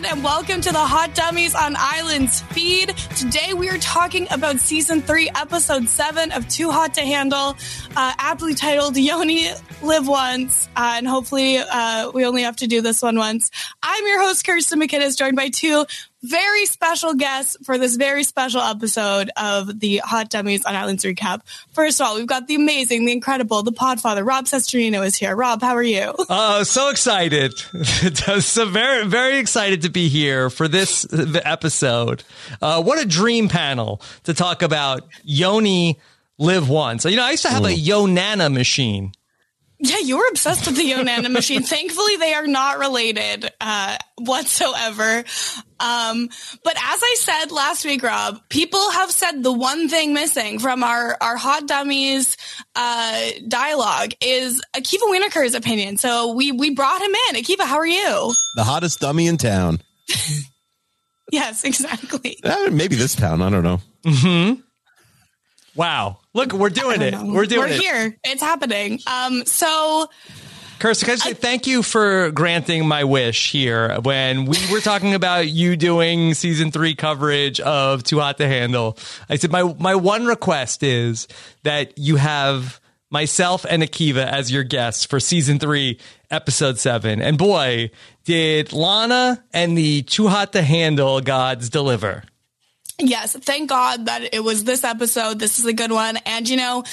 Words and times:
Everyone, 0.00 0.16
and 0.16 0.24
welcome 0.24 0.60
to 0.60 0.72
the 0.72 0.78
Hot 0.78 1.14
Dummies 1.14 1.54
on 1.54 1.74
Islands 1.76 2.40
feed. 2.52 2.88
Today 3.16 3.52
we 3.54 3.68
are 3.68 3.78
talking 3.78 4.26
about 4.30 4.58
season 4.58 5.02
three, 5.02 5.28
episode 5.34 5.88
seven 5.88 6.32
of 6.32 6.48
Too 6.48 6.70
Hot 6.70 6.94
to 6.94 7.02
Handle, 7.02 7.56
uh, 7.96 8.12
aptly 8.18 8.54
titled 8.54 8.96
Yoni 8.96 9.48
Live 9.82 10.08
Once, 10.08 10.68
uh, 10.76 10.94
and 10.96 11.06
hopefully 11.06 11.58
uh, 11.58 12.10
we 12.12 12.24
only 12.24 12.42
have 12.42 12.56
to 12.56 12.66
do 12.66 12.80
this 12.80 13.02
one 13.02 13.18
once. 13.18 13.50
I'm 13.82 14.06
your 14.06 14.22
host, 14.22 14.46
Kirsten 14.46 14.80
McKinnis, 14.80 15.18
joined 15.18 15.36
by 15.36 15.48
two 15.48 15.84
very 16.22 16.66
special 16.66 17.14
guests 17.14 17.56
for 17.64 17.78
this 17.78 17.96
very 17.96 18.24
special 18.24 18.60
episode 18.60 19.30
of 19.36 19.80
the 19.80 19.98
Hot 19.98 20.28
Dummies 20.28 20.64
on 20.64 20.74
Islands 20.76 21.04
recap. 21.04 21.40
First 21.72 22.00
of 22.00 22.06
all, 22.06 22.16
we've 22.16 22.26
got 22.26 22.46
the 22.46 22.54
amazing, 22.54 23.06
the 23.06 23.12
incredible, 23.12 23.62
the 23.62 23.72
podfather, 23.72 24.26
Rob 24.26 24.44
Cesternino 24.44 25.04
is 25.04 25.16
here. 25.16 25.34
Rob, 25.34 25.62
how 25.62 25.74
are 25.74 25.82
you? 25.82 26.14
Oh, 26.32 26.62
so 26.62 26.90
excited. 26.90 27.58
so 28.40 28.66
very, 28.66 29.06
very 29.06 29.38
excited 29.38 29.82
to 29.82 29.88
be 29.90 30.08
here 30.08 30.48
for 30.48 30.68
this 30.68 31.06
episode. 31.12 32.22
Uh, 32.62 32.82
what 32.82 33.00
a 33.02 33.06
dream 33.06 33.48
panel 33.48 34.00
to 34.24 34.32
talk 34.32 34.62
about 34.62 35.08
Yoni 35.24 35.98
live 36.38 36.68
once. 36.68 37.04
You 37.04 37.16
know, 37.16 37.24
I 37.24 37.32
used 37.32 37.42
to 37.42 37.50
have 37.50 37.64
a 37.64 37.68
Yonana 37.68 38.52
machine. 38.52 39.12
Yeah, 39.82 39.98
you 39.98 40.18
were 40.18 40.28
obsessed 40.28 40.66
with 40.66 40.76
the 40.76 40.90
Yonana 40.90 41.30
machine. 41.30 41.62
Thankfully, 41.62 42.16
they 42.16 42.34
are 42.34 42.46
not 42.46 42.78
related 42.78 43.50
uh, 43.62 43.96
whatsoever. 44.18 45.24
Um, 45.80 46.28
but 46.62 46.76
as 46.76 47.00
I 47.02 47.16
said 47.18 47.50
last 47.50 47.86
week, 47.86 48.02
Rob, 48.02 48.38
people 48.50 48.90
have 48.90 49.10
said 49.10 49.42
the 49.42 49.52
one 49.52 49.88
thing 49.88 50.12
missing 50.12 50.58
from 50.58 50.84
our 50.84 51.16
our 51.22 51.38
hot 51.38 51.66
dummies 51.66 52.36
uh, 52.76 53.30
dialogue 53.48 54.12
is 54.20 54.60
Akiva 54.76 55.08
Wienerkur's 55.08 55.54
opinion. 55.54 55.96
So 55.96 56.34
we 56.34 56.52
we 56.52 56.74
brought 56.74 57.00
him 57.00 57.14
in. 57.30 57.42
Akiva, 57.42 57.64
how 57.64 57.78
are 57.78 57.86
you? 57.86 58.34
The 58.56 58.64
hottest 58.64 59.00
dummy 59.00 59.28
in 59.28 59.38
town. 59.38 59.80
yes, 61.32 61.64
exactly. 61.64 62.36
Uh, 62.44 62.68
maybe 62.70 62.96
this 62.96 63.14
town. 63.14 63.40
I 63.40 63.48
don't 63.48 63.62
know. 63.62 63.80
Hmm. 64.04 64.52
Wow. 65.74 66.18
Look, 66.34 66.52
we're 66.52 66.70
doing 66.70 67.02
it. 67.02 67.14
We're 67.14 67.46
doing 67.46 67.60
we're 67.60 67.66
it. 67.66 67.80
We're 67.80 67.80
here. 67.80 68.16
It's 68.24 68.42
happening. 68.42 69.00
Um, 69.06 69.44
so 69.46 70.08
Kirsten, 70.80 71.06
can 71.06 71.12
I 71.12 71.16
say 71.16 71.30
I, 71.30 71.34
thank 71.34 71.66
you 71.66 71.82
for 71.82 72.30
granting 72.30 72.88
my 72.88 73.04
wish 73.04 73.52
here 73.52 74.00
when 74.00 74.46
we 74.46 74.56
were 74.72 74.80
talking 74.80 75.14
about 75.14 75.46
you 75.48 75.76
doing 75.76 76.32
season 76.32 76.70
three 76.72 76.94
coverage 76.94 77.60
of 77.60 78.02
Too 78.02 78.18
Hot 78.18 78.38
to 78.38 78.48
Handle. 78.48 78.96
I 79.28 79.36
said 79.36 79.50
my 79.50 79.74
my 79.78 79.94
one 79.94 80.24
request 80.26 80.82
is 80.82 81.28
that 81.64 81.98
you 81.98 82.16
have 82.16 82.80
myself 83.10 83.66
and 83.68 83.82
Akiva 83.82 84.26
as 84.26 84.50
your 84.50 84.64
guests 84.64 85.04
for 85.04 85.20
season 85.20 85.58
three, 85.58 85.98
episode 86.30 86.78
seven. 86.78 87.20
And 87.20 87.36
boy, 87.36 87.90
did 88.24 88.72
Lana 88.72 89.44
and 89.52 89.76
the 89.76 90.02
Too 90.02 90.28
Hot 90.28 90.52
to 90.52 90.62
Handle 90.62 91.20
gods 91.20 91.68
deliver. 91.68 92.22
Yes, 93.00 93.34
thank 93.34 93.68
God 93.68 94.06
that 94.06 94.34
it 94.34 94.42
was 94.44 94.64
this 94.64 94.84
episode. 94.84 95.38
This 95.38 95.58
is 95.58 95.66
a 95.66 95.72
good 95.72 95.92
one. 95.92 96.16
And 96.18 96.48
you 96.48 96.56
know, 96.56 96.84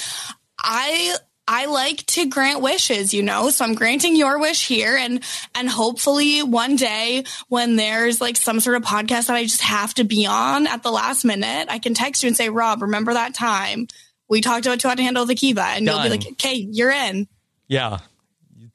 I 0.58 1.14
I 1.50 1.64
like 1.64 2.04
to 2.06 2.26
grant 2.26 2.60
wishes, 2.60 3.14
you 3.14 3.22
know, 3.22 3.48
so 3.48 3.64
I'm 3.64 3.74
granting 3.74 4.16
your 4.16 4.38
wish 4.38 4.68
here 4.68 4.94
and, 4.94 5.24
and 5.54 5.66
hopefully 5.66 6.42
one 6.42 6.76
day 6.76 7.24
when 7.48 7.76
there's 7.76 8.20
like 8.20 8.36
some 8.36 8.60
sort 8.60 8.76
of 8.76 8.82
podcast 8.82 9.28
that 9.28 9.36
I 9.36 9.44
just 9.44 9.62
have 9.62 9.94
to 9.94 10.04
be 10.04 10.26
on 10.26 10.66
at 10.66 10.82
the 10.82 10.90
last 10.90 11.24
minute, 11.24 11.68
I 11.70 11.78
can 11.78 11.94
text 11.94 12.22
you 12.22 12.26
and 12.26 12.36
say, 12.36 12.50
Rob, 12.50 12.82
remember 12.82 13.14
that 13.14 13.32
time 13.32 13.88
we 14.28 14.42
talked 14.42 14.66
about 14.66 14.82
how 14.82 14.94
to 14.94 15.02
handle 15.02 15.24
the 15.24 15.34
Kiva 15.34 15.62
and 15.62 15.86
Done. 15.86 15.94
you'll 15.94 16.04
be 16.04 16.18
like, 16.18 16.32
okay, 16.32 16.54
you're 16.54 16.90
in. 16.90 17.26
Yeah. 17.66 18.00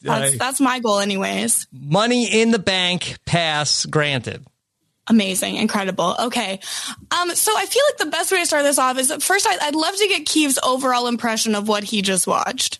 That's, 0.01 0.37
that's 0.39 0.59
my 0.59 0.79
goal 0.79 0.97
anyways. 0.97 1.67
Money 1.71 2.41
in 2.41 2.49
the 2.49 2.59
bank, 2.59 3.19
pass 3.25 3.85
granted. 3.85 4.45
Amazing, 5.07 5.57
incredible. 5.57 6.15
Okay. 6.17 6.59
Um, 7.11 7.35
so 7.35 7.51
I 7.57 7.65
feel 7.65 7.83
like 7.89 7.97
the 7.97 8.05
best 8.05 8.31
way 8.31 8.39
to 8.39 8.45
start 8.45 8.63
this 8.63 8.79
off 8.79 8.97
is 8.97 9.11
first 9.23 9.45
I, 9.47 9.65
would 9.65 9.75
love 9.75 9.95
to 9.95 10.07
get 10.07 10.25
Keeve's 10.25 10.57
overall 10.63 11.07
impression 11.07 11.55
of 11.55 11.67
what 11.67 11.83
he 11.83 12.01
just 12.01 12.25
watched. 12.25 12.79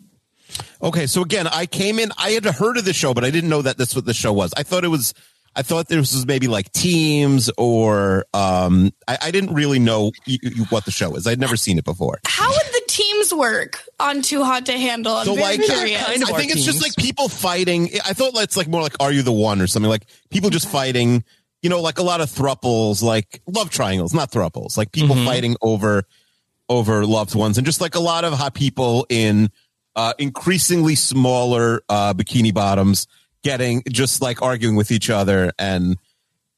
Okay, 0.82 1.08
so 1.08 1.22
again, 1.22 1.48
I 1.48 1.66
came 1.66 2.00
in, 2.00 2.12
I 2.18 2.32
had 2.32 2.46
heard 2.46 2.78
of 2.78 2.86
the 2.86 2.94
show, 2.94 3.14
but 3.14 3.24
I 3.26 3.32
didn't 3.32 3.50
know 3.50 3.62
that 3.62 3.78
this 3.78 3.96
what 3.96 4.06
the 4.06 4.14
show 4.14 4.32
was. 4.32 4.54
I 4.56 4.64
thought 4.64 4.84
it 4.84 4.90
was 4.90 5.14
I 5.56 5.62
thought 5.62 5.88
this 5.88 6.14
was 6.14 6.26
maybe 6.26 6.48
like 6.48 6.72
teams 6.72 7.50
or 7.58 8.26
um 8.34 8.92
I, 9.08 9.18
I 9.24 9.32
didn't 9.32 9.54
really 9.54 9.80
know 9.80 10.12
y- 10.28 10.38
y- 10.44 10.52
what 10.70 10.86
the 10.86 10.92
show 10.92 11.16
is. 11.16 11.28
I'd 11.28 11.40
never 11.40 11.58
seen 11.58 11.78
it 11.78 11.84
before. 11.86 12.20
How 12.26 12.50
would 12.50 12.68
the 12.74 12.82
teams 12.88 13.34
work 13.34 13.84
on 14.00 14.22
Too 14.22 14.44
Hot 14.44 14.66
to 14.68 14.74
Handle? 14.74 15.14
I'm 15.16 15.26
so 15.26 15.34
like, 15.34 15.60
kind 15.66 16.24
of 16.24 16.30
I 16.30 16.38
think 16.38 16.52
it's 16.52 16.64
teams. 16.64 16.66
just 16.66 16.82
like 16.82 16.96
people 16.96 17.28
fighting. 17.30 17.90
I 18.06 18.14
thought 18.14 18.32
it's 18.36 18.58
like 18.58 18.68
more 18.68 18.82
like 18.82 18.96
Are 19.00 19.12
You 19.12 19.22
the 19.24 19.32
One 19.32 19.62
or 19.62 19.68
something 19.68 19.90
like 19.90 20.06
people 20.30 20.50
just 20.50 20.70
fighting 20.70 21.24
you 21.64 21.70
know, 21.70 21.82
like 21.82 21.98
a 21.98 22.04
lot 22.04 22.22
of 22.22 22.30
thruples, 22.30 23.02
like 23.02 23.42
love 23.48 23.70
triangles, 23.70 24.14
not 24.14 24.32
thruples, 24.32 24.78
like 24.78 24.92
people 24.92 25.16
mm-hmm. 25.16 25.26
fighting 25.26 25.56
over 25.62 26.04
over 26.70 27.06
loved 27.06 27.36
ones, 27.36 27.58
and 27.58 27.66
just 27.66 27.82
like 27.82 27.96
a 27.96 28.00
lot 28.00 28.26
of 28.26 28.34
hot 28.34 28.54
people 28.54 29.08
in 29.10 29.50
uh, 29.96 30.14
increasingly 30.20 30.96
smaller 30.96 31.82
uh, 31.88 32.14
bikini 32.14 32.54
bottoms 32.54 33.08
getting 33.44 33.82
just 33.90 34.22
like 34.22 34.42
arguing 34.42 34.76
with 34.76 34.92
each 34.92 35.10
other, 35.10 35.54
and 35.58 35.98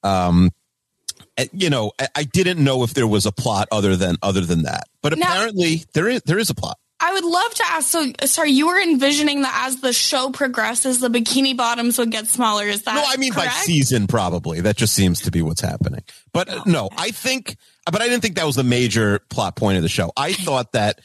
um, 0.02 0.52
eh, 1.38 1.46
you 1.54 1.70
know, 1.70 1.92
I 2.16 2.24
didn't 2.24 2.62
know 2.64 2.84
if 2.84 2.96
there 2.96 3.08
was 3.08 3.28
a 3.28 3.32
plot 3.32 3.68
other 3.72 3.96
than 3.96 4.18
other 4.24 4.42
than 4.42 4.64
that, 4.64 4.86
but 5.04 5.14
apparently 5.14 5.76
now, 5.76 5.84
there 5.94 6.08
is 6.10 6.22
there 6.24 6.40
is 6.40 6.50
a 6.50 6.56
plot. 6.56 6.80
I 7.00 7.12
would 7.14 7.26
love 7.26 7.54
to 7.56 7.64
ask. 7.68 7.90
So, 7.90 8.12
sorry, 8.26 8.52
you 8.52 8.68
were 8.68 8.80
envisioning 8.80 9.42
that 9.42 9.68
as 9.68 9.82
the 9.82 9.92
show 9.92 10.32
progresses, 10.32 11.00
the 11.00 11.10
bikini 11.10 11.56
bottoms 11.56 11.98
would 11.98 12.12
get 12.12 12.28
smaller. 12.28 12.66
Is 12.66 12.84
that 12.84 12.96
no? 12.96 13.04
I 13.06 13.18
mean 13.18 13.34
correct? 13.34 13.50
by 13.50 13.54
season, 13.62 14.08
probably. 14.08 14.62
That 14.62 14.78
just 14.78 14.94
seems 14.94 15.22
to 15.22 15.32
be 15.32 15.42
what's 15.42 15.62
happening. 15.62 16.04
But 16.34 16.48
oh, 16.50 16.64
no, 16.66 16.90
I 16.98 17.12
think. 17.12 17.58
But 17.92 18.02
I 18.02 18.08
didn't 18.08 18.22
think 18.22 18.36
that 18.36 18.46
was 18.46 18.56
the 18.56 18.64
major 18.64 19.20
plot 19.30 19.56
point 19.56 19.78
of 19.78 19.84
the 19.84 19.90
show. 19.90 20.12
I 20.16 20.34
thought 20.34 20.72
that. 20.72 21.00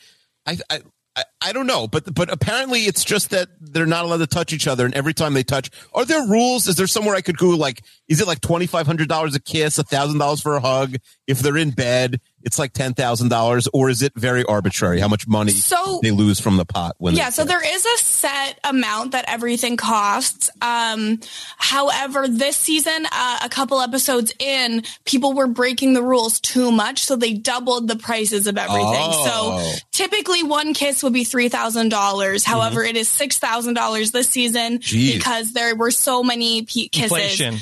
I, 0.46 0.58
I 0.70 0.80
I, 1.16 1.24
I, 1.42 1.52
don't 1.52 1.66
know, 1.66 1.88
but 1.88 2.14
but 2.14 2.32
apparently 2.32 2.82
it's 2.82 3.04
just 3.04 3.30
that 3.30 3.48
they're 3.60 3.84
not 3.84 4.04
allowed 4.04 4.18
to 4.18 4.28
touch 4.28 4.52
each 4.52 4.68
other, 4.68 4.84
and 4.84 4.94
every 4.94 5.12
time 5.12 5.34
they 5.34 5.42
touch, 5.42 5.68
are 5.92 6.04
there 6.04 6.24
rules? 6.26 6.68
Is 6.68 6.76
there 6.76 6.86
somewhere 6.86 7.16
I 7.16 7.20
could 7.20 7.36
go? 7.36 7.48
Like, 7.48 7.82
is 8.08 8.20
it 8.20 8.28
like 8.28 8.40
twenty 8.40 8.66
five 8.66 8.86
hundred 8.86 9.08
dollars 9.08 9.34
a 9.34 9.40
kiss, 9.40 9.78
a 9.78 9.82
thousand 9.82 10.18
dollars 10.18 10.40
for 10.40 10.54
a 10.54 10.60
hug? 10.60 10.96
If 11.26 11.40
they're 11.40 11.56
in 11.56 11.70
bed, 11.72 12.20
it's 12.42 12.58
like 12.58 12.72
ten 12.72 12.94
thousand 12.94 13.28
dollars, 13.28 13.68
or 13.72 13.90
is 13.90 14.02
it 14.02 14.12
very 14.14 14.44
arbitrary 14.44 15.00
how 15.00 15.08
much 15.08 15.26
money 15.26 15.52
so, 15.52 16.00
they 16.02 16.10
lose 16.10 16.40
from 16.40 16.56
the 16.56 16.64
pot? 16.64 16.96
When 16.98 17.14
yeah, 17.14 17.30
so 17.30 17.44
there 17.44 17.62
is 17.62 17.84
a 17.84 17.98
set 17.98 18.58
amount 18.64 19.12
that 19.12 19.24
everything 19.28 19.76
costs. 19.76 20.50
Um, 20.62 21.20
however, 21.58 22.28
this 22.28 22.56
season, 22.56 23.06
uh, 23.10 23.40
a 23.42 23.48
couple 23.48 23.80
episodes 23.80 24.32
in, 24.38 24.82
people 25.04 25.34
were 25.34 25.46
breaking 25.46 25.92
the 25.92 26.02
rules 26.02 26.40
too 26.40 26.72
much, 26.72 27.04
so 27.04 27.16
they 27.16 27.34
doubled 27.34 27.88
the 27.88 27.96
prices 27.96 28.46
of 28.46 28.56
everything. 28.56 28.84
Oh. 28.86 29.60
So 29.60 29.78
typically, 29.92 30.42
one 30.42 30.74
kiss 30.74 31.02
would 31.02 31.12
be 31.12 31.24
three 31.24 31.48
thousand 31.48 31.90
dollars. 31.90 32.44
Mm-hmm. 32.44 32.52
However, 32.52 32.80
mm-hmm. 32.80 32.96
it 32.96 33.00
is 33.00 33.08
six 33.08 33.38
thousand 33.38 33.74
dollars 33.74 34.12
this 34.12 34.28
season 34.28 34.78
Jeez. 34.78 35.14
because 35.14 35.52
there 35.52 35.74
were 35.76 35.90
so 35.90 36.22
many 36.22 36.62
pe- 36.62 36.88
kisses. 36.88 37.12
Inflation 37.12 37.54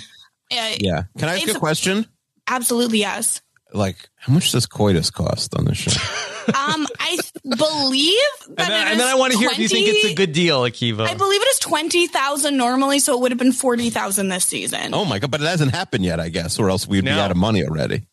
Uh, 0.51 0.77
Yeah. 0.79 1.03
Can 1.19 1.29
I 1.29 1.37
ask 1.37 1.49
a 1.49 1.53
a- 1.53 1.59
question? 1.59 2.07
Absolutely, 2.47 3.01
yes. 3.01 3.43
Like, 3.75 4.09
how 4.21 4.33
much 4.33 4.53
does 4.53 4.67
coitus 4.67 5.11
cost 5.11 5.55
on 5.55 5.65
the 5.65 5.75
show? 5.75 5.91
Um, 6.49 6.87
I 6.99 7.19
believe 7.45 8.15
that 8.49 8.49
And 8.49 8.57
then, 8.73 8.87
it 8.87 8.91
and 8.93 9.01
then 9.01 9.07
I 9.07 9.17
want 9.17 9.35
to 9.35 9.39
hear 9.39 9.51
if 9.51 9.59
you 9.59 9.69
think 9.69 9.87
it's 9.87 10.13
a 10.13 10.15
good 10.15 10.33
deal, 10.33 10.63
Akiva. 10.63 11.07
I 11.07 11.13
believe 11.13 11.43
it 11.43 11.49
is 11.49 11.59
twenty 11.59 12.07
thousand 12.07 12.57
normally, 12.57 13.01
so 13.01 13.13
it 13.13 13.21
would 13.21 13.33
have 13.33 13.39
been 13.39 13.53
forty 13.53 13.91
thousand 13.91 14.29
this 14.29 14.47
season. 14.47 14.95
oh 14.95 15.05
my 15.05 15.19
god! 15.19 15.31
But 15.31 15.43
it 15.43 15.47
hasn't 15.47 15.73
happened 15.73 16.07
yet, 16.07 16.21
I 16.21 16.31
guess, 16.31 16.59
or 16.59 16.71
else 16.71 16.89
we'd 16.89 17.05
be 17.05 17.11
out 17.11 17.31
of 17.31 17.37
money 17.37 17.63
already. 17.65 18.07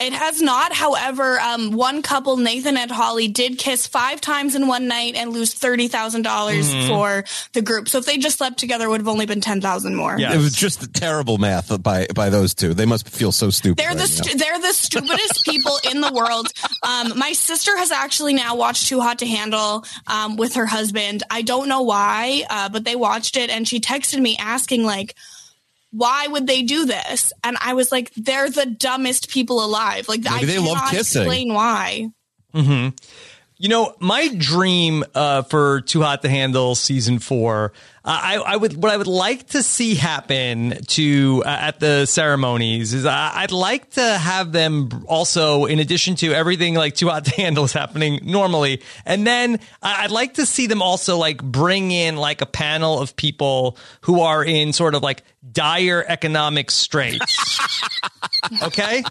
It 0.00 0.12
has 0.14 0.40
not. 0.40 0.72
However, 0.72 1.38
um, 1.40 1.72
one 1.72 2.00
couple, 2.02 2.36
Nathan 2.38 2.76
and 2.76 2.90
Holly, 2.90 3.28
did 3.28 3.58
kiss 3.58 3.86
five 3.86 4.20
times 4.20 4.54
in 4.54 4.66
one 4.66 4.88
night 4.88 5.14
and 5.14 5.32
lose 5.32 5.52
thirty 5.54 5.88
thousand 5.88 6.22
dollars 6.22 6.72
Mm-hmm. 6.72 6.88
for 6.88 7.24
the 7.52 7.62
group. 7.62 7.88
So 7.88 7.98
if 7.98 8.06
they 8.06 8.16
just 8.18 8.38
slept 8.38 8.58
together, 8.58 8.86
it 8.86 8.88
would 8.88 9.00
have 9.00 9.08
only 9.08 9.26
been 9.26 9.40
ten 9.40 9.60
thousand 9.60 9.94
more. 9.96 10.18
Yeah. 10.18 10.32
It 10.32 10.38
was 10.38 10.54
just 10.54 10.92
terrible 10.94 11.38
math 11.38 11.82
by 11.82 12.06
by 12.14 12.30
those 12.30 12.54
two. 12.54 12.72
They 12.74 12.86
must 12.86 13.08
feel 13.08 13.30
so 13.32 13.50
stupid. 13.50 13.76
They're 13.78 13.94
the 13.94 14.00
right 14.00 14.10
now. 14.10 14.22
stu- 14.24 14.38
they're 14.38 14.58
the 14.58 14.72
stupidest 14.72 15.44
people 15.48 15.76
in 15.90 16.00
the 16.00 16.12
world. 16.12 16.48
Um, 16.82 17.18
my 17.18 17.32
sister 17.32 17.76
has 17.76 17.90
actually 17.92 18.34
now 18.34 18.56
watched 18.56 18.88
Too 18.88 19.00
Hot 19.00 19.18
to 19.20 19.26
Handle 19.26 19.84
um, 20.06 20.36
with 20.36 20.54
her 20.54 20.66
husband. 20.66 21.22
I 21.30 21.42
don't 21.42 21.68
know 21.68 21.82
why, 21.82 22.44
uh, 22.48 22.68
but 22.70 22.84
they 22.84 22.96
watched 22.96 23.36
it, 23.36 23.50
and 23.50 23.68
she 23.68 23.80
texted 23.80 24.18
me 24.20 24.36
asking 24.38 24.84
like, 24.84 25.14
"Why 25.90 26.26
would 26.26 26.46
they 26.46 26.62
do 26.62 26.86
this?" 26.86 27.32
And 27.44 27.56
I 27.60 27.74
was 27.74 27.90
like, 27.92 28.12
"They're 28.16 28.50
the 28.50 28.66
dumbest 28.66 29.28
people 29.30 29.64
alive. 29.64 30.08
Like, 30.08 30.26
I 30.28 30.36
Maybe 30.36 30.46
they 30.46 30.58
love 30.58 30.76
cannot 30.78 30.90
kissing. 30.90 31.22
explain 31.22 31.54
why." 31.54 32.08
You 33.62 33.68
know, 33.68 33.94
my 34.00 34.28
dream 34.34 35.04
uh, 35.14 35.42
for 35.42 35.82
Too 35.82 36.00
Hot 36.00 36.22
to 36.22 36.30
Handle 36.30 36.74
season 36.74 37.18
four, 37.18 37.74
uh, 38.04 38.18
I, 38.22 38.36
I 38.38 38.56
would 38.56 38.82
what 38.82 38.90
I 38.92 38.96
would 38.96 39.06
like 39.06 39.48
to 39.48 39.62
see 39.62 39.94
happen 39.94 40.82
to 40.88 41.42
uh, 41.44 41.48
at 41.48 41.80
the 41.80 42.06
ceremonies 42.06 42.94
is 42.94 43.04
I, 43.04 43.30
I'd 43.42 43.52
like 43.52 43.90
to 43.90 44.02
have 44.02 44.52
them 44.52 45.04
also, 45.06 45.66
in 45.66 45.78
addition 45.80 46.14
to 46.16 46.32
everything 46.32 46.74
like 46.74 46.94
Too 46.94 47.08
Hot 47.08 47.24
to 47.26 47.30
Handle 47.32 47.64
is 47.64 47.72
happening 47.72 48.20
normally, 48.22 48.80
and 49.04 49.26
then 49.26 49.60
I- 49.82 50.04
I'd 50.04 50.10
like 50.10 50.34
to 50.34 50.46
see 50.46 50.66
them 50.66 50.80
also 50.82 51.16
like 51.18 51.42
bring 51.42 51.90
in 51.92 52.16
like 52.16 52.40
a 52.40 52.46
panel 52.46 52.98
of 53.00 53.16
people 53.16 53.76
who 54.02 54.20
are 54.22 54.42
in 54.44 54.72
sort 54.72 54.94
of 54.94 55.02
like 55.02 55.22
dire 55.52 56.04
economic 56.06 56.70
straits. 56.70 57.60
okay. 58.62 59.02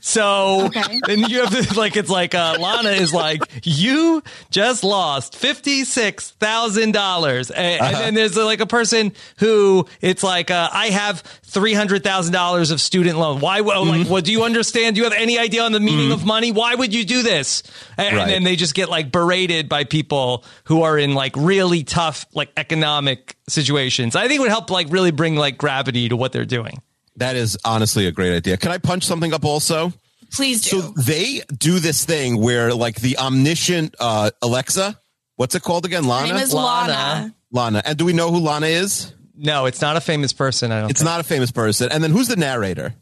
So 0.00 0.66
Okay. 0.66 1.00
then 1.06 1.20
you 1.20 1.40
have 1.44 1.68
to 1.68 1.74
like 1.78 1.96
it's 1.96 2.10
like 2.10 2.34
uh, 2.34 2.56
Lana 2.60 2.90
is 2.90 3.14
like 3.14 3.42
you 3.62 4.22
just 4.50 4.84
lost 4.84 5.36
fifty 5.36 5.84
six 5.84 6.32
thousand 6.32 6.92
dollars, 6.92 7.50
and, 7.50 7.80
and 7.82 7.94
then 7.96 8.13
there's 8.14 8.36
like 8.36 8.60
a 8.60 8.66
person 8.66 9.12
who 9.38 9.86
it's 10.00 10.22
like 10.22 10.50
uh, 10.50 10.68
I 10.72 10.86
have 10.86 11.20
three 11.42 11.74
hundred 11.74 12.02
thousand 12.04 12.32
dollars 12.32 12.70
of 12.70 12.80
student 12.80 13.18
loan. 13.18 13.40
Why? 13.40 13.60
Well, 13.60 13.84
Like, 13.84 14.06
what 14.08 14.24
do 14.24 14.32
you 14.32 14.44
understand? 14.44 14.96
Do 14.96 15.00
you 15.02 15.04
have 15.04 15.12
any 15.12 15.38
idea 15.38 15.62
on 15.62 15.72
the 15.72 15.80
meaning 15.80 16.12
of 16.12 16.24
money? 16.24 16.52
Why 16.52 16.74
would 16.74 16.94
you 16.94 17.04
do 17.04 17.22
this? 17.22 17.62
And, 17.96 18.16
Right. 18.16 18.22
and 18.22 18.30
then 18.30 18.42
they 18.44 18.56
just 18.56 18.74
get 18.74 18.88
like 18.88 19.12
berated 19.12 19.68
by 19.68 19.84
people 19.84 20.44
who 20.64 20.82
are 20.82 20.98
in 20.98 21.14
like 21.14 21.34
really 21.36 21.84
tough 21.84 22.26
like 22.34 22.50
economic 22.56 23.36
situations. 23.48 24.16
I 24.16 24.22
think 24.28 24.38
it 24.38 24.40
would 24.42 24.50
help 24.50 24.70
like 24.70 24.88
really 24.90 25.10
bring 25.10 25.36
like 25.36 25.58
gravity 25.58 26.08
to 26.08 26.16
what 26.16 26.32
they're 26.32 26.44
doing. 26.44 26.80
That 27.16 27.36
is 27.36 27.56
honestly 27.64 28.06
a 28.06 28.12
great 28.12 28.34
idea. 28.34 28.56
Can 28.56 28.72
I 28.72 28.78
punch 28.78 29.04
something 29.04 29.32
up 29.32 29.44
also? 29.44 29.92
Please 30.32 30.62
do. 30.62 30.80
So 30.80 30.92
they 31.06 31.42
do 31.56 31.78
this 31.78 32.04
thing 32.04 32.40
where 32.40 32.74
like 32.74 32.96
the 33.00 33.18
omniscient 33.18 33.94
uh 34.00 34.30
Alexa, 34.42 35.00
what's 35.36 35.54
it 35.54 35.62
called 35.62 35.84
again? 35.84 36.02
Her 36.02 36.10
Lana? 36.10 36.26
name 36.34 36.36
is 36.42 36.52
Lana. 36.52 36.92
Lana. 36.92 37.34
Lana. 37.54 37.82
And 37.84 37.96
do 37.96 38.04
we 38.04 38.12
know 38.12 38.30
who 38.30 38.38
Lana 38.40 38.66
is? 38.66 39.14
No, 39.36 39.66
it's 39.66 39.80
not 39.80 39.96
a 39.96 40.00
famous 40.00 40.32
person. 40.32 40.70
I 40.72 40.82
don't. 40.82 40.90
It's 40.90 41.00
think. 41.00 41.10
not 41.10 41.20
a 41.20 41.24
famous 41.24 41.50
person. 41.50 41.90
And 41.90 42.02
then 42.04 42.10
who's 42.10 42.28
the 42.28 42.36
narrator? 42.36 42.94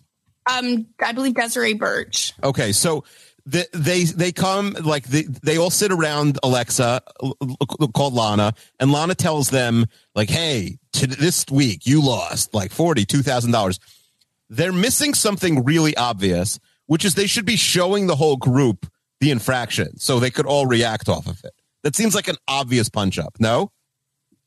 Um, 0.51 0.87
I 1.05 1.13
believe 1.13 1.35
Desiree 1.35 1.75
Burch. 1.75 2.33
Okay, 2.43 2.73
so 2.73 3.05
the, 3.47 3.67
they 3.73 4.05
they 4.05 4.33
come 4.33 4.77
like 4.85 5.05
they 5.05 5.23
they 5.23 5.57
all 5.59 5.71
sit 5.71 5.93
around 5.93 6.39
Alexa 6.43 7.03
l- 7.23 7.37
l- 7.41 7.89
called 7.89 8.15
Lana, 8.15 8.55
and 8.81 8.93
Lana 8.93 9.15
tells 9.15 9.51
them 9.51 9.87
like, 10.15 10.31
"Hey, 10.31 10.79
to 10.95 11.07
this 11.07 11.45
week 11.51 11.87
you 11.87 12.03
lost 12.03 12.55
like 12.55 12.73
forty 12.73 13.05
two 13.05 13.23
thousand 13.23 13.53
dollars." 13.53 13.79
They're 14.49 14.73
missing 14.73 15.15
something 15.15 15.65
really 15.65 15.97
obvious, 15.97 16.59
which 16.87 17.05
is 17.05 17.15
they 17.15 17.27
should 17.27 17.47
be 17.47 17.57
showing 17.57 18.07
the 18.07 18.17
whole 18.17 18.37
group 18.37 18.87
the 19.21 19.31
infraction 19.31 19.99
so 19.99 20.19
they 20.19 20.31
could 20.31 20.47
all 20.47 20.67
react 20.67 21.09
off 21.09 21.27
of 21.27 21.43
it. 21.45 21.53
That 21.85 21.97
seems 21.97 22.15
like 22.15 22.29
an 22.29 22.37
obvious 22.49 22.89
punch 22.89 23.19
up. 23.19 23.37
No, 23.39 23.71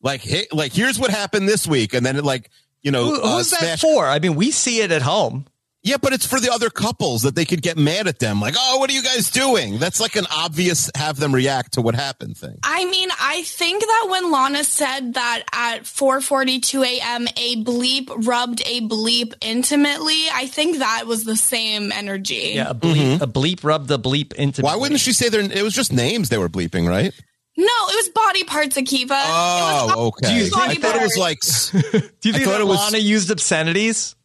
like 0.06 0.22
hey, 0.22 0.46
like 0.54 0.72
here's 0.72 0.98
what 0.98 1.10
happened 1.10 1.50
this 1.50 1.68
week, 1.68 1.94
and 1.94 2.06
then 2.06 2.16
it 2.16 2.24
like 2.24 2.50
you 2.81 2.92
know 2.92 3.04
Who, 3.04 3.22
uh, 3.22 3.38
who's 3.38 3.50
that 3.50 3.80
for? 3.80 4.06
I 4.06 4.19
mean, 4.19 4.36
we 4.36 4.52
see 4.52 4.80
it 4.80 4.92
at 4.92 5.02
home. 5.02 5.48
yeah, 5.81 5.98
but 6.02 6.13
it's 6.13 6.25
for 6.25 6.40
the 6.40 6.52
other 6.52 6.69
couples 6.69 7.24
that 7.24 7.36
they 7.36 7.46
could 7.46 7.62
get 7.62 7.78
mad 7.78 8.07
at 8.07 8.19
them. 8.19 8.40
Like, 8.40 8.54
oh, 8.57 8.78
what 8.78 8.90
are 8.90 8.94
you 8.94 9.02
guys 9.04 9.30
doing? 9.31 9.80
That's 9.80 10.00
like 10.00 10.16
an 10.16 10.25
obvious 10.31 10.90
have 10.96 11.18
them 11.18 11.34
react 11.34 11.74
to 11.74 11.81
what 11.81 11.96
happened 11.96 12.38
thing. 12.38 12.57
I 12.63 12.86
mean, 12.86 13.10
I 13.19 13.42
think 13.44 13.81
that 13.81 14.07
when 14.10 14.31
Lana 14.31 14.63
said 14.63 15.16
that 15.16 15.44
at 15.52 15.84
4:42 15.84 16.86
a.m. 16.86 17.28
a 17.36 17.63
bleep 17.63 18.28
rubbed 18.28 18.62
a 18.66 18.81
bleep 18.81 19.34
intimately, 19.42 20.25
I 20.31 20.46
think 20.46 20.78
that 20.78 21.07
was 21.07 21.24
the 21.24 21.36
same 21.36 21.92
energy. 21.92 22.54
Yeah, 22.56 22.69
a 22.69 22.75
bleep, 22.75 23.22
a 23.22 23.28
bleep 23.28 23.63
rubbed 23.63 23.88
the 23.88 24.00
bleep 24.00 24.34
into. 24.34 24.62
Why 24.62 24.75
wouldn't 24.75 25.00
she 25.00 25.13
say 25.13 25.30
their? 25.30 25.42
It 25.42 25.63
was 25.63 25.74
just 25.74 25.92
names 25.92 26.30
they 26.30 26.38
were 26.38 26.50
bleeping, 26.50 26.88
right? 26.88 27.12
No, 27.57 27.66
it 27.66 27.96
was 27.96 28.10
body 28.10 28.44
parts, 28.44 28.75
Akiva. 28.75 29.04
it 29.04 29.10
was 29.10 29.92
Oh, 29.96 30.07
okay. 30.07 30.44
you- 30.44 30.52
body 30.52 30.72
I 30.78 30.81
thought 30.81 30.96
it 30.98 31.02
was 31.02 31.18
like 31.18 31.40
Do 32.22 32.30
you 32.30 32.34
think 32.34 32.44
thought 32.46 32.52
that 32.52 32.62
it 32.62 32.68
was- 32.68 32.80
Lana 32.80 32.98
used 32.98 33.31
obscenities? 33.31 34.16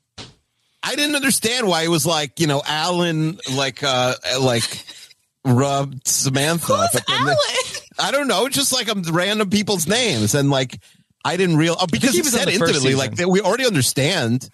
I 0.82 0.96
didn't 0.96 1.14
understand 1.14 1.68
why 1.68 1.82
it 1.82 1.88
was 1.88 2.06
like 2.06 2.40
you 2.40 2.46
know 2.46 2.62
Alan 2.66 3.38
like 3.54 3.82
uh 3.84 4.14
like 4.40 4.84
rubbed 5.44 6.06
Samantha. 6.08 6.76
Who's 6.92 7.02
Alan? 7.08 7.26
the- 7.26 7.80
I 7.98 8.10
don't 8.12 8.28
know, 8.28 8.48
just 8.48 8.72
like 8.72 8.88
um, 8.88 9.02
random 9.02 9.50
people's 9.50 9.86
names 9.86 10.34
and 10.34 10.50
like 10.50 10.80
I 11.24 11.36
didn't 11.36 11.56
real 11.58 11.76
oh, 11.78 11.86
because 11.86 12.10
he 12.10 12.16
he 12.16 12.22
was 12.22 12.34
on 12.34 12.40
said 12.40 12.48
intimately 12.48 12.74
season. 12.80 12.98
like 12.98 13.14
they, 13.16 13.26
we 13.26 13.40
already 13.42 13.66
understand 13.66 14.48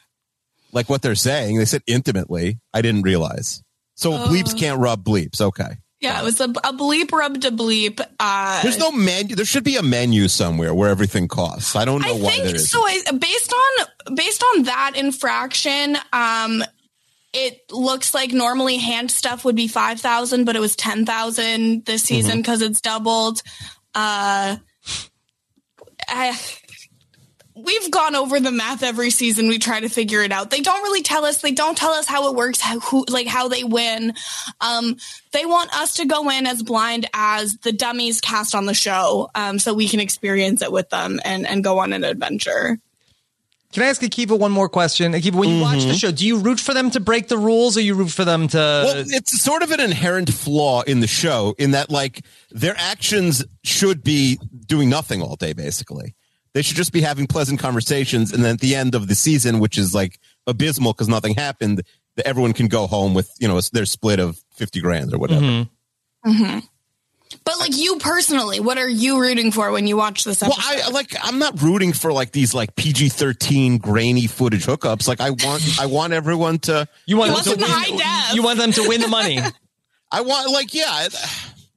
like 0.72 0.88
what 0.90 1.00
they're 1.00 1.14
saying. 1.14 1.56
They 1.58 1.64
said 1.64 1.82
intimately. 1.86 2.58
I 2.74 2.82
didn't 2.82 3.02
realize. 3.02 3.62
So 3.94 4.12
Oh. 4.14 4.26
bleeps 4.28 4.58
can't 4.58 4.80
rub 4.80 5.04
bleeps. 5.04 5.40
Okay. 5.40 5.76
Yeah, 6.00 6.20
it 6.20 6.24
was 6.24 6.40
a, 6.40 6.44
a 6.44 6.72
bleep 6.72 7.10
rubbed 7.12 7.44
a 7.44 7.50
bleep. 7.50 8.00
Uh, 8.20 8.62
There's 8.62 8.78
no 8.78 8.92
menu. 8.92 9.34
There 9.36 9.44
should 9.46 9.64
be 9.64 9.76
a 9.76 9.82
menu 9.82 10.28
somewhere 10.28 10.74
where 10.74 10.90
everything 10.90 11.26
costs. 11.28 11.74
I 11.74 11.84
don't 11.84 12.02
know 12.02 12.08
I 12.16 12.18
why 12.20 12.30
think 12.32 12.44
there 12.44 12.56
is. 12.56 12.70
so. 12.70 12.80
I, 12.80 13.00
based 13.18 13.52
on 13.52 14.14
based 14.14 14.42
on 14.54 14.62
that 14.64 14.92
infraction, 14.96 15.96
um, 16.12 16.62
it 17.32 17.60
looks 17.70 18.14
like 18.14 18.32
normally 18.32 18.76
hand 18.76 19.10
stuff 19.10 19.44
would 19.44 19.56
be 19.56 19.68
five 19.68 20.00
thousand, 20.00 20.44
but 20.44 20.54
it 20.56 20.60
was 20.60 20.76
ten 20.76 21.06
thousand 21.06 21.84
this 21.86 22.02
Mm-hmm. 22.04 22.14
season 22.14 22.36
because 22.38 22.62
it's 22.62 22.80
doubled. 22.80 23.42
Uh, 23.94 24.56
I, 26.08 26.38
we've 27.56 27.90
gone 27.90 28.14
over 28.14 28.38
the 28.38 28.52
math 28.52 28.82
every 28.82 29.10
season. 29.10 29.48
We 29.48 29.58
try 29.58 29.80
to 29.80 29.88
figure 29.88 30.22
it 30.22 30.30
out. 30.30 30.50
They 30.50 30.60
don't 30.60 30.82
really 30.82 31.02
tell 31.02 31.24
us. 31.24 31.40
They 31.40 31.52
don't 31.52 31.76
tell 31.76 31.92
us 31.92 32.06
how 32.06 32.28
it 32.28 32.36
works. 32.36 32.60
How 32.60 32.78
who 32.80 33.04
like 33.08 33.26
how 33.26 33.48
they 33.48 33.64
win. 33.64 34.14
Um, 34.60 34.96
they 35.32 35.46
want 35.46 35.74
us 35.74 35.94
to 35.94 36.06
go 36.06 36.30
in 36.30 36.46
as 36.46 36.62
blind 36.62 37.08
as 37.14 37.56
the 37.58 37.72
dummies 37.72 38.20
cast 38.20 38.54
on 38.54 38.66
the 38.66 38.74
show, 38.74 39.30
um, 39.34 39.58
so 39.58 39.74
we 39.74 39.88
can 39.88 40.00
experience 40.00 40.62
it 40.62 40.70
with 40.70 40.90
them 40.90 41.20
and 41.24 41.46
and 41.46 41.64
go 41.64 41.78
on 41.78 41.92
an 41.92 42.04
adventure. 42.04 42.78
Can 43.72 43.82
I 43.82 43.86
ask 43.88 44.00
Akiva 44.00 44.38
one 44.38 44.52
more 44.52 44.68
question? 44.68 45.12
Akiva, 45.12 45.34
when 45.34 45.50
you 45.50 45.60
watch 45.60 45.84
the 45.84 45.92
show, 45.92 46.10
do 46.10 46.26
you 46.26 46.38
root 46.38 46.60
for 46.60 46.72
them 46.72 46.90
to 46.92 47.00
break 47.00 47.28
the 47.28 47.36
rules, 47.36 47.76
or 47.76 47.80
you 47.80 47.94
root 47.94 48.10
for 48.10 48.24
them 48.24 48.48
to? 48.48 48.56
well, 48.56 49.04
it's 49.06 49.42
sort 49.42 49.62
of 49.62 49.70
an 49.70 49.80
inherent 49.80 50.32
flaw 50.32 50.82
in 50.82 51.00
the 51.00 51.06
show 51.06 51.54
in 51.58 51.72
that 51.72 51.90
like 51.90 52.24
their 52.50 52.74
actions 52.78 53.44
should 53.64 54.02
be 54.02 54.38
doing 54.66 54.88
nothing 54.88 55.20
all 55.20 55.36
day 55.36 55.52
basically. 55.52 56.14
They 56.56 56.62
should 56.62 56.78
just 56.78 56.90
be 56.90 57.02
having 57.02 57.26
pleasant 57.26 57.60
conversations 57.60 58.32
and 58.32 58.42
then 58.42 58.54
at 58.54 58.60
the 58.60 58.74
end 58.74 58.94
of 58.94 59.08
the 59.08 59.14
season 59.14 59.58
which 59.58 59.76
is 59.76 59.94
like 59.94 60.18
abysmal 60.46 60.94
because 60.94 61.06
nothing 61.06 61.34
happened, 61.34 61.82
that 62.16 62.26
everyone 62.26 62.54
can 62.54 62.68
go 62.68 62.86
home 62.86 63.12
with, 63.12 63.30
you 63.38 63.46
know, 63.46 63.60
their 63.74 63.84
split 63.84 64.18
of 64.20 64.42
50 64.54 64.80
grand 64.80 65.12
or 65.12 65.18
whatever. 65.18 65.42
Mm-hmm. 65.42 66.30
Mm-hmm. 66.30 66.58
But 67.44 67.60
like 67.60 67.76
you 67.76 67.98
personally, 67.98 68.58
what 68.60 68.78
are 68.78 68.88
you 68.88 69.20
rooting 69.20 69.52
for 69.52 69.70
when 69.70 69.86
you 69.86 69.98
watch 69.98 70.24
this 70.24 70.40
Well. 70.40 70.54
I 70.56 70.88
like 70.92 71.14
I'm 71.22 71.38
not 71.38 71.60
rooting 71.60 71.92
for 71.92 72.10
like 72.10 72.32
these 72.32 72.54
like 72.54 72.74
PG-13 72.74 73.78
grainy 73.78 74.26
footage 74.26 74.64
hookups. 74.64 75.06
Like 75.06 75.20
I 75.20 75.32
want 75.32 75.78
I 75.78 75.84
want 75.84 76.14
everyone 76.14 76.58
to 76.60 76.88
you 77.04 77.18
want 77.18 77.32
You 77.32 77.36
them 77.42 77.60
want 77.60 77.60
to 77.60 77.92
win. 77.92 78.00
high 78.00 78.24
def. 78.28 78.34
You 78.34 78.42
want 78.42 78.58
them 78.58 78.72
to 78.72 78.88
win 78.88 79.02
the 79.02 79.08
money. 79.08 79.40
I 80.10 80.22
want 80.22 80.50
like 80.52 80.72
yeah, 80.72 81.08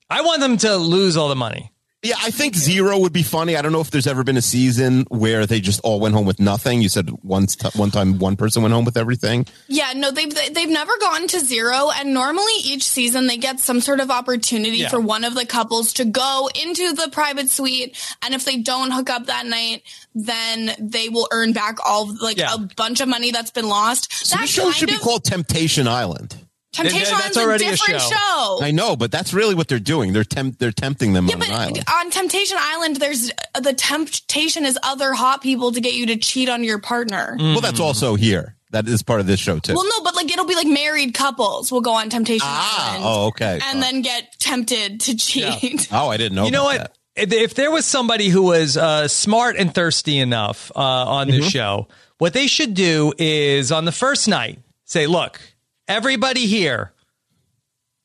I 0.09 0.21
want 0.21 0.39
them 0.39 0.55
to 0.59 0.77
lose 0.77 1.17
all 1.17 1.27
the 1.27 1.35
money. 1.35 1.69
Yeah, 2.01 2.15
I 2.21 2.31
think 2.31 2.55
zero 2.55 2.97
would 2.99 3.11
be 3.11 3.23
funny. 3.23 3.57
I 3.57 3.61
don't 3.61 3.73
know 3.73 3.81
if 3.81 3.91
there's 3.91 4.07
ever 4.07 4.23
been 4.23 4.37
a 4.37 4.41
season 4.41 5.05
where 5.09 5.45
they 5.45 5.59
just 5.59 5.81
all 5.83 5.99
went 5.99 6.15
home 6.15 6.25
with 6.25 6.39
nothing. 6.39 6.81
You 6.81 6.87
said 6.87 7.09
once 7.23 7.57
t- 7.57 7.67
one 7.77 7.91
time 7.91 8.19
one 8.19 8.37
person 8.37 8.61
went 8.61 8.73
home 8.73 8.85
with 8.85 8.95
everything. 8.95 9.45
Yeah, 9.67 9.91
no, 9.93 10.09
they've 10.09 10.33
they've 10.53 10.69
never 10.69 10.93
gone 11.01 11.27
to 11.27 11.41
zero, 11.41 11.89
and 11.93 12.13
normally 12.13 12.53
each 12.63 12.85
season 12.85 13.27
they 13.27 13.35
get 13.35 13.59
some 13.59 13.81
sort 13.81 13.99
of 13.99 14.09
opportunity 14.11 14.77
Yeah. 14.77 14.87
for 14.87 15.01
one 15.01 15.25
of 15.25 15.35
the 15.35 15.45
couples 15.45 15.91
to 15.93 16.05
go 16.05 16.49
into 16.63 16.93
the 16.93 17.09
private 17.11 17.49
suite, 17.49 17.97
and 18.21 18.33
if 18.33 18.45
they 18.45 18.55
don't 18.55 18.91
hook 18.91 19.09
up 19.09 19.25
that 19.25 19.45
night, 19.45 19.83
then 20.15 20.71
they 20.79 21.09
will 21.09 21.27
earn 21.33 21.51
back 21.51 21.79
all 21.85 22.15
like 22.21 22.37
Yeah. 22.37 22.53
a 22.53 22.59
bunch 22.77 23.01
of 23.01 23.09
money 23.09 23.31
that's 23.31 23.51
been 23.51 23.67
lost. 23.67 24.13
So 24.25 24.37
that 24.37 24.43
the 24.43 24.47
show 24.47 24.63
kind 24.63 24.75
should 24.75 24.87
be 24.89 24.97
called 24.99 25.25
Temptation 25.25 25.85
Island. 25.85 26.37
Temptation 26.71 26.99
Th- 26.99 27.09
that's 27.09 27.21
Island's 27.21 27.37
already 27.37 27.65
a 27.65 27.67
a 27.69 27.71
different 27.71 28.01
show. 28.01 28.09
show. 28.09 28.59
I 28.61 28.71
know, 28.71 28.95
but 28.95 29.11
that's 29.11 29.33
really 29.33 29.55
what 29.55 29.67
they're 29.67 29.79
doing. 29.79 30.13
They're 30.13 30.23
temp- 30.23 30.59
they're 30.59 30.71
tempting 30.71 31.13
them 31.13 31.25
yeah, 31.27 31.33
on 31.33 31.39
but 31.39 31.49
an 31.49 31.55
island. 31.55 31.83
on 31.91 32.09
Temptation 32.11 32.57
Island, 32.59 32.97
there's 32.97 33.31
the 33.59 33.73
temptation 33.73 34.65
is 34.65 34.77
other 34.83 35.13
hot 35.13 35.41
people 35.41 35.71
to 35.71 35.81
get 35.81 35.93
you 35.95 36.05
to 36.07 36.17
cheat 36.17 36.47
on 36.47 36.63
your 36.63 36.79
partner. 36.79 37.35
Well, 37.39 37.61
that's 37.61 37.79
also 37.79 38.15
here. 38.15 38.55
That 38.71 38.87
is 38.87 39.01
part 39.01 39.19
of 39.19 39.25
this 39.25 39.39
show 39.39 39.57
too. 39.57 39.73
Well, 39.73 39.83
no, 39.83 40.03
but 40.03 40.15
like 40.15 40.31
it'll 40.31 40.45
be 40.45 40.53
like 40.53 40.67
married 40.67 41.15
couples 41.15 41.71
will 41.71 41.81
go 41.81 41.93
on 41.93 42.09
Temptation 42.11 42.45
Ah, 42.47 42.91
Island. 42.91 43.03
oh, 43.07 43.27
okay. 43.29 43.59
And 43.65 43.81
then 43.81 44.01
get 44.03 44.37
tempted 44.39 44.99
to 45.01 45.15
cheat. 45.17 45.87
oh, 45.91 46.09
I 46.09 46.17
didn't 46.17 46.35
know. 46.35 46.45
You 46.45 46.51
know 46.51 46.65
what? 46.65 46.77
that. 46.77 46.95
If 47.15 47.33
if 47.33 47.53
there 47.55 47.71
was 47.71 47.85
somebody 47.87 48.29
who 48.29 48.43
was 48.43 48.77
uh, 48.77 49.07
smart 49.07 49.55
and 49.57 49.73
thirsty 49.73 50.19
enough 50.19 50.71
uh, 50.75 50.79
on 50.79 51.29
this 51.29 51.49
show, 51.49 51.87
what 52.19 52.33
they 52.33 52.45
should 52.45 52.75
do 52.75 53.11
is 53.17 53.71
on 53.71 53.85
the 53.85 53.91
first 53.91 54.27
night 54.27 54.59
say, 54.85 55.07
"Look, 55.07 55.41
everybody 55.89 56.45
here, 56.45 56.93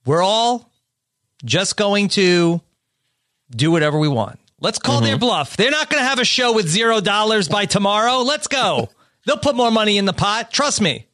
we're 0.04 0.22
all 0.22 0.68
just 1.44 1.76
going 1.76 2.08
to 2.08 2.60
do 3.50 3.70
whatever 3.70 3.98
we 3.98 4.08
want. 4.08 4.40
Let's 4.60 4.78
call 4.78 5.02
their 5.02 5.18
bluff. 5.18 5.56
They're 5.58 5.70
not 5.70 5.90
going 5.90 6.02
to 6.02 6.08
have 6.08 6.18
a 6.18 6.24
show 6.24 6.54
with 6.54 6.66
zero 6.68 7.00
dollars 7.00 7.48
by 7.48 7.66
tomorrow. 7.66 8.20
Let's 8.22 8.48
go. 8.48 8.88
They'll 9.26 9.36
put 9.36 9.54
more 9.54 9.70
money 9.70 9.98
in 9.98 10.06
the 10.06 10.14
pot. 10.14 10.50
Trust 10.50 10.80
me. 10.80 11.06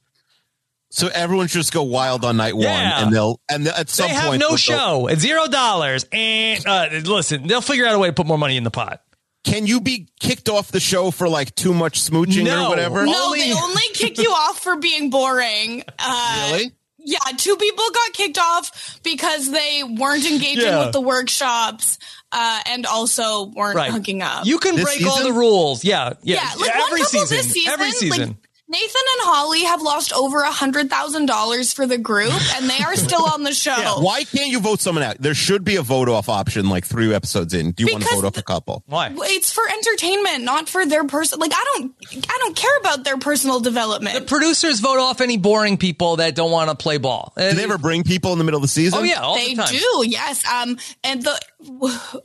So 0.91 1.09
everyone 1.13 1.47
should 1.49 1.59
just 1.59 1.73
go 1.73 1.83
wild 1.83 2.25
on 2.25 2.37
night 2.37 2.55
one, 2.57 2.67
and 2.67 3.13
they'll 3.15 3.41
and 3.49 3.67
at 3.69 3.89
some 3.89 4.09
point 4.09 4.17
They 4.19 4.23
have 4.23 4.41
no 4.41 4.57
show 4.57 5.09
at 5.09 5.19
zero 5.19 5.47
dollars. 5.47 6.05
And 6.11 6.67
uh, 6.67 6.89
listen, 7.05 7.47
they'll 7.47 7.61
figure 7.61 7.87
out 7.87 7.95
a 7.95 7.99
way 7.99 8.09
to 8.09 8.13
put 8.13 8.27
more 8.27 8.39
money 8.39 8.57
in 8.57 8.65
the 8.65 8.73
pot. 8.73 9.03
Can 9.45 9.67
you 9.67 9.81
be 9.81 10.09
kicked 10.21 10.49
off 10.49 10.71
the 10.71 10.81
show 10.81 11.11
for 11.11 11.29
like 11.29 11.55
too 11.55 11.73
much 11.73 12.01
smooching 12.03 12.45
No. 12.45 12.67
or 12.67 12.69
whatever? 12.69 13.07
No, 13.07 13.27
Only- 13.27 13.41
they 13.41 13.53
only 13.55 13.83
kick 13.95 14.19
you 14.19 14.31
off 14.31 14.63
for 14.63 14.77
being 14.77 15.09
boring. 15.11 15.83
Uh, 15.99 16.49
Really? 16.53 16.73
Yeah, 17.03 17.19
two 17.39 17.57
people 17.57 17.85
got 17.95 18.13
kicked 18.13 18.37
off 18.39 19.01
because 19.03 19.51
they 19.51 19.83
weren't 19.83 20.27
engaging 20.31 20.65
Yeah. 20.67 20.85
with 20.85 20.93
the 20.93 21.01
workshops 21.01 21.99
uh, 22.31 22.61
and 22.67 22.85
also 22.85 23.47
weren't 23.47 23.75
Right. 23.77 23.91
hooking 23.91 24.21
up. 24.21 24.45
You 24.45 24.59
can 24.59 24.77
This 24.77 24.85
break 24.85 25.07
all 25.07 25.23
the 25.23 25.33
rules. 25.33 25.83
Yeah, 25.83 26.13
yeah. 26.23 26.37
yeah, 26.37 26.51
like 26.61 26.71
every 26.77 26.81
one 26.83 26.89
couple 27.01 27.21
season, 27.27 27.37
this 27.39 27.51
season, 27.51 27.73
every 27.73 27.93
season. 27.93 28.39
Like 28.71 28.81
Nathan 28.81 29.03
and 29.13 29.21
Holly 29.23 29.65
have 29.65 29.83
lost 29.83 30.13
over 30.13 30.41
a 30.43 30.51
hundred 30.51 30.91
thousand 30.91 31.27
dollars 31.27 31.73
for 31.73 31.87
the 31.87 31.99
group, 31.99 32.33
and 32.57 32.69
they 32.69 32.83
are 32.83 32.97
still 32.97 33.25
on 33.25 33.43
the 33.43 33.53
show. 33.55 34.01
Why 34.01 34.25
can't 34.25 34.51
you 34.51 34.61
vote 34.61 34.81
someone 34.81 35.05
out? 35.05 35.19
There 35.19 35.35
should 35.35 35.65
be 35.65 35.77
a 35.77 35.83
vote 35.83 36.09
off 36.09 36.29
option 36.29 36.69
like 36.69 36.85
three 36.85 37.13
episodes 37.13 37.55
in. 37.55 37.73
Do 37.73 37.85
you 37.85 37.93
want 37.93 38.05
to 38.05 38.15
vote 38.15 38.25
off 38.25 38.37
a 38.39 38.43
couple? 38.43 38.83
Why? 38.87 39.13
It's 39.15 39.53
for 39.53 39.65
entertainment, 39.69 40.45
not 40.45 40.69
for 40.69 40.87
their 40.87 41.05
person. 41.05 41.39
Like 41.39 41.53
I 41.55 41.65
don't, 41.75 41.95
I 42.29 42.39
don't 42.41 42.57
care 42.57 42.77
about 42.81 43.05
their 43.05 43.19
personal 43.19 43.61
development. 43.61 44.19
The 44.19 44.25
producers 44.25 44.81
vote 44.81 44.99
off 44.99 45.21
any 45.21 45.37
boring 45.37 45.77
people 45.77 46.17
that 46.17 46.35
don't 46.35 46.51
want 46.51 46.71
to 46.71 46.77
play 46.77 46.99
ball. 46.99 47.33
Do 47.37 47.53
they 47.53 47.65
ever 47.65 47.79
bring 47.79 48.03
people 48.03 48.33
in 48.33 48.39
the 48.39 48.45
middle 48.45 48.59
of 48.59 48.63
the 48.63 48.69
season? 48.69 49.01
Oh 49.01 49.03
yeah, 49.03 49.21
all 49.21 49.35
they 49.35 49.55
the 49.55 49.63
time. 49.63 49.73
do, 49.75 50.05
yes. 50.07 50.45
Um, 50.47 50.79
and 51.05 51.23
the 51.23 51.41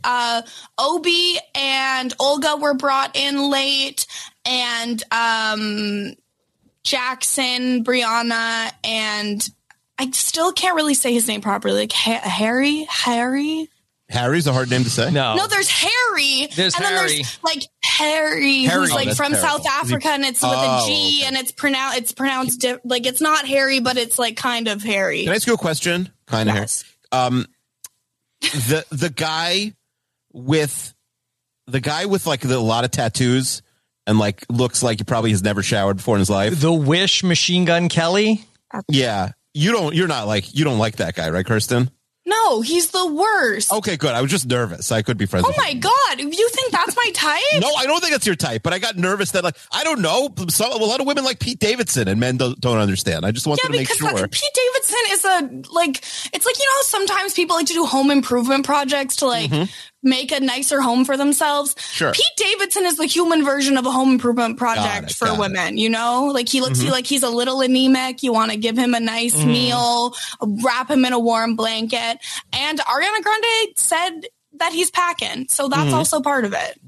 uh, 0.04 0.42
Obi 0.78 1.38
and 1.54 2.14
Olga 2.20 2.58
were 2.58 2.74
brought 2.74 3.16
in 3.16 3.50
late, 3.50 4.06
and 4.46 5.04
um, 5.12 6.14
Jackson, 6.86 7.84
Brianna, 7.84 8.72
and 8.84 9.50
I 10.00 10.10
still 10.12 10.54
can't 10.54 10.76
really 10.76 10.94
say 10.94 11.14
his 11.14 11.28
name 11.28 11.42
properly. 11.42 11.76
Like 11.82 11.92
ha- 11.92 12.22
Harry, 12.24 12.86
Harry. 12.90 13.68
Harry's 14.08 14.46
a 14.46 14.54
hard 14.54 14.70
name 14.70 14.84
to 14.84 14.90
say. 14.90 15.10
No, 15.10 15.36
No, 15.36 15.48
there's 15.48 15.68
Harry. 15.70 16.48
There's 16.56 16.76
and 16.76 16.86
then 16.86 16.94
Harry. 16.94 17.10
there's 17.16 17.40
like 17.44 17.64
Harry, 17.84 18.64
Harry. 18.66 18.80
who's 18.82 18.92
Oh, 18.92 18.96
like 18.96 19.16
from 19.16 19.32
terrible. 19.34 19.38
South 19.64 19.66
Africa, 19.68 20.10
and 20.10 20.24
it's 20.24 20.44
with 20.44 20.52
Oh, 20.54 20.84
a 20.84 20.88
G, 20.88 21.18
okay. 21.22 21.28
and 21.28 21.36
it's 21.38 21.52
pronounced 21.52 21.98
it's 21.98 22.12
pronounced 22.12 22.62
di- 22.62 22.78
like 22.86 23.08
it's 23.08 23.20
not 23.20 23.48
Harry, 23.48 23.80
but 23.80 23.98
it's 23.98 24.20
like 24.20 24.38
kind 24.38 24.68
of 24.68 24.84
Harry. 24.84 25.24
Can 25.24 25.32
I 25.32 25.36
ask 25.36 25.48
you 25.48 25.56
a 25.56 25.58
question? 25.58 26.12
Kind 26.28 26.50
of 26.50 26.56
Yes. 26.56 26.84
Um, 27.12 27.48
the 28.42 28.86
the 28.92 29.10
guy 29.10 29.74
with 30.34 30.94
the 31.66 31.80
guy 31.82 32.06
with 32.06 32.28
like 32.28 32.42
the, 32.42 32.58
a 32.58 32.60
lot 32.60 32.84
of 32.86 32.92
tattoos 32.92 33.64
and 34.08 34.20
like 34.20 34.46
looks 34.50 34.84
like 34.84 35.00
he 35.00 35.04
probably 35.04 35.32
has 35.32 35.44
never 35.44 35.64
showered 35.64 35.98
before 35.98 36.16
in 36.16 36.20
his 36.20 36.30
life. 36.30 36.60
the 36.60 36.74
Wish 36.74 37.24
Machine 37.24 37.66
Gun 37.66 37.90
Kelly. 37.90 38.46
Yeah, 38.90 39.32
you 39.54 39.72
don't. 39.72 39.96
You're 39.96 40.08
not 40.08 40.28
like 40.28 40.54
you 40.56 40.64
don't 40.64 40.80
like 40.80 40.98
that 40.98 41.16
guy, 41.16 41.30
right, 41.30 41.46
Kirsten? 41.46 41.90
No, 42.28 42.62
he's 42.62 42.90
the 42.90 43.06
worst. 43.06 43.72
Okay, 43.72 43.98
good. 43.98 44.16
I 44.16 44.22
was 44.24 44.32
just 44.32 44.48
nervous. 44.48 44.92
I 44.92 45.04
could 45.04 45.16
be 45.16 45.28
friends. 45.28 45.46
Oh 45.46 45.50
with 45.50 45.58
my 45.58 45.70
him. 45.70 45.80
god, 45.80 46.20
you 46.20 46.50
think 46.50 46.72
that's 46.72 46.96
my 46.96 47.12
type? 47.14 47.62
No, 47.62 47.72
I 47.76 47.86
don't 47.86 48.00
think 48.00 48.14
that's 48.14 48.26
your 48.26 48.36
type, 48.36 48.64
but 48.64 48.74
I 48.74 48.80
got 48.80 48.98
nervous 48.98 49.30
that 49.32 49.44
like 49.44 49.56
I 49.72 49.84
don't 49.84 50.02
know. 50.02 50.34
Some, 50.50 50.72
a 50.72 50.84
lot 50.84 51.00
of 51.00 51.06
women 51.06 51.24
like 51.24 51.40
Pete 51.40 51.60
Davidson, 51.60 52.08
and 52.08 52.20
men 52.20 52.38
don't, 52.38 52.60
don't 52.60 52.80
understand. 52.80 53.26
I 53.28 53.32
just 53.32 53.46
wanted 53.46 53.62
Yeah, 53.66 53.68
to 53.68 53.78
make 53.78 53.88
because 53.88 53.98
sure. 53.98 54.12
that- 54.12 54.32
Pete 54.32 54.52
Davidson 54.56 55.00
is 55.10 55.26
a 55.26 55.72
like 55.72 55.98
it's 56.34 56.46
like 56.46 56.58
you 56.58 56.66
know 56.66 56.78
how 56.78 56.82
sometimes 56.82 57.34
people 57.34 57.58
like 57.58 57.68
to 57.68 57.74
do 57.74 57.86
home 57.86 58.10
improvement 58.10 58.66
projects 58.66 59.18
to 59.18 59.28
like 59.28 59.52
mm-hmm. 59.52 59.66
Make 60.06 60.32
a 60.32 60.40
nicer 60.40 60.80
home 60.80 61.04
for 61.04 61.18
themselves. 61.18 61.76
Mm-hmm. 61.76 61.92
Sure. 61.96 62.12
Pete 62.14 62.26
Davidson 62.38 62.86
is 62.86 62.96
the 62.96 63.06
human 63.08 63.44
version 63.44 63.78
of 63.78 63.86
a 63.86 63.92
home 63.92 64.12
improvement 64.12 64.58
project 64.58 65.12
it, 65.12 65.16
for 65.16 65.26
got 65.26 65.34
it. 65.36 65.40
women. 65.40 65.78
You 65.78 65.90
know, 65.90 66.32
like 66.34 66.48
he 66.48 66.62
looks 66.62 66.80
Mm-hmm. 66.80 66.92
like 66.92 67.06
he's 67.08 67.24
a 67.24 67.30
little 67.30 67.60
anemic. 67.62 68.24
You 68.24 68.32
want 68.32 68.52
to 68.52 68.58
give 68.58 68.78
him 68.78 68.94
a 68.94 69.00
nice 69.00 69.44
meal, 69.44 70.14
wrap 70.64 70.90
him 70.90 71.04
in 71.04 71.12
a 71.14 71.20
warm 71.20 71.56
blanket, 71.56 72.20
and 72.54 72.80
Ariana 72.80 73.22
Grande 73.24 73.78
said 73.78 74.22
that 74.60 74.72
he's 74.72 74.92
packing, 74.92 75.48
so 75.50 75.68
that's 75.68 75.82
Mm-hmm. 75.88 75.94
also 75.96 76.22
part 76.22 76.46
of 76.46 76.54
it. 76.54 76.80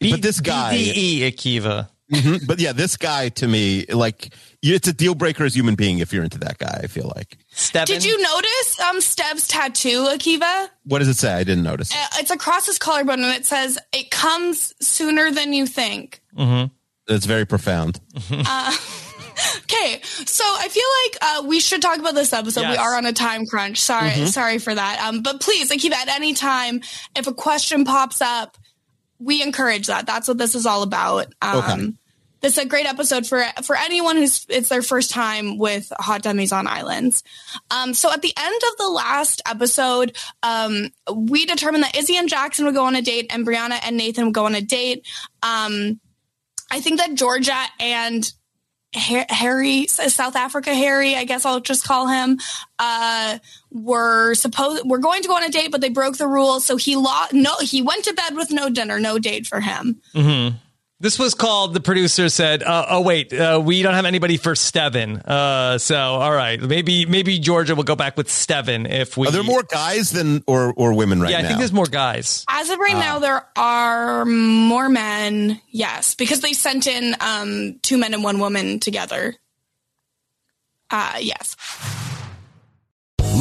But 0.00 0.20
this 0.20 0.40
guy- 0.40 0.74
BDE 0.76 1.20
Akiva. 1.32 1.88
Mhm. 2.12 2.46
But 2.46 2.60
yeah, 2.60 2.72
this 2.72 2.98
guy 2.98 3.30
to 3.30 3.48
me, 3.48 3.86
like, 3.86 4.26
you- 4.26 4.53
it's 4.72 4.88
a 4.88 4.92
deal 4.92 5.14
breaker 5.14 5.44
as 5.44 5.54
a 5.54 5.58
human 5.58 5.74
being 5.74 5.98
if 5.98 6.12
you're 6.12 6.24
into 6.24 6.38
that 6.38 6.58
guy. 6.58 6.80
I 6.82 6.86
feel 6.86 7.12
like. 7.14 7.36
Steven. 7.50 7.86
Did 7.86 8.04
you 8.04 8.20
notice 8.20 8.80
um 8.80 9.00
Stev's 9.00 9.46
tattoo, 9.46 10.06
Akiva? 10.06 10.68
What 10.84 11.00
does 11.00 11.08
it 11.08 11.16
say? 11.16 11.32
I 11.34 11.44
didn't 11.44 11.64
notice. 11.64 11.94
Uh, 11.94 12.06
it's 12.18 12.30
across 12.30 12.66
his 12.66 12.78
collarbone 12.78 13.22
and 13.22 13.34
it 13.34 13.44
says 13.46 13.78
it 13.92 14.10
comes 14.10 14.74
sooner 14.80 15.30
than 15.30 15.52
you 15.52 15.66
think 15.66 16.20
It's 17.08 17.26
very 17.26 17.44
profound. 17.46 18.00
okay 19.64 20.00
so 20.02 20.44
i 20.44 20.68
feel 20.68 20.84
like 21.04 21.18
uh, 21.20 21.48
we 21.48 21.58
should 21.58 21.82
talk 21.82 21.98
about 21.98 22.14
this 22.14 22.32
episode 22.32 22.68
we 22.68 22.76
are 22.76 22.96
on 22.96 23.04
a 23.04 23.12
time 23.12 23.44
crunch 23.46 23.80
sorry 23.80 24.26
sorry 24.26 24.58
for 24.58 24.72
that 24.72 25.00
um, 25.00 25.22
but 25.22 25.40
please 25.40 25.70
like 25.70 25.84
at 25.84 26.08
any 26.08 26.34
time 26.34 26.80
if 27.16 27.26
a 27.26 27.34
question 27.34 27.84
pops 27.84 28.22
up 28.22 28.56
we 29.18 29.42
encourage 29.42 29.88
that 29.88 30.06
that's 30.06 30.28
what 30.28 30.38
this 30.38 30.54
is 30.54 30.66
all 30.66 30.84
about 30.84 31.26
um, 31.42 31.58
Okay. 31.58 31.92
This 32.44 32.58
is 32.58 32.64
a 32.64 32.68
great 32.68 32.84
episode 32.84 33.26
for 33.26 33.42
for 33.62 33.74
anyone 33.74 34.16
who's 34.16 34.44
it's 34.50 34.68
their 34.68 34.82
first 34.82 35.10
time 35.10 35.56
with 35.56 35.90
hot 35.98 36.22
dummies 36.22 36.52
on 36.52 36.66
islands 36.66 37.24
um, 37.70 37.94
so 37.94 38.12
at 38.12 38.20
the 38.20 38.34
end 38.36 38.60
of 38.70 38.76
the 38.76 38.88
last 38.88 39.40
episode 39.46 40.14
um, 40.42 40.90
we 41.10 41.46
determined 41.46 41.82
that 41.82 41.96
izzy 41.96 42.16
and 42.16 42.28
jackson 42.28 42.66
would 42.66 42.74
go 42.74 42.84
on 42.84 42.94
a 42.94 43.00
date 43.00 43.26
and 43.30 43.46
brianna 43.46 43.78
and 43.82 43.96
nathan 43.96 44.26
would 44.26 44.34
go 44.34 44.44
on 44.44 44.54
a 44.54 44.60
date 44.60 45.06
um, 45.42 45.98
i 46.70 46.80
think 46.80 46.98
that 46.98 47.14
georgia 47.14 47.56
and 47.80 48.30
Harry, 48.96 49.88
South 49.88 50.36
Africa 50.36 50.72
Harry, 50.72 51.16
I 51.16 51.24
guess 51.24 51.44
I'll 51.44 51.58
just 51.58 51.84
call 51.84 52.06
him, 52.06 52.38
uh, 52.78 53.40
were 53.72 54.36
supposed, 54.36 54.84
we're 54.86 54.98
going 54.98 55.22
to 55.22 55.26
go 55.26 55.34
on 55.34 55.42
a 55.42 55.48
date, 55.48 55.72
but 55.72 55.80
they 55.80 55.88
broke 55.88 56.16
the 56.16 56.28
rules. 56.28 56.64
So 56.64 56.76
he 56.76 56.94
lost, 56.94 57.32
no, 57.32 57.56
he 57.60 57.82
went 57.82 58.04
to 58.04 58.12
bed 58.12 58.36
with 58.36 58.52
no 58.52 58.70
dinner, 58.70 59.00
no 59.00 59.18
date 59.18 59.48
for 59.48 59.58
him. 59.58 60.00
This 61.04 61.18
was 61.18 61.34
called. 61.34 61.74
The 61.74 61.82
producer 61.82 62.30
said, 62.30 62.62
uh, 62.62 62.86
"Oh 62.88 63.02
wait, 63.02 63.30
uh, 63.30 63.60
we 63.62 63.82
don't 63.82 63.92
have 63.92 64.06
anybody 64.06 64.38
for 64.38 64.54
Steven. 64.54 65.18
Uh, 65.18 65.76
so 65.76 65.94
all 65.98 66.32
right, 66.32 66.58
maybe 66.58 67.04
maybe 67.04 67.38
Georgia 67.38 67.74
will 67.74 67.84
go 67.84 67.94
back 67.94 68.16
with 68.16 68.30
Steven 68.30 68.86
if 68.86 69.14
we." 69.14 69.28
Are 69.28 69.30
there 69.30 69.42
more 69.42 69.64
guys 69.64 70.12
than 70.12 70.42
or 70.46 70.72
or 70.74 70.94
women 70.94 71.20
right 71.20 71.30
Yeah, 71.30 71.40
I 71.40 71.42
think 71.42 71.58
there's 71.58 71.74
more 71.74 71.84
guys. 71.84 72.46
As 72.48 72.70
of 72.70 72.78
right 72.78 72.96
now, 72.96 73.18
there 73.18 73.46
are 73.54 74.24
more 74.24 74.88
men. 74.88 75.60
Yes, 75.68 76.14
because 76.14 76.40
they 76.40 76.54
sent 76.54 76.86
in, 76.86 77.14
um, 77.20 77.78
two 77.82 77.98
men 77.98 78.14
and 78.14 78.24
one 78.24 78.38
woman 78.38 78.80
together. 78.80 79.34
Uh, 80.90 81.18
yes. 81.20 81.54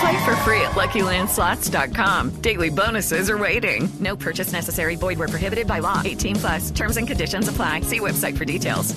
Play 0.00 0.24
for 0.24 0.36
free 0.36 0.60
at 0.60 0.72
LuckyLandSlots.com. 0.72 2.30
Daily 2.42 2.70
bonuses 2.70 3.30
are 3.30 3.38
waiting. 3.38 3.88
No 3.98 4.14
purchase 4.16 4.52
necessary. 4.52 4.96
Void 4.96 5.18
where 5.18 5.28
prohibited 5.28 5.66
by 5.66 5.78
law. 5.78 6.02
18 6.04 6.36
plus. 6.36 6.70
Terms 6.70 6.96
and 6.96 7.06
conditions 7.08 7.48
apply. 7.48 7.80
See 7.80 8.00
website 8.00 8.36
for 8.36 8.44
details. 8.44 8.94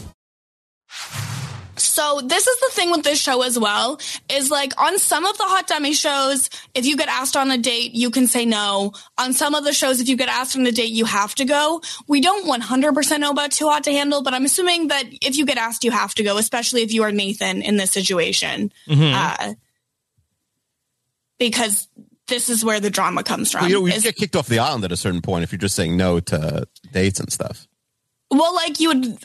So 1.78 2.20
this 2.22 2.46
is 2.48 2.60
the 2.60 2.70
thing 2.72 2.92
with 2.92 3.04
this 3.04 3.22
show 3.22 3.42
as 3.42 3.58
well 3.58 4.00
is 4.30 4.52
like 4.52 4.74
on 4.82 5.00
some 5.00 5.26
of 5.26 5.38
the 5.38 5.44
hot 5.46 5.68
dummy 5.68 5.94
shows, 5.94 6.50
if 6.74 6.86
you 6.86 6.98
get 6.98 7.08
asked 7.08 7.38
on 7.38 7.52
a 7.52 7.58
date, 7.58 7.94
you 7.94 8.10
can 8.10 8.28
say 8.28 8.46
no. 8.46 8.92
On 9.18 9.32
some 9.34 9.56
of 9.56 9.64
the 9.64 9.74
shows, 9.74 10.02
if 10.02 10.10
you 10.10 10.18
get 10.18 10.28
asked 10.30 10.58
on 10.58 10.66
a 10.66 10.72
date, 10.72 10.92
you 10.92 11.06
have 11.06 11.36
to 11.36 11.46
go. 11.46 11.82
We 12.08 12.20
don't 12.22 12.46
100% 12.46 13.20
know 13.20 13.32
about 13.32 13.52
Too 13.52 13.68
Hot 13.70 13.84
to 13.86 13.92
Handle, 13.92 14.22
but 14.22 14.34
I'm 14.34 14.46
assuming 14.46 14.90
that 14.90 15.04
if 15.22 15.38
you 15.38 15.46
get 15.46 15.58
asked, 15.58 15.84
you 15.86 15.92
have 15.92 16.14
to 16.16 16.24
go, 16.24 16.38
especially 16.38 16.84
if 16.84 16.94
you 16.94 17.04
are 17.04 17.12
Nathan 17.12 17.62
in 17.62 17.78
this 17.78 17.92
situation. 17.92 18.72
Mhm. 18.88 19.14
Uh, 19.14 19.54
because 21.40 21.88
this 22.28 22.50
is 22.50 22.64
where 22.64 22.80
the 22.80 22.90
drama 22.90 23.24
comes 23.24 23.52
from. 23.52 23.62
Well, 23.62 23.70
you 23.70 23.76
know, 23.80 23.86
you 23.88 23.94
is- 23.94 24.04
get 24.04 24.16
kicked 24.16 24.36
off 24.36 24.48
the 24.48 24.60
island 24.60 24.84
at 24.84 24.92
a 24.92 24.98
certain 24.98 25.22
point 25.22 25.44
if 25.44 25.52
you're 25.52 25.60
just 25.60 25.76
saying 25.76 25.98
no 25.98 26.20
to 26.20 26.68
dates 26.92 27.20
and 27.20 27.32
stuff. 27.32 27.68
Well, 28.30 28.54
like 28.54 28.80
you 28.80 28.90
would, 28.90 29.18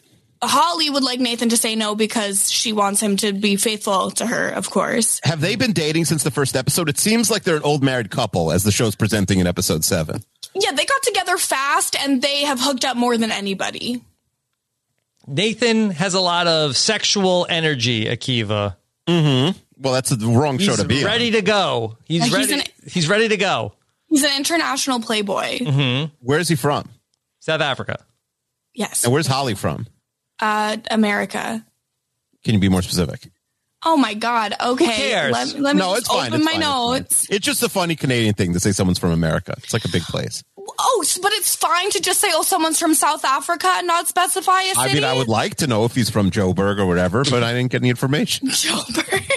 Holly 0.43 0.89
would 0.89 1.03
like 1.05 1.21
Nathan 1.21 1.51
to 1.51 1.57
say 1.59 1.77
no 1.77 1.95
because 1.95 2.51
she 2.51 2.73
wants 2.73 3.03
him 3.03 3.17
to 3.19 3.35
be 3.35 3.57
faithful 3.57 4.11
to 4.13 4.27
her, 4.27 4.49
of 4.49 4.71
course. 4.71 5.21
Have 5.25 5.43
they 5.43 5.57
been 5.57 5.73
dating 5.73 6.07
since 6.07 6.23
the 6.23 6.31
first 6.31 6.57
episode? 6.57 6.89
It 6.89 6.97
seems 6.99 7.31
like 7.31 7.43
they're 7.43 7.57
an 7.57 7.63
old 7.63 7.83
married 7.83 8.11
couple 8.11 8.51
as 8.51 8.63
the 8.65 8.73
show's 8.73 8.95
presenting 8.95 9.41
in 9.41 9.47
episode 9.47 9.85
seven. 9.85 10.23
Yeah, 10.55 10.73
they 10.73 10.87
got 10.87 11.03
together 11.03 11.37
fast 11.37 11.97
and 12.01 12.23
they 12.23 12.45
have 12.45 12.61
hooked 12.61 12.85
up 12.87 12.97
more 12.97 13.19
than 13.19 13.31
anybody. 13.31 14.03
Nathan 15.27 15.91
has 15.91 16.15
a 16.15 16.21
lot 16.21 16.47
of 16.47 16.77
sexual 16.77 17.47
energy, 17.49 18.05
Akiva. 18.07 18.77
Mm-hmm. 19.09 19.59
Well, 19.85 19.93
that's 19.93 20.11
the 20.11 20.27
wrong 20.27 20.59
show 20.59 20.75
to 20.77 20.85
be 20.85 21.01
on. 21.01 21.05
ready 21.05 21.31
to 21.33 21.43
go. 21.43 21.99
He's 22.07 22.21
Yeah, 22.21 22.25
he's 22.39 22.51
ready. 22.51 22.53
an- 22.63 22.91
he's 22.91 23.09
ready 23.09 23.29
to 23.29 23.37
go. 23.37 23.75
He's 24.09 24.25
an 24.25 24.37
international 24.37 25.01
playboy. 25.01 25.59
Mm-hmm. 25.59 26.15
Where 26.21 26.39
is 26.39 26.49
he 26.49 26.57
from? 26.57 26.89
South 27.41 27.61
Africa. 27.61 28.05
Yes. 28.75 29.05
And 29.05 29.13
where's 29.13 29.27
Holly 29.27 29.55
from? 29.55 29.87
Uh, 30.41 30.79
America. 30.91 31.65
Can 32.45 32.55
you 32.55 32.61
be 32.61 32.69
more 32.69 32.83
specific? 32.83 33.31
Oh 33.87 33.97
my 33.99 34.15
God. 34.15 34.55
Okay. 34.59 34.87
cares? 34.87 35.33
Let, 35.33 35.59
let 35.61 35.77
me 35.77 35.81
no, 35.81 35.91
just 35.91 35.99
it's 36.01 36.09
fine. 36.09 36.27
open 36.29 36.41
it's 36.41 36.45
my 36.45 36.53
fine, 36.53 36.61
it's 36.63 37.21
notes. 37.21 37.27
It's 37.31 37.45
just 37.47 37.63
a 37.63 37.69
funny 37.69 37.97
Canadian 37.97 38.35
thing 38.35 38.55
to 38.55 38.61
say 38.61 38.73
someone's 38.73 38.99
from 38.99 39.11
America. 39.11 39.55
It's 39.59 39.73
like 39.75 39.85
a 39.85 39.91
big 39.91 40.03
place. 40.03 40.43
Oh, 40.57 41.05
but 41.23 41.33
it's 41.33 41.55
fine 41.55 41.91
to 41.91 42.01
just 42.01 42.21
say, 42.21 42.29
oh, 42.33 42.43
someone's 42.43 42.79
from 42.81 42.95
South 42.95 43.25
Africa 43.25 43.69
and 43.77 43.87
not 43.87 44.09
specify 44.09 44.63
a 44.63 44.75
city. 44.75 44.79
I 44.91 44.95
mean, 44.95 45.05
I 45.05 45.15
would 45.15 45.29
like 45.29 45.57
to 45.57 45.67
know 45.67 45.85
if 45.85 45.95
he's 45.95 46.09
from 46.09 46.31
Joburg 46.31 46.79
or 46.79 46.87
whatever, 46.87 47.23
but 47.25 47.43
I 47.43 47.53
didn't 47.53 47.71
get 47.71 47.83
any 47.83 47.91
information. 47.91 48.49
Joburg. 48.51 49.31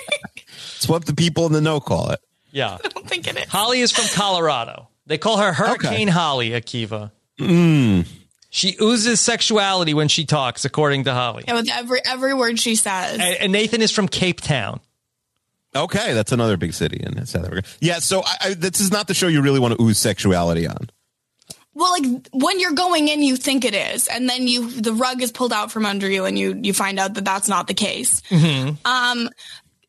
It's 0.78 0.88
what 0.88 1.06
the 1.06 1.14
people 1.14 1.46
in 1.46 1.54
the 1.54 1.62
know 1.62 1.80
call 1.80 2.10
it. 2.12 2.20
Yeah. 2.52 2.78
I 2.84 2.88
don't 2.88 3.08
think 3.08 3.28
it 3.28 3.38
is. 3.38 3.46
Holly 3.46 3.82
is 3.82 3.92
from 3.92 4.06
Colorado. 4.14 4.88
They 5.06 5.18
call 5.18 5.38
her 5.38 5.54
Hurricane 5.54 6.08
Holly, 6.08 6.50
Akiva. 6.52 7.12
Mm. 7.40 8.08
She 8.50 8.76
oozes 8.82 9.22
sexuality 9.22 9.94
when 9.94 10.08
she 10.08 10.26
talks, 10.26 10.66
according 10.66 11.04
to 11.06 11.14
Holly. 11.14 11.44
Yeah, 11.48 11.56
with 11.56 11.70
every 11.72 12.00
every 12.06 12.34
word 12.34 12.60
she 12.60 12.76
says. 12.76 13.20
And, 13.20 13.22
and 13.22 13.52
Nathan 13.52 13.82
is 13.82 13.92
from 13.92 14.08
Cape 14.08 14.42
Town. 14.42 14.80
Okay, 15.76 16.14
that's 16.14 16.32
another 16.32 16.58
big 16.58 16.74
city 16.74 16.98
in 17.02 17.26
South 17.26 17.46
Africa. 17.46 17.68
Yeah, 17.80 18.00
so 18.00 18.24
I, 18.26 18.36
I, 18.42 18.54
this 18.54 18.82
is 18.82 18.92
not 18.92 19.08
the 19.08 19.14
show 19.14 19.28
you 19.28 19.42
really 19.42 19.60
want 19.60 19.78
to 19.78 19.84
ooze 19.84 20.00
sexuality 20.00 20.66
on. 20.66 20.90
Well, 21.74 21.92
like 21.92 22.30
when 22.34 22.60
you're 22.60 22.74
going 22.74 23.08
in, 23.08 23.22
you 23.22 23.36
think 23.36 23.64
it 23.64 23.76
is, 23.76 24.08
and 24.08 24.28
then 24.28 24.48
you 24.48 24.72
the 24.72 24.94
rug 24.94 25.22
is 25.22 25.32
pulled 25.32 25.54
out 25.54 25.72
from 25.72 25.86
under 25.86 26.10
you, 26.10 26.26
and 26.26 26.38
you 26.40 26.60
you 26.64 26.74
find 26.74 27.00
out 27.00 27.14
that 27.14 27.26
that's 27.26 27.48
not 27.48 27.68
the 27.68 27.76
case. 27.76 28.24
Um, 28.84 29.30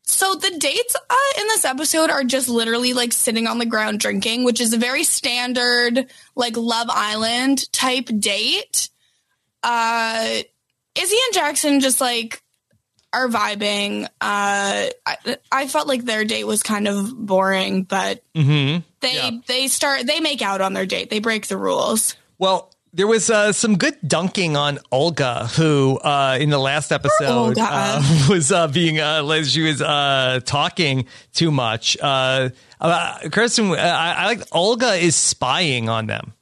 so 0.09 0.33
the 0.35 0.57
dates 0.57 0.95
uh, 0.95 1.39
in 1.41 1.47
this 1.47 1.65
episode 1.65 2.09
are 2.09 2.23
just 2.23 2.49
literally 2.49 2.93
like 2.93 3.13
sitting 3.13 3.47
on 3.47 3.59
the 3.59 3.65
ground 3.65 3.99
drinking, 3.99 4.43
which 4.43 4.59
is 4.59 4.73
a 4.73 4.77
very 4.77 5.03
standard 5.03 6.07
like 6.35 6.57
Love 6.57 6.87
Island 6.89 7.71
type 7.71 8.09
date. 8.17 8.89
Uh, 9.63 10.39
Izzy 10.99 11.17
and 11.27 11.33
Jackson 11.33 11.79
just 11.79 12.01
like 12.01 12.41
are 13.13 13.27
vibing. 13.27 14.05
Uh, 14.05 14.09
I, 15.05 15.37
I 15.51 15.67
felt 15.67 15.87
like 15.87 16.03
their 16.05 16.25
date 16.25 16.45
was 16.45 16.63
kind 16.63 16.87
of 16.87 17.13
boring, 17.15 17.83
but 17.83 18.23
Mm-hmm. 18.35 18.81
they 19.01 19.41
they 19.47 19.67
start 19.67 20.05
they 20.07 20.19
make 20.19 20.41
out 20.41 20.61
on 20.61 20.73
their 20.73 20.85
date. 20.85 21.09
They 21.09 21.19
break 21.19 21.47
the 21.47 21.57
rules. 21.57 22.15
Well, 22.37 22.71
there 22.93 23.07
was 23.07 23.29
uh, 23.29 23.53
some 23.53 23.77
good 23.77 23.95
dunking 24.05 24.57
on 24.57 24.79
Olga, 24.91 25.47
who 25.55 25.97
uh, 25.99 26.37
in 26.39 26.49
the 26.49 26.57
last 26.57 26.91
episode 26.91 27.57
uh, 27.59 28.01
was 28.29 28.51
uh, 28.51 28.67
being 28.67 28.99
uh, 28.99 29.43
she 29.43 29.61
was 29.61 29.81
uh, 29.81 30.39
talking 30.45 31.05
too 31.33 31.51
much. 31.51 31.97
Uh, 32.01 32.49
uh, 32.81 33.19
Kirsten, 33.31 33.71
I, 33.71 34.13
I 34.13 34.25
like 34.25 34.41
Olga 34.51 34.93
is 34.93 35.15
spying 35.15 35.89
on 35.89 36.07
them. 36.07 36.33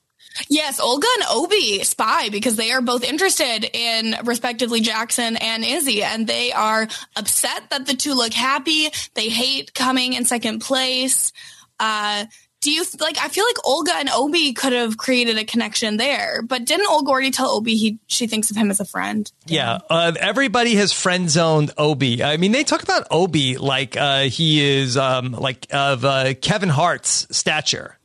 Yes, 0.49 0.79
Olga 0.79 1.07
and 1.15 1.25
Obi 1.31 1.83
spy 1.83 2.29
because 2.29 2.55
they 2.55 2.71
are 2.71 2.81
both 2.81 3.03
interested 3.03 3.65
in 3.73 4.15
respectively 4.23 4.81
Jackson 4.81 5.35
and 5.37 5.65
Izzy, 5.65 6.03
and 6.03 6.27
they 6.27 6.51
are 6.51 6.87
upset 7.15 7.69
that 7.71 7.87
the 7.87 7.95
two 7.95 8.13
look 8.13 8.33
happy. 8.33 8.89
They 9.15 9.29
hate 9.29 9.73
coming 9.73 10.13
in 10.13 10.25
second 10.25 10.59
place. 10.59 11.31
Uh, 11.79 12.25
do 12.61 12.71
you 12.71 12.83
like? 12.99 13.17
I 13.19 13.27
feel 13.27 13.45
like 13.45 13.65
Olga 13.65 13.93
and 13.95 14.09
Obi 14.09 14.53
could 14.53 14.73
have 14.73 14.97
created 14.97 15.37
a 15.37 15.45
connection 15.45 15.97
there, 15.97 16.41
but 16.41 16.65
didn't 16.65 16.87
Olga 16.87 17.11
already 17.11 17.31
tell 17.31 17.49
Obi 17.51 17.75
he 17.75 17.99
she 18.07 18.25
thinks 18.27 18.49
of 18.49 18.57
him 18.57 18.71
as 18.71 18.79
a 18.79 18.85
friend? 18.85 19.31
Yeah, 19.45 19.79
uh, 19.89 20.13
everybody 20.19 20.75
has 20.75 20.91
friend 20.91 21.29
zoned 21.29 21.71
Obi. 21.77 22.23
I 22.23 22.37
mean, 22.37 22.51
they 22.51 22.63
talk 22.63 22.81
about 22.83 23.07
Obi 23.11 23.57
like 23.57 23.95
uh, 23.95 24.21
he 24.23 24.61
is 24.65 24.97
um, 24.97 25.31
like 25.33 25.67
of 25.71 26.03
uh, 26.03 26.33
Kevin 26.41 26.69
Hart's 26.69 27.27
stature. 27.35 27.97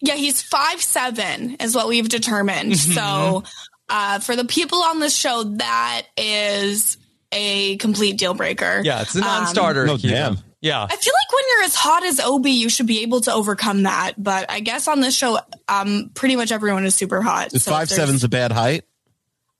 Yeah, 0.00 0.14
he's 0.14 0.42
five 0.42 0.82
seven 0.82 1.56
is 1.60 1.74
what 1.74 1.86
we've 1.88 2.08
determined. 2.08 2.72
Mhm. 2.72 2.94
So 2.94 3.44
uh, 3.88 4.18
for 4.20 4.36
the 4.36 4.44
people 4.46 4.82
on 4.82 5.00
this 5.00 5.14
show, 5.14 5.44
that 5.56 6.02
is 6.16 6.96
a 7.32 7.76
complete 7.76 8.16
deal 8.18 8.34
breaker. 8.34 8.80
Yeah, 8.84 9.02
it's 9.02 9.14
a 9.14 9.18
Um, 9.18 9.24
non-starter. 9.26 9.86
No, 9.86 9.96
damn. 9.96 10.38
Yeah. 10.60 10.82
I 10.82 10.88
feel 10.96 11.12
like 11.12 11.32
when 11.32 11.44
you're 11.50 11.64
as 11.64 11.74
hot 11.74 12.04
as 12.04 12.18
Obi, 12.20 12.52
you 12.52 12.68
should 12.68 12.86
be 12.86 13.02
able 13.02 13.20
to 13.22 13.32
overcome 13.32 13.82
that. 13.84 14.12
But 14.16 14.50
I 14.50 14.60
guess 14.60 14.88
on 14.88 15.00
this 15.00 15.14
show, 15.14 15.38
um, 15.68 16.10
pretty 16.14 16.34
much 16.36 16.50
everyone 16.50 16.84
is 16.86 16.94
super 16.94 17.20
hot. 17.22 17.52
Is 17.54 17.62
So 17.64 17.70
five 17.72 17.88
there's- 17.88 18.00
seven's 18.00 18.24
a 18.24 18.28
bad 18.28 18.52
height? 18.52 18.84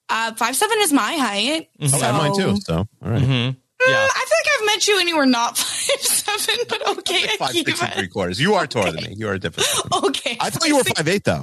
Uh, 0.09 0.33
five 0.35 0.55
seven 0.57 0.79
is 0.81 0.93
my 0.93 1.13
height. 1.15 1.69
Okay, 1.81 1.89
so- 1.89 2.13
mine 2.13 2.35
too. 2.37 2.57
So, 2.65 2.75
all 2.77 2.89
right. 3.03 3.23
Mm, 3.23 3.57
I 3.79 3.93
feel 3.93 3.93
like 3.93 4.61
I've 4.61 4.67
met 4.67 4.89
you 4.89 4.99
and 5.01 5.09
you 5.09 5.17
were 5.17 5.27
not 5.27 5.59
five 5.59 6.01
seven, 6.41 6.65
but 6.69 6.89
okay, 6.99 7.27
Five, 7.37 7.51
six, 7.51 7.81
and 7.83 7.91
Akiva. 7.91 7.95
three 7.99 8.09
quarters. 8.09 8.41
You 8.41 8.55
are 8.55 8.67
taller 8.67 8.91
than 8.93 9.05
me. 9.05 9.15
You 9.17 9.29
are 9.29 9.35
a 9.35 9.39
different. 9.39 9.69
Okay. 10.07 10.39
I 10.41 10.51
thought 10.51 10.67
you 10.67 10.77
were 10.79 10.85
five 10.85 11.07
eight 11.07 11.25
though. 11.25 11.41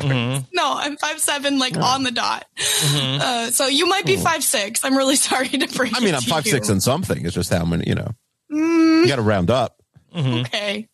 No, 0.51 0.73
I'm 0.77 0.97
five 0.97 1.19
seven, 1.19 1.59
like 1.59 1.75
Yeah. 1.75 1.83
on 1.83 2.03
the 2.03 2.11
dot. 2.11 2.45
Mhm. 2.57 3.19
Uh, 3.21 3.51
so 3.51 3.67
you 3.67 3.85
might 3.87 4.05
be 4.05 4.17
five 4.17 4.43
six. 4.43 4.83
I'm 4.83 4.97
really 4.97 5.15
sorry 5.29 5.47
to 5.49 5.67
break. 5.77 5.95
I 5.95 5.99
mean, 5.99 6.09
it 6.09 6.15
I'm 6.15 6.21
to 6.23 6.29
five 6.29 6.45
you. 6.45 6.51
six 6.53 6.69
and 6.69 6.81
something. 6.81 7.23
It's 7.25 7.35
just 7.35 7.53
how 7.53 7.65
many. 7.65 7.87
You 7.87 7.95
know, 7.95 8.11
Mm, 8.53 9.01
you 9.01 9.07
got 9.07 9.15
to 9.17 9.21
round 9.21 9.49
up. 9.51 9.81
okay. 10.15 10.87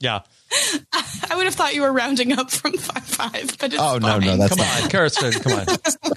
Yeah. 0.00 0.20
I 0.92 1.34
would 1.36 1.46
have 1.46 1.54
thought 1.54 1.74
you 1.74 1.82
were 1.82 1.92
rounding 1.92 2.32
up 2.32 2.50
from 2.50 2.72
five 2.74 3.02
five, 3.04 3.56
but 3.58 3.72
it's 3.72 3.80
Oh 3.82 3.98
no, 3.98 4.18
no, 4.18 4.26
fine. 4.28 4.38
that's 4.38 4.50
Come 4.54 4.58
not. 4.58 4.82
on, 4.84 4.90
Kirsten, 4.90 5.32
come 5.32 5.52
on, 5.54 5.66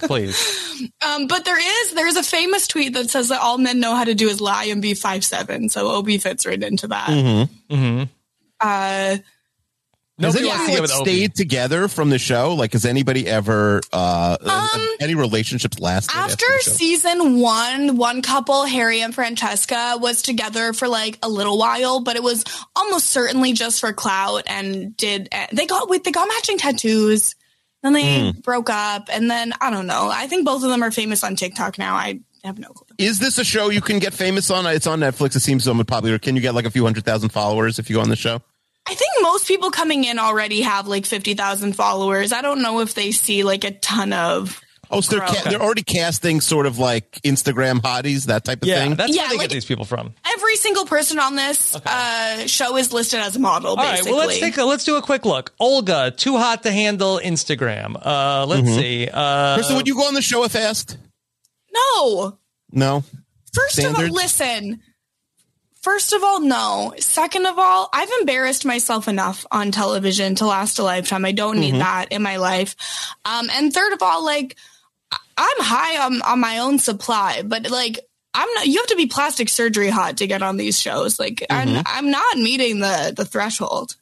please. 0.02 0.90
Um, 1.06 1.26
but 1.26 1.44
there 1.46 1.58
is 1.58 1.94
there's 1.94 2.16
a 2.16 2.22
famous 2.22 2.66
tweet 2.68 2.92
that 2.92 3.08
says 3.10 3.28
that 3.30 3.40
all 3.40 3.56
men 3.58 3.80
know 3.80 3.94
how 3.94 4.04
to 4.04 4.14
do 4.14 4.28
is 4.28 4.40
lie 4.40 4.64
and 4.64 4.82
be 4.82 4.92
five 4.94 5.24
seven. 5.24 5.68
So 5.70 5.88
Ob 5.96 6.10
fits 6.20 6.44
right 6.46 6.62
into 6.62 6.88
that. 6.88 7.08
Mm-hmm. 7.08 7.74
Mm-hmm. 7.74 8.02
Uh, 8.60 9.16
Has 10.20 10.34
Nobody 10.34 10.50
anybody 10.50 10.92
like, 10.92 11.06
stayed 11.08 11.34
together 11.34 11.88
from 11.88 12.10
the 12.10 12.18
show? 12.18 12.54
Like, 12.54 12.72
has 12.72 12.84
anybody 12.84 13.26
ever 13.26 13.80
uh 13.92 14.36
any 15.00 15.14
relationships 15.14 15.78
lasted 15.80 16.14
After 16.16 16.44
show? 16.60 16.70
season 16.72 17.40
one, 17.40 17.96
one 17.96 18.20
couple, 18.20 18.64
Harry 18.66 19.00
and 19.00 19.14
Francesca, 19.14 19.96
was 19.98 20.20
together 20.22 20.72
for 20.74 20.88
like 20.88 21.18
a 21.22 21.28
little 21.28 21.56
while, 21.58 22.00
but 22.00 22.16
it 22.16 22.22
was 22.22 22.44
almost 22.76 23.06
certainly 23.06 23.54
just 23.54 23.80
for 23.80 23.92
clout. 23.94 24.42
And 24.46 24.96
did 24.96 25.28
they 25.52 25.66
got 25.66 25.88
wait, 25.88 26.04
they 26.04 26.10
got 26.12 26.28
matching 26.28 26.58
tattoos. 26.58 27.34
Then 27.82 27.94
they 27.94 28.30
Hmm. 28.32 28.40
broke 28.40 28.68
up, 28.68 29.08
and 29.10 29.30
then 29.30 29.54
I 29.58 29.70
don't 29.70 29.86
know. 29.86 30.10
I 30.12 30.26
think 30.26 30.44
both 30.44 30.62
of 30.62 30.68
them 30.68 30.82
are 30.82 30.90
famous 30.90 31.24
on 31.24 31.34
TikTok 31.34 31.78
now. 31.78 31.94
I 31.94 32.20
have 32.44 32.58
no 32.58 32.68
clue. 32.68 32.86
Is 32.98 33.18
this 33.20 33.38
a 33.38 33.44
show 33.44 33.70
you 33.70 33.80
can 33.80 33.98
get 34.00 34.12
famous 34.12 34.50
on? 34.50 34.66
It's 34.66 34.86
on 34.86 35.00
Netflix. 35.00 35.34
It 35.34 35.40
seems 35.40 35.64
somewhat 35.64 35.86
popular. 35.86 36.18
Can 36.18 36.36
you 36.36 36.42
get 36.42 36.54
like 36.54 36.66
a 36.66 36.70
few 36.70 36.84
hundred 36.84 37.06
thousand 37.06 37.30
followers 37.30 37.78
if 37.78 37.88
you 37.88 37.96
go 37.96 38.02
on 38.02 38.10
the 38.10 38.16
show? 38.16 38.42
I 38.86 38.94
think 38.94 39.10
most 39.20 39.46
people 39.46 39.70
coming 39.70 40.04
in 40.04 40.18
already 40.18 40.62
have 40.62 40.86
like 40.88 41.06
fifty 41.06 41.34
thousand 41.34 41.74
followers. 41.74 42.32
I 42.32 42.42
don't 42.42 42.62
know 42.62 42.80
if 42.80 42.94
they 42.94 43.12
see 43.12 43.44
like 43.44 43.64
a 43.64 43.70
ton 43.72 44.12
of. 44.12 44.60
Oh, 44.92 45.00
so 45.00 45.16
they're 45.18 45.24
ca- 45.24 45.48
they're 45.48 45.62
already 45.62 45.84
casting 45.84 46.40
sort 46.40 46.66
of 46.66 46.78
like 46.80 47.12
Instagram 47.22 47.78
hotties, 47.80 48.24
that 48.24 48.44
type 48.44 48.62
of 48.62 48.66
Yeah, 48.68 48.80
thing. 48.80 48.96
that's 48.96 49.14
Yeah, 49.14 49.22
where 49.22 49.28
they 49.30 49.36
like- 49.36 49.48
get 49.50 49.54
these 49.54 49.64
people 49.64 49.84
from. 49.84 50.14
Every 50.26 50.56
single 50.56 50.84
person 50.84 51.20
on 51.20 51.36
this 51.36 51.76
uh, 51.76 52.48
show 52.48 52.76
is 52.76 52.92
listed 52.92 53.20
as 53.20 53.36
a 53.36 53.38
model. 53.38 53.70
All 53.70 53.76
right, 53.76 53.92
basically. 53.92 54.10
well 54.12 54.26
let's 54.26 54.40
take 54.40 54.56
a, 54.56 54.64
let's 54.64 54.82
do 54.84 54.96
a 54.96 55.02
quick 55.02 55.24
look. 55.24 55.52
Olga, 55.60 56.10
too 56.10 56.38
hot 56.38 56.64
to 56.64 56.72
handle 56.72 57.20
Instagram. 57.22 58.04
Uh, 58.04 58.46
let's 58.46 58.68
Mhm. 58.68 58.74
see. 58.76 59.08
Uh, 59.12 59.58
Kirsten, 59.58 59.76
would 59.76 59.86
you 59.86 59.94
go 59.94 60.08
on 60.08 60.14
the 60.14 60.22
show 60.22 60.42
if 60.42 60.56
asked? 60.56 60.96
No. 61.72 62.38
No. 62.72 63.04
First 63.52 63.78
of 63.78 63.94
all, 63.94 64.02
listen. 64.08 64.80
First 65.82 66.12
of 66.12 66.22
all, 66.22 66.40
no. 66.40 66.92
Second 66.98 67.46
of 67.46 67.58
all, 67.58 67.88
I've 67.92 68.10
embarrassed 68.20 68.64
myself 68.66 69.08
enough 69.08 69.46
on 69.50 69.70
television 69.70 70.34
to 70.36 70.46
last 70.46 70.78
a 70.78 70.82
lifetime. 70.82 71.24
I 71.24 71.32
don't 71.32 71.58
need 71.58 71.74
Mhm. 71.74 71.78
that 71.78 72.12
in 72.12 72.22
my 72.22 72.36
life. 72.36 72.76
Um, 73.24 73.48
and 73.50 73.72
third 73.72 73.92
of 73.94 74.02
all, 74.02 74.22
like 74.24 74.56
I- 75.10 75.16
I'm 75.38 75.64
high 75.64 76.04
on, 76.04 76.20
on 76.22 76.38
my 76.40 76.58
own 76.58 76.78
supply, 76.78 77.42
but 77.42 77.70
like 77.70 77.98
I'm 78.32 78.48
not. 78.54 78.66
You 78.66 78.76
have 78.76 78.86
to 78.88 78.96
be 78.96 79.06
plastic 79.06 79.48
surgery 79.48 79.88
hot 79.90 80.18
to 80.18 80.26
get 80.28 80.40
on 80.42 80.56
these 80.56 80.80
shows. 80.80 81.18
Like 81.18 81.44
Mhm. 81.50 81.78
I'm, 81.78 81.82
I'm 81.86 82.10
not 82.10 82.36
meeting 82.38 82.78
the 82.80 83.12
the 83.16 83.24
threshold. 83.24 83.96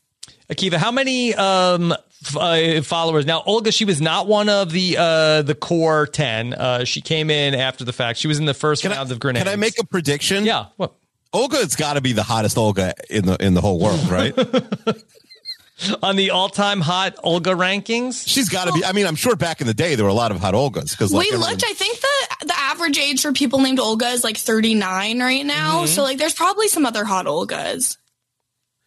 Akiva, 0.53 0.75
how 0.75 0.91
many 0.91 1.35
um, 1.35 1.93
f- 2.27 2.37
uh, 2.37 2.83
followers? 2.83 3.25
Now, 3.25 3.43
Olga, 3.47 3.71
she 3.73 3.85
was 3.87 4.01
not 4.03 4.27
one 4.27 4.49
of 4.51 4.71
the 4.73 4.97
uh, 4.99 5.43
the 5.43 5.55
core 5.55 6.07
ten. 6.07 6.53
Uh, 6.55 6.85
she 6.85 7.01
came 7.01 7.31
in 7.31 7.55
after 7.55 7.85
the 7.85 7.93
fact. 7.93 8.19
She 8.19 8.27
was 8.29 8.39
in 8.39 8.45
the 8.47 8.53
first 8.55 8.85
round 8.85 9.11
of 9.13 9.19
grenades. 9.21 9.45
Can 9.45 9.53
I 9.53 9.57
make 9.57 9.79
a 9.81 9.87
prediction? 9.87 10.45
Yeah. 10.45 10.67
What? 10.77 10.93
Olga's 11.33 11.77
got 11.77 11.95
to 11.95 12.01
be 12.01 12.13
the 12.13 12.23
hottest 12.23 12.57
Olga 12.57 12.95
in 13.11 13.27
the 13.27 13.37
in 13.45 13.55
the 13.55 13.61
whole 13.61 13.79
world, 13.79 14.09
right? 14.09 14.33
on 16.03 16.17
the 16.17 16.31
all 16.31 16.49
time 16.49 16.81
hot 16.81 17.15
Olga 17.23 17.51
rankings? 17.51 18.27
She's 18.27 18.49
got 18.49 18.67
to 18.67 18.73
be. 18.73 18.85
I 18.85 18.93
mean, 18.93 19.07
I'm 19.07 19.15
sure 19.17 19.37
back 19.37 19.61
in 19.61 19.67
the 19.67 19.75
day 19.75 19.95
there 19.95 20.05
were 20.05 20.11
a 20.11 20.15
lot 20.15 20.31
of 20.33 20.41
hot 20.41 20.55
Olgas 20.55 20.91
because 20.91 21.13
like 21.13 21.25
we 21.25 21.29
everyone- 21.29 21.51
looked. 21.51 21.65
I 21.65 21.73
think 21.75 22.01
the 22.01 22.47
the 22.47 22.59
average 22.59 22.99
age 22.99 23.21
for 23.23 23.33
people 23.33 23.61
named 23.61 23.79
Olga 23.79 24.09
is 24.09 24.25
like 24.25 24.37
39 24.37 25.21
right 25.21 25.45
now. 25.47 25.85
Mhm. 25.85 25.89
So 25.89 26.03
like, 26.03 26.19
there's 26.19 26.35
probably 26.35 26.69
some 26.69 26.87
other 26.87 27.05
hot 27.05 27.27
Olgas. 27.27 27.97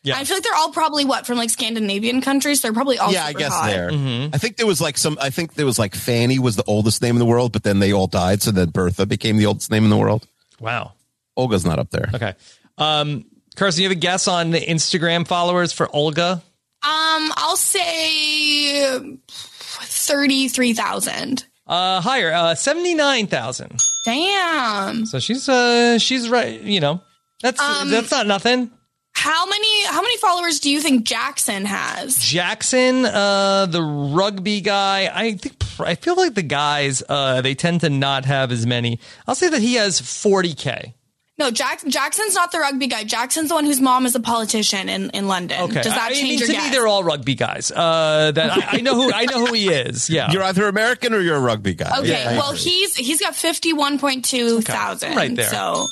Yeah. 0.04 0.18
I 0.18 0.24
feel 0.24 0.38
like 0.38 0.44
they're 0.44 0.56
all 0.56 0.72
probably 0.72 1.06
what 1.06 1.28
from 1.28 1.38
like 1.38 1.52
Scandinavian 1.52 2.22
countries. 2.22 2.60
They're 2.62 2.74
probably 2.74 2.98
all 2.98 3.14
yeah, 3.14 3.24
I 3.26 3.34
guess 3.34 3.54
hot. 3.54 3.68
there. 3.68 3.92
Mm-hmm. 3.92 4.34
I 4.34 4.38
think 4.40 4.58
there 4.58 4.66
was 4.66 4.82
like 4.82 4.98
some. 4.98 5.16
I 5.22 5.30
think 5.30 5.54
there 5.54 5.66
was 5.66 5.78
like 5.78 5.94
Fanny 5.94 6.40
was 6.40 6.56
the 6.56 6.64
oldest 6.66 7.04
name 7.04 7.16
in 7.16 7.20
the 7.20 7.26
world, 7.26 7.52
but 7.52 7.62
then 7.62 7.78
they 7.78 7.94
all 7.94 8.08
died, 8.08 8.42
so 8.42 8.50
then 8.50 8.72
Bertha 8.72 9.06
became 9.06 9.38
the 9.38 9.46
oldest 9.46 9.70
name 9.70 9.84
in 9.84 9.92
the 9.92 9.98
world. 9.98 10.26
Wow. 10.60 10.94
Olga's 11.38 11.66
not 11.66 11.80
up 11.80 11.90
there. 11.92 12.10
Okay. 12.14 12.34
Um, 12.78 13.26
Carson, 13.56 13.84
you 13.84 13.90
have 13.90 13.98
a 13.98 14.00
guess 14.00 14.28
on 14.28 14.52
the 14.52 14.60
Instagram 14.60 15.28
followers 15.28 15.74
for 15.74 15.94
Olga? 15.94 16.42
Um, 16.84 17.32
I'll 17.38 17.58
say 17.58 19.18
thirty-three 19.28 20.74
thousand. 20.74 21.46
Uh, 21.68 22.02
higher, 22.02 22.32
uh, 22.34 22.56
seventy 22.56 22.96
nine 22.96 23.28
thousand. 23.28 23.80
Damn. 24.06 25.06
So 25.06 25.20
she's 25.20 25.48
uh 25.48 26.00
she's 26.00 26.28
right. 26.30 26.60
You 26.60 26.80
know, 26.80 27.02
that's 27.42 27.62
Um, 27.62 27.90
that's 27.92 28.12
not 28.12 28.26
nothing. 28.28 28.72
How 29.14 29.46
many 29.46 29.86
how 29.86 30.02
many 30.02 30.18
followers 30.18 30.60
do 30.60 30.72
you 30.72 30.82
think 30.82 31.04
Jackson 31.06 31.66
has? 31.66 32.18
Jackson, 32.18 33.06
uh, 33.06 33.68
the 33.68 33.82
rugby 33.82 34.62
guy. 34.62 35.12
I 35.14 35.34
think 35.34 35.56
I 35.80 35.96
feel 35.96 36.16
like 36.16 36.34
the 36.34 36.42
guys 36.42 37.04
uh 37.08 37.42
they 37.42 37.54
tend 37.54 37.82
to 37.82 37.90
not 37.90 38.26
have 38.26 38.52
as 38.52 38.66
many. 38.66 39.00
I'll 39.28 39.36
say 39.36 39.50
that 39.50 39.62
he 39.62 39.76
has 39.76 40.00
forty 40.00 40.54
k. 40.54 40.96
No, 41.42 41.50
Jack, 41.50 41.82
Jackson's 41.88 42.36
not 42.36 42.52
the 42.52 42.60
rugby 42.60 42.86
guy. 42.86 43.04
Jackson's 43.04 43.50
the 43.50 43.56
one 43.56 43.66
whose 43.66 43.82
mom 43.82 44.06
is 44.06 44.14
a 44.14 44.20
politician 44.20 44.90
in, 44.90 45.10
in 45.10 45.28
London. 45.28 45.60
Okay, 45.64 45.82
Does 45.82 45.86
that 45.86 46.12
I, 46.12 46.20
I 46.20 46.22
mean, 46.22 46.38
your 46.38 46.46
to 46.46 46.54
guess? 46.54 46.66
me 46.66 46.70
they're 46.70 46.86
all 46.86 47.04
rugby 47.04 47.34
guys. 47.34 47.72
Uh, 47.72 48.32
that 48.32 48.52
I, 48.52 48.78
I 48.78 48.82
know 48.82 48.94
who 48.94 49.12
I 49.12 49.26
know 49.26 49.44
who 49.48 49.54
he 49.54 49.68
is. 49.70 50.08
Yeah, 50.08 50.32
You're 50.32 50.44
either 50.44 50.68
American 50.68 51.16
or 51.16 51.20
you're 51.20 51.38
a 51.38 51.40
rugby 51.40 51.74
guy. 51.74 51.98
Okay, 51.98 52.10
Yeah, 52.12 52.38
well 52.38 52.54
he's 52.54 52.96
he's 52.96 53.20
got 53.20 53.36
fifty 53.36 53.74
one 53.74 53.98
point 53.98 54.24
two 54.26 54.62
thousand. 54.62 55.16
Right 55.16 55.36
there. 55.36 55.50
So 55.50 55.88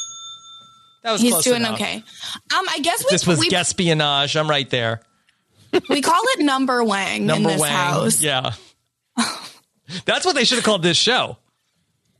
that 1.01 1.13
was 1.13 1.21
he's 1.21 1.31
close 1.33 1.43
doing 1.45 1.61
enough. 1.61 1.73
okay. 1.81 1.95
Um, 1.95 2.65
I 2.69 2.79
guess 2.83 3.03
we 3.03 3.09
this 3.09 3.25
was 3.25 3.39
we, 3.39 3.49
espionage. 3.51 4.37
I'm 4.37 4.47
right 4.47 4.69
there. 4.69 5.01
we 5.89 6.01
call 6.03 6.21
it 6.25 6.43
number 6.45 6.83
wang 6.83 7.25
Number 7.25 7.49
in 7.49 7.53
this 7.55 7.61
Wang. 7.61 7.71
house. 7.71 8.21
Yeah. 8.21 8.53
That's 10.05 10.25
what 10.25 10.35
they 10.35 10.43
should 10.43 10.57
have 10.59 10.65
called 10.65 10.83
this 10.83 10.97
show. 10.97 11.37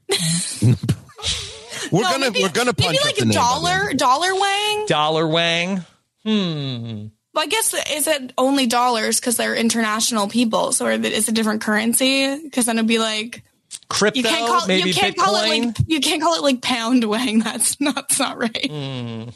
we're 1.92 2.04
No, 2.04 2.12
gonna 2.12 2.32
maybe- 2.32 2.44
we're 2.44 2.50
gonna 2.50 2.74
punch 2.74 2.88
maybe 2.92 2.98
up 3.00 3.06
like 3.06 3.16
the 3.16 3.22
a 3.24 3.26
name 3.26 3.34
dollar 3.36 3.94
dollar 3.94 4.34
wang. 4.36 4.86
Dollar 4.88 5.28
Wang. 5.28 5.86
Hmm. 6.26 7.08
Well, 7.34 7.44
I 7.44 7.48
guess 7.48 7.74
is 7.92 8.08
it 8.08 8.34
only 8.38 8.66
dollars 8.68 9.20
because 9.20 9.38
they're 9.38 9.56
international 9.56 10.28
people, 10.28 10.72
so 10.74 10.88
is 10.88 11.06
it 11.06 11.28
a 11.30 11.32
different 11.32 11.62
currency? 11.62 12.42
Because 12.44 12.66
then 12.66 12.78
it'd 12.78 12.88
be 12.88 13.00
like 13.00 13.44
Crypto, 13.88 14.18
you 14.20 14.24
can't 14.24 14.48
call 14.48 14.68
maybe 14.68 14.90
you 14.90 14.94
can't 14.96 15.16
Bitcoin. 15.16 15.20
call 15.24 15.36
it 15.36 15.48
like 15.66 15.78
you 15.88 16.00
can't 16.02 16.22
call 16.22 16.36
it 16.36 16.42
like 16.42 16.62
pound 16.62 17.04
wang. 17.06 17.40
That's 17.44 17.80
not 17.80 17.96
that's 17.96 18.20
not 18.20 18.38
right. 18.38 18.70
Hmm. 18.70 19.30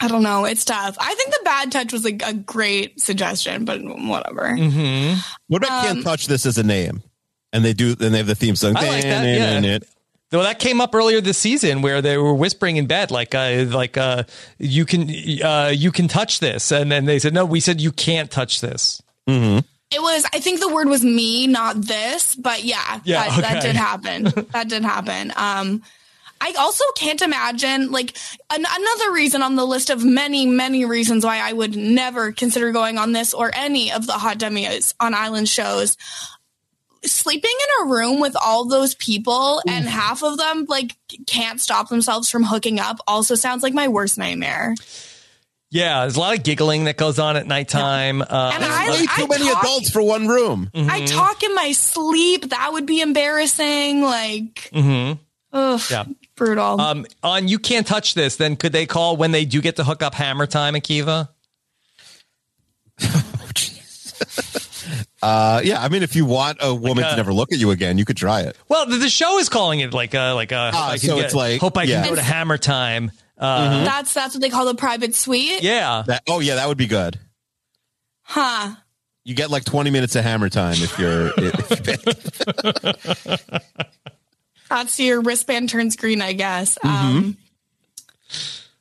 I 0.00 0.08
don't 0.08 0.22
know. 0.22 0.44
It's 0.44 0.64
tough. 0.64 0.96
I 1.00 1.14
think 1.14 1.30
the 1.30 1.40
bad 1.44 1.72
touch 1.72 1.92
was 1.92 2.04
like 2.04 2.22
a 2.26 2.34
great 2.34 3.00
suggestion, 3.00 3.64
but 3.64 3.80
whatever. 3.82 4.42
Mm-hmm. 4.42 5.18
What 5.46 5.64
about 5.64 5.86
Um, 5.86 5.94
can't 5.94 6.04
touch 6.04 6.26
this 6.26 6.44
as 6.46 6.58
a 6.58 6.62
name? 6.64 7.02
And 7.52 7.64
they 7.64 7.72
do, 7.72 7.90
and 8.00 8.12
they 8.12 8.18
have 8.18 8.26
the 8.26 8.34
theme 8.34 8.56
song. 8.56 8.76
I 8.76 8.88
like 8.88 9.02
that, 9.04 9.24
yeah. 9.24 9.78
Well, 10.32 10.42
that 10.42 10.58
came 10.58 10.80
up 10.80 10.94
earlier 10.94 11.20
this 11.20 11.38
season 11.38 11.80
where 11.80 12.02
they 12.02 12.16
were 12.18 12.34
whispering 12.34 12.76
in 12.76 12.86
bed, 12.86 13.10
like, 13.12 13.34
uh, 13.34 13.66
like, 13.68 13.96
uh, 13.96 14.24
you 14.58 14.84
can, 14.84 15.08
uh, 15.42 15.72
you 15.72 15.92
can 15.92 16.08
touch 16.08 16.40
this, 16.40 16.72
and 16.72 16.90
then 16.90 17.04
they 17.04 17.20
said, 17.20 17.32
no, 17.34 17.44
we 17.44 17.60
said 17.60 17.80
you 17.80 17.92
can't 17.92 18.30
touch 18.30 18.60
this. 18.60 19.00
Mm-hmm. 19.28 19.60
It 19.90 20.02
was. 20.02 20.24
I 20.32 20.40
think 20.40 20.58
the 20.58 20.72
word 20.74 20.88
was 20.88 21.04
me, 21.04 21.46
not 21.46 21.80
this. 21.80 22.34
But 22.34 22.64
yeah, 22.64 23.00
Yeah, 23.04 23.28
that, 23.28 23.40
that 23.42 23.62
did 23.62 23.76
happen. 23.76 24.24
that 24.52 24.68
did 24.68 24.82
happen. 24.82 25.32
Um, 25.36 25.82
I 26.40 26.52
also 26.58 26.84
can't 26.96 27.22
imagine 27.22 27.92
like 27.92 28.16
an- 28.50 28.66
another 28.68 29.12
reason 29.12 29.40
on 29.40 29.54
the 29.54 29.64
list 29.64 29.90
of 29.90 30.04
many, 30.04 30.46
many 30.46 30.84
reasons 30.84 31.24
why 31.24 31.38
I 31.38 31.52
would 31.52 31.76
never 31.76 32.32
consider 32.32 32.72
going 32.72 32.98
on 32.98 33.12
this 33.12 33.34
or 33.34 33.52
any 33.54 33.92
of 33.92 34.06
the 34.06 34.14
hot 34.14 34.38
dummies 34.38 34.94
on 34.98 35.14
island 35.14 35.48
shows. 35.48 35.96
Sleeping 37.04 37.50
in 37.50 37.86
a 37.86 37.90
room 37.92 38.20
with 38.20 38.34
all 38.40 38.66
those 38.66 38.94
people 38.94 39.60
and 39.68 39.86
half 39.86 40.22
of 40.22 40.38
them 40.38 40.64
like 40.68 40.96
can't 41.26 41.60
stop 41.60 41.88
themselves 41.88 42.30
from 42.30 42.44
hooking 42.44 42.80
up 42.80 42.98
also 43.06 43.34
sounds 43.34 43.62
like 43.62 43.74
my 43.74 43.88
worst 43.88 44.16
nightmare. 44.18 44.74
Yeah, 45.70 46.02
there's 46.02 46.16
a 46.16 46.20
lot 46.20 46.36
of 46.38 46.44
giggling 46.44 46.84
that 46.84 46.96
goes 46.96 47.18
on 47.18 47.36
at 47.36 47.46
nighttime. 47.48 48.22
Uh, 48.22 48.52
And 48.54 48.64
I- 48.64 48.90
Way 48.90 49.06
too 49.16 49.26
many 49.26 49.48
talk- 49.50 49.64
adults 49.64 49.90
for 49.90 50.02
one 50.02 50.28
room. 50.28 50.70
I 50.74 51.04
talk 51.04 51.42
in 51.42 51.52
my 51.54 51.72
sleep. 51.72 52.50
That 52.50 52.72
would 52.72 52.86
be 52.86 53.00
embarrassing. 53.00 54.02
Like, 54.02 54.70
Mm-hmm. 54.72 55.14
ugh, 55.52 55.80
Yeah. 55.90 56.04
brutal. 56.36 56.80
Um, 56.80 57.06
on 57.24 57.48
you 57.48 57.58
can't 57.58 57.86
touch 57.86 58.14
this. 58.14 58.36
Then 58.36 58.54
could 58.56 58.72
they 58.72 58.86
call 58.86 59.16
when 59.16 59.32
they 59.32 59.44
do 59.44 59.60
get 59.60 59.76
to 59.76 59.84
hook 59.84 60.02
up 60.02 60.14
Hammer 60.14 60.46
Time, 60.46 60.74
Akiva? 60.74 61.28
Uh, 65.24 65.60
yeah, 65.64 65.82
I 65.82 65.88
mean, 65.88 66.02
if 66.02 66.14
you 66.14 66.26
want 66.26 66.58
a 66.60 66.74
woman 66.74 67.04
uh, 67.04 67.10
to 67.10 67.16
never 67.16 67.32
look 67.32 67.52
at 67.52 67.58
you 67.58 67.70
again, 67.70 67.96
you 67.96 68.04
could 68.04 68.16
try 68.16 68.42
it. 68.42 68.56
Well, 68.68 68.86
the, 68.86 68.96
the 68.98 69.08
show 69.08 69.38
is 69.38 69.48
calling 69.48 69.80
it 69.80 69.94
like 69.94 70.12
a 70.14 70.32
like 70.34 70.52
a. 70.52 70.70
hope 70.70 70.74
Ah, 70.74 70.96
so 70.96 71.16
get- 71.16 71.24
it's 71.26 71.34
like- 71.34 71.60
hope 71.60 71.78
I 71.78 71.84
yeah. 71.84 72.02
can 72.02 72.10
go 72.10 72.16
to 72.16 72.22
Hammer 72.22 72.58
Time. 72.58 73.10
Uh, 73.38 73.84
that's 73.84 74.12
that's 74.12 74.34
what 74.34 74.42
they 74.42 74.50
call 74.50 74.66
the 74.66 74.74
private 74.74 75.14
suite. 75.14 75.62
Yeah. 75.62 76.02
That, 76.06 76.22
oh 76.28 76.40
yeah, 76.40 76.56
that 76.56 76.68
would 76.68 76.78
be 76.78 76.86
good. 76.86 77.18
Huh. 78.22 78.74
You 79.24 79.34
get 79.34 79.50
like 79.50 79.64
20 79.64 79.90
minutes 79.90 80.14
of 80.16 80.24
hammer 80.24 80.48
time 80.50 80.74
if 80.76 80.98
you're. 80.98 81.32
If, 81.38 81.70
That's 84.68 84.98
your 84.98 85.20
wristband 85.20 85.68
turns 85.68 85.96
green, 85.96 86.22
I 86.22 86.32
guess. 86.32 86.78
Mm-hmm. 86.78 87.16
Um, 87.16 87.36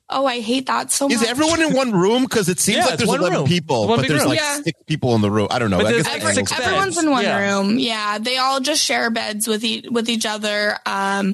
Oh, 0.09 0.25
I 0.25 0.41
hate 0.41 0.67
that 0.67 0.91
so 0.91 1.07
much. 1.07 1.15
Is 1.15 1.23
everyone 1.23 1.61
in 1.61 1.73
one 1.73 1.91
room? 1.91 2.23
Because 2.23 2.47
it 2.49 2.59
seems 2.59 2.77
Yeah, 2.79 2.83
like 2.83 2.93
it's 2.95 2.97
there's 2.99 3.07
one 3.09 3.19
11 3.21 3.37
room. 3.39 3.47
people, 3.47 3.87
One 3.87 3.97
but 3.97 4.01
big 4.01 4.09
there's 4.09 4.21
room. 4.21 4.29
like 4.31 4.39
Yeah. 4.39 4.61
six 4.61 4.79
people 4.85 5.15
in 5.15 5.21
the 5.21 5.31
room. 5.31 5.47
I 5.49 5.57
don't 5.59 5.71
know. 5.71 5.77
But 5.77 5.87
I 5.87 5.91
there's 5.93 6.03
guess 6.03 6.11
like 6.13 6.21
angles 6.21 6.35
six 6.35 6.51
are 6.51 6.55
beds. 6.55 6.67
Everyone's 6.67 6.97
in 6.97 7.09
one 7.09 7.23
Yeah. 7.23 7.39
room. 7.57 7.79
Yeah, 7.79 8.17
they 8.19 8.37
all 8.37 8.59
just 8.59 8.83
share 8.83 9.09
beds 9.09 9.47
with 9.47 9.63
e- 9.63 9.87
with 9.89 10.09
each 10.09 10.25
other. 10.25 10.77
Um, 10.85 11.33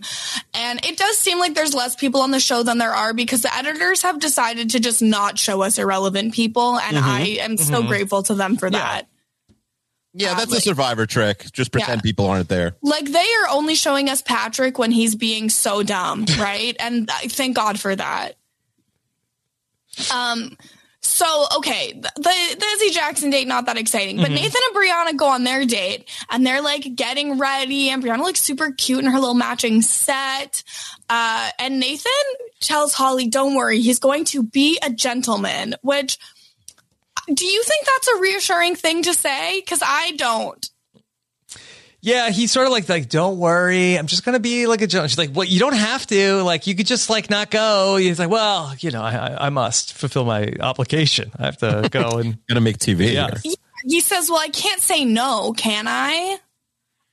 and 0.54 0.86
it 0.86 0.98
does 0.98 1.18
seem 1.18 1.40
like 1.40 1.56
there's 1.56 1.74
less 1.74 1.96
people 1.96 2.22
on 2.22 2.32
the 2.32 2.40
show 2.40 2.64
than 2.64 2.78
there 2.78 2.94
are 2.94 3.12
because 3.14 3.42
the 3.42 3.54
editors 3.54 4.04
have 4.04 4.20
decided 4.20 4.70
to 4.70 4.80
just 4.80 5.02
not 5.02 5.38
show 5.40 5.62
us 5.64 5.78
irrelevant 5.78 6.34
people, 6.34 6.78
and 6.78 6.98
I 6.98 7.22
am 7.42 7.58
so 7.58 7.82
Mhm. 7.84 7.88
grateful 7.88 8.24
to 8.24 8.36
them 8.36 8.56
for 8.56 8.70
that. 8.70 9.08
Yeah, 10.14 10.34
that's 10.34 10.54
a 10.54 10.62
survivor 10.62 11.06
trick. 11.06 11.52
Just 11.52 11.72
pretend 11.72 12.02
people 12.02 12.26
aren't 12.28 12.50
there. 12.50 12.76
Like 12.82 13.06
they 13.12 13.20
are 13.20 13.50
only 13.52 13.76
showing 13.76 14.10
us 14.10 14.22
Patrick 14.22 14.80
when 14.80 14.92
he's 14.92 15.16
being 15.16 15.50
so 15.50 15.84
dumb, 15.84 16.26
right? 16.40 16.76
and 16.80 17.10
I 17.12 17.28
thank 17.28 17.56
God 17.56 17.80
for 17.80 17.96
that. 17.96 18.36
Um. 20.14 20.58
So 21.02 21.46
okay, 21.58 21.94
the, 21.94 22.12
the 22.18 22.56
the 22.60 22.66
Izzy 22.74 22.90
Jackson 22.94 23.30
date 23.30 23.48
not 23.48 23.66
that 23.68 23.78
exciting, 23.78 24.18
but 24.18 24.30
Mhm. 24.30 24.34
Nathan 24.36 24.62
and 24.68 24.76
Brianna 24.76 25.18
go 25.18 25.28
on 25.28 25.46
their 25.46 25.66
date 25.66 26.10
and 26.30 26.46
they're 26.46 26.62
like 26.62 26.94
getting 26.94 27.38
ready, 27.40 27.90
and 27.90 28.04
Brianna 28.04 28.24
looks 28.24 28.42
super 28.42 28.72
cute 28.74 29.00
in 29.00 29.10
her 29.10 29.18
little 29.18 29.34
matching 29.34 29.82
set. 29.82 30.62
Uh, 31.10 31.50
and 31.58 31.80
Nathan 31.80 32.12
tells 32.60 32.94
Holly, 32.94 33.28
"Don't 33.28 33.56
worry, 33.56 33.80
he's 33.80 34.00
going 34.00 34.26
to 34.26 34.44
be 34.44 34.78
a 34.84 34.90
gentleman." 34.90 35.76
Which 35.84 36.18
do 37.34 37.46
you 37.46 37.64
think 37.64 37.86
that's 37.86 38.08
a 38.10 38.20
reassuring 38.20 38.76
thing 38.76 39.04
to 39.04 39.14
say? 39.14 39.62
Because 39.62 39.82
I 39.82 40.12
don't. 40.18 40.70
Yeah, 42.02 42.30
he's 42.30 42.52
sort 42.52 42.66
of 42.66 42.72
like 42.72 42.88
like 42.88 43.10
don't 43.10 43.38
worry, 43.38 43.96
I'm 43.96 44.08
just 44.08 44.24
gonna 44.24 44.40
be 44.40 44.68
like 44.68 44.82
a 44.82 44.88
gentleman. 44.88 45.10
She's 45.10 45.18
like, 45.18 45.32
well, 45.34 45.46
you 45.46 45.60
don't 45.60 45.76
have 45.76 46.08
to. 46.08 46.42
Like, 46.44 46.66
you 46.68 46.76
could 46.76 46.88
just 46.88 47.10
like 47.10 47.30
not 47.30 47.52
go. 47.52 47.98
He's 47.98 48.20
like, 48.20 48.30
well, 48.30 48.74
you 48.80 48.92
know, 48.92 49.02
I 49.02 49.16
I, 49.16 49.46
I 49.48 49.50
must 49.50 49.94
fulfill 49.94 50.24
my 50.26 50.54
obligation. 50.62 51.32
I 51.38 51.46
have 51.46 51.58
to 51.58 51.90
go 51.92 52.20
and 52.20 52.38
gonna 52.48 52.62
make 52.62 52.78
TV. 52.78 53.14
Yeah, 53.14 53.30
Yeah, 53.44 53.54
he 53.86 54.00
says, 54.02 54.30
"Well, 54.30 54.40
I 54.40 54.50
can't 54.50 54.82
say 54.82 55.04
no, 55.06 55.54
can 55.54 55.88
I?" 55.88 56.38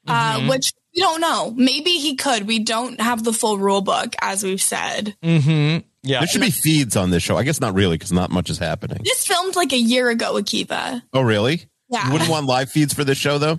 Uh, 0.09 0.38
Mhm. 0.40 0.49
which 0.51 0.72
we 0.94 1.03
don't 1.03 1.20
know. 1.20 1.51
Maybe 1.57 1.90
he 1.90 2.14
could. 2.14 2.46
We 2.46 2.61
don't 2.61 3.01
have 3.01 3.25
the 3.25 3.33
full 3.33 3.59
rule 3.59 3.81
book, 3.83 4.14
as 4.22 4.44
we've 4.44 4.62
said. 4.62 5.16
mm-hmm. 5.22 5.85
yeah. 6.05 6.20
There 6.20 6.29
should 6.29 6.40
be 6.40 6.51
feeds 6.51 6.96
on 6.96 7.11
this 7.11 7.22
show. 7.25 7.37
I 7.37 7.42
guess 7.42 7.61
not 7.61 7.75
really 7.75 7.96
because 7.96 8.12
not 8.12 8.31
much 8.31 8.51
is 8.51 8.59
happening. 8.59 9.01
This 9.05 9.27
filmed 9.27 9.57
like 9.57 9.72
a 9.72 9.79
year 9.79 10.09
ago, 10.11 10.35
Akiva. 10.35 11.03
Oh, 11.12 11.22
really? 11.22 11.64
Yeah. 11.88 12.07
You 12.07 12.12
wouldn't 12.12 12.31
want 12.31 12.46
live 12.46 12.70
feeds 12.70 12.94
for 12.94 13.03
this 13.05 13.18
show, 13.18 13.38
though? 13.38 13.59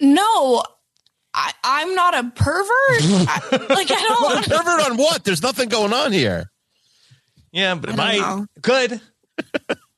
No, 0.00 0.62
I, 1.32 1.52
I'm 1.62 1.94
not 1.94 2.14
a 2.14 2.24
pervert. 2.34 2.68
I, 2.68 3.40
like 3.70 3.90
I 3.90 3.94
don't. 4.08 4.22
What 4.22 4.46
a 4.46 4.50
pervert 4.50 4.90
on 4.90 4.96
what? 4.96 5.24
There's 5.24 5.42
nothing 5.42 5.68
going 5.68 5.92
on 5.92 6.12
here. 6.12 6.50
Yeah, 7.52 7.74
but 7.76 7.90
I 7.90 7.92
it 7.92 7.96
don't 7.96 8.06
might. 8.06 8.20
know. 8.20 8.46
Good. 8.60 9.00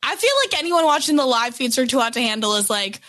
I 0.03 0.17
feel 0.17 0.31
like 0.45 0.59
anyone 0.59 0.85
watching 0.85 1.17
the 1.17 1.27
live 1.27 1.55
feeds 1.55 1.75
for 1.77 1.87
Too 1.87 1.99
Hot 1.99 2.13
to 2.13 2.21
Handle 2.21 2.55
is 2.57 2.71
like, 2.71 3.01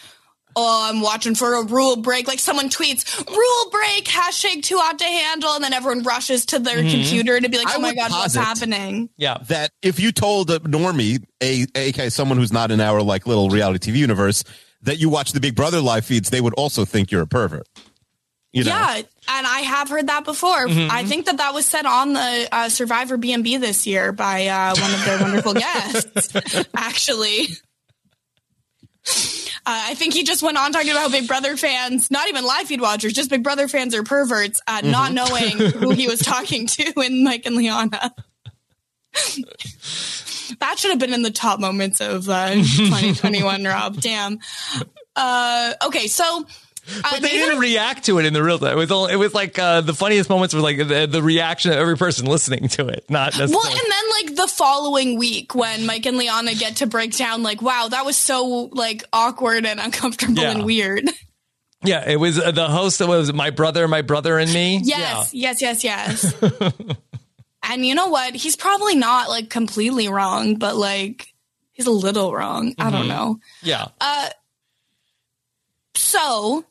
oh, 0.56 0.90
I'm 0.90 1.02
watching 1.02 1.36
for 1.36 1.54
a 1.56 1.64
rule 1.64 1.98
break. 1.98 2.28
Like 2.28 2.40
someone 2.40 2.70
tweets, 2.70 3.18
rule 3.30 3.70
break, 3.72 4.06
hashtag 4.06 4.64
Too 4.64 4.78
Hot 4.78 4.98
to 5.00 5.06
Handle, 5.06 5.52
and 5.52 5.64
then 5.64 5.74
everyone 5.74 6.04
rushes 6.04 6.46
to 6.48 6.60
their 6.60 6.78
Mhm. 6.78 6.90
computer 6.92 7.40
to 7.40 7.50
be 7.50 7.58
like, 7.58 7.68
I 7.68 7.76
oh 7.76 7.80
my 7.80 7.90
would 7.90 7.98
God, 7.98 8.12
what's 8.12 8.36
happening? 8.36 9.10
Yeah. 9.18 9.38
That 9.48 9.72
if 9.82 10.00
you 10.00 10.12
told 10.12 10.50
a 10.50 10.60
normie, 10.62 11.24
a 11.44 11.66
aka 11.76 12.10
someone 12.10 12.38
who's 12.38 12.54
not 12.54 12.72
in 12.72 12.80
our 12.82 13.02
like 13.04 13.28
little 13.28 13.50
reality 13.50 13.92
TV 13.92 13.98
universe, 13.98 14.44
that 14.84 15.00
you 15.00 15.10
watch 15.10 15.32
the 15.34 15.40
Big 15.40 15.56
Brother 15.56 15.82
live 15.82 16.06
feeds, 16.06 16.30
they 16.30 16.42
would 16.42 16.54
also 16.54 16.86
think 16.86 17.12
you're 17.12 17.22
a 17.24 17.28
pervert. 17.28 17.68
You 18.54 18.64
know? 18.64 18.72
Yeah, 18.72 18.96
and 18.98 19.46
I 19.48 19.60
have 19.60 19.90
heard 19.90 20.08
that 20.08 20.24
before. 20.24 20.68
Mhm. 20.68 20.90
I 20.90 21.04
think 21.04 21.26
that 21.26 21.38
that 21.38 21.54
was 21.54 21.66
said 21.66 21.86
on 21.86 22.14
the 22.14 22.48
uh, 22.52 22.70
Survivor 22.70 23.18
BNB 23.18 23.60
this 23.60 23.86
year 23.86 24.12
by 24.12 24.48
uh, 24.48 24.74
one 24.80 24.94
of 24.94 25.06
their 25.06 25.20
wonderful 25.22 25.54
guests, 25.66 26.66
actually. 26.76 27.48
Uh, 29.66 29.84
I 29.90 29.94
think 29.96 30.14
he 30.14 30.24
just 30.24 30.44
went 30.44 30.58
on 30.58 30.72
talking 30.72 30.90
about 30.92 31.02
how 31.04 31.10
Big 31.10 31.28
Brother 31.28 31.56
fans, 31.58 32.10
not 32.10 32.28
even 32.30 32.46
live 32.46 32.68
feed 32.68 32.82
watchers, 32.82 33.14
just 33.14 33.30
Big 33.30 33.44
Brother 33.44 33.68
fans 33.68 33.94
are 33.96 34.04
perverts, 34.04 34.62
uh, 34.68 34.82
not 34.84 35.12
knowing 35.14 35.58
who 35.58 35.92
he 35.92 36.08
was 36.08 36.20
talking 36.20 36.68
to 36.68 36.94
in 37.02 37.24
Mike 37.24 37.46
and 37.46 37.56
Liana. 37.56 38.14
that 40.60 40.80
should 40.80 40.92
have 40.92 41.00
been 41.00 41.14
in 41.14 41.22
the 41.22 41.32
top 41.32 41.60
moments 41.60 42.02
of 42.02 42.28
uh, 42.30 42.54
2021, 42.54 43.64
Rob. 43.64 44.00
Damn. 44.02 44.40
Uh, 45.16 45.74
okay, 45.86 46.08
so. 46.08 46.46
Uh, 46.90 47.02
But 47.12 47.22
they 47.22 47.30
didn't 47.32 47.60
react 47.60 48.06
to 48.06 48.18
it 48.20 48.26
in 48.26 48.32
the 48.34 48.42
real 48.42 48.58
time. 48.60 48.72
It 48.72 48.76
was 48.76 48.92
all, 48.92 49.08
it 49.08 49.18
was 49.18 49.34
like 49.34 49.60
uh, 49.60 49.82
the 49.82 49.94
funniest 49.94 50.30
moments 50.30 50.54
were 50.54 50.62
like 50.62 50.78
the, 50.78 51.06
the 51.06 51.22
reaction 51.22 51.72
of 51.72 51.78
every 51.78 51.98
person 51.98 52.28
listening 52.28 52.70
to 52.70 52.88
it, 52.88 53.04
not 53.10 53.38
necessarily. 53.38 53.56
Well, 53.56 53.68
and 53.68 53.92
then 53.92 54.10
like 54.24 54.36
the 54.38 54.48
following 54.48 55.18
week 55.20 55.54
when 55.54 55.86
Mike 55.86 56.06
and 56.06 56.18
Liana 56.18 56.56
get 56.56 56.78
to 56.78 56.88
break 56.88 57.18
down, 57.18 57.44
like, 57.44 57.62
wow, 57.62 57.90
that 57.90 58.06
was 58.06 58.16
so 58.16 58.70
like 58.72 59.04
awkward 59.12 59.66
and 59.66 59.82
uncomfortable 59.82 60.42
Yeah. 60.42 60.52
and 60.52 60.64
weird. 60.64 61.04
yeah, 61.84 62.10
it 62.10 62.22
was 62.22 62.40
uh, 62.40 62.52
the 62.52 62.70
host 62.70 63.00
that 63.00 63.08
was 63.10 63.34
my 63.34 63.50
brother, 63.50 63.86
my 63.90 64.02
brother, 64.02 64.40
and 64.40 64.54
me. 64.54 64.80
Yes, 64.82 65.34
yes, 65.34 65.62
yes, 65.62 65.84
yes. 65.84 66.34
And 67.64 67.86
you 67.86 67.96
know 67.96 68.08
what? 68.08 68.36
He's 68.36 68.56
probably 68.56 68.96
not 68.96 69.30
like 69.30 69.50
completely 69.50 70.08
wrong, 70.08 70.56
but 70.56 70.76
like 70.76 71.34
he's 71.74 71.86
a 71.88 71.92
little 71.92 72.34
wrong. 72.34 72.74
I 72.80 72.90
don't 72.90 73.06
Mhm. 73.06 73.10
know. 73.10 73.40
Yeah. 73.62 73.88
Uh, 74.02 74.30
so 75.96 76.66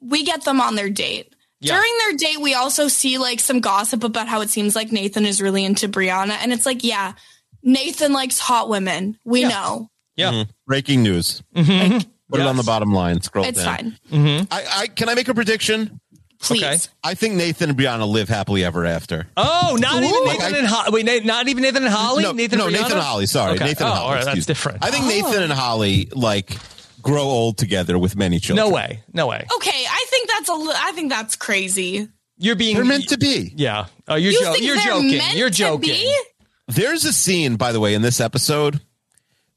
we 0.00 0.24
get 0.24 0.44
them 0.44 0.60
on 0.60 0.74
their 0.74 0.90
date. 0.90 1.34
Yeah. 1.60 1.74
During 1.74 1.92
their 1.98 2.16
date, 2.16 2.40
we 2.40 2.54
also 2.54 2.88
see 2.88 3.18
like 3.18 3.40
some 3.40 3.60
gossip 3.60 4.04
about 4.04 4.28
how 4.28 4.40
it 4.42 4.50
seems 4.50 4.76
like 4.76 4.92
Nathan 4.92 5.24
is 5.24 5.40
really 5.40 5.64
into 5.64 5.88
Brianna. 5.88 6.36
And 6.40 6.52
it's 6.52 6.66
like, 6.66 6.84
yeah, 6.84 7.14
Nathan 7.62 8.12
likes 8.12 8.38
hot 8.38 8.68
women. 8.68 9.18
We 9.24 9.44
know. 9.44 9.90
Yeah. 10.16 10.32
Mhm. 10.32 10.48
Breaking 10.66 11.02
news. 11.02 11.42
Mm-hmm. 11.56 11.98
Put 12.30 12.40
it 12.40 12.46
on 12.46 12.56
the 12.56 12.62
bottom 12.62 12.92
line. 12.92 13.20
Scroll 13.22 13.44
It's 13.44 13.62
down. 13.62 13.98
fine. 14.10 14.48
I, 14.50 14.64
I 14.82 14.86
can 14.88 15.08
I 15.08 15.14
make 15.14 15.28
a 15.28 15.34
prediction? 15.34 16.00
Please. 16.48 16.62
Okay. 16.62 16.78
I 17.02 17.14
think 17.14 17.34
Nathan 17.34 17.70
and 17.70 17.78
Brianna 17.78 18.06
live 18.08 18.28
happily 18.28 18.64
ever 18.64 18.84
after. 18.84 19.26
Oh, 19.36 19.76
not 19.80 20.02
even 20.02 20.10
Nathan 20.10 20.24
Like, 20.26 20.40
I- 20.40 20.58
and 20.58 20.66
Holly. 20.66 20.90
Wait, 21.02 21.04
Na- 21.24 21.26
not 21.34 21.48
even 21.48 21.62
Nathan 21.62 21.84
and 21.84 21.92
Holly. 21.94 22.22
No, 22.22 22.32
Nathan, 22.32 22.58
no, 22.58 22.64
and 22.66 22.72
Nathan 22.74 22.92
and 22.92 23.00
Holly. 23.00 23.26
Sorry, 23.26 23.54
Okay. 23.54 23.64
Nathan 23.64 23.86
oh, 23.86 23.90
and 23.90 23.94
Holly. 23.98 24.06
all 24.08 24.14
right, 24.14 24.22
excuse 24.24 24.46
that's 24.46 24.48
me. 24.64 24.70
different. 24.72 24.84
I 24.84 24.90
think 24.90 25.06
Nathan 25.06 25.40
oh. 25.40 25.44
and 25.44 25.52
Holly 25.52 26.08
like 26.14 26.56
grow 27.02 27.22
old 27.22 27.58
together 27.58 27.98
with 27.98 28.16
many 28.16 28.38
children. 28.40 28.68
No 28.68 28.74
way. 28.74 29.00
No 29.12 29.26
way. 29.26 29.46
Okay, 29.56 29.84
I 29.90 30.06
think 30.10 30.28
that's 30.28 30.48
a. 30.48 30.54
li- 30.54 30.74
I 30.76 30.92
think 30.92 31.10
that's 31.10 31.36
crazy. 31.36 32.08
You're 32.38 32.56
being. 32.56 32.76
They're 32.76 32.84
meant 32.84 33.08
to 33.10 33.18
be. 33.18 33.52
Yeah. 33.56 33.86
Oh, 34.08 34.14
you're, 34.16 34.32
You 34.32 34.40
jo- 34.40 34.52
think 34.52 34.64
you're 34.64 34.76
they're 34.76 34.84
joking. 34.86 35.18
meant 35.18 35.36
You're 35.36 35.50
to 35.50 35.54
joking. 35.56 35.90
be? 35.94 36.16
There's 36.68 37.04
a 37.04 37.12
scene, 37.12 37.56
by 37.56 37.72
the 37.72 37.80
way, 37.80 37.94
in 37.94 38.02
this 38.02 38.20
episode 38.20 38.80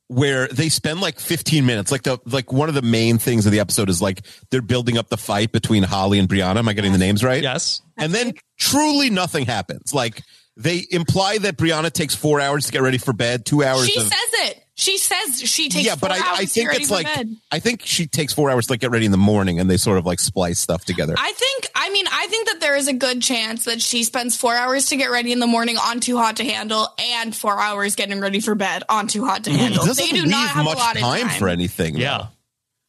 where 0.07 0.47
they 0.47 0.69
spend 0.69 1.01
like 1.01 1.19
15 1.19 1.65
minutes. 1.65 1.91
Like 1.91 2.03
the 2.03 2.19
like 2.25 2.51
one 2.51 2.69
of 2.69 2.75
the 2.75 2.81
main 2.81 3.17
things 3.17 3.45
of 3.45 3.51
the 3.51 3.59
episode 3.59 3.89
is 3.89 4.01
like 4.01 4.21
they're 4.51 4.61
building 4.61 4.97
up 4.97 5.09
the 5.09 5.17
fight 5.17 5.51
between 5.51 5.83
Holly 5.83 6.19
and 6.19 6.29
Brianna. 6.29 6.57
Am 6.57 6.67
I 6.67 6.73
getting 6.73 6.91
the 6.91 6.97
names 6.97 7.23
right? 7.23 7.43
Yes. 7.43 7.81
And 7.97 8.13
then 8.13 8.33
truly 8.57 9.09
nothing 9.09 9.45
happens. 9.45 9.93
Like 9.93 10.21
they 10.55 10.85
imply 10.89 11.37
that 11.39 11.57
Brianna 11.57 11.91
takes 11.91 12.15
four 12.15 12.39
hours 12.39 12.65
to 12.67 12.71
get 12.71 12.81
ready 12.81 12.97
for 12.97 13.13
bed, 13.13 13.45
two 13.45 13.63
hours. 13.63 13.87
She 13.87 13.99
of, 13.99 14.05
says 14.05 14.29
it. 14.49 14.56
She 14.79 14.99
says 14.99 15.41
she 15.41 15.69
takes 15.69 15.87
yeah, 15.87 15.95
but 15.95 16.11
I, 16.11 16.17
hours 16.17 16.39
I 16.39 16.45
think 16.45 16.71
it's 16.75 16.91
like 16.91 17.07
bed. 17.07 17.35
I 17.51 17.57
think 17.57 17.81
she 17.83 18.05
takes 18.05 18.31
four 18.31 18.51
hours 18.51 18.67
to 18.67 18.73
like 18.73 18.79
get 18.79 18.91
ready 18.91 19.05
in 19.05 19.11
the 19.11 19.17
morning, 19.17 19.59
and 19.59 19.67
they 19.67 19.77
sort 19.77 19.97
of 19.97 20.05
like 20.05 20.19
splice 20.19 20.59
stuff 20.59 20.85
together. 20.85 21.15
I 21.17 21.31
think, 21.31 21.67
I 21.73 21.89
mean, 21.89 22.05
I 22.11 22.27
think 22.27 22.47
that 22.47 22.59
there 22.59 22.75
is 22.75 22.87
a 22.87 22.93
good 22.93 23.23
chance 23.23 23.65
that 23.65 23.81
she 23.81 24.03
spends 24.03 24.37
four 24.37 24.53
hours 24.53 24.89
to 24.89 24.95
get 24.95 25.09
ready 25.09 25.31
in 25.31 25.39
the 25.39 25.47
morning 25.47 25.77
on 25.77 25.99
Too 25.99 26.17
Hot 26.17 26.35
to 26.35 26.45
Handle 26.45 26.87
and 27.15 27.35
four 27.35 27.59
hours 27.59 27.95
getting 27.95 28.19
ready 28.19 28.39
for 28.39 28.53
bed 28.53 28.83
on 28.87 29.07
Too 29.07 29.25
Hot 29.25 29.45
to 29.45 29.51
Handle. 29.51 29.81
It 29.83 29.87
doesn't 29.87 30.11
They 30.11 30.15
do 30.15 30.27
not 30.27 30.49
have 30.49 30.63
much 30.63 30.75
a 30.75 30.79
lot 30.79 30.95
of 30.95 31.01
time, 31.01 31.27
time. 31.27 31.39
for 31.39 31.47
anything. 31.47 31.97
Yeah. 31.97 32.17
though. 32.19 32.27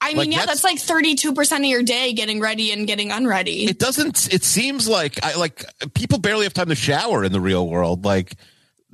I 0.02 0.08
mean, 0.08 0.16
like, 0.18 0.28
yeah, 0.28 0.38
that's- 0.44 0.60
that's, 0.60 0.88
like 0.88 1.04
32% 1.06 1.56
of 1.56 1.64
your 1.64 1.82
day 1.82 2.12
getting 2.12 2.38
ready 2.38 2.70
and 2.70 2.86
getting 2.86 3.10
unready. 3.12 3.64
It 3.64 3.78
doesn't. 3.78 4.30
It 4.32 4.44
seems 4.44 4.86
like 4.86 5.24
I 5.24 5.36
like 5.36 5.64
people 5.94 6.18
barely 6.18 6.44
have 6.44 6.52
time 6.52 6.68
to 6.68 6.74
shower 6.74 7.24
in 7.24 7.32
the 7.32 7.40
real 7.40 7.66
world. 7.66 8.04
Like 8.04 8.34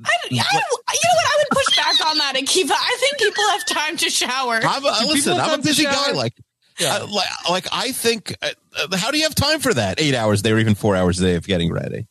I, 0.03 0.09
I, 0.09 0.29
you 0.29 0.37
know 0.37 0.43
what? 0.43 1.25
I 1.25 1.37
would 1.37 1.49
push 1.51 1.77
back 1.77 2.07
on 2.07 2.17
that, 2.17 2.33
Akiva. 2.35 2.71
I 2.71 2.97
think 2.99 3.17
people 3.17 3.43
have 3.51 3.65
time 3.65 3.97
to 3.97 4.09
shower. 4.09 4.59
I'm 4.63 4.83
a, 4.83 5.07
listen, 5.07 5.39
I'm 5.39 5.59
a 5.59 5.63
busy 5.63 5.83
guy. 5.85 6.11
Like, 6.11 6.33
Yeah. 6.79 6.95
I, 6.95 7.05
like, 7.05 7.49
like 7.49 7.67
I 7.71 7.91
think. 7.91 8.35
Uh, 8.41 8.49
uh, 8.91 8.97
how 8.97 9.11
do 9.11 9.17
you 9.17 9.23
have 9.23 9.35
time 9.35 9.59
for 9.61 9.73
that? 9.73 10.01
Eight 10.01 10.13
hours 10.15 10.41
a 10.41 10.43
day, 10.43 10.51
or 10.51 10.59
even 10.59 10.75
four 10.75 10.95
hours 10.95 11.19
a 11.21 11.23
day 11.25 11.35
of 11.35 11.47
getting 11.47 11.71
ready? 11.71 12.07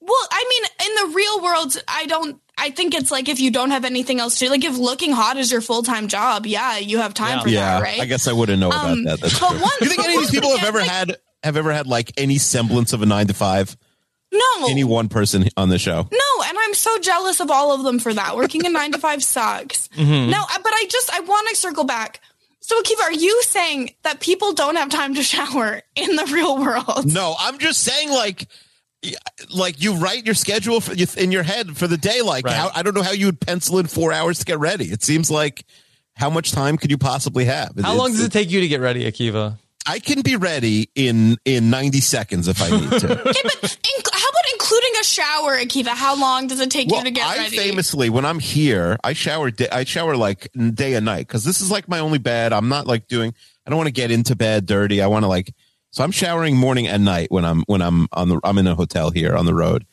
Well, 0.00 0.28
I 0.32 0.44
mean, 0.48 0.88
in 0.88 1.10
the 1.10 1.14
real 1.16 1.42
world, 1.42 1.76
I 1.86 2.06
don't. 2.06 2.40
I 2.56 2.70
think 2.70 2.94
it's 2.94 3.12
like 3.12 3.28
if 3.28 3.38
you 3.38 3.52
don't 3.52 3.70
have 3.70 3.84
anything 3.84 4.18
else 4.18 4.38
to 4.40 4.46
do, 4.46 4.50
like 4.50 4.64
if 4.64 4.76
looking 4.76 5.12
hot 5.12 5.36
is 5.36 5.52
your 5.52 5.60
full 5.60 5.84
time 5.84 6.08
job, 6.08 6.44
yeah, 6.46 6.78
you 6.78 6.98
have 6.98 7.14
time 7.14 7.36
Yeah. 7.36 7.42
for 7.42 7.48
yeah, 7.50 7.60
that, 7.78 7.82
right? 7.84 8.00
I 8.00 8.06
guess 8.06 8.26
I 8.26 8.32
wouldn't 8.32 8.58
know 8.58 8.72
Um, 8.72 9.04
about 9.04 9.04
that. 9.04 9.20
That's 9.20 9.38
but 9.38 9.50
true. 9.50 9.60
one- 9.60 9.70
you 9.80 9.86
think 9.88 10.02
any 10.04 10.14
of 10.16 10.20
these 10.22 10.30
people 10.32 10.56
have 10.56 10.66
ever 10.66 10.78
is, 10.80 10.86
like- 10.88 10.90
had 10.96 11.16
have 11.44 11.56
ever 11.56 11.72
had 11.72 11.86
like 11.86 12.10
any 12.16 12.38
semblance 12.38 12.92
of 12.92 13.02
a 13.02 13.06
nine 13.06 13.28
to 13.28 13.34
five? 13.34 13.76
No, 14.32 14.68
Any 14.68 14.84
one 14.84 15.08
person 15.08 15.48
on 15.56 15.68
the 15.68 15.78
show? 15.78 16.08
no, 16.10 16.44
and 16.44 16.56
I'm 16.60 16.74
so 16.74 16.98
jealous 16.98 17.40
of 17.40 17.50
all 17.50 17.72
of 17.74 17.82
them 17.82 17.98
for 17.98 18.12
that. 18.14 18.36
Working 18.36 18.66
a 18.66 18.68
nine 18.68 18.92
to 18.92 18.98
five 18.98 19.22
sucks. 19.22 19.88
Mm-hmm. 19.98 20.30
No, 20.30 20.38
uh, 20.42 20.58
but 20.62 20.72
I 20.74 20.86
just 20.88 21.12
I 21.12 21.20
want 21.20 21.48
to 21.48 21.56
circle 21.56 21.84
back. 21.84 22.20
So, 22.60 22.80
Akiva, 22.82 23.00
are 23.04 23.12
you 23.12 23.42
saying 23.42 23.94
that 24.02 24.20
people 24.20 24.52
don't 24.52 24.76
have 24.76 24.90
time 24.90 25.14
to 25.14 25.22
shower 25.34 25.80
in 25.96 26.16
the 26.16 26.26
real 26.32 26.58
world? 26.58 27.12
No, 27.12 27.34
I'm 27.38 27.58
just 27.58 27.82
saying 27.82 28.10
like. 28.10 28.46
like 29.54 29.80
you 29.80 29.94
write 29.96 30.26
your 30.26 30.34
schedule 30.34 30.80
for, 30.80 30.92
in 31.18 31.30
your 31.32 31.44
head 31.44 31.76
for 31.76 31.86
the 31.86 31.96
day. 31.96 32.20
Like 32.20 32.44
Right. 32.44 32.54
how, 32.56 32.70
I 32.74 32.82
don't 32.82 32.94
know 32.94 33.02
how 33.02 33.12
you 33.12 33.26
would 33.26 33.40
pencil 33.40 33.78
in 33.78 33.86
four 33.86 34.12
hours 34.12 34.40
to 34.40 34.44
get 34.44 34.58
ready. 34.58 34.86
It 34.86 35.02
seems 35.04 35.30
like 35.30 35.64
how 36.14 36.30
much 36.30 36.50
time 36.50 36.76
could 36.76 36.90
you 36.90 36.98
possibly 36.98 37.44
have? 37.44 37.72
How 37.80 37.94
long 37.94 38.10
does 38.10 38.20
it 38.24 38.32
take 38.32 38.50
you 38.50 38.60
to 38.60 38.66
get 38.68 38.80
ready, 38.80 39.10
Akiva? 39.10 39.56
I 39.88 39.98
can 40.00 40.20
be 40.22 40.36
ready 40.36 40.90
in 40.94 41.36
in 41.44 41.70
ninety 41.70 42.00
seconds 42.00 42.46
if 42.48 42.60
I 42.62 42.68
need 42.70 42.90
to. 43.00 43.12
Okay, 43.28 43.40
but 43.42 43.60
inc- 43.62 44.10
how 44.12 44.28
about 44.28 44.52
including 44.52 44.90
a 45.00 45.04
shower, 45.04 45.56
Akiva? 45.58 45.88
How 45.88 46.14
long 46.20 46.46
does 46.46 46.60
it 46.60 46.70
take 46.70 46.90
you 46.90 47.02
to 47.02 47.10
get 47.10 47.26
I 47.26 47.36
ready? 47.38 47.58
I 47.58 47.62
famously, 47.62 48.10
when 48.10 48.24
I'm 48.24 48.38
here, 48.38 48.98
I 49.02 49.14
shower. 49.14 49.50
Day, 49.50 49.68
I 49.72 49.84
shower 49.84 50.16
like 50.16 50.48
day 50.74 50.94
and 50.94 51.04
night 51.06 51.26
because 51.26 51.44
this 51.44 51.60
is 51.60 51.70
like 51.70 51.88
my 51.88 51.98
only 52.00 52.18
bed. 52.18 52.52
I'm 52.52 52.68
not 52.68 52.86
like 52.86 53.08
doing. 53.08 53.32
I 53.66 53.70
don't 53.70 53.76
want 53.78 53.88
to 53.88 53.92
get 53.92 54.10
into 54.10 54.36
bed 54.36 54.66
dirty. 54.66 55.00
I 55.02 55.06
want 55.06 55.24
to 55.24 55.28
like. 55.28 55.54
So 55.90 56.04
I'm 56.04 56.10
showering 56.12 56.56
morning 56.56 56.86
and 56.86 57.04
night 57.04 57.28
when 57.30 57.44
I'm 57.46 57.62
when 57.66 57.80
I'm 57.80 58.08
on 58.12 58.28
the. 58.28 58.40
I'm 58.44 58.58
in 58.58 58.66
a 58.66 58.74
hotel 58.74 59.10
here 59.10 59.34
on 59.34 59.46
the 59.46 59.54
road. 59.54 59.86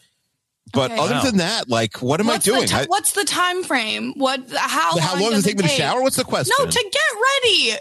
But 0.73 0.91
Okay. 0.91 0.99
other 0.99 1.13
Wow. 1.15 1.23
than 1.23 1.37
that, 1.37 1.69
like, 1.69 2.01
what 2.01 2.19
am 2.19 2.27
what's 2.27 2.45
I 2.47 2.51
doing? 2.51 2.61
The 2.63 2.79
ti- 2.79 2.85
what's 2.87 3.11
the 3.13 3.23
time 3.23 3.63
frame? 3.63 4.13
What? 4.17 4.41
How? 4.55 4.97
How 4.97 5.13
long 5.13 5.21
long 5.21 5.31
does 5.31 5.45
it 5.45 5.49
take 5.49 5.57
me 5.57 5.63
to 5.63 5.69
take 5.69 5.77
shower? 5.77 6.01
What's 6.01 6.17
the 6.17 6.23
question? 6.25 6.53
No, 6.59 6.65
to 6.65 6.89
get 6.91 7.01
ready. 7.43 7.77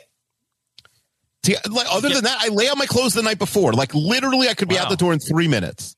See, 1.44 1.56
like, 1.70 1.86
other 1.90 2.08
than 2.08 2.24
that, 2.24 2.38
I 2.40 2.48
lay 2.48 2.68
out 2.68 2.76
my 2.78 2.86
clothes 2.86 3.14
the 3.14 3.22
night 3.22 3.38
before. 3.38 3.72
Like 3.72 3.94
literally, 3.94 4.48
I 4.48 4.54
could 4.54 4.68
be 4.68 4.78
out 4.78 4.88
the 4.88 4.96
door 4.96 5.12
in 5.12 5.18
three 5.20 5.46
minutes. 5.48 5.94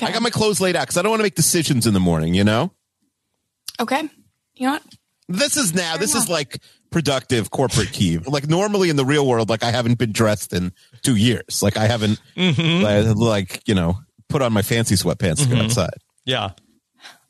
I 0.00 0.12
got 0.12 0.22
my 0.22 0.30
clothes 0.30 0.60
laid 0.60 0.76
out 0.76 0.82
because 0.82 0.96
I 0.96 1.02
don't 1.02 1.10
want 1.10 1.20
to 1.20 1.24
make 1.24 1.34
decisions 1.34 1.86
in 1.86 1.94
the 1.94 2.00
morning. 2.00 2.34
You 2.34 2.44
know, 2.44 2.72
Okay. 3.80 4.02
You 4.54 4.66
know 4.66 4.72
what? 4.74 4.82
this 5.28 5.56
is 5.56 5.74
now. 5.74 5.96
this 5.96 6.14
is 6.14 6.28
like 6.28 6.60
productive 6.90 7.50
corporate 7.50 7.92
Kiev. 7.92 8.26
Like 8.28 8.48
normally 8.48 8.90
in 8.90 8.96
the 8.96 9.04
real 9.04 9.26
world, 9.26 9.48
like 9.50 9.62
I 9.62 9.70
haven't 9.70 9.98
been 9.98 10.12
dressed 10.12 10.52
in 10.52 10.72
two 11.02 11.16
years. 11.16 11.62
Like 11.62 11.76
I 11.76 11.86
haven't, 11.86 12.20
Mm-hmm. 12.36 12.82
like, 12.82 13.16
like, 13.16 13.62
you 13.68 13.74
know, 13.74 13.98
put 14.28 14.42
on 14.42 14.52
my 14.52 14.62
fancy 14.62 14.94
sweatpants 14.94 15.42
to 15.42 15.48
go 15.54 15.60
outside. 15.62 15.94
Yeah. 16.24 16.50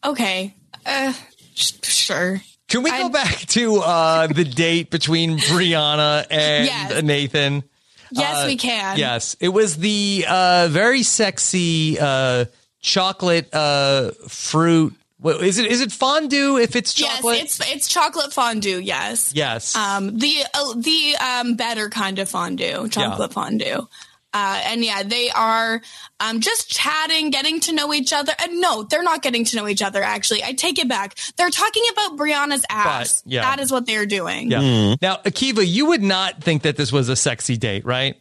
Okay. 0.04 0.54
Uh, 0.86 1.12
sh- 1.54 1.72
sure. 1.82 2.40
Can 2.68 2.82
we 2.82 2.90
go 2.90 3.08
back 3.08 3.38
to 3.48 3.76
uh, 3.76 4.26
the 4.26 4.44
date 4.44 4.90
between 4.90 5.38
Brianna 5.38 6.26
and 6.30 6.66
Yes. 6.66 7.02
Nathan? 7.02 7.64
Yes, 8.10 8.44
Uh, 8.44 8.46
we 8.46 8.56
can. 8.56 8.98
Yes, 8.98 9.36
it 9.40 9.48
was 9.48 9.76
the 9.76 10.24
uh, 10.28 10.68
very 10.70 11.02
sexy 11.02 11.98
uh, 11.98 12.44
chocolate 12.80 13.52
uh, 13.54 14.10
fruit. 14.28 14.94
What, 15.20 15.42
is 15.42 15.58
it? 15.58 15.66
Is 15.70 15.80
it 15.80 15.92
fondue? 15.92 16.58
If 16.58 16.76
it's 16.76 16.94
chocolate, 16.94 17.36
Yes, 17.38 17.58
it's 17.60 17.72
it's 17.74 17.88
chocolate 17.88 18.32
fondue. 18.32 18.78
Yes. 18.80 19.32
yes. 19.34 19.74
Um, 19.74 20.16
the 20.18 20.44
uh, 20.54 20.74
the 20.76 21.16
um 21.16 21.56
better 21.56 21.88
kind 21.90 22.18
of 22.18 22.28
fondue, 22.28 22.88
chocolate 22.88 23.32
fondue. 23.32 23.88
Uh, 24.34 24.60
and 24.66 24.84
yeah, 24.84 25.02
they 25.02 25.30
are 25.30 25.80
um, 26.20 26.40
just 26.40 26.70
chatting, 26.70 27.30
getting 27.30 27.60
to 27.60 27.72
know 27.72 27.94
each 27.94 28.12
other. 28.12 28.32
And 28.42 28.60
no, 28.60 28.82
they're 28.82 29.02
not 29.02 29.22
getting 29.22 29.44
to 29.46 29.56
know 29.56 29.66
each 29.66 29.80
other. 29.82 30.02
Actually, 30.02 30.44
I 30.44 30.52
take 30.52 30.78
it 30.78 30.86
back. 30.88 31.18
They're 31.36 31.50
talking 31.50 31.82
about 31.92 32.18
Brianna's 32.18 32.64
ass. 32.68 33.22
yeah. 33.24 33.42
That 33.42 33.58
is 33.60 33.72
what 33.72 33.86
they're 33.86 34.06
doing. 34.06 34.50
yeah. 34.50 34.96
Now, 35.00 35.16
Akiva, 35.24 35.66
you 35.66 35.86
would 35.86 36.02
not 36.02 36.42
think 36.42 36.62
that 36.62 36.76
this 36.76 36.92
was 36.92 37.08
a 37.08 37.16
sexy 37.16 37.56
date, 37.56 37.86
right? 37.86 38.16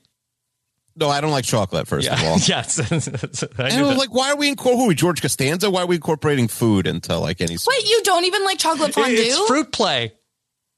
No, 0.99 1.09
I 1.09 1.21
don't 1.21 1.31
like 1.31 1.45
chocolate. 1.45 1.87
First 1.87 2.07
of 2.09 2.23
all, 2.23 2.37
yes. 2.45 2.79
I 3.59 3.67
and 3.67 3.73
I 3.73 3.83
was 3.83 3.97
like, 3.97 4.13
why 4.13 4.31
are 4.31 4.35
we 4.35 4.47
incorporating 4.47 4.79
who 4.79 4.85
are 4.85 4.87
we, 4.87 4.95
George 4.95 5.21
Costanza? 5.21 5.69
Why 5.69 5.83
are 5.83 5.85
we 5.85 5.95
incorporating 5.95 6.47
food 6.47 6.87
into 6.87 7.15
like 7.17 7.39
any? 7.39 7.55
Wait, 7.67 7.87
you 7.87 8.01
don't 8.03 8.25
even 8.25 8.43
like 8.43 8.57
chocolate 8.57 8.93
fondue? 8.93 9.13
It's 9.15 9.39
fruit 9.47 9.71
play. 9.71 10.13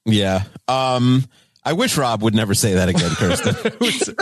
Yeah. 0.06 0.44
Um. 0.68 1.26
I 1.64 1.74
wish 1.74 1.98
Rob 1.98 2.24
would 2.24 2.34
never 2.34 2.54
say 2.54 2.76
that 2.76 2.90
again, 2.90 3.12
Kirsten. 3.16 4.16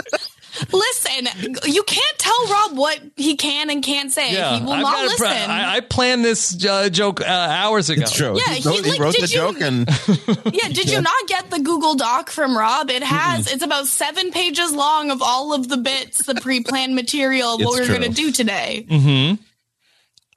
Listen, 0.72 1.28
you 1.64 1.82
can't 1.82 2.18
tell 2.18 2.46
Rob 2.48 2.76
what 2.76 3.00
he 3.16 3.36
can 3.36 3.70
and 3.70 3.82
can't 3.82 4.10
say. 4.12 4.28
he 4.30 4.64
will 4.64 4.72
I've 4.72 4.82
not 4.82 4.92
got 4.94 5.00
a 5.04 5.06
listen. 5.06 5.18
pro- 5.26 5.28
I, 5.28 5.76
I 5.76 5.80
planned 5.80 6.24
this 6.24 6.64
uh, 6.66 6.88
joke 6.88 7.20
uh, 7.20 7.24
hours 7.24 7.90
ago. 7.90 8.02
It's 8.02 8.12
true. 8.12 8.36
Yeah, 8.38 8.54
he, 8.54 8.60
he, 8.60 8.68
wrote, 8.68 8.84
he 8.84 8.90
like, 8.92 9.00
wrote 9.00 9.14
did 9.14 9.24
the 9.24 9.28
you- 9.28 9.34
joke 9.34 9.60
and 9.60 9.88
yeah, 10.54 10.68
did 10.68 10.90
you 10.90 11.00
not 11.00 11.26
get 11.26 11.50
the 11.50 11.60
Google 11.60 11.94
Doc 11.94 12.30
from 12.30 12.56
Rob? 12.56 12.90
It 12.90 13.02
has. 13.02 13.50
It's 13.52 13.62
about 13.64 13.86
seven 13.86 14.30
pages 14.32 14.72
long 14.72 15.10
of 15.10 15.22
all 15.22 15.52
of 15.54 15.68
the 15.68 15.76
bits, 15.76 16.24
the 16.24 16.34
pre-planned 16.34 16.94
material 16.94 17.54
of 17.54 17.60
what 17.60 17.78
It's 17.80 17.88
we're 17.88 17.98
going 17.98 18.10
to 18.10 18.16
do 18.16 18.32
today. 18.32 18.86
Mm-hmm. 18.88 19.42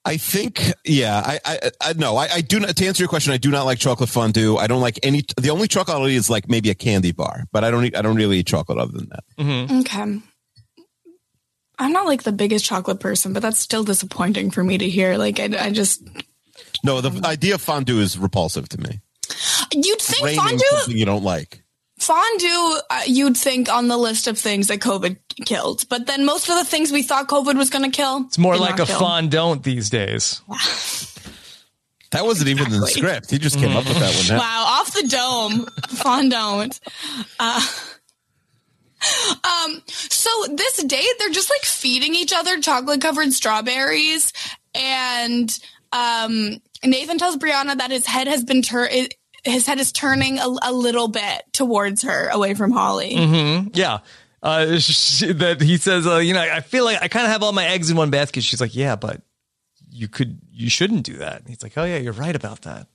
I 0.04 0.18
think, 0.18 0.74
yeah, 0.84 1.22
I, 1.24 1.40
I, 1.46 1.72
I 1.80 1.94
no, 1.94 2.18
I, 2.18 2.28
I 2.34 2.42
do 2.42 2.60
not. 2.60 2.76
To 2.76 2.88
answer 2.88 3.04
your 3.04 3.08
question, 3.10 3.34
I 3.34 3.38
do 3.38 3.52
not 3.52 3.66
like 3.66 3.78
chocolate 3.78 4.10
fondue. 4.10 4.58
I 4.58 4.66
don't 4.66 4.82
like 4.82 5.00
any. 5.04 5.24
The 5.40 5.52
only 5.52 5.68
chocolate 5.68 5.96
I'll 5.98 6.08
eat 6.08 6.16
is 6.16 6.30
like 6.30 6.50
maybe 6.50 6.72
a 6.72 6.76
candy 6.76 7.12
bar, 7.12 7.44
but 7.52 7.64
I 7.64 7.70
don't 7.70 7.86
eat. 7.86 7.96
I 7.96 8.02
don't 8.02 8.16
really 8.16 8.40
eat 8.40 8.48
chocolate 8.48 8.80
other 8.80 8.94
than 8.94 9.10
that. 9.10 9.24
Mm-hmm. 9.38 9.80
Okay. 9.82 10.22
I'm 11.78 11.94
not 11.94 12.06
like 12.06 12.24
the 12.24 12.32
biggest 12.32 12.66
chocolate 12.66 13.00
person, 13.00 13.34
but 13.34 13.42
that's 13.42 13.60
still 13.60 13.84
disappointing 13.84 14.52
for 14.52 14.64
me 14.64 14.78
to 14.78 14.90
hear. 14.90 15.18
Like, 15.18 15.40
I, 15.40 15.50
I 15.60 15.72
just 15.72 16.04
No, 16.84 17.02
the 17.02 17.28
idea 17.28 17.56
of 17.56 17.62
fondue 17.62 18.00
is 18.00 18.18
repulsive 18.18 18.70
to 18.70 18.80
me. 18.80 19.02
you'd 19.72 20.02
think 20.02 20.24
Raining 20.24 20.40
fondue, 20.40 20.66
something 20.70 20.98
you 20.98 21.06
don't 21.06 21.24
like. 21.24 21.61
Fondue, 22.02 22.80
uh, 22.90 23.02
you'd 23.06 23.38
think 23.38 23.72
on 23.72 23.88
the 23.88 23.98
list 23.98 24.28
of 24.28 24.38
things 24.38 24.68
that 24.68 24.80
COVID 24.80 25.18
killed, 25.46 25.86
but 25.90 26.08
then 26.08 26.26
most 26.26 26.50
of 26.50 26.56
the 26.56 26.66
things 26.66 26.92
we 26.92 27.04
thought 27.04 27.28
COVID 27.28 27.58
was 27.58 27.70
going 27.70 27.90
to 27.90 27.96
kill, 27.96 28.26
It's 28.26 28.38
more 28.38 28.58
like 28.58 28.80
a 28.80 28.86
kill. 28.86 29.00
fondant 29.00 29.64
these 29.64 29.90
days. 29.90 30.42
That 32.12 32.26
wasn't 32.26 32.50
even 32.50 32.74
in 32.74 32.82
the 32.82 32.88
script. 32.88 33.32
He 33.32 33.38
just 33.38 33.58
came 33.58 33.72
up 33.72 33.86
with 33.86 33.98
that 33.98 34.30
one. 34.30 34.38
Wow, 34.42 34.66
off 34.82 34.94
the 34.94 35.08
dome, 35.08 35.66
fondant. 35.98 36.78
Uh, 37.40 37.66
um, 39.46 39.82
so 39.88 40.30
this 40.52 40.84
date, 40.84 41.08
they're 41.20 41.30
just 41.30 41.50
like 41.50 41.62
feeding 41.64 42.14
each 42.14 42.34
other 42.34 42.60
chocolate 42.60 43.00
covered 43.00 43.32
strawberries, 43.32 44.34
and 44.76 45.58
um, 45.94 46.58
Nathan 46.84 47.18
tells 47.18 47.38
Brianna 47.38 47.78
that 47.78 47.92
his 47.92 48.06
head 48.06 48.28
has 48.28 48.44
been 48.44 48.62
turned. 48.62 49.16
His 49.44 49.66
head 49.66 49.80
is 49.80 49.92
turning 49.92 50.38
a, 50.40 50.48
a 50.62 50.72
little 50.72 51.08
bit 51.08 51.44
towards 51.54 52.04
her, 52.04 52.30
away 52.30 52.54
from 52.54 52.72
Holly. 52.72 53.16
hmm 53.16 53.68
Yeah. 53.74 54.00
Uh, 54.44 54.78
she, 54.80 55.32
that 55.34 55.62
he 55.62 55.78
says, 55.78 56.06
uh, 56.08 56.18
you 56.18 56.34
know, 56.34 56.42
I 56.42 56.62
feel 56.62 56.84
like 56.86 57.02
I 57.02 57.08
kind 57.08 57.26
of 57.26 57.32
have 57.32 57.44
all 57.44 57.52
my 57.52 57.66
eggs 57.66 57.90
in 57.90 57.98
one 57.98 58.10
basket. 58.10 58.44
She's 58.44 58.62
like, 58.62 58.76
yeah, 58.76 58.96
but 58.96 59.22
you 59.90 60.08
could, 60.08 60.40
you 60.52 60.70
shouldn't 60.70 61.04
do 61.04 61.18
that. 61.18 61.40
And 61.42 61.50
he's 61.50 61.62
like, 61.64 61.78
oh 61.78 61.84
yeah, 61.84 61.98
you're 61.98 62.14
right 62.14 62.36
about 62.36 62.62
that. 62.62 62.88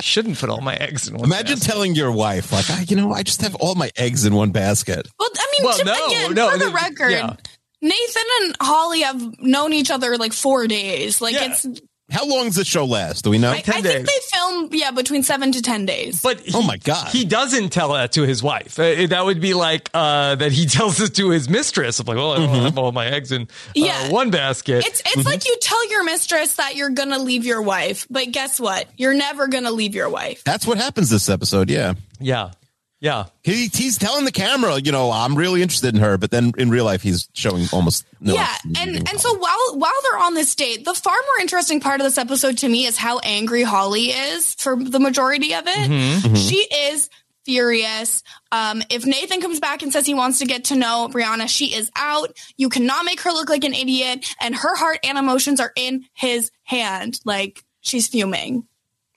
shouldn't 0.00 0.38
put 0.38 0.48
all 0.50 0.60
my 0.60 0.74
eggs 0.76 1.08
in 1.08 1.16
one. 1.16 1.24
Imagine 1.24 1.56
basket. 1.56 1.70
telling 1.72 1.94
your 1.94 2.12
wife, 2.12 2.52
like, 2.52 2.70
I, 2.70 2.82
you 2.82 2.96
know, 2.96 3.12
I 3.12 3.22
just 3.22 3.42
have 3.42 3.54
all 3.56 3.74
my 3.74 3.90
eggs 3.96 4.24
in 4.24 4.34
one 4.34 4.50
basket. 4.50 5.08
Well, 5.18 5.28
I 5.36 5.46
mean, 5.58 5.66
Well, 5.66 5.78
to, 5.78 5.84
no, 5.84 6.06
again, 6.06 6.34
no, 6.34 6.50
for 6.50 6.58
the 6.58 6.70
record, 6.70 7.10
yeah. 7.10 7.34
Nathan 7.80 8.22
and 8.42 8.56
Holly 8.60 9.02
have 9.02 9.38
known 9.40 9.72
each 9.72 9.90
other 9.90 10.16
like 10.16 10.32
four 10.32 10.66
days. 10.66 11.20
Like 11.20 11.34
Yeah. 11.34 11.50
it's 11.52 11.66
How 12.10 12.26
long 12.26 12.46
does 12.46 12.54
the 12.56 12.64
show 12.64 12.86
last? 12.86 13.24
Do 13.24 13.30
we 13.30 13.36
know? 13.38 13.50
I, 13.50 13.56
I 13.56 13.60
think 13.60 13.84
they 13.84 14.18
film, 14.32 14.70
yeah, 14.72 14.90
between 14.92 15.22
seven 15.22 15.52
to 15.52 15.60
ten 15.60 15.84
days. 15.84 16.22
But 16.22 16.42
oh 16.54 16.62
my 16.62 16.78
god, 16.78 17.08
he 17.08 17.24
doesn't 17.26 17.68
tell 17.68 17.92
that 17.92 18.12
to 18.12 18.22
his 18.22 18.42
wife. 18.42 18.78
Uh, 18.78 19.06
that 19.08 19.24
would 19.26 19.40
be 19.42 19.52
like 19.52 19.90
uh, 19.92 20.34
that 20.36 20.50
he 20.52 20.64
tells 20.78 21.00
it 21.00 21.14
to 21.16 21.28
his 21.30 21.48
mistress. 21.50 22.00
I'm 22.00 22.06
like, 22.06 22.16
well, 22.16 22.32
I 22.32 22.36
don't 22.38 22.48
have 22.62 22.78
all 22.78 22.92
my 22.92 23.06
eggs 23.06 23.30
in 23.30 23.42
uh, 23.42 23.46
Yeah. 23.74 24.10
one 24.10 24.30
basket. 24.30 24.86
It's 24.86 25.02
it's 25.04 25.26
like 25.26 25.46
you 25.46 25.56
tell 25.60 25.90
your 25.90 26.02
mistress 26.04 26.54
that 26.54 26.76
you're 26.76 26.90
gonna 26.90 27.18
leave 27.18 27.44
your 27.44 27.60
wife, 27.60 28.06
but 28.08 28.30
guess 28.32 28.58
what? 28.58 28.86
You're 28.96 29.14
never 29.14 29.46
gonna 29.46 29.70
leave 29.72 29.94
your 29.94 30.08
wife. 30.08 30.42
That's 30.44 30.66
what 30.66 30.78
happens 30.78 31.10
this 31.10 31.28
episode. 31.28 31.68
Yeah. 31.68 31.94
Yeah. 32.20 32.52
Yeah. 33.00 33.26
He, 33.44 33.68
he's 33.68 33.96
telling 33.96 34.24
the 34.24 34.32
camera, 34.32 34.78
you 34.78 34.90
know, 34.90 35.10
I'm 35.12 35.36
really 35.36 35.62
interested 35.62 35.94
in 35.94 36.00
her, 36.00 36.18
but 36.18 36.30
then 36.32 36.52
in 36.58 36.68
real 36.70 36.84
life, 36.84 37.00
he's 37.02 37.28
showing 37.32 37.66
almost 37.72 38.04
no. 38.20 38.34
yeah, 38.34 38.56
and 38.80 38.96
and 39.08 39.20
so 39.20 39.36
while 39.38 39.74
while 39.76 39.92
they're 40.10 40.18
on 40.20 40.34
this 40.34 40.52
date, 40.56 40.84
the 40.84 40.94
far 40.94 41.14
more 41.14 41.40
interesting 41.40 41.78
part 41.80 42.00
of 42.00 42.04
this 42.04 42.18
episode 42.18 42.58
to 42.58 42.68
me 42.68 42.86
is 42.86 42.96
how 42.98 43.20
angry 43.20 43.62
Holly 43.62 44.06
is 44.10 44.54
for 44.54 44.76
the 44.76 44.98
majority 44.98 45.54
of 45.54 45.66
it. 45.68 45.90
Mm-hmm. 45.90 46.26
Mhm. 46.28 46.32
Mhm. 46.34 46.48
She 46.48 46.56
is 46.56 47.08
furious. 47.44 48.22
Um, 48.52 48.82
if 48.90 49.06
Nathan 49.06 49.40
comes 49.40 49.60
back 49.60 49.82
and 49.82 49.92
says 49.92 50.04
he 50.04 50.12
wants 50.14 50.40
to 50.40 50.44
get 50.44 50.64
to 50.64 50.76
know 50.76 51.08
Brianna, 51.10 51.48
she 51.48 51.74
is 51.74 51.90
out. 51.96 52.36
You 52.56 52.68
cannot 52.68 53.04
make 53.04 53.20
her 53.20 53.30
look 53.30 53.48
like 53.48 53.62
an 53.64 53.74
idiot, 53.74 54.26
and 54.40 54.54
her 54.56 54.74
heart 54.76 54.98
and 55.04 55.16
emotions 55.16 55.60
are 55.60 55.72
in 55.76 56.04
his 56.14 56.50
hand. 56.64 57.20
Like 57.24 57.64
she's 57.80 58.08
fuming. 58.08 58.66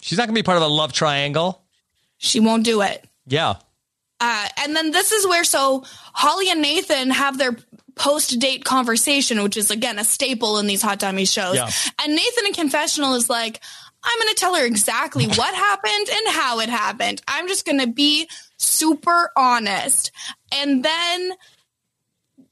She's 0.02 0.18
not 0.20 0.28
going 0.28 0.36
to 0.36 0.40
be 0.40 0.46
part 0.46 0.58
of 0.58 0.64
a 0.64 0.68
love 0.68 0.94
triangle. 0.94 1.64
She 2.20 2.40
won't 2.40 2.64
do 2.64 2.82
it. 2.82 3.04
Yeah. 3.28 3.56
Uh, 4.22 4.48
and 4.60 4.76
then 4.76 4.92
this 4.92 5.12
is 5.12 5.26
where 5.28 5.44
so 5.44 5.84
Holly 6.14 6.50
and 6.50 6.62
Nathan 6.62 7.10
have 7.10 7.38
their 7.40 7.58
post 7.96 8.40
date 8.40 8.64
conversation, 8.64 9.42
which 9.44 9.58
is 9.58 9.72
again 9.72 10.00
a 10.00 10.04
staple 10.04 10.60
in 10.60 10.68
these 10.68 10.82
hot 10.82 11.00
dummy 11.00 11.26
shows. 11.26 11.56
Yeah. 11.56 11.70
And 12.02 12.16
Nathan 12.16 12.46
in 12.46 12.54
confessional 12.54 13.16
is 13.16 13.30
like, 13.30 13.60
I'm 14.04 14.18
going 14.20 14.30
to 14.30 14.36
tell 14.36 14.56
her 14.56 14.66
exactly 14.66 15.26
what 15.36 15.56
happened 15.56 16.08
and 16.10 16.36
how 16.36 16.60
it 16.60 16.70
happened. 16.70 17.22
I'm 17.28 17.48
just 17.48 17.66
going 17.66 17.80
to 17.80 17.88
be 17.88 18.30
super 18.58 19.32
honest. 19.36 20.12
And 20.52 20.86
then 20.86 21.32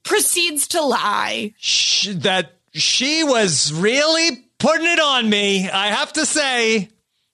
proceeds 0.02 0.68
to 0.68 0.82
lie. 0.82 1.54
Sh- 1.58 2.08
that 2.16 2.52
she 2.72 3.24
was 3.24 3.72
really 3.72 4.44
putting 4.58 4.86
it 4.86 5.00
on 5.00 5.28
me. 5.28 5.68
I 5.70 5.88
have 5.88 6.12
to 6.14 6.26
say 6.26 6.88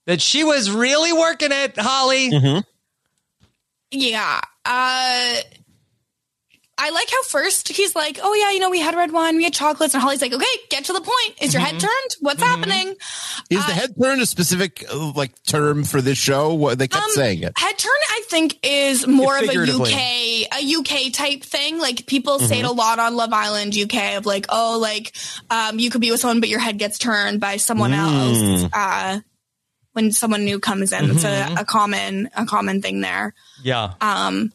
that 0.07 0.21
she 0.21 0.45
was 0.45 0.71
really 0.71 1.13
working 1.13 1.53
it, 1.53 1.77
Holly. 1.77 2.29
Yeah. 3.91 4.41
Uh, 4.65 5.35
I 6.79 6.91
like 6.91 7.09
how 7.11 7.23
first 7.23 7.69
he's 7.69 7.95
like, 7.97 8.19
"Oh 8.23 8.35
yeah, 8.35 8.51
you 8.51 8.59
know, 8.61 8.69
we 8.69 8.81
had 8.81 8.95
red 8.95 9.11
wine, 9.11 9.37
we 9.37 9.45
had 9.45 9.55
chocolates," 9.55 9.95
and 9.95 10.03
Holly's 10.03 10.21
like, 10.21 10.35
"Okay, 10.35 10.45
get 10.69 10.85
to 10.87 10.93
the 10.93 11.01
point. 11.01 11.41
Is 11.41 11.55
your 11.55 11.63
Mm-hmm. 11.63 11.73
head 11.73 11.81
turned? 11.81 12.17
What's 12.21 12.43
happening?" 12.43 12.95
Is 13.49 13.65
the 13.65 13.73
head 13.73 13.95
turn 14.01 14.21
a 14.21 14.27
specific 14.27 14.85
uh, 14.93 15.13
like 15.13 15.33
term 15.45 15.85
for 15.85 16.03
this 16.03 16.19
show? 16.19 16.53
What 16.53 16.79
they 16.79 16.87
kept 16.87 17.03
Um, 17.05 17.11
saying 17.13 17.45
it. 17.45 17.55
Head 17.57 17.79
turn, 17.79 17.91
I 18.11 18.23
think, 18.29 18.59
is 18.63 19.07
more 19.07 19.39
of 19.39 19.45
a 19.45 19.57
UK, 19.57 20.49
a 20.53 20.77
UK 20.77 21.13
type 21.15 21.43
thing. 21.45 21.79
Like 21.79 22.05
people 22.05 22.41
say 22.41 22.59
it 22.59 22.67
a 22.67 22.69
Mhm. 22.69 22.77
lot 22.77 22.99
on 22.99 23.17
Love 23.17 23.33
Island 23.33 23.75
UK 23.75 24.17
of 24.17 24.27
like, 24.27 24.45
oh, 24.51 24.79
like 24.79 25.17
um, 25.49 25.79
you 25.79 25.89
could 25.89 26.03
be 26.03 26.11
with 26.11 26.21
someone, 26.21 26.41
but 26.41 26.51
your 26.51 26.61
head 26.61 26.77
gets 26.79 26.99
turned 26.99 27.41
by 27.41 27.57
someone 27.57 27.95
else. 27.95 28.37
Mm. 28.37 28.71
Uh, 28.75 29.21
when 29.97 30.13
someone 30.13 30.45
new 30.45 30.61
comes 30.61 30.93
in, 30.93 31.11
it's 31.11 31.25
Mhm. 31.25 31.57
a, 31.57 31.61
a 31.63 31.65
common, 31.65 32.29
a 32.37 32.45
common 32.45 32.83
thing 32.83 33.01
there. 33.01 33.35
Yeah. 33.65 33.95
Um, 34.01 34.53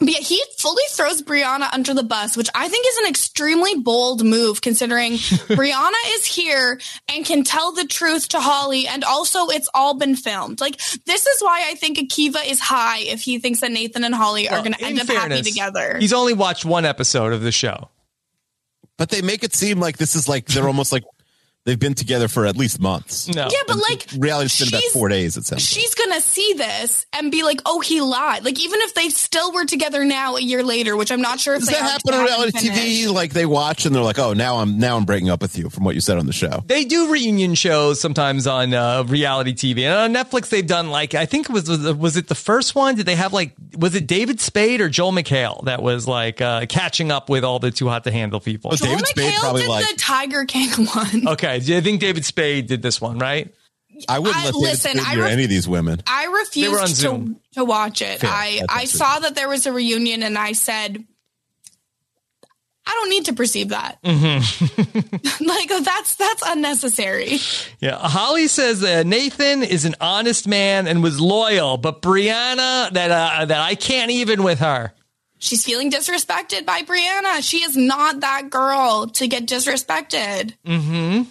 but 0.00 0.08
yeah, 0.08 0.20
he 0.20 0.42
fully 0.56 0.82
throws 0.92 1.20
Brianna 1.22 1.68
under 1.74 1.92
the 1.92 2.02
bus, 2.02 2.34
which 2.36 2.48
I 2.54 2.68
think 2.68 2.86
is 2.88 2.96
an 2.98 3.08
extremely 3.10 3.76
bold 3.76 4.24
move 4.24 4.62
considering 4.62 5.12
Brianna 5.18 5.92
is 6.14 6.24
here 6.24 6.80
and 7.08 7.24
can 7.24 7.44
tell 7.44 7.72
the 7.72 7.84
truth 7.84 8.28
to 8.30 8.40
Holly. 8.40 8.88
And 8.88 9.04
also 9.04 9.48
it's 9.48 9.68
all 9.74 9.92
been 9.94 10.16
filmed. 10.16 10.58
Like 10.60 10.80
this 11.04 11.26
is 11.26 11.40
why 11.42 11.64
I 11.68 11.74
think 11.74 11.98
Akiva 11.98 12.44
is 12.50 12.58
high 12.60 13.00
if 13.00 13.20
he 13.20 13.38
thinks 13.38 13.60
that 13.60 13.70
Nathan 13.72 14.02
and 14.04 14.14
Holly 14.14 14.48
are 14.48 14.60
going 14.60 14.72
to 14.72 14.80
in 14.80 14.98
end 14.98 15.00
up 15.00 15.06
happy 15.08 15.42
together. 15.42 15.98
He's 15.98 16.14
only 16.14 16.32
watched 16.32 16.64
one 16.64 16.86
episode 16.86 17.32
of 17.34 17.42
the 17.42 17.52
show. 17.52 17.90
But 18.96 19.10
they 19.10 19.20
make 19.22 19.44
it 19.44 19.54
seem 19.54 19.80
like 19.80 19.98
this 19.98 20.16
is 20.16 20.28
like 20.28 20.46
they're 20.46 20.66
almost 20.66 20.92
like 20.92 21.04
they've 21.66 21.78
been 21.78 21.94
together 21.94 22.28
for 22.28 22.46
at 22.46 22.56
least 22.56 22.80
months. 22.80 23.28
No. 23.28 23.42
Yeah, 23.50 23.58
but 23.66 23.76
like 23.76 24.06
Reality's 24.18 24.58
been 24.58 24.68
about 24.68 24.82
four 24.92 25.08
days. 25.08 25.36
It 25.36 25.44
sounds. 25.44 25.62
She's 25.62 25.94
gonna 25.94 26.20
see 26.20 26.54
this 26.54 27.06
and 27.12 27.30
be 27.30 27.42
like, 27.42 27.60
"Oh, 27.66 27.80
he 27.80 28.00
lied." 28.00 28.44
Like, 28.44 28.58
even 28.60 28.80
if 28.82 28.94
they 28.94 29.08
still 29.10 29.52
were 29.52 29.64
together 29.64 30.04
now, 30.04 30.36
a 30.36 30.40
year 30.40 30.62
later, 30.62 30.96
which 30.96 31.12
I'm 31.12 31.20
not 31.20 31.40
sure 31.40 31.54
if 31.54 31.60
Does 31.60 31.68
they 31.68 31.74
that 31.74 31.82
happen 31.82 32.14
on 32.14 32.24
reality. 32.24 32.68
TV? 32.68 33.12
Like 33.12 33.32
they 33.32 33.46
watch 33.46 33.86
and 33.86 33.94
they're 33.94 34.02
like, 34.02 34.18
"Oh, 34.18 34.32
now 34.32 34.56
I'm 34.58 34.78
now 34.78 34.96
I'm 34.96 35.04
breaking 35.04 35.30
up 35.30 35.42
with 35.42 35.56
you." 35.58 35.68
From 35.70 35.84
what 35.84 35.94
you 35.94 36.00
said 36.00 36.18
on 36.18 36.26
the 36.26 36.32
show. 36.32 36.62
They 36.66 36.84
do 36.84 37.10
reunion 37.12 37.54
shows 37.54 38.00
sometimes 38.00 38.46
on 38.46 38.72
uh, 38.74 39.04
reality 39.06 39.52
TV, 39.52 39.82
and 39.82 40.16
on 40.16 40.24
Netflix 40.24 40.48
they've 40.48 40.66
done 40.66 40.90
like 40.90 41.14
I 41.14 41.26
think 41.26 41.48
it 41.50 41.52
was 41.52 41.68
was, 41.68 41.92
was 41.94 42.16
it 42.16 42.28
the 42.28 42.34
first 42.34 42.74
one? 42.74 42.94
Did 42.94 43.06
they 43.06 43.16
have 43.16 43.32
like 43.32 43.54
was 43.76 43.94
it 43.94 44.06
David 44.06 44.40
Spade 44.40 44.80
or 44.80 44.88
Joel 44.88 45.12
McHale 45.12 45.64
that 45.64 45.82
was 45.82 46.06
like 46.08 46.40
uh, 46.40 46.66
catching 46.66 47.10
up 47.10 47.28
with 47.28 47.44
all 47.44 47.58
the 47.58 47.70
too 47.70 47.88
hot 47.88 48.04
to 48.04 48.10
handle 48.10 48.40
people? 48.40 48.70
Joel 48.72 48.96
McHale 48.96 49.56
did 49.58 49.68
the 49.68 49.94
Tiger 49.98 50.44
King 50.44 50.70
one. 50.94 51.28
okay, 51.28 51.49
I 51.54 51.80
think 51.80 52.00
David 52.00 52.24
Spade 52.24 52.66
did 52.66 52.82
this 52.82 53.00
one, 53.00 53.18
right? 53.18 53.52
I 54.08 54.18
wouldn't 54.18 54.36
I- 54.36 54.44
let 54.46 54.54
David 54.54 54.62
listen, 54.62 54.90
Spade 54.92 55.06
I 55.06 55.14
near 55.14 55.24
ref- 55.24 55.32
any 55.32 55.44
of 55.44 55.50
these 55.50 55.68
women. 55.68 56.02
I 56.06 56.22
They 56.54 56.68
were 56.68 56.78
on 56.78 56.82
refused 56.84 57.00
to, 57.02 57.36
to 57.54 57.64
watch 57.64 58.02
it. 58.02 58.20
Fair. 58.20 58.30
I, 58.30 58.62
I 58.68 58.84
saw 58.86 59.18
that 59.20 59.34
there 59.34 59.48
was 59.48 59.66
a 59.66 59.72
reunion 59.72 60.22
and 60.22 60.38
I 60.38 60.52
said, 60.52 61.04
I 62.86 62.92
don't 62.92 63.10
need 63.10 63.26
to 63.26 63.34
perceive 63.34 63.68
that. 63.68 64.02
Mm-hmm. 64.02 65.44
like 65.46 65.68
that's 65.84 66.16
that's 66.16 66.42
unnecessary. 66.44 67.38
Yeah, 67.78 67.96
Holly 67.98 68.48
says 68.48 68.80
that 68.80 69.06
Nathan 69.06 69.62
is 69.62 69.84
an 69.84 69.94
honest 70.00 70.48
man 70.48 70.88
and 70.88 71.02
was 71.02 71.20
loyal, 71.20 71.76
but 71.76 72.02
Brianna 72.02 72.90
that 72.90 73.10
uh, 73.10 73.44
that 73.44 73.60
I 73.60 73.74
can't 73.74 74.10
even 74.10 74.42
with 74.42 74.58
her. 74.60 74.92
She's 75.38 75.64
feeling 75.64 75.90
disrespected 75.90 76.66
by 76.66 76.82
Brianna. 76.82 77.42
She 77.48 77.58
is 77.58 77.76
not 77.76 78.20
that 78.20 78.50
girl 78.50 79.06
to 79.14 79.28
get 79.28 79.46
disrespected. 79.46 80.54
Mm-hmm. 80.66 81.22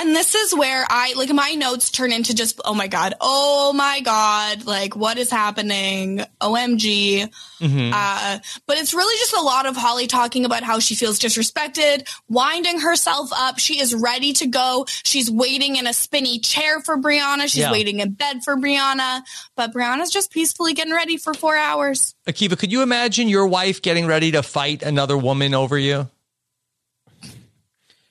And 0.00 0.14
this 0.14 0.34
is 0.36 0.54
where 0.54 0.84
I 0.88 1.14
like 1.16 1.30
my 1.32 1.54
notes 1.54 1.90
turn 1.90 2.12
into 2.12 2.32
just 2.34 2.60
oh 2.64 2.72
my 2.74 2.86
god, 2.86 3.14
oh 3.20 3.72
my 3.72 4.00
god, 4.00 4.64
like 4.64 4.94
what 4.94 5.18
is 5.18 5.28
happening? 5.30 6.20
OMG. 6.40 7.28
Mhm. 7.60 7.90
Uh, 7.92 8.38
but 8.66 8.78
it's 8.78 8.94
really 8.94 9.18
just 9.18 9.34
a 9.34 9.40
lot 9.40 9.66
of 9.66 9.76
Holly 9.76 10.06
talking 10.06 10.44
about 10.44 10.62
how 10.62 10.78
she 10.78 10.94
feels 10.94 11.18
disrespected, 11.18 12.08
winding 12.28 12.78
herself 12.80 13.30
up. 13.32 13.58
She 13.58 13.80
is 13.80 13.92
ready 13.94 14.32
to 14.34 14.46
go. 14.46 14.86
She's 15.04 15.28
waiting 15.30 15.74
in 15.76 15.86
a 15.88 15.92
spinny 15.92 16.38
chair 16.38 16.80
for 16.80 16.96
Brianna. 16.96 17.42
She's 17.42 17.56
Yeah. 17.58 17.72
waiting 17.72 17.98
in 18.00 18.12
bed 18.12 18.44
for 18.44 18.56
Brianna. 18.56 19.22
But 19.56 19.72
Brianna's 19.74 20.10
just 20.10 20.30
peacefully 20.30 20.74
getting 20.74 20.94
ready 20.94 21.16
for 21.16 21.34
four 21.34 21.56
hours. 21.56 22.14
Akiva, 22.28 22.56
could 22.56 22.70
you 22.70 22.82
imagine 22.82 23.28
your 23.28 23.46
wife 23.48 23.82
getting 23.82 24.06
ready 24.06 24.30
to 24.30 24.42
fight 24.44 24.82
another 24.84 25.18
woman 25.18 25.54
over 25.54 25.76
you? 25.76 26.08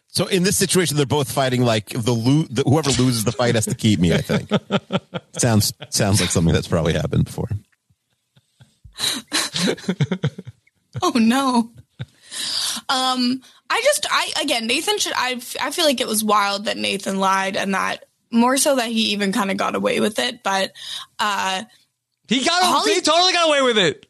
So 0.10 0.26
in 0.28 0.44
this 0.44 0.58
situation, 0.58 0.98
they're 0.98 1.06
both 1.06 1.32
fighting 1.32 1.62
like 1.62 1.90
the, 1.90 2.14
lo- 2.14 2.46
the 2.50 2.64
whoever 2.64 2.90
loses 2.90 3.24
the 3.24 3.32
fight 3.32 3.56
has 3.56 3.66
to 3.66 3.76
keep 3.76 4.00
me. 4.00 4.14
I 4.14 4.22
think 4.22 4.50
sounds 5.38 5.74
sounds 5.90 6.22
like 6.22 6.30
something 6.30 6.54
that's 6.54 6.68
probably 6.68 6.94
happened 6.94 7.26
before. 7.26 7.50
Oh 11.02 11.14
no. 11.16 11.72
Um, 12.90 13.42
I 13.70 13.82
just, 13.84 14.06
I 14.10 14.32
again, 14.42 14.68
Nathan 14.68 14.98
should. 14.98 15.14
I, 15.16 15.40
I 15.62 15.72
feel 15.72 15.86
like 15.86 16.02
it 16.02 16.08
was 16.08 16.24
wild 16.24 16.66
that 16.66 16.78
Nathan 16.78 17.20
lied, 17.20 17.58
and 17.58 17.74
that 17.74 18.06
more 18.32 18.58
so 18.58 18.76
that 18.76 18.88
he 18.88 19.12
even 19.12 19.32
kind 19.32 19.52
of 19.52 19.58
got 19.58 19.76
away 19.76 20.00
with 20.00 20.20
it. 20.20 20.44
But 20.44 20.72
uh, 21.20 21.64
he 22.28 22.44
got, 22.44 22.88
he 22.88 23.02
totally 23.02 23.34
got 23.34 23.48
away 23.50 23.62
with 23.62 23.78
it. 23.78 24.06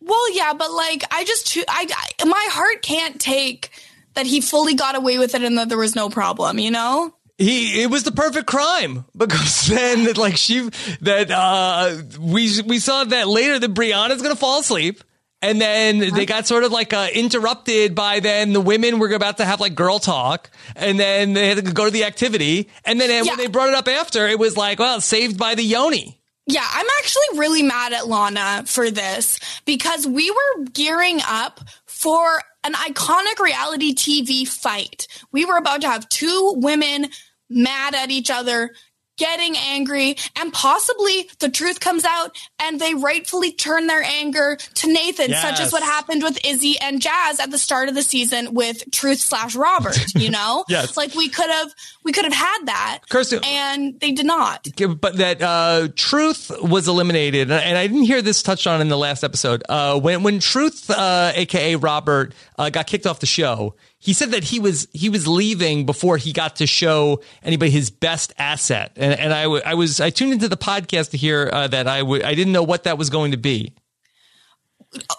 Well, 0.00 0.34
yeah, 0.34 0.54
but 0.54 0.72
like, 0.72 1.04
I 1.10 1.24
just, 1.24 1.58
I, 1.68 1.86
I, 2.20 2.24
my 2.24 2.48
heart 2.50 2.80
can't 2.82 3.20
take 3.20 3.70
that 4.18 4.26
he 4.26 4.40
fully 4.40 4.74
got 4.74 4.96
away 4.96 5.16
with 5.16 5.36
it 5.36 5.42
and 5.42 5.56
that 5.58 5.68
there 5.68 5.78
was 5.78 5.94
no 5.94 6.10
problem. 6.10 6.58
You 6.58 6.72
know. 6.72 7.14
He 7.38 7.82
it 7.82 7.90
was 7.90 8.02
the 8.02 8.10
perfect 8.10 8.48
crime 8.48 9.04
because 9.16 9.68
then 9.68 10.12
like 10.14 10.36
she 10.36 10.68
that 11.02 11.30
uh 11.30 12.02
we 12.20 12.60
we 12.62 12.80
saw 12.80 13.04
that 13.04 13.28
later 13.28 13.58
that 13.58 13.72
Brianna's 13.72 14.20
gonna 14.20 14.36
fall 14.36 14.60
asleep. 14.60 15.02
And 15.40 15.60
then 15.60 16.00
they 16.00 16.26
got 16.26 16.48
sort 16.48 16.64
of 16.64 16.72
like 16.72 16.92
uh, 16.92 17.06
interrupted 17.14 17.94
by 17.94 18.18
then 18.18 18.52
the 18.52 18.60
women 18.60 18.98
were 18.98 19.12
about 19.12 19.36
to 19.36 19.44
have 19.44 19.60
like 19.60 19.76
girl 19.76 20.00
talk, 20.00 20.50
and 20.74 20.98
then 20.98 21.32
they 21.32 21.46
had 21.46 21.64
to 21.64 21.72
go 21.72 21.84
to 21.84 21.92
the 21.92 22.02
activity. 22.02 22.68
And 22.84 23.00
then 23.00 23.22
uh, 23.22 23.24
when 23.24 23.38
they 23.38 23.46
brought 23.46 23.68
it 23.68 23.76
up 23.76 23.86
after, 23.86 24.26
it 24.26 24.36
was 24.36 24.56
like, 24.56 24.80
well, 24.80 25.00
saved 25.00 25.38
by 25.38 25.54
the 25.54 25.62
yoni. 25.62 26.18
Yeah, 26.48 26.66
I'm 26.68 26.86
actually 26.98 27.38
really 27.38 27.62
mad 27.62 27.92
at 27.92 28.08
Lana 28.08 28.64
for 28.66 28.90
this 28.90 29.38
because 29.64 30.08
we 30.08 30.28
were 30.30 30.64
gearing 30.72 31.20
up 31.24 31.60
for 31.86 32.42
an 32.64 32.74
iconic 32.74 33.38
reality 33.38 33.94
TV 33.94 34.46
fight. 34.46 35.06
We 35.32 35.44
were 35.44 35.56
about 35.56 35.80
to 35.82 35.88
have 35.88 36.08
two 36.08 36.54
women 36.56 37.08
mad 37.48 37.94
at 37.94 38.10
each 38.10 38.30
other, 38.30 38.74
getting 39.18 39.56
angry, 39.56 40.16
and 40.36 40.52
possibly 40.52 41.28
the 41.40 41.50
truth 41.50 41.80
comes 41.80 42.04
out 42.04 42.36
and 42.58 42.80
they 42.80 42.94
rightfully 42.94 43.52
turn 43.52 43.86
their 43.86 44.02
anger 44.02 44.56
to 44.74 44.92
Nathan, 44.92 45.32
such 45.32 45.60
as 45.60 45.72
what 45.72 45.82
happened 45.82 46.22
with 46.22 46.38
Izzy 46.44 46.78
and 46.80 47.02
Jazz 47.02 47.40
at 47.40 47.50
the 47.50 47.58
start 47.58 47.88
of 47.88 47.94
the 47.94 48.02
season 48.02 48.54
with 48.54 48.90
Truth 48.92 49.20
slash 49.20 49.54
Robert, 49.54 49.98
you 50.14 50.30
know? 50.30 50.64
Yes. 50.68 50.96
Like 50.96 51.14
we 51.14 51.28
could 51.28 51.50
have 51.50 51.74
we 52.04 52.12
could 52.12 52.24
have 52.24 52.32
had 52.34 52.66
that. 52.66 53.00
Kirsten- 53.10 53.40
and 53.44 53.98
they 54.00 54.12
did 54.12 54.24
not. 54.26 54.66
but 54.98 55.16
that 55.18 55.42
uh, 55.42 55.88
truth 55.94 56.50
was 56.62 56.88
eliminated, 56.88 57.50
and 57.50 57.76
I 57.78 57.86
didn't 57.86 58.04
hear 58.04 58.22
this 58.22 58.42
touched 58.42 58.66
on 58.66 58.80
in 58.80 58.88
the 58.88 58.96
last 58.96 59.24
episode. 59.24 59.62
Uh, 59.68 59.98
when 60.00 60.22
when 60.22 60.38
Truth, 60.38 60.88
uh, 60.90 61.32
aka 61.34 61.76
Robert, 61.76 62.32
uh, 62.56 62.70
got 62.70 62.86
kicked 62.86 63.06
off 63.06 63.20
the 63.20 63.26
show, 63.26 63.74
he 63.98 64.12
said 64.12 64.30
that 64.30 64.44
he 64.44 64.60
was 64.60 64.86
he 64.92 65.08
was 65.08 65.26
leaving 65.26 65.84
before 65.86 66.16
he 66.16 66.32
got 66.32 66.56
to 66.56 66.66
show 66.66 67.20
anybody 67.42 67.70
his 67.70 67.90
best 67.90 68.32
asset, 68.38 68.92
and 68.96 69.18
and 69.18 69.32
I, 69.34 69.42
w- 69.44 69.62
I 69.66 69.74
was 69.74 70.00
I 70.00 70.10
tuned 70.10 70.32
into 70.34 70.48
the 70.48 70.56
podcast 70.56 71.10
to 71.10 71.16
hear 71.16 71.50
uh, 71.52 71.66
that 71.68 71.86
I 71.88 72.02
would 72.02 72.22
I 72.22 72.34
didn't 72.34 72.52
know 72.52 72.62
what 72.62 72.84
that 72.84 72.96
was 72.98 73.10
going 73.10 73.32
to 73.32 73.36
be. 73.36 73.74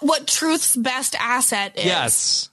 What 0.00 0.26
Truth's 0.26 0.76
best 0.76 1.14
asset 1.20 1.78
is. 1.78 1.84
Yes. 1.84 2.46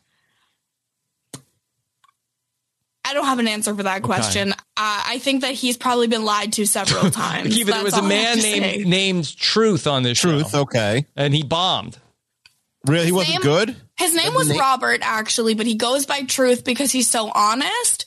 I 3.05 3.13
don't 3.13 3.25
have 3.25 3.39
an 3.39 3.47
answer 3.47 3.73
for 3.73 3.84
that 3.84 4.03
question. 4.03 4.51
Uh, 4.51 4.55
I 4.75 5.19
think 5.19 5.41
that 5.41 5.53
he's 5.53 5.78
probably 5.78 6.07
been 6.07 6.25
lied 6.25 6.51
to 6.53 6.67
several 6.67 7.09
times. 7.11 7.55
Akiva, 7.57 7.67
there 7.67 7.84
was 7.84 7.93
a 7.93 8.01
all 8.01 8.05
I 8.05 8.13
have 8.13 8.25
man 8.28 8.36
to 8.36 8.41
say. 8.41 8.59
named 8.59 8.88
named 8.88 9.38
Truth 9.38 9.88
on 9.88 10.03
this 10.03 10.17
show. 10.17 10.30
Truth, 10.32 10.51
show. 10.51 10.59
okay, 10.61 11.05
and 11.15 11.34
he 11.34 11.43
bombed. 11.43 11.97
Really, 12.86 13.05
he 13.05 13.11
wasn't 13.13 13.45
wasn't 13.45 13.45
name- 13.45 13.75
good. 13.75 13.87
His 13.98 14.14
name 14.14 14.34
Wasn't 14.34 14.52
name- 14.56 14.60
Robert, 14.60 15.00
actually, 15.04 15.56
but 15.56 15.66
he 15.66 15.76
goes 15.76 16.06
by 16.06 16.22
Truth 16.22 16.64
because 16.64 16.91
he's 16.91 17.10
so 17.10 17.32
honest. 17.34 18.06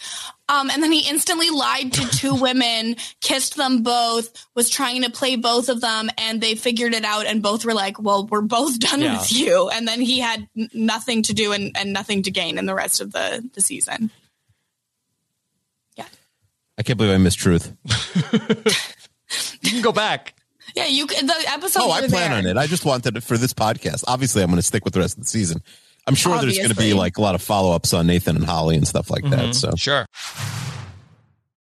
Um, 0.48 0.68
and 0.70 0.82
then 0.82 0.90
he 0.90 1.08
instantly 1.08 1.50
lied 1.50 1.92
to 1.92 2.08
two 2.10 2.34
women, 2.40 2.96
kissed 3.20 3.56
them 3.56 3.82
both, 3.82 4.30
was 4.54 4.68
trying 4.70 5.02
to 5.02 5.10
play 5.10 5.36
both 5.36 5.68
of 5.68 5.80
them, 5.80 6.10
and 6.18 6.40
they 6.40 6.54
figured 6.56 6.92
it 6.94 7.04
out. 7.04 7.26
And 7.26 7.40
both 7.42 7.64
were 7.64 7.74
like, 7.74 8.00
"Well, 8.00 8.26
we're 8.26 8.40
both 8.40 8.78
done 8.80 9.00
Yeah. 9.00 9.18
with 9.18 9.32
you." 9.32 9.68
And 9.68 9.86
then 9.86 10.00
he 10.00 10.18
had 10.20 10.48
n- 10.56 10.68
nothing 10.74 11.22
to 11.24 11.34
do 11.34 11.52
and, 11.52 11.76
and 11.76 11.92
nothing 11.92 12.22
to 12.24 12.30
gain 12.32 12.58
in 12.58 12.66
the 12.66 12.74
rest 12.74 13.00
of 13.00 13.12
the 13.12 13.48
the 13.54 13.60
season. 13.60 14.10
Yeah, 15.96 16.06
I 16.78 16.82
can't 16.82 16.98
believe 16.98 17.14
I 17.14 17.18
missed 17.18 17.38
truth. 17.38 17.72
You 19.62 19.70
can 19.70 19.82
go 19.82 19.92
back. 19.92 20.34
Yeah, 20.74 20.86
you. 20.86 21.06
c- 21.08 21.24
The 21.26 21.34
episode. 21.48 21.82
Oh, 21.84 21.90
I 21.90 22.06
plan 22.06 22.32
on 22.32 22.46
it. 22.46 22.56
I 22.56 22.66
just 22.66 22.84
wanted 22.84 23.16
it 23.16 23.22
for 23.22 23.36
this 23.38 23.52
podcast. 23.52 24.04
Obviously, 24.06 24.42
I'm 24.42 24.48
going 24.48 24.56
to 24.58 24.62
stick 24.62 24.84
with 24.84 24.94
the 24.94 25.00
rest 25.00 25.16
of 25.18 25.24
the 25.24 25.28
season. 25.28 25.62
I'm 26.06 26.14
sure 26.14 26.38
there's 26.40 26.56
going 26.56 26.70
to 26.70 26.74
be 26.76 26.94
like 26.94 27.18
a 27.18 27.20
lot 27.20 27.34
of 27.34 27.42
follow 27.42 27.72
ups 27.74 27.92
on 27.94 28.06
Nathan 28.06 28.34
and 28.36 28.44
Holly 28.44 28.76
and 28.76 28.86
stuff 28.88 29.10
like 29.10 29.22
that. 29.24 29.38
Mm-hmm. 29.38 29.52
So 29.52 29.70
Sure. 29.76 30.06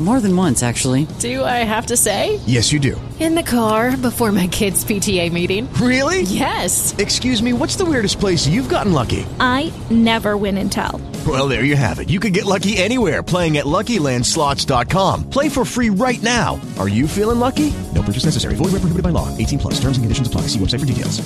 More 0.00 0.18
than 0.18 0.34
once, 0.34 0.62
actually. 0.62 1.06
Do 1.18 1.44
I 1.44 1.58
have 1.58 1.86
to 1.86 1.96
say? 1.96 2.40
Yes, 2.46 2.72
you 2.72 2.80
do. 2.80 2.98
In 3.20 3.34
the 3.34 3.42
car 3.42 3.98
before 3.98 4.32
my 4.32 4.46
kids' 4.46 4.82
PTA 4.82 5.30
meeting. 5.30 5.70
Really? 5.74 6.22
Yes. 6.22 6.96
Excuse 6.96 7.42
me, 7.42 7.52
what's 7.52 7.76
the 7.76 7.84
weirdest 7.84 8.18
place 8.18 8.46
you've 8.46 8.70
gotten 8.70 8.94
lucky? 8.94 9.26
I 9.38 9.70
never 9.90 10.38
win 10.38 10.56
and 10.56 10.72
tell. 10.72 11.02
Well, 11.26 11.48
there 11.48 11.64
you 11.64 11.76
have 11.76 11.98
it. 11.98 12.08
You 12.08 12.18
can 12.18 12.32
get 12.32 12.46
lucky 12.46 12.78
anywhere 12.78 13.22
playing 13.22 13.58
at 13.58 13.66
LuckyLandSlots.com. 13.66 15.28
Play 15.28 15.50
for 15.50 15.66
free 15.66 15.90
right 15.90 16.22
now. 16.22 16.58
Are 16.78 16.88
you 16.88 17.06
feeling 17.06 17.38
lucky? 17.38 17.70
No 17.94 18.00
purchase 18.00 18.24
necessary. 18.24 18.54
Void 18.54 18.72
where 18.72 18.80
prohibited 18.80 19.02
by 19.02 19.10
law. 19.10 19.28
18 19.36 19.58
plus. 19.58 19.74
Terms 19.74 19.98
and 19.98 20.04
conditions 20.04 20.28
apply. 20.28 20.42
See 20.42 20.58
website 20.58 20.80
for 20.80 20.86
details. 20.86 21.20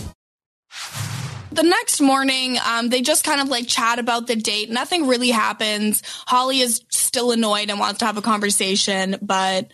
The 1.52 1.62
next 1.62 2.00
morning, 2.00 2.58
um, 2.66 2.88
they 2.88 3.00
just 3.00 3.22
kind 3.22 3.40
of 3.40 3.46
like 3.46 3.68
chat 3.68 4.00
about 4.00 4.26
the 4.26 4.34
date. 4.34 4.70
Nothing 4.70 5.06
really 5.06 5.30
happens. 5.30 6.02
Holly 6.26 6.58
is 6.58 6.80
still 7.14 7.30
annoyed 7.30 7.70
and 7.70 7.78
wants 7.78 8.00
to 8.00 8.06
have 8.06 8.16
a 8.16 8.22
conversation, 8.22 9.16
but 9.22 9.68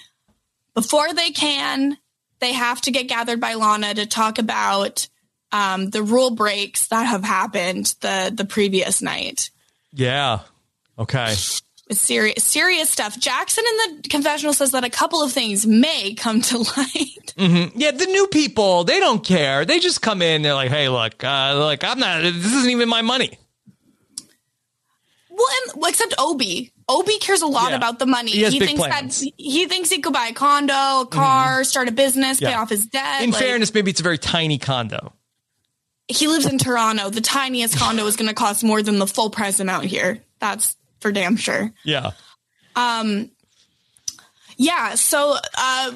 before 0.74 1.14
they 1.14 1.30
can, 1.30 1.96
they 2.40 2.52
have 2.52 2.82
to 2.82 2.90
get 2.90 3.08
gathered 3.08 3.40
by 3.40 3.54
Lana 3.54 3.94
to 3.94 4.04
talk 4.04 4.38
about 4.38 5.08
um, 5.52 5.88
the 5.88 6.02
rule 6.02 6.32
breaks 6.32 6.88
that 6.88 7.06
have 7.06 7.24
happened 7.24 7.94
the 8.02 8.30
the 8.32 8.44
previous 8.44 9.00
night. 9.00 9.50
Yeah. 9.94 10.40
Okay. 10.98 11.32
It's 11.32 11.62
serious 12.02 12.44
serious 12.44 12.90
stuff. 12.90 13.18
Jackson 13.18 13.64
in 13.66 14.02
the 14.02 14.08
confessional 14.10 14.52
says 14.52 14.72
that 14.72 14.84
a 14.84 14.90
couple 14.90 15.22
of 15.22 15.32
things 15.32 15.66
may 15.66 16.12
come 16.12 16.42
to 16.42 16.58
light. 16.76 17.34
hmm 17.38 17.64
Yeah, 17.74 17.92
the 17.92 18.04
new 18.04 18.26
people, 18.26 18.84
they 18.84 19.00
don't 19.00 19.24
care. 19.24 19.64
They 19.64 19.80
just 19.80 20.02
come 20.02 20.20
in. 20.20 20.42
They're 20.42 20.52
like, 20.52 20.70
"Hey, 20.70 20.90
look, 20.90 21.24
uh, 21.24 21.54
look, 21.56 21.82
I'm 21.84 21.98
not. 21.98 22.20
This 22.20 22.52
isn't 22.52 22.70
even 22.70 22.90
my 22.90 23.00
money." 23.00 23.38
Well, 25.30 25.48
and, 25.62 25.80
well, 25.80 25.88
except 25.90 26.14
Obi. 26.18 26.70
Obi 26.90 27.18
cares 27.18 27.40
a 27.42 27.46
lot 27.46 27.70
Yeah. 27.70 27.76
about 27.76 27.98
the 28.00 28.06
money. 28.06 28.32
He 28.32 28.42
has 28.42 28.52
big 28.52 28.64
thinks 28.68 28.82
plans. 28.86 29.20
that 29.20 29.32
he 29.36 29.66
thinks 29.66 29.88
he 29.90 30.00
could 30.00 30.12
buy 30.12 30.26
a 30.26 30.32
condo, 30.34 31.02
a 31.02 31.06
car, 31.06 31.62
start 31.64 31.86
a 31.88 31.92
business, 31.92 32.40
pay 32.40 32.52
off 32.52 32.68
his 32.68 32.84
debt. 32.86 33.22
In 33.22 33.30
like- 33.30 33.40
fairness, 33.40 33.72
maybe 33.72 33.90
it's 33.92 34.00
a 34.00 34.02
very 34.02 34.18
tiny 34.18 34.58
condo. 34.58 35.12
he 36.08 36.26
lives 36.26 36.44
in 36.46 36.58
Toronto. 36.58 37.08
The 37.08 37.20
tiniest 37.20 37.76
condo 37.78 38.04
is 38.06 38.16
going 38.16 38.26
to 38.28 38.34
cost 38.34 38.64
more 38.64 38.82
than 38.82 38.98
the 38.98 39.06
full 39.06 39.30
price 39.30 39.60
amount 39.60 39.84
here. 39.84 40.20
That's 40.40 40.76
for 40.98 41.12
damn 41.12 41.36
sure. 41.36 41.72
Yeah. 41.84 42.10
Um, 42.74 43.30
yeah. 44.56 44.96
So, 44.96 45.34
uh, 45.34 45.92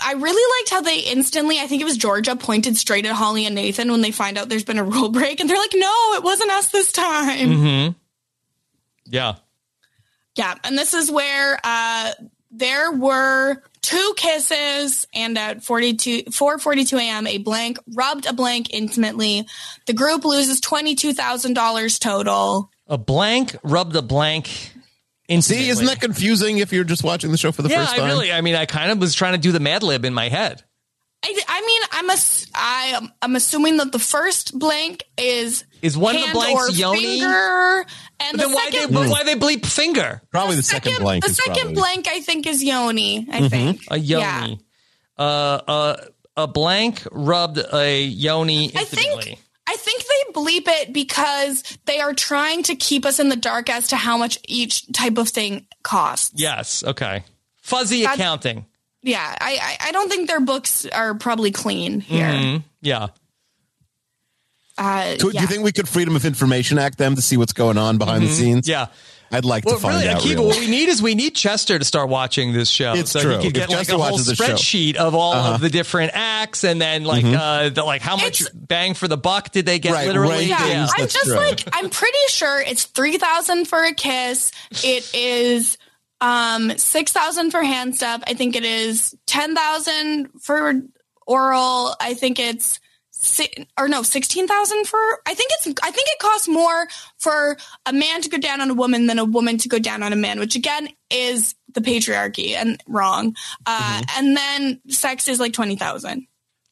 I 0.00 0.12
really 0.14 0.60
liked 0.62 0.70
how 0.70 0.80
they 0.80 1.00
instantly, 1.00 1.60
I 1.60 1.66
think 1.66 1.82
it 1.82 1.84
was 1.84 1.98
Georgia, 1.98 2.34
pointed 2.34 2.78
straight 2.78 3.04
at 3.04 3.12
Holly 3.12 3.44
and 3.44 3.54
Nathan 3.54 3.90
when 3.90 4.00
they 4.00 4.10
find 4.10 4.38
out 4.38 4.48
there's 4.48 4.64
been 4.64 4.78
a 4.78 4.84
rule 4.84 5.10
break, 5.10 5.38
and 5.40 5.50
they're 5.50 5.58
like, 5.58 5.74
"No, 5.74 6.14
it 6.14 6.22
wasn't 6.22 6.50
us 6.52 6.68
this 6.70 6.90
time." 6.90 7.52
hmm 7.52 7.88
Yeah. 9.04 9.34
Yeah, 10.36 10.54
and 10.64 10.76
this 10.76 10.94
is 10.94 11.10
where 11.10 11.58
uh, 11.62 12.12
there 12.50 12.92
were 12.92 13.62
two 13.82 14.14
kisses, 14.16 15.06
and 15.14 15.36
at 15.36 15.62
42, 15.62 16.24
4.42 16.24 16.98
a.m., 17.00 17.26
a 17.26 17.38
blank 17.38 17.78
rubbed 17.94 18.26
a 18.26 18.32
blank 18.32 18.72
intimately. 18.72 19.46
The 19.86 19.92
group 19.92 20.24
loses 20.24 20.60
$22,000 20.60 22.00
total. 22.00 22.70
A 22.86 22.98
blank 22.98 23.56
rubbed 23.62 23.94
a 23.96 24.02
blank. 24.02 24.72
See, 25.40 25.68
isn't 25.68 25.86
that 25.86 26.00
confusing 26.00 26.58
if 26.58 26.72
you're 26.72 26.84
just 26.84 27.02
watching 27.02 27.30
the 27.30 27.38
show 27.38 27.50
for 27.50 27.62
the 27.62 27.70
yeah, 27.70 27.80
first 27.80 27.96
time? 27.96 28.04
I 28.04 28.08
really. 28.08 28.32
I 28.32 28.40
mean, 28.40 28.54
I 28.54 28.66
kind 28.66 28.90
of 28.90 28.98
was 28.98 29.14
trying 29.14 29.32
to 29.32 29.38
do 29.38 29.52
the 29.52 29.60
Mad 29.60 29.82
Lib 29.82 30.04
in 30.04 30.12
my 30.12 30.28
head. 30.28 30.62
I, 31.22 31.40
I 31.48 31.60
mean, 31.66 31.82
I'm, 31.92 32.10
ass- 32.10 32.46
I, 32.54 33.08
I'm 33.22 33.34
assuming 33.34 33.78
that 33.78 33.92
the 33.92 33.98
first 33.98 34.58
blank 34.58 35.04
is 35.16 35.64
Is 35.84 35.96
one 35.98 36.16
of 36.16 36.22
the 36.22 36.32
blanks 36.32 36.78
yoni? 36.78 37.20
finger, 37.20 37.86
and 38.20 38.32
But 38.32 38.32
the 38.32 38.36
then 38.48 38.52
why 38.52 38.70
they 38.70 38.86
why 38.86 39.22
they 39.24 39.34
bleep 39.34 39.66
finger? 39.66 40.22
Probably 40.30 40.56
the, 40.56 40.62
second, 40.62 40.96
blank 41.00 41.24
the 41.24 41.30
is 41.30 41.36
second 41.36 41.54
probably- 41.54 41.74
blank 41.74 42.08
I 42.08 42.20
think 42.20 42.46
is 42.46 42.62
yoni. 42.64 43.26
I 43.30 43.40
Mhm. 43.42 43.50
think 43.50 43.80
a 43.90 43.98
yoni. 43.98 44.60
Uh, 45.18 45.22
uh, 45.22 45.96
a 46.36 46.46
blank 46.46 47.02
rubbed 47.12 47.58
a 47.72 48.02
yoni 48.02 48.72
I 48.76 48.84
think 48.84 49.38
I 49.66 49.76
think 49.76 50.02
they 50.02 50.32
bleep 50.32 50.68
it 50.68 50.92
because 50.92 51.62
they 51.86 52.00
are 52.00 52.12
trying 52.14 52.62
to 52.64 52.74
keep 52.76 53.04
us 53.06 53.18
in 53.18 53.28
the 53.28 53.36
dark 53.36 53.68
as 53.70 53.88
to 53.88 53.96
how 53.96 54.16
much 54.16 54.38
each 54.46 54.90
type 54.92 55.16
of 55.18 55.28
thing 55.28 55.66
costs. 55.82 56.32
Yes. 56.34 56.82
Okay. 56.84 57.24
Fuzzy 57.62 58.00
That's- 58.02 58.18
accounting. 58.18 58.66
Yeah, 59.02 59.36
I 59.40 59.58
I, 59.82 59.88
I 59.88 59.92
don't 59.92 60.08
think 60.10 60.28
their 60.28 60.40
books 60.40 60.86
are 60.86 61.14
probably 61.14 61.50
clean 61.50 62.00
here. 62.00 62.26
Mhm. 62.26 62.62
Yeah. 62.80 63.08
Uh, 64.76 65.14
Could, 65.20 65.32
Do 65.34 65.40
you 65.40 65.46
think 65.46 65.62
we 65.64 65.72
could 65.72 65.88
Freedom 65.88 66.16
of 66.16 66.24
Information 66.24 66.78
Act 66.78 66.98
them 66.98 67.14
to 67.16 67.22
see 67.22 67.36
what's 67.36 67.52
going 67.52 67.78
on 67.78 67.96
behind 67.98 68.24
the 68.24 68.28
Mhm. 68.28 68.32
scenes? 68.36 68.68
Yeah. 68.68 68.86
I'd 69.32 69.44
like 69.44 69.64
Well, 69.64 69.76
to 69.76 69.80
find 69.80 69.96
really, 69.96 70.08
out. 70.08 70.20
Akiva, 70.22 70.30
really. 70.34 70.46
what 70.46 70.58
we 70.58 70.66
need 70.68 70.88
is 70.88 71.00
we 71.02 71.14
need 71.14 71.34
Chester 71.34 71.76
to 71.78 71.84
start 71.84 72.08
watching 72.08 72.52
this 72.52 72.68
show. 72.68 72.92
It's 72.94 73.10
so 73.10 73.20
true. 73.20 73.30
he 73.38 73.38
could 73.38 73.46
If 73.46 73.52
get 73.54 73.68
like 73.70 73.78
Chester 73.78 73.94
a 73.94 73.98
whole 73.98 74.10
watches 74.12 74.26
the 74.26 74.34
show. 74.36 74.44
spreadsheet 74.44 74.94
of 74.96 75.14
all 75.14 75.32
Uh-huh. 75.32 75.54
of 75.54 75.60
the 75.60 75.70
different 75.70 76.12
acts, 76.14 76.62
and 76.62 76.80
then 76.80 77.04
like 77.04 77.24
Mhm. 77.24 77.36
uh, 77.36 77.68
the, 77.70 77.82
like 77.82 78.00
how 78.02 78.16
much 78.16 78.42
bang 78.54 78.94
for 78.94 79.08
the 79.08 79.16
buck 79.16 79.50
did 79.50 79.66
they 79.66 79.78
get? 79.80 79.92
Right, 79.92 80.06
literally, 80.06 80.44
Yeah, 80.46 80.58
I'm 80.60 80.86
that's 80.98 81.14
just 81.14 81.24
true. 81.26 81.34
like 81.36 81.66
I'm 81.72 81.90
pretty 81.90 82.16
sure 82.28 82.60
it's 82.60 82.84
three 82.84 83.18
thousand 83.18 83.64
for 83.66 83.82
a 83.82 83.94
kiss. 83.94 84.52
It 84.84 85.08
is 85.14 85.78
um 86.20 86.76
six 86.78 87.10
thousand 87.10 87.50
for 87.50 87.62
hand 87.64 87.96
stuff. 87.96 88.22
I 88.28 88.34
think 88.34 88.54
it 88.54 88.64
is 88.64 89.14
ten 89.26 89.56
thousand 89.56 90.28
for 90.42 90.80
oral. 91.26 91.96
I 92.00 92.14
think 92.14 92.38
it's 92.38 92.78
si- 93.16 93.66
or 93.78 93.88
no 93.88 94.02
sixteen 94.02 94.46
thousand 94.46 94.86
for. 94.86 94.98
I 95.26 95.34
think 95.34 95.50
it's. 95.54 95.66
I 95.82 95.90
think 95.90 96.08
it 96.08 96.18
costs 96.18 96.48
more 96.48 96.86
for 97.18 97.56
a 97.86 97.92
man 97.92 98.20
to 98.22 98.28
go 98.28 98.38
down 98.38 98.60
on 98.60 98.70
a 98.70 98.74
woman 98.74 99.06
than 99.06 99.18
a 99.18 99.24
woman 99.24 99.58
to 99.58 99.68
go 99.68 99.78
down 99.78 100.02
on 100.02 100.12
a 100.12 100.16
man, 100.16 100.38
which 100.38 100.56
again 100.56 100.88
is 101.10 101.54
the 101.72 101.80
patriarchy 101.80 102.50
and 102.54 102.80
wrong. 102.86 103.34
Uh, 103.66 104.02
And 104.16 104.36
then 104.36 104.80
sex 104.88 105.28
is 105.28 105.40
like 105.40 105.52
twenty 105.52 105.76
thousand. 105.76 106.26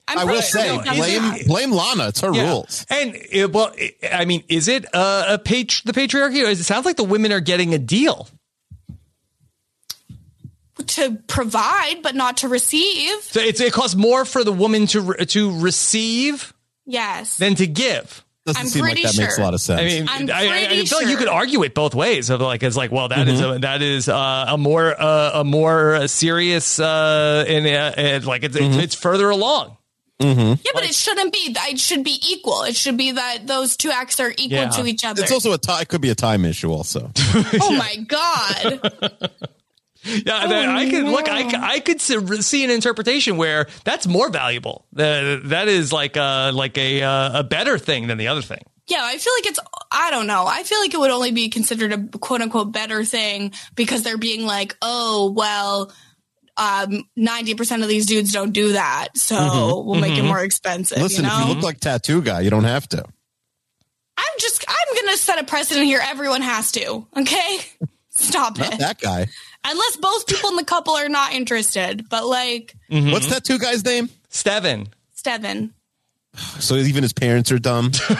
I'm 0.08 0.18
I 0.18 0.24
will 0.24 0.42
say, 0.42 0.76
it 0.76 0.84
blame 0.84 1.46
blame 1.46 1.70
Lana. 1.70 2.08
It's 2.08 2.20
her 2.22 2.34
Yeah. 2.34 2.50
rules. 2.50 2.84
And 2.90 3.14
it, 3.30 3.52
well, 3.52 3.72
it, 3.76 3.96
I 4.12 4.24
mean, 4.24 4.42
is 4.48 4.66
it 4.66 4.84
uh, 4.92 5.24
a 5.28 5.38
page 5.38 5.84
the 5.84 5.92
patriarchy? 5.92 6.44
Or 6.44 6.50
it 6.50 6.58
sounds 6.58 6.84
like 6.84 6.96
the 6.96 7.04
women 7.04 7.30
are 7.32 7.40
getting 7.40 7.72
a 7.72 7.78
deal? 7.78 8.28
To 10.96 11.16
provide 11.26 12.02
but 12.02 12.14
not 12.14 12.38
to 12.38 12.48
receive. 12.48 13.22
So 13.22 13.40
it's, 13.40 13.60
it 13.60 13.72
costs 13.72 13.96
more 13.96 14.24
for 14.24 14.44
the 14.44 14.52
woman 14.52 14.86
to 14.88 15.00
re- 15.00 15.24
to 15.26 15.60
receive 15.60 16.52
Yes. 16.86 17.36
than 17.36 17.54
to 17.56 17.66
give. 17.66 18.24
Doesn't 18.44 18.60
I'm 18.60 18.66
seem 18.66 18.82
like 18.82 18.94
pretty 18.94 19.06
that 19.06 19.16
makes 19.22 19.38
a 19.38 19.40
lot 19.40 19.54
of 19.54 19.60
sense. 19.60 19.80
I 19.80 19.84
mean, 19.84 20.06
I'm 20.08 20.28
I, 20.28 20.34
I, 20.34 20.62
I 20.62 20.66
pretty 20.66 20.86
feel 20.86 20.98
like 20.98 21.06
you 21.08 21.16
could 21.16 21.28
argue 21.28 21.62
it 21.62 21.74
both 21.74 21.94
ways. 21.94 22.28
Of 22.28 22.40
like, 22.40 22.64
it's 22.64 22.76
like, 22.76 22.90
well, 22.90 23.06
that 23.06 23.28
is 23.28 23.40
Mm-hmm. 23.40 23.56
a 23.56 23.58
that 23.60 23.82
is 23.82 24.08
uh, 24.08 24.46
a 24.48 24.58
more 24.58 25.00
uh, 25.00 25.30
a 25.40 25.44
more 25.44 25.94
uh, 25.94 26.06
serious 26.08 26.80
uh, 26.80 27.44
and, 27.46 27.64
uh, 27.66 27.92
and 27.96 28.24
like 28.24 28.42
it's, 28.42 28.56
Mm-hmm. 28.56 28.74
it's 28.74 28.82
it's 28.82 28.94
further 28.96 29.30
along. 29.30 29.76
Yeah, 30.18 30.54
but 30.74 30.84
it 30.84 30.94
shouldn't 30.94 31.32
be. 31.32 31.38
It 31.68 31.80
should 31.80 32.04
be 32.04 32.20
equal. 32.30 32.62
It 32.62 32.76
should 32.76 32.96
be 32.96 33.10
that 33.12 33.46
those 33.48 33.76
two 33.76 33.90
acts 33.90 34.20
are 34.20 34.30
equal 34.30 34.58
Yeah. 34.58 34.68
to 34.70 34.86
each 34.86 35.04
other. 35.04 35.20
it's 35.22 35.32
also 35.32 35.52
a 35.52 35.58
tie. 35.58 35.80
It 35.82 35.88
could 35.88 36.00
be 36.00 36.10
a 36.10 36.14
time 36.14 36.44
issue. 36.44 36.70
Also, 36.72 37.10
oh 37.60 37.76
my 37.78 37.96
god! 38.06 38.92
Yeah, 40.04 40.46
that- 40.46 40.68
I 40.68 40.90
could 40.90 41.04
look. 41.04 41.28
I, 41.28 41.42
could- 41.44 41.60
I 41.60 41.78
could 41.80 42.00
see 42.00 42.42
see 42.42 42.64
an 42.64 42.70
interpretation 42.70 43.36
where 43.36 43.66
that's 43.84 44.06
more 44.06 44.30
valuable. 44.30 44.86
Uh, 44.96 45.38
that 45.44 45.68
is 45.68 45.92
like 45.92 46.16
a 46.16 46.50
like 46.52 46.76
a 46.78 47.02
uh, 47.02 47.40
a 47.40 47.44
better 47.44 47.78
thing 47.78 48.08
than 48.08 48.18
the 48.18 48.28
other 48.28 48.42
thing. 48.42 48.64
Yeah, 48.88 49.00
I 49.02 49.16
feel 49.18 49.32
like 49.38 49.46
it's. 49.46 49.60
I 49.92 50.10
don't 50.10 50.26
know. 50.26 50.44
I 50.46 50.64
feel 50.64 50.80
like 50.80 50.92
it 50.92 50.98
would 50.98 51.10
only 51.12 51.30
be 51.30 51.48
considered 51.48 51.92
a 51.92 52.18
quote 52.18 52.40
unquote 52.42 52.72
better 52.72 53.04
thing 53.04 53.52
because 53.76 54.02
they're 54.02 54.18
being 54.18 54.44
like, 54.44 54.76
oh 54.82 55.30
well, 55.36 55.92
um, 56.56 57.04
ninety 57.14 57.54
percent 57.54 57.82
of 57.84 57.88
these 57.88 58.06
dudes 58.06 58.32
don't 58.32 58.50
do 58.52 58.72
that, 58.72 59.16
so 59.16 59.36
Mhm. 59.36 59.84
we'll 59.86 59.94
make 60.00 60.12
it 60.12 60.16
Mm-hmm. 60.16 60.24
Mhm. 60.24 60.28
more 60.28 60.42
expensive. 60.42 60.98
listen, 60.98 61.24
you 61.24 61.30
know? 61.30 61.42
if 61.42 61.48
you 61.48 61.54
look 61.54 61.62
like 61.62 61.78
tattoo 61.78 62.22
guy, 62.22 62.40
you 62.40 62.50
don't 62.50 62.64
have 62.64 62.88
to. 62.88 63.04
I'm 64.18 64.38
just. 64.40 64.64
I'm 64.68 64.96
gonna 64.96 65.16
set 65.16 65.40
a 65.40 65.44
precedent 65.44 65.86
here. 65.86 66.00
Everyone 66.02 66.42
has 66.42 66.72
to. 66.72 67.06
Okay, 67.16 67.58
stop 68.10 68.58
Not 68.58 68.74
it. 68.74 68.78
that 68.80 69.00
guy. 69.00 69.28
Unless 69.64 69.96
both 69.98 70.26
people 70.26 70.50
in 70.50 70.56
the 70.56 70.64
couple 70.64 70.94
are 70.94 71.08
not 71.08 71.32
interested, 71.32 72.08
but 72.08 72.26
like 72.26 72.74
Mm-hmm. 72.90 73.10
What's 73.12 73.26
tattoo 73.28 73.58
guy's 73.58 73.84
name? 73.84 74.08
Steven. 74.28 74.88
Steven. 75.14 75.72
So 76.60 76.76
even 76.76 77.02
his 77.02 77.12
parents 77.12 77.52
are 77.52 77.58
dumb. 77.58 77.90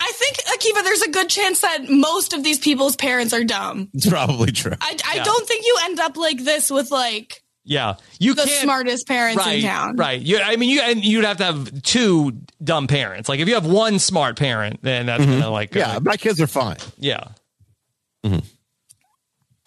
I 0.00 0.12
think 0.14 0.36
Akiva, 0.46 0.82
there's 0.84 1.02
a 1.02 1.10
good 1.10 1.28
chance 1.28 1.60
that 1.60 1.88
most 1.88 2.32
of 2.32 2.42
these 2.42 2.58
people's 2.58 2.96
parents 2.96 3.32
are 3.34 3.44
dumb. 3.44 3.90
It's 3.92 4.08
probably 4.08 4.52
true. 4.52 4.72
I, 4.80 4.96
I 5.06 5.16
Yeah. 5.16 5.24
don't 5.24 5.46
think 5.46 5.64
you 5.66 5.76
end 5.84 6.00
up 6.00 6.16
like 6.16 6.42
this 6.44 6.70
with 6.70 6.90
like 6.90 7.42
Yeah, 7.64 7.94
you 8.18 8.34
the 8.34 8.46
smartest 8.46 9.06
parents 9.06 9.36
right, 9.44 9.58
in 9.58 9.62
town. 9.64 9.96
Right. 9.96 10.20
You, 10.20 10.40
I 10.40 10.56
mean, 10.56 10.70
you 10.70 10.80
and 10.80 11.04
you'd 11.04 11.24
have 11.24 11.36
to 11.38 11.44
have 11.44 11.82
two 11.82 12.32
dumb 12.62 12.86
parents. 12.86 13.28
Like 13.28 13.40
if 13.40 13.48
you 13.48 13.54
have 13.54 13.66
one 13.66 13.98
smart 13.98 14.38
parent, 14.38 14.80
then 14.82 15.06
that's 15.06 15.24
gonna 15.24 15.50
like 15.50 15.70
Mm-hmm. 15.72 15.78
yeah, 15.78 15.98
my 16.02 16.16
kids 16.16 16.40
are 16.40 16.46
fine. 16.46 16.76
yeah. 16.98 17.24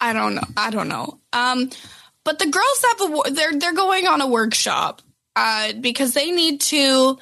I 0.00 0.12
don't 0.12 0.34
know. 0.34 0.42
I 0.56 0.70
don't 0.70 0.88
know. 0.88 1.20
Um, 1.32 1.70
but 2.24 2.38
the 2.38 2.46
girls 2.46 2.84
have 2.88 3.00
a 3.00 3.30
they're 3.30 3.58
they're 3.58 3.74
going 3.74 4.06
on 4.06 4.20
a 4.20 4.26
workshop 4.26 5.02
uh, 5.36 5.72
because 5.80 6.14
they 6.14 6.30
need 6.30 6.60
to 6.60 7.18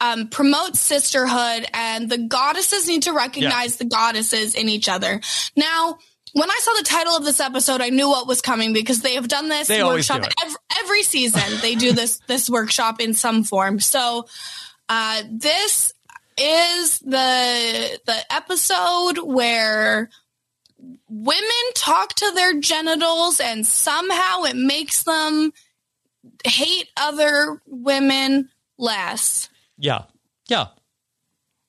um, 0.00 0.28
promote 0.28 0.76
sisterhood 0.76 1.66
and 1.72 2.10
the 2.10 2.18
goddesses 2.18 2.88
need 2.88 3.04
to 3.04 3.12
recognize 3.12 3.76
the 3.76 3.84
goddesses 3.84 4.54
in 4.54 4.68
each 4.68 4.88
other. 4.88 5.20
Now, 5.56 5.98
when 6.32 6.50
I 6.50 6.58
saw 6.60 6.72
the 6.72 6.84
title 6.84 7.16
of 7.16 7.24
this 7.24 7.40
episode, 7.40 7.80
I 7.80 7.90
knew 7.90 8.08
what 8.08 8.26
was 8.26 8.40
coming 8.40 8.72
because 8.72 9.00
they 9.00 9.14
have 9.14 9.28
done 9.28 9.48
this 9.48 9.68
They 9.68 9.84
workshop 9.84 10.22
do 10.22 10.28
every, 10.42 10.56
every 10.78 11.02
season. 11.02 11.42
They 11.60 11.74
do 11.74 11.92
this 11.92 12.20
this 12.26 12.50
workshop 12.50 13.00
in 13.00 13.14
some 13.14 13.44
form. 13.44 13.78
So 13.78 14.26
uh, 14.88 15.22
this 15.30 15.92
is 16.38 16.98
the 17.00 18.00
the 18.06 18.18
episode 18.34 19.18
where 19.18 20.10
women 21.12 21.72
talk 21.74 22.14
to 22.14 22.32
their 22.34 22.58
genitals 22.58 23.38
and 23.38 23.66
somehow 23.66 24.44
it 24.44 24.56
makes 24.56 25.02
them 25.02 25.52
hate 26.44 26.88
other 26.96 27.60
women 27.66 28.48
less. 28.78 29.50
Yeah. 29.76 30.04
Yeah. 30.48 30.68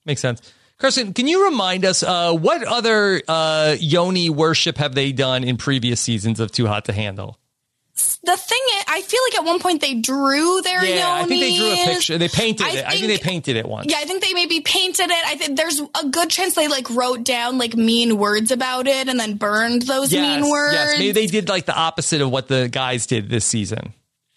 Makes 0.05 0.21
sense. 0.21 0.53
Kirsten, 0.77 1.13
can 1.13 1.27
you 1.27 1.45
remind 1.45 1.83
us 1.83 2.03
uh, 2.03 2.33
what 2.33 2.63
other 2.63 3.21
uh, 3.27 3.75
yoni 3.79 4.29
worship 4.29 4.77
have 4.77 4.95
they 4.95 5.11
done 5.11 5.43
in 5.43 5.57
previous 5.57 5.99
seasons 5.99 6.39
of 6.39 6.51
Too 6.51 6.67
Hot 6.67 6.85
to 6.85 6.93
Handle? 6.93 7.37
The 8.24 8.38
thing 8.38 8.60
is, 8.78 8.84
I 8.88 9.01
feel 9.01 9.20
like 9.28 9.39
at 9.39 9.45
one 9.45 9.60
point 9.60 9.82
they 9.82 9.95
drew 9.95 10.62
their 10.62 10.84
Yeah, 10.84 11.14
I 11.14 11.26
think 11.26 11.41
they 11.41 11.58
drew 11.58 11.72
a 11.72 11.93
picture. 11.95 12.18
They 12.18 12.30
painted 12.30 12.66
I 12.66 12.72
it. 12.72 12.86
I 12.86 12.91
think 12.91 13.08
they 13.08 13.18
painted 13.18 13.56
it 13.56 13.68
once. 13.68 13.91
Yeah, 13.91 13.97
I 13.99 14.06
think 14.06 14.24
they 14.24 14.34
maybe 14.34 14.62
painted 14.62 15.10
it. 15.10 15.26
I 15.26 15.36
think 15.36 15.58
there's 15.58 15.80
a 15.80 16.08
good 16.10 16.30
chance 16.30 16.56
they 16.56 16.68
like 16.68 16.89
wrote 16.89 17.24
down 17.24 17.58
like 17.58 17.76
mean 17.76 18.18
words 18.18 18.51
about 18.51 18.88
it 18.88 19.10
and 19.10 19.20
then 19.20 19.36
burned 19.36 19.84
those 19.84 20.14
yes, 20.14 20.41
mean 20.41 20.49
words. 20.49 20.74
yes. 20.74 20.97
Maybe 20.97 21.12
they 21.12 21.28
did 21.28 21.49
like 21.49 21.66
the 21.66 21.76
opposite 21.76 22.22
of 22.22 22.32
what 22.32 22.47
the 22.47 22.70
guys 22.70 23.06
did 23.06 23.30
this 23.30 23.45
season. 23.45 23.93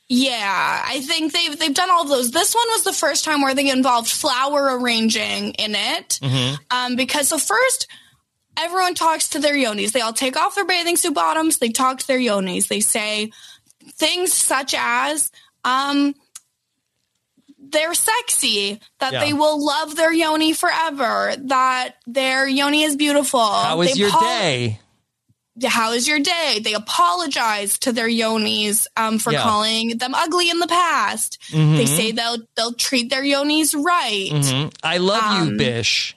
Yeah, 0.08 0.82
I 0.86 1.00
think 1.00 1.32
they've 1.32 1.58
they've 1.58 1.74
done 1.74 1.90
all 1.90 2.02
of 2.02 2.08
those. 2.08 2.30
This 2.30 2.54
one 2.54 2.66
was 2.68 2.84
the 2.84 2.92
first 2.92 3.24
time 3.24 3.42
where 3.42 3.54
they 3.54 3.68
involved 3.70 4.08
flower 4.08 4.78
arranging 4.78 5.52
in 5.54 5.74
it. 5.74 6.20
Mm-hmm. 6.22 6.54
Um, 6.70 6.94
because 6.94 7.28
so 7.28 7.38
first, 7.38 7.88
everyone 8.56 8.94
talks 8.94 9.30
to 9.30 9.40
their 9.40 9.54
yonis. 9.54 9.90
They 9.90 10.00
all 10.00 10.12
take 10.12 10.36
off 10.36 10.54
their 10.54 10.64
bathing 10.64 10.96
suit 10.96 11.14
bottoms. 11.14 11.58
They 11.58 11.70
talk 11.70 11.98
to 11.98 12.06
their 12.06 12.20
yonis. 12.20 12.68
They 12.68 12.80
say 12.80 13.32
things 13.94 14.32
such 14.32 14.74
as, 14.76 15.30
um, 15.64 16.14
they're 17.58 17.94
sexy, 17.94 18.80
that 19.00 19.12
Yeah. 19.12 19.20
they 19.24 19.32
will 19.32 19.64
love 19.64 19.96
their 19.96 20.12
yoni 20.12 20.52
forever, 20.52 21.34
that 21.46 21.96
their 22.06 22.46
yoni 22.46 22.84
is 22.84 22.96
beautiful. 22.96 23.44
How 23.44 23.76
was 23.78 23.92
They 23.92 23.98
your 24.00 24.10
apo- 24.10 24.20
day? 24.20 24.80
how 25.64 25.92
is 25.92 26.06
your 26.06 26.20
day? 26.20 26.60
They 26.62 26.74
apologize 26.74 27.78
to 27.78 27.92
their 27.92 28.08
yonis 28.08 28.86
um, 28.96 29.18
for 29.18 29.32
Yeah. 29.32 29.42
calling 29.42 29.96
them 29.98 30.14
ugly 30.14 30.48
in 30.50 30.58
the 30.60 30.66
past. 30.66 31.38
Mhm. 31.50 31.76
They 31.78 31.86
say 31.86 32.12
they'll 32.12 32.38
they'll 32.56 32.74
treat 32.74 33.08
their 33.10 33.22
yonis 33.24 33.74
right. 33.74 34.30
Mhm. 34.30 34.72
I 34.82 34.98
love 34.98 35.22
you, 35.36 35.50
Um, 35.52 35.56
Bish. 35.56 36.14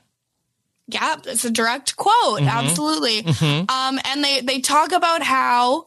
Yeah, 0.88 1.15
it's 1.26 1.45
a 1.45 1.49
direct 1.51 1.95
quote. 1.95 2.41
Mhm. 2.41 2.49
Absolutely. 2.51 3.24
Mhm. 3.24 3.72
Um, 3.72 3.99
and 4.03 4.24
they 4.24 4.41
they 4.41 4.59
talk 4.59 4.91
about 4.91 5.24
how 5.24 5.86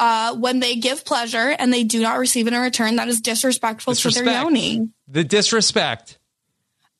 uh, 0.00 0.34
when 0.34 0.60
they 0.60 0.76
give 0.76 1.04
pleasure 1.04 1.54
and 1.58 1.72
they 1.72 1.84
do 1.84 2.00
not 2.00 2.18
receive 2.18 2.46
it 2.46 2.54
in 2.54 2.60
return, 2.60 2.96
that 2.96 3.08
is 3.08 3.20
disrespectful 3.20 3.94
to 3.94 4.10
their 4.10 4.24
yoni. 4.24 4.88
The 5.06 5.22
disrespect. 5.22 6.18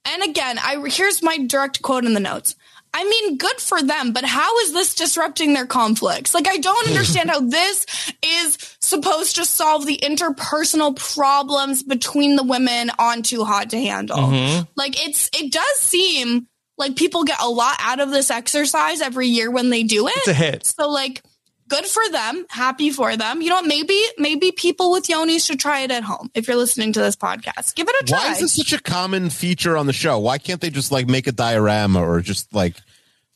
And 0.04 0.22
again, 0.22 0.58
I 0.58 0.86
here's 0.88 1.22
my 1.22 1.38
direct 1.38 1.82
quote 1.82 2.04
in 2.04 2.14
the 2.14 2.20
notes. 2.20 2.54
I 2.92 3.04
mean, 3.04 3.38
good 3.38 3.58
for 3.60 3.80
them, 3.80 4.12
but 4.12 4.24
how 4.24 4.58
is 4.60 4.72
this 4.72 4.94
disrupting 4.96 5.54
their 5.54 5.66
conflicts? 5.66 6.34
Like, 6.34 6.48
I 6.48 6.56
don't 6.56 6.88
understand 6.88 7.30
how 7.30 7.40
this 7.48 7.86
is 8.22 8.76
supposed 8.80 9.36
to 9.36 9.44
solve 9.44 9.86
the 9.86 9.98
interpersonal 10.02 10.96
problems 10.96 11.84
between 11.84 12.34
the 12.34 12.42
women 12.42 12.90
on 12.98 13.22
Too 13.22 13.44
Hot 13.44 13.70
to 13.70 13.80
Handle. 13.80 14.18
Mhm. 14.18 14.68
Like, 14.76 15.06
it's 15.06 15.30
it 15.32 15.52
does 15.52 15.76
seem 15.76 16.48
like 16.76 16.96
people 16.96 17.24
get 17.24 17.40
a 17.40 17.48
lot 17.48 17.76
out 17.78 18.00
of 18.00 18.10
this 18.10 18.30
exercise 18.30 19.00
every 19.00 19.28
year 19.28 19.50
when 19.50 19.70
they 19.70 19.84
do 19.84 20.08
it. 20.08 20.16
It's 20.16 20.28
a 20.28 20.34
hit. 20.34 20.66
So, 20.66 20.90
like, 20.90 21.22
good 21.70 21.86
for 21.86 22.06
them. 22.10 22.44
Happy 22.50 22.90
for 22.90 23.16
them. 23.16 23.40
You 23.40 23.48
know, 23.48 23.62
maybe 23.62 23.98
maybe 24.18 24.52
people 24.52 24.90
with 24.90 25.06
yonis 25.06 25.46
should 25.46 25.58
try 25.58 25.80
it 25.80 25.90
at 25.90 26.02
home. 26.02 26.30
If 26.34 26.46
you're 26.46 26.56
listening 26.56 26.92
to 26.94 27.00
this 27.00 27.16
podcast, 27.16 27.74
give 27.74 27.88
it 27.88 27.94
a 28.02 28.04
try. 28.04 28.18
Why 28.18 28.32
is 28.32 28.40
this 28.40 28.56
such 28.56 28.72
a 28.72 28.82
common 28.82 29.30
feature 29.30 29.76
on 29.76 29.86
the 29.86 29.92
show? 29.94 30.18
Why 30.18 30.36
can't 30.36 30.60
they 30.60 30.70
just 30.70 30.92
like 30.92 31.08
make 31.08 31.26
a 31.26 31.32
diorama 31.32 32.06
or 32.06 32.20
just 32.20 32.52
like 32.54 32.76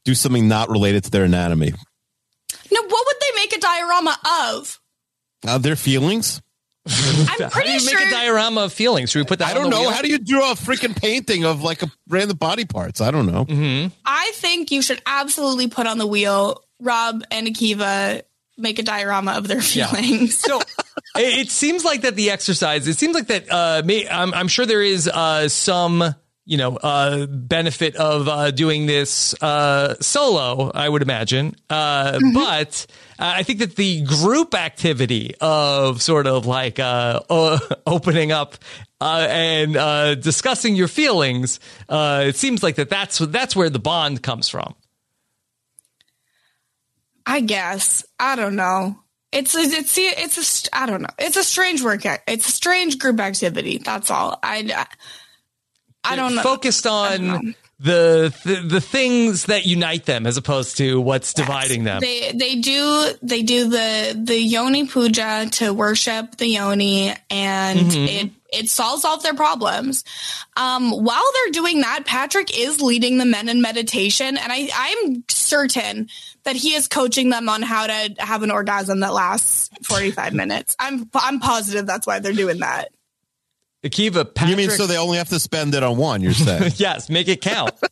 do 0.04 0.14
something 0.14 0.46
not 0.48 0.68
related 0.68 1.04
to 1.04 1.10
their 1.10 1.24
anatomy? 1.24 1.72
No, 2.70 2.82
what 2.82 3.06
would 3.06 3.16
they 3.20 3.40
make 3.40 3.56
a 3.56 3.60
diorama 3.60 4.18
of? 4.50 4.80
Uh, 5.46 5.58
their 5.58 5.76
feelings? 5.76 6.42
I'm 6.86 7.26
How 7.26 7.36
do 7.36 7.48
pretty 7.48 7.70
you 7.70 7.80
sure. 7.80 7.98
make 7.98 8.08
a 8.08 8.10
diorama 8.10 8.64
of 8.64 8.72
feelings? 8.72 9.10
Should 9.10 9.20
we 9.20 9.24
put 9.24 9.38
that? 9.38 9.48
I 9.50 9.54
don't 9.54 9.64
the 9.64 9.70
know. 9.70 9.80
wheel? 9.82 9.90
How 9.90 10.02
do 10.02 10.08
you 10.08 10.18
draw 10.18 10.52
a 10.52 10.54
freaking 10.54 10.94
painting 10.94 11.44
of 11.44 11.62
like 11.62 11.82
a 11.82 11.90
random 12.08 12.36
body 12.36 12.66
parts? 12.66 13.00
I 13.00 13.10
don't 13.10 13.24
know. 13.26 13.46
Mm-hmm. 13.46 13.88
I 14.04 14.32
think 14.34 14.70
you 14.70 14.82
should 14.82 15.00
absolutely 15.06 15.68
put 15.68 15.86
on 15.86 15.96
the 15.96 16.06
wheel. 16.06 16.63
Rob 16.80 17.22
and 17.30 17.46
Akiva 17.46 18.22
make 18.56 18.78
a 18.78 18.82
diorama 18.82 19.32
of 19.32 19.48
their 19.48 19.60
Yeah. 19.60 19.86
feelings. 19.88 20.38
So 20.38 20.60
it, 21.16 21.38
it 21.46 21.50
seems 21.50 21.84
like 21.84 22.02
that 22.02 22.14
the 22.16 22.30
exercise. 22.30 22.86
It 22.88 22.96
seems 22.98 23.14
like 23.14 23.26
that. 23.28 23.50
Uh, 23.50 23.82
may, 23.84 24.08
I'm, 24.08 24.32
I'm 24.34 24.48
sure 24.48 24.66
there 24.66 24.82
is 24.82 25.08
uh, 25.08 25.48
some 25.48 26.14
you 26.46 26.58
know 26.58 26.76
uh, 26.76 27.24
benefit 27.26 27.96
of 27.96 28.28
uh, 28.28 28.50
doing 28.50 28.86
this 28.86 29.34
uh, 29.42 29.94
solo. 30.00 30.70
I 30.74 30.88
would 30.88 31.02
imagine, 31.02 31.56
uh, 31.70 32.18
but. 32.34 32.86
Uh, 33.16 33.32
I 33.36 33.44
think 33.44 33.60
that 33.60 33.76
the 33.76 34.02
group 34.02 34.54
activity 34.56 35.36
of 35.40 36.02
sort 36.02 36.26
of 36.26 36.46
like 36.46 36.80
uh, 36.80 37.20
uh, 37.30 37.60
opening 37.86 38.32
up 38.32 38.56
uh, 39.00 39.28
and 39.30 39.76
uh, 39.76 40.16
discussing 40.16 40.74
your 40.74 40.88
feelings, 40.88 41.60
uh, 41.88 42.24
it 42.26 42.34
seems 42.34 42.64
like 42.64 42.74
that 42.74 42.90
that's 42.90 43.18
that's 43.18 43.54
where 43.54 43.70
the 43.70 43.78
bond 43.78 44.20
comes 44.24 44.48
from. 44.48 44.74
I 47.26 47.40
guess 47.40 48.04
I 48.18 48.36
don't 48.36 48.56
know. 48.56 48.98
It's 49.32 49.54
a, 49.56 49.58
it's 49.58 49.98
a, 49.98 50.02
it's 50.02 50.68
a 50.68 50.76
I 50.76 50.86
don't 50.86 51.02
know. 51.02 51.08
It's 51.18 51.36
a 51.36 51.42
strange 51.44 51.82
workout. 51.82 52.20
It's 52.28 52.46
a 52.48 52.52
strange 52.52 52.98
group 52.98 53.18
activity. 53.20 53.78
That's 53.78 54.10
all. 54.10 54.38
I 54.42 54.86
I 56.04 56.16
don't 56.16 56.34
know. 56.36 56.42
Focused 56.42 56.86
on 56.86 57.54
the, 57.80 58.32
the 58.44 58.66
the 58.68 58.80
things 58.80 59.46
that 59.46 59.66
unite 59.66 60.04
them 60.04 60.26
as 60.26 60.36
opposed 60.36 60.76
to 60.76 61.00
what's 61.00 61.34
dividing 61.34 61.84
them. 61.84 62.00
They 62.00 62.30
they 62.32 62.56
do 62.56 63.10
they 63.22 63.42
do 63.42 63.68
the 63.68 64.20
the 64.22 64.38
yoni 64.38 64.86
puja 64.86 65.48
to 65.52 65.72
worship 65.74 66.36
the 66.36 66.46
yoni, 66.46 67.12
and 67.30 67.80
Mhm. 67.90 68.06
it 68.08 68.30
it 68.52 68.68
solves 68.68 69.04
all 69.04 69.16
of 69.16 69.22
their 69.24 69.34
problems. 69.34 70.04
Um, 70.56 70.92
while 70.92 71.24
they're 71.34 71.52
doing 71.52 71.80
that, 71.80 72.04
Patrick 72.06 72.56
is 72.56 72.80
leading 72.80 73.18
the 73.18 73.24
men 73.24 73.48
in 73.48 73.60
meditation, 73.60 74.36
and 74.36 74.52
I 74.52 74.68
I'm 74.74 75.24
certain 75.28 76.08
that 76.44 76.56
he 76.56 76.74
is 76.74 76.88
coaching 76.88 77.30
them 77.30 77.48
on 77.48 77.62
how 77.62 77.86
to 77.86 78.14
have 78.18 78.42
an 78.42 78.50
orgasm 78.50 79.00
that 79.00 79.12
lasts 79.12 79.70
45 79.84 80.32
minutes. 80.34 80.76
I'm 80.78 81.08
I'm 81.14 81.40
positive 81.40 81.86
that's 81.86 82.06
why 82.06 82.18
they're 82.20 82.32
doing 82.32 82.60
that. 82.60 82.90
Akiva, 83.82 84.34
Patrick, 84.34 84.50
You 84.50 84.56
mean 84.56 84.70
so 84.70 84.86
they 84.86 84.96
only 84.96 85.18
have 85.18 85.28
to 85.28 85.38
spend 85.38 85.74
it 85.74 85.82
on 85.82 85.96
one? 85.98 86.22
You're 86.22 86.32
saying? 86.32 86.72
yes, 86.76 87.10
make 87.10 87.28
it 87.28 87.40
count. 87.42 87.72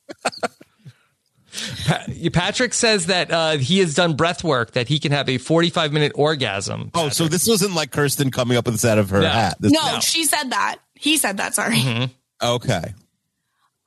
Pa- 1.86 2.06
Patrick 2.32 2.72
says 2.72 3.06
that 3.06 3.30
uh, 3.30 3.58
he 3.58 3.80
has 3.80 3.94
done 3.94 4.14
breath 4.16 4.42
work 4.42 4.70
that 4.72 4.88
he 4.88 4.98
can 4.98 5.12
have 5.12 5.28
a 5.28 5.36
45 5.36 5.92
minute 5.92 6.12
orgasm. 6.14 6.90
oh, 6.94 7.10
so 7.10 7.28
this 7.28 7.46
wasn't 7.46 7.74
like 7.74 7.90
Kirsten 7.90 8.30
coming 8.30 8.56
up 8.56 8.64
with 8.64 8.74
this 8.74 8.86
out 8.86 8.96
of 8.96 9.10
her 9.10 9.20
No. 9.20 9.28
hat. 9.28 9.56
This- 9.60 9.70
No, 9.72 10.00
she 10.00 10.24
said 10.24 10.50
that. 10.50 10.76
He 10.94 11.18
said 11.18 11.36
that. 11.36 11.54
Sorry. 11.54 11.76
Mm-hmm. 11.76 12.12
Okay. 12.46 12.94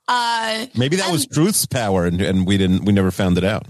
Uh, 0.06 0.66
Maybe 0.76 0.96
that 0.96 1.10
was 1.10 1.26
Truth's 1.26 1.66
power, 1.66 2.04
and, 2.06 2.20
and 2.22 2.46
we 2.46 2.56
didn't. 2.56 2.84
We 2.84 2.92
never 2.92 3.10
found 3.10 3.36
it 3.38 3.42
out. 3.44 3.66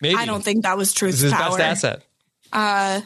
Maybe 0.00 0.14
I 0.16 0.26
don't 0.26 0.42
think 0.44 0.62
that 0.62 0.76
was 0.76 0.88
this 0.88 0.94
truth's 0.94 1.16
is 1.18 1.22
his 1.24 1.32
power. 1.32 1.56
best 1.58 1.84
asset. 1.84 2.02
Uh, 2.52 3.00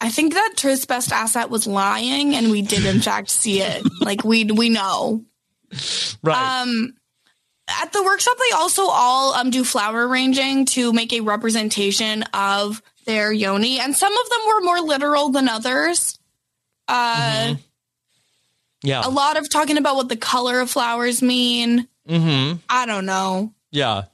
I 0.00 0.10
think 0.10 0.34
that 0.34 0.54
Truth's 0.56 0.84
best 0.84 1.10
asset 1.12 1.48
was 1.48 1.66
lying, 1.66 2.34
and 2.34 2.50
we 2.50 2.60
did 2.62 2.84
in 2.84 3.00
fact 3.00 3.30
see 3.30 3.60
it. 3.62 3.82
Like 4.00 4.24
we 4.24 4.44
we 4.44 4.68
know. 4.68 5.24
Right. 6.22 6.62
Um, 6.62 6.94
at 7.68 7.92
the 7.92 8.02
workshop, 8.04 8.34
they 8.38 8.54
also 8.56 8.82
all 8.88 9.34
um 9.34 9.50
do 9.50 9.64
flower 9.64 10.06
arranging 10.06 10.66
to 10.66 10.92
make 10.92 11.12
a 11.12 11.20
representation 11.20 12.22
of 12.34 12.82
their 13.06 13.32
yoni, 13.32 13.80
and 13.80 13.96
some 13.96 14.12
of 14.12 14.28
them 14.30 14.40
were 14.48 14.60
more 14.62 14.80
literal 14.80 15.30
than 15.30 15.48
others. 15.48 16.18
Uh, 16.88 17.54
Yeah. 18.82 19.02
A 19.04 19.10
lot 19.10 19.36
of 19.38 19.50
talking 19.50 19.78
about 19.78 19.96
what 19.96 20.08
the 20.08 20.16
color 20.16 20.60
of 20.60 20.70
flowers 20.70 21.22
mean. 21.22 21.88
Mm-hmm. 22.08 22.58
I 22.68 22.86
don't 22.86 23.06
know. 23.06 23.52
Yeah. 23.72 24.04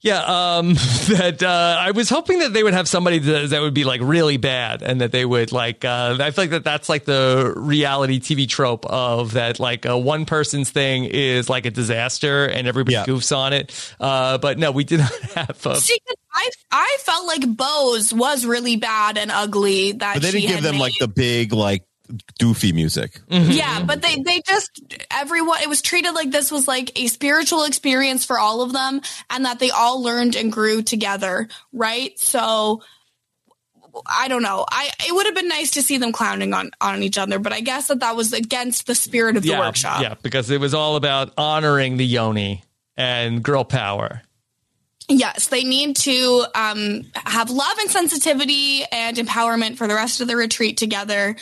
Yeah, 0.00 0.20
um, 0.58 0.74
that 1.08 1.42
uh, 1.42 1.76
I 1.80 1.90
was 1.90 2.08
hoping 2.08 2.38
that 2.38 2.52
they 2.52 2.62
would 2.62 2.72
have 2.74 2.86
somebody 2.86 3.18
that, 3.18 3.50
that 3.50 3.60
would 3.60 3.74
be 3.74 3.82
like 3.84 4.00
really 4.02 4.36
bad, 4.36 4.80
and 4.82 5.00
that 5.00 5.10
they 5.10 5.24
would 5.24 5.50
like. 5.50 5.84
Uh, 5.84 6.16
I 6.20 6.30
feel 6.30 6.44
like 6.44 6.50
that 6.50 6.62
that's 6.64 6.88
like 6.88 7.04
the 7.04 7.52
reality 7.56 8.20
TV 8.20 8.48
trope 8.48 8.86
of 8.86 9.32
that 9.32 9.58
like 9.58 9.86
uh, 9.86 9.98
one 9.98 10.24
person's 10.24 10.70
thing 10.70 11.04
is 11.04 11.50
like 11.50 11.66
a 11.66 11.70
disaster, 11.72 12.46
and 12.46 12.68
everybody 12.68 12.94
goofs 12.96 13.36
on 13.36 13.52
it. 13.52 13.94
Uh, 13.98 14.38
but 14.38 14.56
no, 14.56 14.70
we 14.70 14.84
did 14.84 14.98
not 15.00 15.12
have. 15.34 15.66
A, 15.66 15.76
See, 15.80 15.98
'cause 16.06 16.16
I 16.32 16.50
I 16.70 16.96
felt 17.00 17.26
like 17.26 17.56
Bo's 17.56 18.12
was 18.14 18.46
really 18.46 18.76
bad 18.76 19.18
and 19.18 19.32
ugly. 19.32 19.92
That 19.92 20.14
But 20.14 20.22
they 20.22 20.30
didn't 20.30 20.48
give 20.48 20.62
them 20.62 20.74
made. 20.76 20.80
like 20.80 20.98
the 21.00 21.08
big 21.08 21.52
like 21.52 21.82
doofy 22.38 22.72
music. 22.72 23.20
Yeah, 23.28 23.82
but 23.84 24.02
they 24.02 24.16
they 24.16 24.40
just 24.46 24.82
everyone 25.10 25.60
it 25.62 25.68
was 25.68 25.82
treated 25.82 26.12
like 26.12 26.30
this 26.30 26.50
was 26.50 26.68
like 26.68 26.98
a 26.98 27.06
spiritual 27.08 27.64
experience 27.64 28.24
for 28.24 28.38
all 28.38 28.62
of 28.62 28.72
them 28.72 29.00
and 29.30 29.44
that 29.44 29.58
they 29.58 29.70
all 29.70 30.02
learned 30.02 30.36
and 30.36 30.52
grew 30.52 30.82
together, 30.82 31.48
right? 31.72 32.18
So 32.18 32.82
I 34.06 34.28
don't 34.28 34.42
know. 34.42 34.64
I 34.68 34.90
it 35.06 35.14
would 35.14 35.26
have 35.26 35.34
been 35.34 35.48
nice 35.48 35.72
to 35.72 35.82
see 35.82 35.98
them 35.98 36.12
clowning 36.12 36.54
on 36.54 36.70
on 36.80 37.02
each 37.02 37.18
other, 37.18 37.38
but 37.38 37.52
I 37.52 37.60
guess 37.60 37.88
that 37.88 38.00
that 38.00 38.16
was 38.16 38.32
against 38.32 38.86
the 38.86 38.94
spirit 38.94 39.36
of 39.36 39.42
the 39.42 39.50
yeah, 39.50 39.60
workshop. 39.60 40.02
yeah, 40.02 40.14
because 40.22 40.50
it 40.50 40.60
was 40.60 40.74
all 40.74 40.96
about 40.96 41.32
honoring 41.36 41.96
the 41.96 42.06
yoni 42.06 42.64
and 42.96 43.42
girl 43.42 43.64
power. 43.64 44.22
Yes, 45.10 45.46
they 45.46 45.64
need 45.64 45.96
to 45.96 46.44
um, 46.54 47.06
have 47.14 47.48
love 47.48 47.78
and 47.78 47.90
sensitivity 47.90 48.84
and 48.92 49.16
empowerment 49.16 49.76
for 49.78 49.86
the 49.86 49.94
rest 49.94 50.20
of 50.20 50.28
the 50.28 50.36
retreat 50.36 50.76
together. 50.76 51.34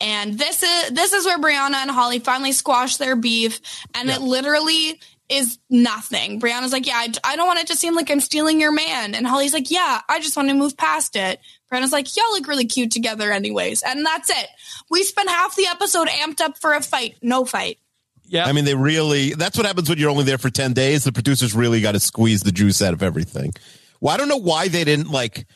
And 0.00 0.38
this 0.38 0.62
is 0.62 0.90
this 0.90 1.12
is 1.12 1.26
where 1.26 1.38
Brianna 1.38 1.74
and 1.74 1.90
Holly 1.90 2.20
finally 2.20 2.52
squash 2.52 2.98
their 2.98 3.16
beef, 3.16 3.60
and 3.94 4.08
it 4.10 4.20
literally 4.20 5.00
is 5.28 5.58
nothing. 5.68 6.40
Brianna's 6.40 6.72
like, 6.72 6.86
"Yeah, 6.86 6.96
I, 6.96 7.12
I 7.24 7.36
don't 7.36 7.48
want 7.48 7.58
it 7.58 7.66
to 7.68 7.76
seem 7.76 7.94
like 7.94 8.10
I'm 8.10 8.20
stealing 8.20 8.60
your 8.60 8.72
man," 8.72 9.14
and 9.14 9.26
Holly's 9.26 9.52
like, 9.52 9.70
"Yeah, 9.70 10.00
I 10.08 10.20
just 10.20 10.36
want 10.36 10.50
to 10.50 10.54
move 10.54 10.76
past 10.76 11.16
it." 11.16 11.40
Brianna's 11.72 11.92
like, 11.92 12.16
"Y'all 12.16 12.30
look 12.30 12.46
really 12.46 12.66
cute 12.66 12.92
together, 12.92 13.32
anyways," 13.32 13.82
and 13.82 14.06
that's 14.06 14.30
it. 14.30 14.48
We 14.88 15.02
spent 15.02 15.28
half 15.28 15.56
the 15.56 15.66
episode 15.66 16.08
amped 16.08 16.40
up 16.40 16.58
for 16.58 16.74
a 16.74 16.80
fight, 16.80 17.16
no 17.20 17.44
fight. 17.44 17.78
Yeah. 18.28 18.46
I 18.46 18.52
mean, 18.52 18.64
they 18.64 18.74
really, 18.74 19.32
that's 19.32 19.56
what 19.56 19.66
happens 19.66 19.88
when 19.88 19.98
you're 19.98 20.10
only 20.10 20.24
there 20.24 20.38
for 20.38 20.50
10 20.50 20.74
days. 20.74 21.04
The 21.04 21.12
producers 21.12 21.54
really 21.54 21.80
got 21.80 21.92
to 21.92 22.00
squeeze 22.00 22.42
the 22.42 22.52
juice 22.52 22.82
out 22.82 22.92
of 22.92 23.02
everything. 23.02 23.54
Well, 24.00 24.14
I 24.14 24.18
don't 24.18 24.28
know 24.28 24.36
why 24.36 24.68
they 24.68 24.84
didn't 24.84 25.10
like, 25.10 25.46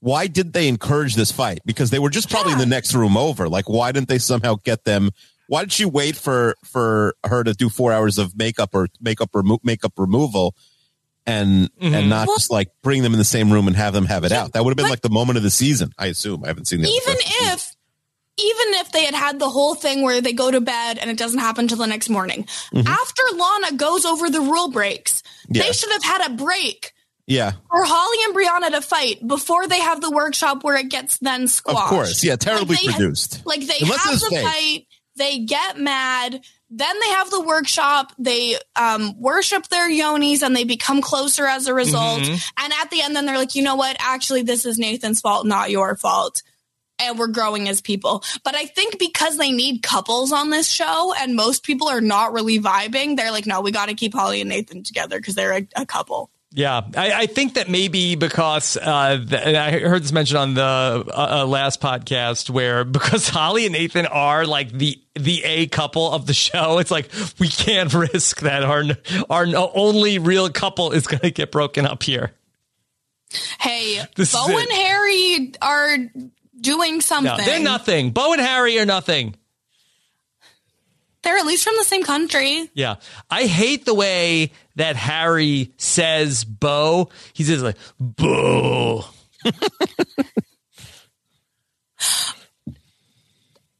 why 0.00 0.26
did 0.26 0.52
they 0.52 0.68
encourage 0.68 1.14
this 1.14 1.32
fight? 1.32 1.60
Because 1.64 1.90
they 1.90 1.98
were 1.98 2.10
just 2.10 2.30
probably 2.30 2.52
in 2.52 2.58
the 2.58 2.66
next 2.66 2.94
room 2.94 3.16
over. 3.16 3.48
Like, 3.48 3.68
why 3.68 3.92
didn't 3.92 4.08
they 4.08 4.18
somehow 4.18 4.56
get 4.64 4.84
them? 4.84 5.10
Why 5.48 5.62
did 5.62 5.72
she 5.72 5.84
wait 5.84 6.16
for, 6.16 6.56
for 6.64 7.14
her 7.24 7.44
to 7.44 7.54
do 7.54 7.68
four 7.68 7.92
hours 7.92 8.18
of 8.18 8.36
makeup 8.36 8.70
or 8.74 8.88
makeup 9.00 9.30
remo- 9.32 9.60
makeup 9.62 9.92
removal 9.96 10.54
and, 11.26 11.70
and 11.80 12.08
not 12.08 12.28
just 12.28 12.50
like 12.50 12.68
bring 12.82 13.02
them 13.02 13.12
in 13.12 13.18
the 13.18 13.24
same 13.24 13.52
room 13.52 13.66
and 13.68 13.76
have 13.76 13.94
them 13.94 14.04
have 14.06 14.24
it 14.24 14.32
out? 14.32 14.52
That 14.52 14.64
would 14.64 14.70
have 14.70 14.76
been 14.76 14.88
like 14.90 15.00
the 15.02 15.08
moment 15.10 15.36
of 15.38 15.42
the 15.42 15.50
season, 15.50 15.92
I 15.98 16.06
assume. 16.06 16.44
I 16.44 16.48
haven't 16.48 16.66
seen 16.66 16.82
the 16.82 16.88
even 16.88 17.16
if 17.52 17.72
even 18.38 18.74
if 18.74 18.92
they 18.92 19.04
had 19.06 19.14
had 19.14 19.38
the 19.38 19.48
whole 19.48 19.74
thing 19.74 20.02
where 20.02 20.20
they 20.20 20.34
go 20.34 20.50
to 20.50 20.60
bed 20.60 20.98
and 20.98 21.10
it 21.10 21.16
doesn't 21.16 21.38
happen 21.40 21.64
until 21.64 21.78
the 21.78 21.86
next 21.86 22.10
morning 22.10 22.44
Mhm. 22.70 22.86
after 22.86 23.22
lana 23.34 23.76
goes 23.76 24.04
over 24.04 24.28
the 24.28 24.42
rule 24.42 24.68
breaks 24.70 25.22
Yeah. 25.48 25.62
they 25.62 25.72
should 25.72 25.90
have 25.92 26.02
had 26.02 26.26
a 26.26 26.34
break 26.34 26.92
Yeah. 27.26 27.52
for 27.70 27.84
holly 27.84 28.18
and 28.24 28.34
brianna 28.36 28.74
to 28.76 28.80
fight 28.82 29.26
before 29.26 29.66
they 29.66 29.80
have 29.80 30.00
the 30.00 30.10
workshop 30.10 30.62
where 30.62 30.76
it 30.76 30.88
gets 30.88 31.18
then 31.18 31.48
squashed 31.48 31.78
Of 31.78 31.88
course. 31.88 32.24
Yeah. 32.24 32.36
Terribly 32.36 32.76
Like, 32.76 32.84
they- 32.86 32.92
produced. 32.92 33.42
like 33.46 33.66
they 33.66 33.78
Unless 33.82 34.04
have 34.04 34.20
the 34.20 34.26
fake. 34.30 34.46
fight 34.46 34.86
they 35.16 35.38
get 35.40 35.78
mad 35.78 36.40
then 36.68 36.96
they 37.00 37.08
have 37.10 37.30
the 37.30 37.40
workshop 37.40 38.12
they 38.18 38.56
um, 38.74 39.18
worship 39.20 39.66
their 39.68 39.88
yonis 39.88 40.42
and 40.42 40.54
they 40.54 40.64
become 40.64 41.00
closer 41.00 41.46
as 41.46 41.66
a 41.68 41.74
result 41.74 42.20
Mm-hmm. 42.20 42.32
Mhm. 42.34 42.50
and 42.64 42.72
at 42.80 42.90
the 42.90 43.00
end 43.02 43.16
then 43.16 43.24
they're 43.26 43.38
like 43.38 43.54
you 43.54 43.62
know 43.62 43.76
what 43.76 43.96
actually 43.98 44.42
this 44.42 44.64
is 44.66 44.78
nathan's 44.78 45.20
fault 45.20 45.46
not 45.46 45.70
your 45.70 45.96
fault 45.96 46.42
and 46.98 47.18
we're 47.18 47.28
growing 47.28 47.68
as 47.68 47.80
people 47.80 48.22
but 48.44 48.54
i 48.54 48.66
think 48.66 48.98
because 48.98 49.36
they 49.36 49.52
need 49.52 49.82
couples 49.82 50.32
on 50.32 50.50
this 50.50 50.68
show 50.68 51.14
and 51.18 51.34
most 51.36 51.62
people 51.62 51.88
are 51.88 52.00
not 52.00 52.32
really 52.32 52.58
vibing 52.58 53.16
they're 53.16 53.30
like 53.32 53.46
no 53.46 53.60
we 53.60 53.70
got 53.70 53.86
to 53.88 53.94
keep 53.94 54.12
holly 54.14 54.40
and 54.40 54.50
nathan 54.50 54.82
together 54.82 55.18
because 55.18 55.34
they're 55.34 55.52
a, 55.58 55.66
a 55.76 55.86
couple 55.86 56.30
Yeah, 56.56 56.80
I, 56.96 57.12
I 57.12 57.26
think 57.26 57.54
that 57.54 57.68
maybe 57.68 58.14
because 58.14 58.78
uh, 58.80 59.18
th- 59.18 59.54
I 59.54 59.72
heard 59.78 60.02
this 60.02 60.10
mentioned 60.10 60.38
on 60.38 60.54
the 60.54 60.62
uh, 60.62 61.42
uh, 61.42 61.46
last 61.46 61.82
podcast, 61.82 62.48
where 62.48 62.82
because 62.98 63.28
Holly 63.28 63.66
and 63.66 63.74
Nathan 63.74 64.06
are 64.06 64.46
like 64.46 64.72
the 64.72 64.98
the 65.14 65.42
a 65.44 65.66
couple 65.66 66.10
of 66.10 66.26
the 66.26 66.32
show, 66.32 66.78
it's 66.78 66.90
like 66.90 67.10
we 67.38 67.48
can't 67.48 67.92
risk 68.12 68.40
that 68.40 68.64
our 68.64 68.84
our 69.28 69.46
only 69.74 70.18
real 70.18 70.48
couple 70.48 70.92
is 70.92 71.06
going 71.06 71.20
to 71.20 71.30
get 71.30 71.52
broken 71.52 71.84
up 71.84 72.02
here. 72.02 72.32
hey 73.60 74.02
This 74.16 74.32
bo 74.32 74.46
and 74.48 74.70
harry 74.72 75.52
are 75.60 75.98
doing 76.58 77.02
something 77.02 77.36
No, 77.36 77.44
they're 77.44 77.60
nothing. 77.60 78.12
Bo 78.12 78.32
and 78.32 78.40
Harry 78.40 78.78
are 78.78 78.86
nothing. 78.86 79.36
They're 81.26 81.36
at 81.36 81.44
least 81.44 81.64
from 81.64 81.74
the 81.76 81.84
same 81.84 82.02
country 82.04 82.70
Yeah, 82.74 82.96
I 83.28 83.44
hate 83.46 83.84
the 83.84 83.94
way 83.94 84.52
that 84.76 84.96
Harry 84.96 85.72
says 85.76 86.44
Bo. 86.44 87.10
He 87.32 87.42
says 87.44 87.62
like 87.62 87.76
Bo. 88.00 89.04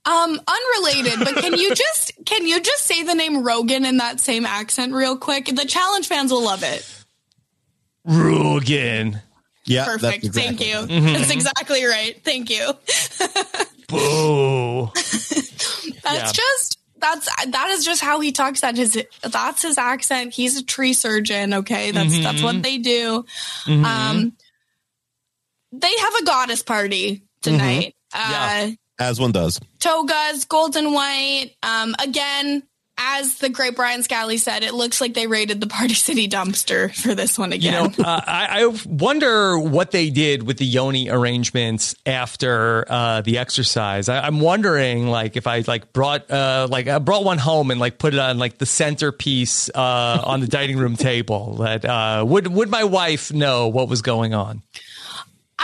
Um, 0.05 0.41
unrelated, 0.47 1.19
but 1.19 1.35
can 1.43 1.55
you 1.55 1.75
just 1.75 2.13
can 2.25 2.47
you 2.47 2.61
just 2.61 2.85
say 2.85 3.03
the 3.03 3.15
name 3.15 3.43
Rogan 3.43 3.85
in 3.85 3.97
that 3.97 4.21
same 4.21 4.47
accent 4.47 4.93
real 4.93 5.17
quick? 5.17 5.47
The 5.47 5.65
challenge 5.67 6.07
fans 6.07 6.31
will 6.31 6.45
love 6.45 6.63
it. 6.63 6.89
Rogan. 8.05 9.21
Yeah, 9.65 9.85
Perfect. 9.85 10.27
Thank 10.33 10.61
you. 10.61 10.77
Mhm. 10.77 11.13
That's 11.13 11.31
exactly 11.33 11.85
right. 11.87 12.23
Thank 12.23 12.51
you. 12.51 12.73
Boo. 13.89 14.91
That's 14.95 16.05
Yeah. 16.05 16.33
just 16.33 16.76
that's 16.99 17.29
that 17.47 17.69
is 17.71 17.85
just 17.85 18.01
how 18.03 18.21
he 18.21 18.33
talks. 18.33 18.61
That 18.63 18.77
his 18.77 19.03
that's 19.23 19.63
his 19.63 19.79
accent. 19.79 20.33
He's 20.35 20.57
a 20.59 20.65
tree 20.65 20.93
surgeon. 20.93 21.53
Okay, 21.55 21.91
that's 21.91 22.19
that's 22.23 22.39
Mhm. 22.41 22.45
what 22.45 22.63
they 22.63 22.79
do. 22.79 23.25
Mhm. 23.67 23.85
Um, 23.85 24.33
they 25.73 25.93
have 26.01 26.15
a 26.17 26.25
goddess 26.25 26.63
party 26.63 27.23
tonight. 27.43 27.95
Uh, 28.13 28.71
As 28.99 29.21
one 29.21 29.33
does. 29.33 29.61
togas, 29.79 30.45
golden 30.47 30.93
white. 30.93 31.51
Um, 31.63 31.95
again, 31.99 32.63
as 32.99 33.35
the 33.39 33.49
great 33.49 33.77
Brian 33.77 34.03
Scally 34.03 34.39
said, 34.39 34.63
it 34.63 34.73
looks 34.75 35.01
like 35.01 35.15
they 35.15 35.27
raided 35.27 35.61
the 35.61 35.67
Party 35.67 35.95
City 35.95 36.29
dumpster 36.29 36.95
for 36.95 37.15
this 37.15 37.39
one 37.39 37.53
You 37.53 37.57
again. 37.57 37.95
know, 37.99 38.05
uh, 38.05 38.21
I, 38.27 38.63
I 38.65 38.77
wonder 38.87 39.59
what 39.59 39.91
they 39.91 40.11
did 40.11 40.43
with 40.45 40.57
the 40.59 40.65
yoni 40.65 41.11
arrangements 41.11 41.95
after 42.07 42.85
uh, 42.89 43.21
the 43.21 43.39
exercise. 43.39 44.09
I, 44.09 44.21
I'm 44.21 44.41
wondering, 44.41 45.09
like, 45.09 45.37
if 45.37 45.47
I 45.47 45.63
like 45.67 45.93
brought 45.93 46.31
uh, 46.31 46.69
like 46.71 46.89
I 46.89 46.99
brought 46.99 47.25
one 47.25 47.39
home 47.39 47.71
and 47.71 47.79
like 47.79 47.99
put 47.99 48.15
it 48.15 48.21
on 48.21 48.39
like 48.39 48.59
the 48.59 48.67
centerpiece 48.67 49.69
uh, 49.75 50.23
on 50.25 50.41
the 50.41 50.47
dining 50.47 50.79
room 50.79 50.97
table. 50.97 51.57
That 51.57 51.85
uh, 51.85 52.25
would 52.27 52.47
would 52.47 52.71
my 52.71 52.85
wife 52.85 53.33
know 53.33 53.69
what 53.69 53.89
was 53.89 54.03
going 54.03 54.35
on? 54.35 54.63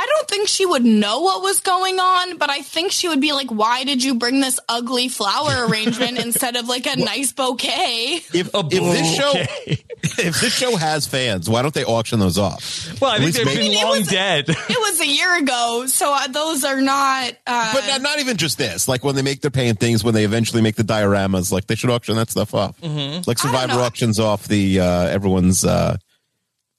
I 0.03 0.07
don't 0.17 0.29
think 0.29 0.49
she 0.49 0.67
would 0.67 0.85
know 0.85 1.21
what 1.21 1.43
was 1.43 1.61
going 1.61 2.01
on, 2.01 2.37
but 2.37 2.51
I 2.51 2.63
think 2.63 2.91
she 2.91 3.07
would 3.09 3.21
be 3.21 3.33
like, 3.33 3.51
"Why 3.51 3.85
did 3.85 4.03
you 4.03 4.17
bring 4.17 4.41
this 4.41 4.59
ugly 4.69 5.09
flower 5.09 5.67
arrangement 5.69 6.19
instead 6.19 6.57
of 6.57 6.69
like 6.69 6.87
a 6.87 6.97
nice 6.97 7.33
bouquet?" 7.33 8.17
If, 8.35 8.51
if 8.53 8.71
this 8.71 9.15
show 9.17 9.33
if 9.35 10.41
this 10.41 10.53
show 10.53 10.77
has 10.77 11.07
fans, 11.07 11.49
why 11.49 11.63
don't 11.63 11.73
they 11.73 11.85
auction 11.85 12.19
those 12.19 12.37
off? 12.37 13.01
Well, 13.01 13.13
I 13.13 13.17
At 13.17 13.21
think 13.21 13.35
they've 13.37 13.47
make- 13.47 13.73
been 13.73 13.75
long 13.75 14.03
dead. 14.03 14.47
It 14.49 14.59
was 14.81 15.01
a 15.01 15.07
year 15.07 15.39
ago, 15.39 15.85
so 15.87 16.13
uh, 16.13 16.27
those 16.27 16.65
are 16.65 16.81
not. 16.81 17.35
Uh, 17.47 17.73
But 17.75 17.87
not, 17.87 18.03
not 18.03 18.19
even 18.19 18.37
just 18.37 18.59
this. 18.59 18.89
Like 18.89 19.05
when 19.05 19.15
they 19.15 19.23
make 19.23 19.41
their 19.41 19.51
paintings, 19.53 20.03
when 20.03 20.15
they 20.15 20.25
eventually 20.25 20.63
make 20.63 20.75
the 20.75 20.83
dioramas, 20.85 21.53
like 21.53 21.69
they 21.69 21.77
should 21.77 21.91
auction 21.91 22.17
that 22.17 22.31
stuff 22.31 22.55
off. 22.55 22.81
Mhm. 22.81 23.25
Like 23.27 23.39
Survivor 23.39 23.75
auctions 23.81 24.19
off 24.19 24.49
the 24.49 24.81
uh 24.81 25.07
everyone's 25.07 25.65
uh 25.65 25.97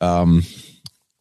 um 0.01 0.43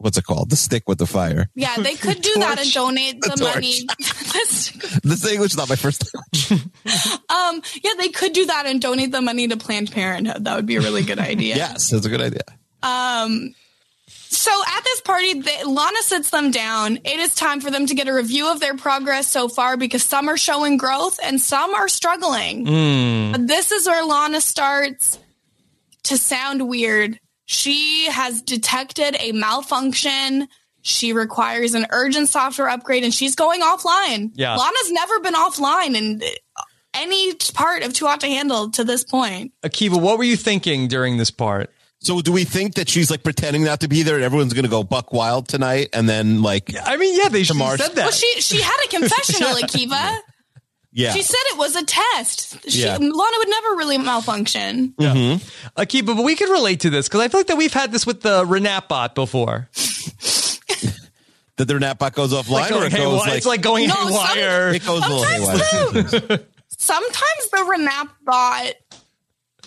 what's 0.03 0.19
it 0.19 0.25
called? 0.25 0.51
The 0.51 0.57
stick 0.57 0.89
with 0.89 0.99
the 0.99 1.07
fire. 1.07 1.49
yeah, 1.55 1.77
they 1.77 1.95
could 2.05 2.21
do 2.21 2.33
that 2.37 2.59
and 2.61 2.73
donate 2.73 3.21
the, 3.21 3.31
The 3.31 3.37
torch. 3.37 3.55
money. 3.55 3.75
This 5.05 5.27
English 5.27 5.53
is 5.53 5.57
not 5.57 5.69
my 5.69 5.77
first 5.77 6.05
language. 6.15 6.67
um, 7.29 7.63
yeah, 7.83 7.93
they 7.99 8.09
could 8.09 8.33
do 8.33 8.47
that 8.47 8.67
and 8.67 8.81
donate 8.81 9.13
the 9.13 9.21
money 9.21 9.49
to 9.49 9.57
Planned 9.57 9.91
Parenthood. 9.93 10.45
That 10.45 10.57
would 10.57 10.67
be 10.67 10.77
a 10.77 10.81
really 10.81 11.03
good 11.03 11.19
idea. 11.19 11.57
yes, 11.57 11.91
that's 11.91 12.07
a 12.07 12.09
good 12.09 12.21
idea. 12.21 12.43
Um, 12.83 13.55
so 14.09 14.51
at 14.51 14.85
this 14.85 15.01
party, 15.03 15.43
Lana 15.65 16.03
sits 16.03 16.31
them 16.31 16.51
down. 16.51 16.97
It 17.05 17.21
is 17.21 17.35
time 17.35 17.61
for 17.61 17.71
them 17.71 17.87
to 17.87 17.95
get 17.95 18.09
a 18.09 18.15
review 18.15 18.51
of 18.51 18.61
their 18.61 18.77
progress 18.77 19.29
so 19.29 19.49
far 19.49 19.77
because 19.77 20.03
some 20.03 20.29
are 20.29 20.37
showing 20.39 20.77
growth 20.79 21.19
and 21.23 21.41
some 21.41 21.75
are 21.75 21.89
struggling. 21.89 22.65
But 23.33 23.47
this 23.47 23.73
is 23.73 23.87
where 23.87 24.05
Lana 24.05 24.41
starts 24.41 25.19
to 26.05 26.17
sound 26.19 26.69
weird. 26.69 27.19
She 27.45 28.07
has 28.11 28.43
detected 28.43 29.17
a 29.19 29.33
malfunction 29.33 30.49
she 30.83 31.13
requires 31.13 31.75
an 31.75 31.87
urgent 31.91 32.29
software 32.29 32.69
upgrade 32.69 33.05
and 33.05 33.15
she's 33.15 33.37
going 33.37 33.63
offline. 33.63 34.33
Yeah. 34.35 34.57
Lana's 34.57 34.91
never 34.91 35.21
been 35.21 35.35
offline 35.35 35.95
in 35.95 36.23
any 36.93 37.35
part 37.55 37.85
of 37.85 37.93
Too 37.93 38.07
Hot 38.07 38.21
to 38.21 38.27
Handle 38.27 38.71
to 38.73 38.85
this 38.85 39.05
point. 39.05 39.53
Akiva, 39.63 40.01
what 40.01 40.19
were 40.19 40.25
you 40.25 40.37
thinking 40.37 40.89
during 40.89 41.17
this 41.17 41.31
part? 41.31 41.71
So 42.01 42.21
do 42.21 42.33
we 42.33 42.43
think 42.43 42.75
that 42.75 42.89
she's 42.89 43.13
like 43.13 43.23
pretending 43.23 43.63
not 43.63 43.81
to 43.81 43.89
be 43.89 44.03
there 44.03 44.17
and 44.17 44.25
everyone's 44.25 44.53
going 44.53 44.65
to 44.65 44.71
go 44.71 44.83
buck 44.83 45.13
wild 45.13 45.47
tonight 45.47 45.91
and 45.93 46.09
then 46.09 46.43
like 46.43 46.75
I 46.85 46.97
mean, 46.97 47.17
yeah, 47.17 47.29
they 47.29 47.45
Tamar- 47.45 47.77
said 47.77 47.93
that. 47.93 48.03
Well, 48.03 48.11
she 48.11 48.41
she 48.41 48.61
had 48.61 48.77
a 48.85 48.89
confessional, 48.89 49.51
Akiva. 49.63 50.19
Yeah. 50.93 51.13
She 51.13 51.23
said 51.23 51.39
it 51.53 51.59
was 51.59 51.75
a 51.75 51.85
test. 51.85 52.71
She, 52.71 52.83
Yeah. 52.83 52.97
Lana 52.99 53.11
would 53.39 53.49
never 53.49 53.69
really 53.77 53.97
malfunction. 53.99 54.95
Yeah. 54.99 55.39
Akiva, 55.77 56.15
but 56.15 56.23
we 56.23 56.35
could 56.37 56.51
relate 56.51 56.81
to 56.81 56.91
this 56.91 57.09
because 57.09 57.21
I 57.21 57.29
feel 57.29 57.41
like 57.41 57.47
that 57.47 57.57
we've 57.57 57.73
had 57.73 57.93
this 57.93 58.07
with 58.07 58.21
the 58.21 58.45
Renap 58.45 58.89
bot 58.89 59.15
before. 59.15 59.69
that 61.57 61.69
their 61.69 61.79
NapBot 61.79 62.15
goes 62.15 62.33
offline 62.33 62.71
Like 62.71 62.73
or 62.73 62.85
it 62.87 62.93
goes 62.93 63.21
like 63.21 63.37
It's 63.39 63.47
like 63.47 63.63
going 63.63 63.89
No, 63.89 63.95
some- 63.95 64.13
haywire. 64.37 64.75
it 64.75 64.85
goes 64.85 65.05
a 65.05 65.09
little 65.09 65.25
Sometimes 65.25 66.13
haywire. 66.13 66.41
Sometimes 66.79 67.51
the 67.51 67.57
Renap 67.59 68.09
bot 68.25 68.73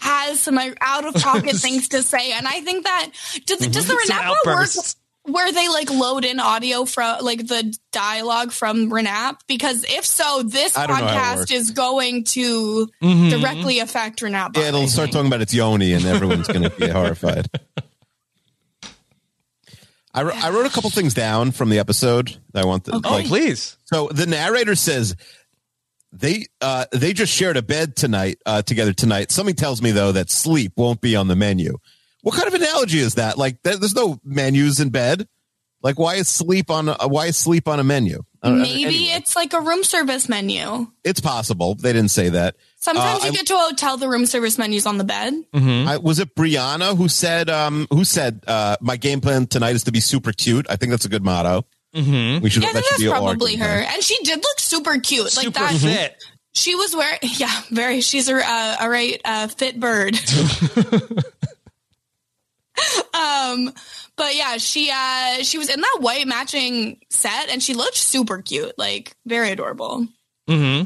has 0.01 0.39
some 0.41 0.59
out 0.81 1.05
of 1.05 1.13
pocket 1.15 1.55
things 1.55 1.87
to 1.89 2.03
say, 2.03 2.33
and 2.33 2.47
I 2.47 2.61
think 2.61 2.83
that 2.83 3.09
does, 3.45 3.59
does 3.59 3.87
the 3.87 3.93
Mm-hmm. 3.93 4.07
Some 4.07 4.17
Renap 4.17 4.17
bot 4.19 4.29
work 4.29 4.37
outbursts. 4.47 4.95
Where 5.25 5.51
they 5.51 5.67
like 5.69 5.89
load 5.89 6.23
in 6.25 6.39
audio 6.39 6.85
from 6.85 7.23
like 7.23 7.47
the 7.47 7.75
dialogue 7.91 8.51
from 8.51 8.89
Renap? 8.91 9.39
Because 9.47 9.83
if 9.87 10.05
so, 10.05 10.43
this 10.43 10.77
I 10.77 10.87
don't 10.87 10.99
know 10.99 11.05
how 11.07 11.33
it 11.33 11.37
podcast 11.47 11.51
is 11.51 11.71
going 11.71 12.23
to 12.25 12.89
Mm-hmm. 13.01 13.29
directly 13.41 13.79
affect 13.79 14.21
Renap. 14.21 14.55
Yeah, 14.57 14.69
it'll 14.69 14.81
I 14.83 14.85
start 14.85 15.05
think. 15.07 15.13
talking 15.13 15.27
about 15.27 15.41
its 15.41 15.53
yoni 15.53 15.93
and 15.93 16.05
everyone's 16.05 16.47
going 16.47 16.63
to 16.63 16.69
be 16.69 16.87
horrified. 16.87 17.47
I, 20.13 20.23
wrote- 20.23 20.43
I 20.43 20.49
wrote 20.49 20.65
a 20.65 20.69
couple 20.69 20.89
things 20.89 21.13
down 21.13 21.51
from 21.51 21.69
the 21.69 21.79
episode 21.79 22.37
that 22.53 22.63
I 22.63 22.65
want 22.65 22.85
to 22.85 23.01
Oh, 23.03 23.21
please. 23.25 23.77
So 23.85 24.07
the 24.13 24.25
narrator 24.25 24.75
says 24.75 25.15
they 26.13 26.45
uh, 26.61 26.85
they 26.93 27.11
just 27.11 27.33
shared 27.33 27.57
a 27.57 27.61
bed 27.61 27.95
tonight 27.97 28.37
uh, 28.45 28.61
together 28.61 28.93
tonight. 28.93 29.31
Something 29.31 29.55
tells 29.55 29.81
me 29.81 29.91
though 29.91 30.13
that 30.13 30.29
sleep 30.29 30.71
won't 30.77 31.01
be 31.01 31.15
on 31.17 31.27
the 31.27 31.35
menu. 31.35 31.77
What 32.25 32.33
kind 32.33 32.47
of 32.47 32.55
analogy 32.55 32.97
is 32.99 33.15
that? 33.15 33.37
Like 33.37 33.61
there's 33.63 33.93
no 33.95 34.19
menus 34.23 34.79
in 34.79 34.89
bed. 34.89 35.27
Like 35.83 35.99
why 35.99 36.15
is 36.15 36.27
sleep 36.27 36.71
on 36.71 36.89
a, 36.89 37.07
why 37.07 37.27
is 37.27 37.37
sleep 37.37 37.67
on 37.67 37.79
a 37.79 37.83
menu? 37.83 38.23
Uh, 38.41 38.49
Maybe 38.51 38.85
anyway, 38.85 39.03
it's 39.17 39.35
like 39.35 39.53
a 39.53 39.61
room 39.61 39.83
service 39.83 40.27
menu. 40.27 40.87
it's 41.03 41.19
possible. 41.19 41.75
They 41.75 41.93
didn't 41.93 42.09
say 42.09 42.29
that. 42.29 42.55
Sometimes 42.77 43.21
Uh, 43.21 43.25
you 43.27 43.31
I- 43.31 43.35
get 43.35 43.45
to 43.47 43.53
a 43.53 43.57
hotel, 43.59 43.97
the 43.97 44.09
room 44.09 44.25
service 44.25 44.57
menus 44.57 44.87
on 44.87 44.97
the 44.97 45.03
bed. 45.03 45.33
I, 45.53 45.97
was 45.97 46.17
it 46.17 46.33
Brianna 46.35 46.97
who 46.97 47.07
said 47.07 47.51
um 47.51 47.85
who 47.91 48.03
said 48.03 48.43
uh 48.47 48.77
my 48.81 48.97
game 48.97 49.21
plan 49.21 49.45
tonight 49.45 49.75
is 49.75 49.83
to 49.83 49.91
be 49.91 49.99
super 49.99 50.31
cute? 50.31 50.65
I 50.67 50.75
think 50.77 50.89
that's 50.89 51.05
a 51.05 51.09
good 51.09 51.23
motto. 51.23 51.65
Mm-hmm. 51.95 52.43
We 52.43 52.49
should 52.49 52.63
Yeah, 52.63 52.69
I 52.69 52.73
that 52.73 52.79
think 52.83 52.85
should 52.85 52.91
that's 52.93 53.03
be 53.03 53.09
probably 53.09 53.55
her. 53.57 53.65
plan. 53.65 53.93
And 53.93 54.03
she 54.03 54.17
did 54.23 54.37
look 54.39 54.59
super 54.59 54.97
cute. 54.99 55.35
like 55.37 55.45
Super 55.45 55.59
that. 55.59 55.73
fit. 55.79 56.23
She 56.57 56.73
was 56.73 56.95
wearing, 56.95 57.19
yeah, 57.37 57.51
very. 57.69 57.99
She's 58.01 58.29
a, 58.29 58.35
uh, 58.37 58.75
a 58.81 58.89
right 58.89 59.19
uh, 59.25 59.47
fit 59.49 59.77
bird. 59.79 60.15
um, 63.25 63.73
but 64.15 64.35
yeah, 64.35 64.57
she 64.57 64.91
uh, 64.93 65.43
she 65.43 65.57
was 65.57 65.69
in 65.69 65.81
that 65.81 65.97
white 65.99 66.27
matching 66.27 66.99
set, 67.09 67.49
and 67.49 67.61
she 67.61 67.73
looked 67.73 67.97
super 67.97 68.41
cute, 68.41 68.77
like 68.77 69.15
very 69.25 69.51
adorable. 69.51 70.07
Mm-hmm. 70.47 70.85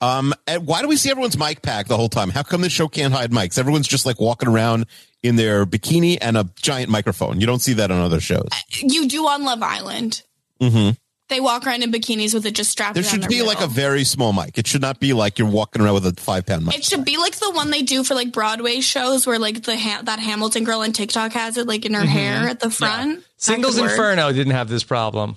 Um, 0.00 0.32
and 0.46 0.66
why 0.66 0.82
do 0.82 0.88
we 0.88 0.96
see 0.96 1.10
everyone's 1.10 1.36
mic 1.36 1.60
pack 1.60 1.88
the 1.88 1.96
whole 1.96 2.08
time? 2.08 2.30
How 2.30 2.42
come 2.42 2.60
this 2.60 2.72
show 2.72 2.86
can't 2.88 3.12
hide 3.12 3.32
mics? 3.32 3.58
Everyone's 3.58 3.88
just 3.88 4.06
like 4.06 4.20
walking 4.20 4.48
around 4.48 4.86
in 5.22 5.36
their 5.36 5.66
bikini 5.66 6.18
and 6.20 6.36
a 6.36 6.48
giant 6.56 6.88
microphone. 6.88 7.40
You 7.40 7.46
don't 7.46 7.58
see 7.58 7.74
that 7.74 7.90
on 7.90 8.00
other 8.00 8.20
shows. 8.20 8.48
You 8.80 9.08
do 9.08 9.26
on 9.26 9.44
Love 9.44 9.62
Island. 9.62 10.22
Mm-hmm. 10.60 10.90
They 11.28 11.40
walk 11.40 11.66
around 11.66 11.82
in 11.82 11.92
bikinis 11.92 12.32
with 12.32 12.46
it 12.46 12.54
just 12.54 12.70
strapped. 12.70 12.94
There 12.94 13.02
around 13.02 13.10
should 13.10 13.22
their 13.22 13.28
be 13.28 13.42
like 13.42 13.60
a 13.60 13.66
very 13.66 14.04
small 14.04 14.32
mic. 14.32 14.56
It 14.56 14.66
should 14.66 14.80
not 14.80 14.98
be 14.98 15.12
like 15.12 15.38
you're 15.38 15.48
walking 15.48 15.82
around 15.82 15.94
with 15.94 16.06
a 16.06 16.12
five 16.20 16.46
pound 16.46 16.64
mic. 16.64 16.76
It 16.76 16.84
should 16.84 17.04
be 17.04 17.18
like 17.18 17.36
the 17.36 17.50
one 17.50 17.70
they 17.70 17.82
do 17.82 18.02
for 18.02 18.14
like 18.14 18.32
Broadway 18.32 18.80
shows, 18.80 19.26
where 19.26 19.38
like 19.38 19.62
the 19.62 19.76
ha- 19.76 20.02
that 20.04 20.18
Hamilton 20.18 20.64
girl 20.64 20.80
on 20.80 20.92
TikTok 20.92 21.32
has 21.32 21.58
it 21.58 21.66
like 21.66 21.84
in 21.84 21.94
her 21.94 22.00
mm-hmm. 22.00 22.08
hair 22.08 22.48
at 22.48 22.60
the 22.60 22.70
front. 22.70 23.20
That 23.20 23.24
Singles 23.36 23.74
could 23.74 23.82
work. 23.82 23.90
Inferno 23.92 24.32
didn't 24.32 24.54
have 24.54 24.68
this 24.68 24.84
problem. 24.84 25.36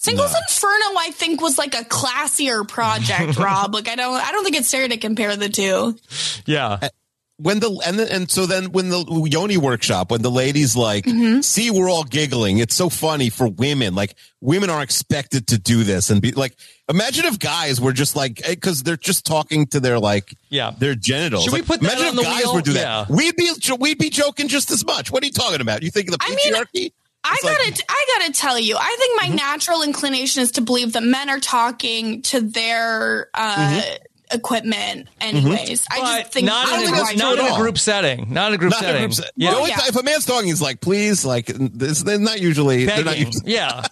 Single's 0.00 0.34
Inferno, 0.34 0.98
I 0.98 1.10
think, 1.12 1.42
was 1.42 1.58
like 1.58 1.74
a 1.74 1.84
classier 1.84 2.66
project, 2.66 3.36
Rob. 3.38 3.74
Like 3.74 3.86
I 3.86 3.96
don't, 3.96 4.14
I 4.14 4.32
don't 4.32 4.44
think 4.44 4.56
it's 4.56 4.70
fair 4.70 4.88
to 4.88 4.96
compare 4.96 5.36
the 5.36 5.50
two. 5.50 5.98
Yeah. 6.46 6.88
When 7.42 7.58
the 7.60 7.70
and 7.86 7.98
the, 7.98 8.12
and 8.12 8.30
so 8.30 8.46
then 8.46 8.72
when 8.72 8.88
the 8.90 9.02
yoni 9.30 9.56
workshop 9.56 10.10
when 10.10 10.22
the 10.22 10.30
ladies 10.30 10.76
like 10.76 11.04
Mm-hmm. 11.04 11.40
see 11.40 11.70
we're 11.70 11.90
all 11.90 12.04
giggling 12.04 12.58
it's 12.58 12.74
so 12.74 12.88
funny 12.88 13.30
for 13.30 13.48
women 13.48 13.94
like 13.94 14.14
women 14.40 14.68
are 14.70 14.82
expected 14.82 15.46
to 15.48 15.58
do 15.58 15.82
this 15.84 16.10
and 16.10 16.20
be 16.20 16.32
like 16.32 16.54
imagine 16.88 17.24
if 17.24 17.38
guys 17.38 17.80
were 17.80 17.92
just 17.92 18.14
like 18.16 18.42
because 18.48 18.82
they're 18.82 18.96
just 18.96 19.24
talking 19.24 19.66
to 19.68 19.80
their 19.80 19.98
like 19.98 20.34
Yeah. 20.50 20.72
their 20.78 20.94
genitals 20.94 21.44
Should 21.44 21.52
we 21.52 21.60
Like, 21.60 21.66
put 21.68 21.80
that 21.80 21.92
imagine 21.98 22.06
on 22.06 22.12
if 22.12 22.16
the 22.16 22.22
guys 22.22 22.44
wheel? 22.44 22.54
would 22.54 22.64
do 22.64 22.72
that 22.74 23.08
Yeah. 23.08 23.14
we'd 23.16 23.36
be 23.36 23.50
we'd 23.78 23.98
be 23.98 24.10
joking 24.10 24.48
just 24.48 24.70
as 24.70 24.84
much 24.84 25.10
what 25.10 25.22
are 25.22 25.26
you 25.26 25.32
talking 25.32 25.60
about 25.60 25.82
you 25.82 25.90
think 25.90 26.08
of 26.08 26.18
the 26.18 26.24
I 26.24 26.34
mean, 26.34 26.52
patriarchy 26.54 26.92
I 27.22 27.34
It's 27.34 27.44
like- 27.44 27.58
gotta, 27.58 27.84
I 27.86 28.06
gotta 28.18 28.32
tell 28.32 28.58
you, 28.58 28.76
I 28.78 28.96
think 28.98 29.20
my 29.30 29.36
natural 29.36 29.82
inclination 29.82 30.42
is 30.42 30.52
to 30.52 30.62
believe 30.62 30.94
that 30.94 31.02
men 31.02 31.28
are 31.28 31.38
talking 31.38 32.22
to 32.22 32.40
their 32.40 33.28
uh, 33.34 33.82
equipment, 34.32 35.08
anyways. 35.20 35.86
I 35.90 36.20
just 36.22 36.32
think 36.32 36.46
not 36.46 36.66
I 36.66 36.70
don't 36.70 36.80
in, 36.80 36.84
think 36.86 36.96
a, 36.96 37.00
that's 37.00 37.16
not 37.18 37.36
true 37.36 37.46
in 37.46 37.52
a 37.52 37.56
group 37.58 37.78
setting. 37.78 38.32
Not 38.32 38.48
in 38.48 38.54
a 38.54 38.58
group 38.58 38.72
not 38.72 38.82
in 38.82 38.88
a 38.88 38.92
setting. 38.92 39.02
group 39.08 39.14
set. 39.14 39.30
Yeah. 39.36 39.50
The 39.50 39.56
only 39.56 39.70
yeah. 39.70 39.76
time- 39.76 39.88
if 39.88 39.96
a 39.96 40.02
man's 40.02 40.26
talking 40.26 40.48
he's 40.48 40.62
like 40.62 40.80
please 40.80 41.24
like 41.24 41.46
this 41.46 42.02
they're 42.02 42.18
not 42.18 42.40
usually 42.40 42.84
they're 42.86 43.04
not 43.04 43.18
usually, 43.18 43.52
Yeah. 43.52 43.82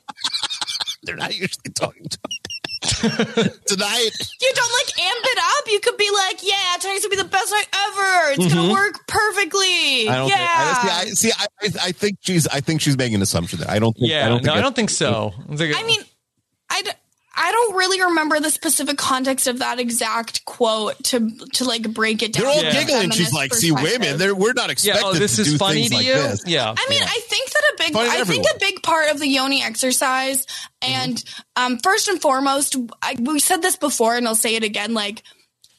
they're 1.05 1.16
not 1.16 1.30
usually 1.36 1.70
talking 1.74 2.07
to 2.09 2.18
tonight 2.99 4.11
you 4.41 4.53
don't 4.55 4.72
like 4.72 4.99
amp 5.07 5.24
it 5.24 5.39
up. 5.39 5.64
You 5.70 5.80
could 5.80 5.97
be 5.97 6.09
like, 6.12 6.39
"Yeah, 6.43 6.76
tonight's 6.80 7.05
gonna 7.05 7.11
be 7.16 7.22
the 7.22 7.28
best 7.28 7.51
night 7.51 7.66
ever. 7.72 8.32
It's 8.32 8.45
Mm-hmm. 8.47 8.55
gonna 8.57 8.72
work 8.72 9.07
perfectly." 9.07 10.09
I 10.09 10.16
don't 10.16 10.28
yeah. 10.28 10.74
think. 10.74 10.93
I, 10.93 11.05
see, 11.14 11.32
I, 11.32 11.66
see, 11.68 11.78
I, 11.82 11.89
I 11.89 11.93
think 11.93 12.18
she's. 12.20 12.47
I 12.47 12.61
think 12.61 12.80
she's 12.80 12.97
making 12.97 13.16
an 13.16 13.22
assumption 13.22 13.59
there. 13.61 13.70
I 13.70 13.78
don't 13.78 13.95
think. 13.97 14.11
Yeah. 14.11 14.26
I 14.26 14.28
don't 14.28 14.45
no, 14.45 14.55
I 14.55 14.61
don't 14.61 14.74
think 14.76 14.91
so. 14.91 15.32
I 15.51 15.57
think 15.57 15.76
I 15.76 15.82
mean, 15.82 16.01
I, 16.01 16.03
d- 16.05 16.09
I 17.41 17.53
don't 17.53 17.76
really 17.76 18.01
remember 18.03 18.41
the 18.41 18.51
specific 18.51 18.99
context 18.99 19.47
of 19.47 19.61
that 19.61 19.78
exact 19.78 20.45
quote 20.45 21.03
to 21.05 21.30
to 21.55 21.64
like 21.64 21.93
break 21.95 22.22
it 22.22 22.32
down. 22.32 22.45
They're 22.45 22.53
all 22.53 22.59
from 22.59 22.68
a 22.68 22.72
giggling. 22.72 23.11
She's 23.11 23.32
like, 23.32 23.55
"See, 23.55 23.70
women. 23.70 24.18
They're, 24.18 24.34
we're 24.34 24.55
not 24.55 24.66
yeah. 24.66 24.72
expected 24.72 25.05
Oh, 25.05 25.12
this 25.14 25.36
to 25.36 25.43
is 25.43 25.53
do 25.53 25.59
funny 25.59 25.89
things 25.89 25.91
to 25.91 25.97
like 25.97 26.07
you. 26.07 26.14
this." 26.14 26.43
Yeah. 26.47 26.74
I 26.76 26.86
mean, 26.91 27.03
I 27.03 27.20
think 27.28 27.51
that 27.51 27.62
a 27.62 27.74
big, 27.78 27.93
Funny 27.93 28.11
to 28.11 28.16
I 28.16 28.24
think 28.24 28.45
a 28.45 28.59
big 28.59 28.82
part 28.82 29.11
of 29.11 29.20
the 29.20 29.28
yoni 29.28 29.62
exercise, 29.62 30.47
and 30.82 31.22
um, 31.55 31.78
first 31.78 32.09
and 32.09 32.20
foremost, 32.20 32.76
I, 33.01 33.16
we 33.20 33.39
said 33.39 33.62
this 33.62 33.76
before, 33.76 34.16
and 34.16 34.26
I'll 34.26 34.34
say 34.34 34.57
it 34.57 34.64
again. 34.64 34.93
Like, 34.93 35.22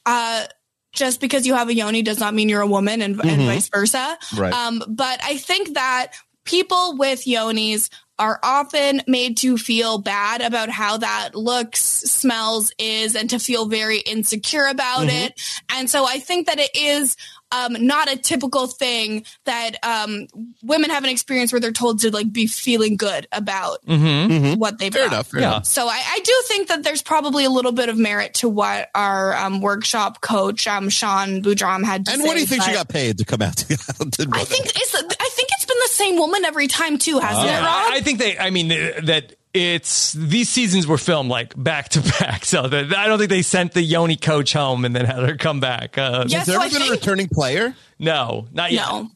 uh, 0.06 0.46
just 0.94 1.20
because 1.20 1.46
you 1.46 1.56
have 1.56 1.68
a 1.68 1.74
yoni 1.74 2.04
does 2.04 2.20
not 2.20 2.34
mean 2.34 2.48
you're 2.48 2.62
a 2.62 2.68
woman, 2.68 3.02
and, 3.02 3.20
and 3.20 3.42
vice 3.42 3.68
versa. 3.70 4.18
Right. 4.38 4.54
Um, 4.54 4.82
but 4.88 5.20
I 5.24 5.36
think 5.38 5.74
that 5.74 6.14
people 6.46 6.96
with 6.98 7.26
yonis 7.26 7.90
are 8.20 8.40
often 8.44 9.02
made 9.08 9.38
to 9.38 9.58
feel 9.58 9.98
bad 9.98 10.42
about 10.42 10.70
how 10.70 10.98
that 10.98 11.34
looks, 11.34 11.82
smells, 11.82 12.72
is, 12.78 13.16
and 13.16 13.30
to 13.30 13.40
feel 13.40 13.66
very 13.66 14.00
insecure 14.00 14.68
about 14.68 15.08
mm-hmm. 15.08 15.26
it. 15.28 15.42
And 15.70 15.90
so 15.90 16.06
I 16.06 16.20
think 16.20 16.48
that 16.48 16.60
it 16.60 16.76
is 16.76 17.16
um, 17.52 17.76
not 17.86 18.12
a 18.12 18.18
typical 18.18 18.68
thing 18.68 19.26
that 19.46 19.72
um, 19.84 20.28
women 20.64 20.90
have 20.90 21.04
an 21.04 21.10
experience 21.10 21.52
where 21.52 21.60
they're 21.60 21.72
told 21.72 22.00
to 22.02 22.12
like 22.12 22.32
be 22.32 22.48
feeling 22.48 22.96
good 22.98 23.28
about 23.32 23.80
what 23.88 24.78
they've 24.80 24.94
Fair 24.94 25.04
done. 25.06 25.14
enough. 25.14 25.28
Fair 25.28 25.42
Yeah. 25.42 25.48
enough. 25.48 25.66
So 25.66 25.88
I, 25.88 26.02
I 26.06 26.20
do 26.24 26.34
think 26.48 26.68
that 26.70 26.84
there's 26.84 27.02
probably 27.02 27.46
a 27.46 27.50
little 27.50 27.72
bit 27.72 27.90
of 27.90 27.98
merit 27.98 28.36
to 28.36 28.50
what 28.50 28.90
our 28.94 29.36
um, 29.36 29.62
workshop 29.62 30.22
coach, 30.22 30.68
um, 30.68 30.90
Sean 30.90 31.42
Boudram, 31.42 31.84
had 31.84 32.06
to 32.06 32.12
And 32.12 32.22
say. 32.22 32.28
what 32.28 32.34
do 32.36 32.40
you 32.42 32.46
think 32.48 32.64
she 32.64 32.74
got 32.74 32.90
paid 32.90 33.18
to 33.20 33.26
come 33.26 33.42
out? 33.42 33.58
To, 33.58 33.66
to 33.78 34.30
I 34.32 34.44
think 34.44 34.66
it's. 34.68 34.96
I 34.96 35.30
think 35.32 35.50
it's 35.54 35.66
been 35.66 35.78
the 35.84 35.90
same 35.92 36.18
woman 36.18 36.46
every 36.46 36.68
time 36.68 36.98
too, 36.98 37.20
hasn't 37.20 37.46
Yeah, 37.46 37.60
it, 37.60 37.66
Rob? 37.66 37.94
I, 37.94 37.98
I 37.98 38.02
think 38.02 38.20
they. 38.20 38.38
I 38.38 38.50
mean 38.50 38.68
that 38.70 39.36
it's 39.54 40.14
these 40.14 40.50
seasons 40.50 40.86
were 40.88 40.98
filmed 40.98 41.30
like 41.30 41.54
back 41.62 41.90
to 41.90 42.02
back, 42.20 42.46
so 42.46 42.68
that, 42.68 42.96
I 42.96 43.08
don't 43.08 43.18
think 43.18 43.30
they 43.30 43.42
sent 43.42 43.74
the 43.74 43.82
Yoni 43.82 44.16
coach 44.16 44.54
home 44.54 44.86
and 44.86 44.96
then 44.96 45.06
had 45.06 45.28
her 45.28 45.38
come 45.38 45.60
back. 45.60 45.98
Uh, 45.98 46.26
Yeah, 46.28 46.40
Has 46.40 46.48
there 46.48 46.56
so 46.58 46.62
ever 46.66 46.76
I 46.76 46.80
been 46.80 46.88
a 46.88 46.92
returning 46.92 47.28
player? 47.28 47.76
No, 47.98 48.48
not 48.52 48.72
yet. 48.72 48.86
no. 48.88 49.10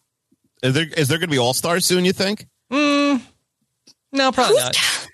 Is 0.64 0.74
there 0.74 0.86
is 0.98 1.08
there 1.10 1.18
going 1.18 1.30
to 1.30 1.34
be 1.34 1.40
all 1.40 1.54
stars 1.54 1.86
soon? 1.86 2.06
You 2.06 2.14
think? 2.14 2.48
No, 2.72 4.32
probably 4.32 4.56
not. 4.58 5.08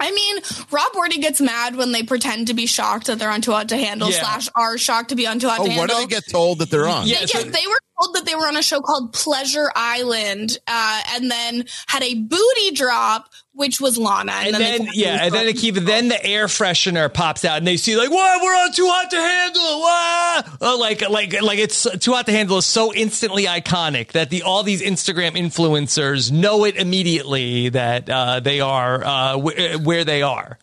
I 0.00 0.10
mean, 0.12 0.36
Rob 0.70 0.92
Wordy 0.96 1.18
gets 1.18 1.40
mad 1.40 1.76
when 1.76 1.92
they 1.92 2.02
pretend 2.02 2.46
to 2.48 2.54
be 2.54 2.66
shocked 2.66 3.06
that 3.08 3.18
they're 3.18 3.30
on 3.30 3.42
Too 3.42 3.52
Hot 3.52 3.68
to 3.68 3.76
Handle 3.76 4.10
Yeah. 4.10 4.20
slash 4.20 4.48
are 4.56 4.78
shocked 4.78 5.10
to 5.10 5.14
be 5.14 5.26
on 5.26 5.38
Too 5.38 5.48
Hot 5.48 5.60
Oh, 5.60 5.64
to 5.64 5.68
what 5.70 5.76
Handle. 5.90 5.96
do 5.96 6.02
they 6.02 6.06
get 6.08 6.28
told 6.28 6.58
that 6.60 6.70
they're 6.70 6.88
on? 6.88 7.06
Yeah, 7.06 7.20
They, 7.20 7.26
so- 7.26 7.42
they 7.42 7.66
were 7.66 7.80
told 8.00 8.14
that 8.16 8.24
they 8.24 8.34
were 8.34 8.46
on 8.46 8.56
a 8.56 8.62
show 8.62 8.80
called 8.80 9.12
Pleasure 9.12 9.70
Island, 9.76 10.56
uh, 10.66 11.02
and 11.14 11.30
then 11.30 11.66
had 11.86 12.02
a 12.02 12.14
booty 12.14 12.70
drop, 12.72 13.28
which 13.60 13.80
was 13.80 13.98
Lana. 13.98 14.32
And, 14.32 14.54
they 14.54 14.58
then, 14.58 14.86
thought 14.86 14.96
yeah, 14.96 15.24
and 15.24 15.34
then 15.34 15.52
keep 15.52 15.74
then 15.76 16.08
the 16.08 16.24
air 16.24 16.46
freshener 16.46 17.12
pops 17.12 17.44
out, 17.44 17.58
and 17.58 17.66
they 17.66 17.76
see 17.76 17.96
like, 17.96 18.10
"What? 18.10 18.42
We're 18.42 18.56
on 18.56 18.72
Too 18.72 18.88
Hot 18.88 19.10
to 19.10 19.16
Handle!" 19.16 19.80
Wow! 19.80 20.42
Oh, 20.62 20.78
like, 20.80 21.08
like, 21.08 21.40
like 21.42 21.58
it's 21.58 21.86
Too 21.98 22.12
Hot 22.12 22.26
to 22.26 22.32
Handle 22.32 22.58
is 22.58 22.66
so 22.66 22.92
instantly 22.92 23.44
iconic 23.44 24.12
that 24.12 24.30
the 24.30 24.42
all 24.42 24.62
these 24.62 24.82
Instagram 24.82 25.32
influencers 25.32 26.32
know 26.32 26.64
it 26.64 26.76
immediately 26.76 27.68
that 27.68 28.08
uh, 28.08 28.40
they 28.40 28.60
are 28.60 29.04
uh, 29.04 29.38
wh- 29.38 29.84
where 29.84 30.04
they 30.04 30.22
are. 30.22 30.58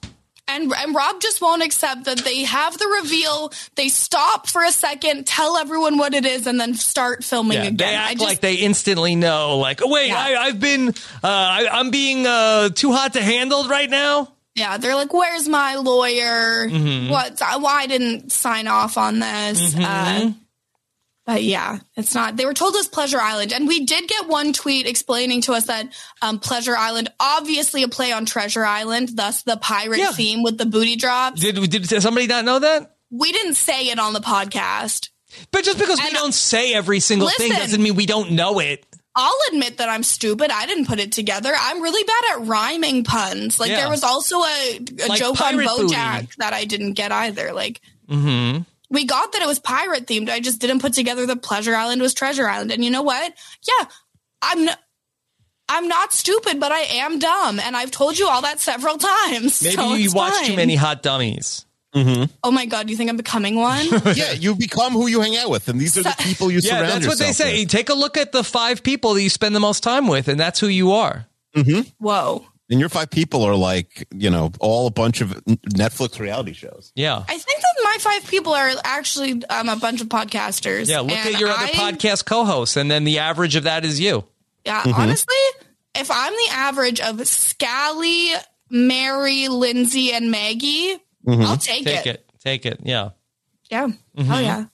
And, 0.49 0.71
and 0.71 0.95
Rob 0.95 1.19
just 1.21 1.41
won't 1.41 1.61
accept 1.61 2.05
that 2.05 2.19
they 2.19 2.43
have 2.43 2.77
the 2.77 2.87
reveal. 3.01 3.51
They 3.75 3.89
stop 3.89 4.47
for 4.47 4.63
a 4.63 4.71
second, 4.71 5.27
tell 5.27 5.57
everyone 5.57 5.97
what 5.97 6.13
it 6.13 6.25
is, 6.25 6.47
and 6.47 6.59
then 6.59 6.73
start 6.73 7.23
filming 7.23 7.57
Yeah, 7.57 7.63
again. 7.65 7.75
they 7.77 7.85
I 7.85 7.93
act 8.11 8.13
just, 8.13 8.23
like 8.25 8.41
they 8.41 8.55
instantly 8.55 9.15
know. 9.15 9.57
Like, 9.57 9.81
oh 9.83 9.89
wait, 9.89 10.07
Yeah. 10.07 10.17
I, 10.17 10.35
I've 10.45 10.59
been, 10.59 10.89
uh, 10.89 10.93
I, 11.23 11.67
I'm 11.71 11.91
being 11.91 12.25
uh, 12.25 12.69
too 12.69 12.93
hot 12.93 13.13
to 13.13 13.21
handle 13.21 13.67
right 13.67 13.89
now. 13.89 14.31
yeah, 14.55 14.77
they're 14.77 14.95
like, 14.95 15.13
"Where's 15.13 15.47
my 15.47 15.75
lawyer? 15.75 16.67
Mhm. 16.69 17.09
What? 17.09 17.39
Why 17.39 17.81
I 17.81 17.87
didn't 17.87 18.31
sign 18.31 18.67
off 18.67 18.97
on 18.97 19.19
this?" 19.19 19.75
Mhm. 19.75 19.83
Uh, 19.83 20.31
but 21.27 21.43
yeah, 21.43 21.79
it's 21.95 22.15
not. 22.15 22.37
They 22.37 22.45
were 22.45 22.55
told 22.55 22.73
us 22.75 22.87
Pleasure 22.87 23.19
Island, 23.21 23.53
and 23.53 23.67
we 23.67 23.85
did 23.85 24.07
get 24.07 24.27
one 24.27 24.53
tweet 24.53 24.87
explaining 24.87 25.41
to 25.41 25.53
us 25.53 25.65
that 25.65 25.89
um, 26.23 26.39
Pleasure 26.39 26.75
Island, 26.75 27.09
obviously 27.19 27.83
a 27.83 27.87
play 27.89 28.11
on 28.13 28.25
Treasure 28.25 28.65
Island, 28.65 29.09
thus 29.15 29.43
the 29.43 29.57
pirate 29.57 29.99
Yeah. 29.99 30.13
theme 30.13 30.41
with 30.41 30.57
the 30.57 30.65
booty 30.65 30.95
drops. 30.95 31.41
Did 31.41 31.55
did 31.69 32.01
somebody 32.01 32.25
not 32.25 32.45
know 32.45 32.57
that? 32.59 32.95
We 33.11 33.31
didn't 33.31 33.55
say 33.55 33.89
it 33.89 33.99
on 33.99 34.13
the 34.13 34.19
podcast. 34.21 35.09
But 35.51 35.63
just 35.65 35.77
because 35.77 35.99
we 36.01 36.09
don't 36.11 36.33
say 36.33 36.73
every 36.73 36.99
single 37.01 37.29
thing 37.29 37.51
doesn't 37.51 37.83
mean 37.83 37.95
we 37.95 38.05
don't 38.07 38.31
know 38.31 38.59
it. 38.59 38.83
I'll 39.13 39.37
admit 39.51 39.77
that 39.79 39.89
I'm 39.89 40.03
stupid. 40.03 40.51
I 40.51 40.65
didn't 40.65 40.85
put 40.87 40.99
it 40.99 41.11
together. 41.11 41.51
I'm 41.57 41.81
really 41.81 42.03
bad 42.03 42.39
at 42.39 42.47
rhyming 42.47 43.03
puns. 43.03 43.59
Like 43.59 43.69
Yeah. 43.71 43.81
there 43.81 43.89
was 43.89 44.03
also 44.03 44.37
a, 44.37 44.77
a 44.79 45.07
Like 45.09 45.19
joke 45.19 45.41
on 45.41 45.53
pirate 45.53 45.67
booty. 45.75 45.93
BoJack 45.95 46.35
that 46.35 46.53
I 46.53 46.63
didn't 46.65 46.93
get 46.93 47.11
either. 47.11 47.51
Like 47.51 47.81
Mm-hmm. 48.09 48.61
We 48.89 49.05
got 49.05 49.31
that 49.33 49.41
it 49.41 49.47
was 49.47 49.59
pirate 49.59 50.05
themed. 50.05 50.29
I 50.29 50.39
just 50.39 50.59
didn't 50.59 50.79
put 50.79 50.93
together 50.93 51.25
the 51.25 51.35
Pleasure 51.35 51.75
Island 51.75 52.01
was 52.01 52.13
Treasure 52.13 52.47
Island. 52.47 52.71
And 52.71 52.83
you 52.83 52.91
know 52.91 53.03
what? 53.03 53.33
Yeah, 53.67 53.85
I'm. 54.41 54.67
N- 54.67 54.75
I'm 55.69 55.89
not 55.89 56.13
stupid, 56.13 56.61
but 56.61 56.71
I 56.71 56.79
am 56.79 57.19
dumb, 57.19 57.59
and 57.59 57.75
I've 57.75 57.91
told 57.91 58.17
you 58.17 58.25
all 58.29 58.41
that 58.43 58.61
several 58.61 58.97
times. 58.97 59.61
Maybe 59.63 59.75
so 59.75 59.95
you 59.95 60.05
it's 60.05 60.15
watch 60.15 60.47
too 60.47 60.55
many 60.55 60.75
hot 60.75 61.03
dummies. 61.03 61.65
Mm-hmm. 61.93 62.23
Oh 62.43 62.51
my 62.51 62.65
god, 62.65 62.87
do 62.87 62.91
you 62.91 62.97
think 62.97 63.09
I'm 63.09 63.17
becoming 63.17 63.55
one? 63.55 63.85
yeah, 64.15 64.31
you 64.31 64.55
become 64.55 64.93
who 64.93 65.07
you 65.07 65.19
hang 65.19 65.35
out 65.35 65.49
with, 65.49 65.67
and 65.67 65.79
these 65.79 65.97
are 65.97 66.03
the 66.03 66.15
people 66.19 66.49
you 66.51 66.59
yeah, 66.59 66.77
surround 66.77 67.03
that's 67.03 67.07
what 67.07 67.17
they 67.17 67.27
yourself 67.27 67.49
say. 67.49 67.65
Take 67.65 67.89
a 67.89 67.93
look 67.93 68.15
at 68.15 68.31
the 68.31 68.45
five 68.45 68.81
people 68.81 69.13
that 69.15 69.21
you 69.21 69.29
spend 69.29 69.55
the 69.55 69.59
most 69.59 69.83
time 69.83 70.07
with, 70.07 70.29
and 70.29 70.39
that's 70.39 70.59
who 70.59 70.67
you 70.67 70.91
are. 70.93 71.25
Mm-hmm. 71.55 71.81
Whoa. 71.97 72.45
And 72.69 72.81
your 72.81 72.89
five 72.89 73.09
people 73.09 73.43
are 73.43 73.55
like, 73.55 74.07
you 74.13 74.29
know, 74.29 74.51
all 74.59 74.87
a 74.87 74.91
bunch 74.91 75.21
of 75.21 75.29
Netflix 75.45 76.19
reality 76.19 76.51
shows. 76.51 76.91
Yeah. 76.95 77.23
I 77.27 77.37
think 77.37 77.56
that 77.56 77.56
my 78.05 78.11
five 78.19 78.29
people 78.29 78.53
are 78.53 78.69
actually 78.83 79.43
um, 79.49 79.69
a 79.69 79.75
bunch 79.75 80.01
of 80.01 80.07
podcasters. 80.07 80.87
Yeah, 80.89 80.99
look 81.01 81.11
at 81.11 81.39
your 81.39 81.49
other 81.49 81.65
I- 81.65 81.69
podcast 81.93 82.25
co-hosts, 82.25 82.77
and 82.77 82.89
then 82.89 83.03
the 83.03 83.19
average 83.19 83.55
of 83.55 83.63
that 83.63 83.85
is 83.85 83.99
you. 83.99 84.23
Yeah, 84.65 84.83
Mhm. 84.83 84.93
honestly, 84.97 85.35
if 85.95 86.09
I'm 86.11 86.33
the 86.33 86.49
average 86.51 86.99
of 86.99 87.25
Scally, 87.27 88.31
Mary, 88.69 89.47
Lindsay, 89.47 90.11
and 90.13 90.29
Maggie, 90.31 90.97
I'll 91.27 91.57
take, 91.57 91.85
Take 91.85 92.05
it. 92.05 92.15
it. 92.15 92.29
Take 92.43 92.65
it. 92.65 92.79
Yeah. 92.83 93.09
Yeah. 93.71 93.87
Mhm. 94.17 94.29
Oh 94.31 94.39
yeah. 94.39 94.65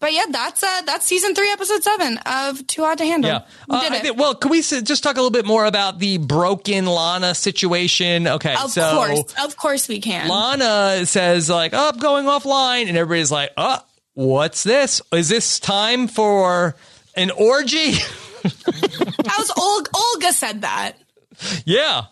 But 0.00 0.12
yeah, 0.12 0.24
that's 0.28 0.62
uh 0.62 0.82
that's 0.82 1.06
season 1.06 1.34
three, 1.34 1.50
episode 1.50 1.82
seven 1.82 2.18
of 2.26 2.66
Too 2.66 2.82
Hot 2.82 2.98
to 2.98 3.04
Handle. 3.06 3.30
Yeah. 3.30 3.42
We 3.68 3.76
Uh, 3.76 3.80
did 3.80 3.92
I 3.92 3.96
it. 3.96 4.02
think- 4.02 4.18
well, 4.18 4.34
can 4.34 4.50
we 4.50 4.60
just 4.60 5.02
talk 5.02 5.14
a 5.16 5.20
little 5.20 5.30
bit 5.30 5.46
more 5.46 5.64
about 5.64 5.98
the 5.98 6.18
broken 6.18 6.84
Lana 6.86 7.34
situation? 7.34 8.26
Okay. 8.26 8.54
of 8.54 8.70
so 8.72 8.94
course, 8.94 9.34
of 9.42 9.56
course 9.56 9.88
we 9.88 10.00
can. 10.00 10.28
Lana 10.28 11.06
says 11.06 11.48
like, 11.48 11.72
"Oh, 11.74 11.90
I'm 11.90 11.98
going 11.98 12.26
offline," 12.26 12.88
and 12.88 12.96
everybody's 12.98 13.30
like, 13.30 13.52
"Oh, 13.56 13.78
what's 14.14 14.62
this? 14.64 15.00
Is 15.12 15.28
this 15.28 15.58
time 15.60 16.08
for 16.08 16.74
an 17.14 17.30
orgy?" 17.30 17.94
That 18.44 19.36
was 19.38 19.50
Olga, 19.56 19.90
Olga 19.94 20.32
said 20.34 20.62
that. 20.62 20.98
yeah. 21.64 22.02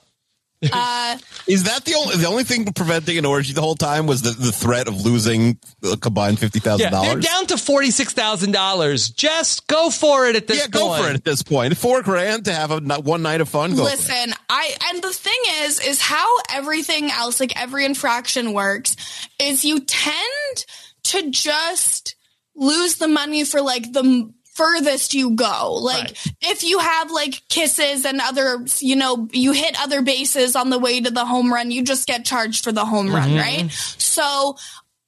Uh, 0.72 1.18
Is 1.46 1.64
that 1.64 1.84
the 1.84 1.94
only 1.94 2.16
the 2.16 2.26
only 2.28 2.44
thing 2.44 2.64
preventing 2.72 3.18
an 3.18 3.24
orgy 3.24 3.52
the 3.52 3.60
whole 3.60 3.74
time 3.74 4.06
was 4.06 4.22
the, 4.22 4.30
the 4.30 4.52
threat 4.52 4.86
of 4.86 5.00
losing 5.04 5.58
a 5.90 5.96
combined 5.96 6.38
fifty 6.38 6.60
thousand 6.60 6.84
Yeah, 6.84 6.90
they're 7.00 7.10
dollars? 7.10 7.24
down 7.24 7.46
to 7.46 7.58
forty 7.58 7.90
six 7.90 8.12
thousand 8.12 8.52
dollars. 8.52 9.08
Just 9.10 9.66
go 9.66 9.90
for 9.90 10.26
it 10.26 10.36
at 10.36 10.46
this 10.46 10.58
Yeah, 10.60 10.68
go 10.68 10.94
for 10.96 11.08
it 11.08 11.14
at 11.14 11.24
this 11.24 11.42
point. 11.42 11.76
Four 11.76 12.02
grand 12.02 12.44
to 12.44 12.52
have 12.54 12.70
a 12.70 12.76
n- 12.76 13.02
one 13.02 13.22
night 13.22 13.40
of 13.40 13.48
fun. 13.48 13.74
Go. 13.74 13.82
Listen, 13.82 14.32
I 14.48 14.72
and 14.90 15.02
the 15.02 15.12
thing 15.12 15.40
is, 15.62 15.80
is 15.80 16.00
how 16.00 16.28
everything 16.50 17.10
else, 17.10 17.40
like 17.40 17.60
every 17.60 17.84
infraction 17.84 18.52
works, 18.52 18.94
is 19.40 19.64
you 19.64 19.80
tend 19.80 20.64
to 21.04 21.30
just 21.30 22.14
lose 22.54 22.96
the 22.96 23.08
money 23.08 23.42
for 23.44 23.60
like 23.60 23.92
the 23.92 24.00
m- 24.04 24.34
furthest 24.53 25.14
you 25.14 25.30
go. 25.30 25.74
Like 25.74 26.16
if 26.42 26.62
you 26.62 26.78
have 26.78 27.11
like 27.11 27.42
kisses 27.48 28.05
and 28.05 28.20
other, 28.20 28.64
you 28.80 28.96
know, 28.96 29.28
you 29.32 29.53
hit 29.53 29.74
other 29.80 30.03
bases 30.03 30.55
on 30.57 30.70
the 30.70 30.78
way 30.78 31.00
to 31.00 31.11
the 31.11 31.24
home 31.24 31.53
run, 31.53 31.70
you 31.70 31.82
just 31.82 32.07
get 32.07 32.24
charged 32.24 32.62
for 32.64 32.72
the 32.72 32.84
home 32.84 33.14
run, 33.14 33.30
Mhm. 33.30 33.40
right? 33.40 33.72
So 33.98 34.57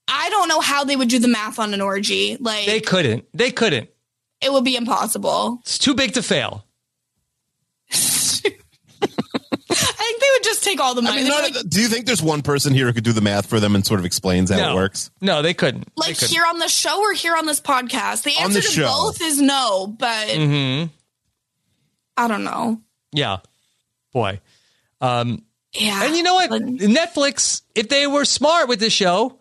I 0.09 0.31
don't 0.31 0.49
know 0.49 0.61
how 0.61 0.85
they 0.85 0.97
would 0.97 1.09
do 1.09 1.19
the 1.19 1.29
math 1.29 1.59
on 1.59 1.75
an 1.75 1.81
orgy. 1.81 2.37
Like 2.41 2.67
They 2.67 2.81
couldn't. 2.81 3.27
They 3.35 3.51
couldn't. 3.51 3.89
it 4.41 4.53
would 4.53 4.65
be 4.65 4.77
impossible. 4.77 5.59
It's 5.63 5.79
too 5.79 5.95
big 5.95 6.15
to 6.15 6.23
fail. 6.23 6.65
I 7.93 7.97
think 9.77 10.21
they 10.21 10.29
would 10.35 10.45
just 10.45 10.54
take 10.65 10.81
all 10.81 10.95
the 10.95 11.03
money. 11.03 11.21
I 11.21 11.23
mean, 11.23 11.25
They'd 11.31 11.37
be 11.47 11.53
not- 11.53 11.55
like, 11.65 11.69
do 11.71 11.81
you 11.81 11.89
think 11.89 12.07
there's 12.07 12.23
one 12.23 12.43
person 12.43 12.73
here 12.75 12.87
who 12.87 12.93
could 12.93 13.05
do 13.05 13.13
the 13.13 13.21
math 13.21 13.47
for 13.47 13.61
them 13.61 13.75
and 13.75 13.85
sort 13.87 14.01
of 14.01 14.07
explains 14.07 14.51
how 14.51 14.57
no. 14.57 14.73
it 14.73 14.75
works? 14.75 15.11
No, 15.21 15.43
they 15.43 15.55
couldn't. 15.55 15.89
like 15.97 16.17
here 16.19 16.45
on 16.47 16.59
the 16.59 16.69
show 16.69 17.01
or 17.01 17.13
here 17.13 17.37
on 17.37 17.47
this 17.47 17.61
podcast? 17.61 18.23
The 18.23 18.37
answer 18.39 18.61
the 18.61 18.67
to 18.67 18.73
show. 18.73 18.87
both 18.87 19.23
is 19.23 19.41
no, 19.41 19.87
but 19.87 20.29
Mm-hmm. 20.29 20.87
I 22.17 22.29
don't 22.29 22.45
know. 22.45 22.81
Yeah. 23.13 23.39
Boy. 24.13 24.41
Um, 25.01 25.45
yeah. 25.73 26.05
And 26.05 26.17
you 26.17 26.23
know 26.23 26.35
what? 26.35 26.51
Netflix, 26.51 27.63
if 27.75 27.89
they 27.89 28.07
were 28.07 28.25
smart 28.25 28.69
with 28.69 28.79
the 28.81 28.91
show, 28.91 29.39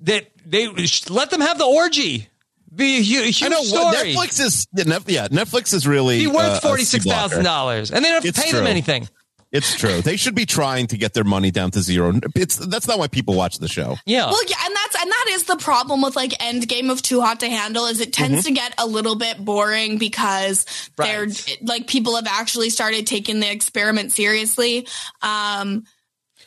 that 0.00 0.26
they 0.44 0.66
sh- 0.86 1.08
let 1.08 1.30
them 1.30 1.40
have 1.40 1.56
the 1.58 1.64
orgy. 1.64 2.28
Be 2.74 2.96
a 2.96 2.98
hu- 2.98 3.22
huge 3.24 3.42
I 3.42 3.48
know 3.48 3.60
what 3.60 3.94
story. 3.94 4.14
Netflix 4.14 4.40
is. 4.40 4.66
Yeah, 4.74 5.28
Netflix 5.28 5.72
is 5.72 5.86
really 5.86 6.18
Be 6.18 6.26
uh, 6.26 6.32
worth 6.34 6.58
a 6.58 6.60
forty 6.60 6.82
six 6.84 7.04
C-blocker. 7.04 7.28
thousand 7.28 7.44
dollars, 7.44 7.90
and 7.92 8.04
they 8.04 8.08
don't 8.10 8.14
have 8.16 8.22
to 8.24 8.28
It's 8.30 8.42
pay 8.42 8.50
them 8.52 8.66
anything. 8.66 9.08
It's 9.54 9.76
true. 9.76 10.02
They 10.02 10.16
should 10.16 10.34
be 10.34 10.46
trying 10.46 10.88
to 10.88 10.98
get 10.98 11.14
their 11.14 11.22
money 11.22 11.52
down 11.52 11.70
to 11.70 11.80
zero. 11.80 12.12
It's 12.34 12.56
that's 12.56 12.88
not 12.88 12.98
why 12.98 13.06
people 13.06 13.34
watch 13.34 13.58
the 13.60 13.68
show. 13.68 13.96
Yeah. 14.04 14.26
Well, 14.26 14.44
yeah, 14.48 14.56
and 14.66 14.74
that's 14.74 15.00
and 15.00 15.10
that 15.10 15.26
is 15.30 15.44
the 15.44 15.56
problem 15.56 16.02
with 16.02 16.16
like 16.16 16.34
end 16.44 16.66
game 16.68 16.90
of 16.90 17.00
Too 17.00 17.20
Hot 17.20 17.38
to 17.40 17.48
Handle 17.48 17.86
is 17.86 18.00
it 18.00 18.12
tends 18.12 18.42
Mhm. 18.42 18.46
to 18.46 18.50
get 18.52 18.74
a 18.78 18.86
little 18.86 19.14
bit 19.14 19.42
boring 19.44 19.96
because 19.98 20.66
they're 20.96 21.28
like 21.62 21.86
people 21.86 22.16
have 22.16 22.26
actually 22.26 22.68
started 22.70 23.06
taking 23.06 23.38
the 23.38 23.48
experiment 23.50 24.10
seriously. 24.10 24.88
Um, 25.22 25.84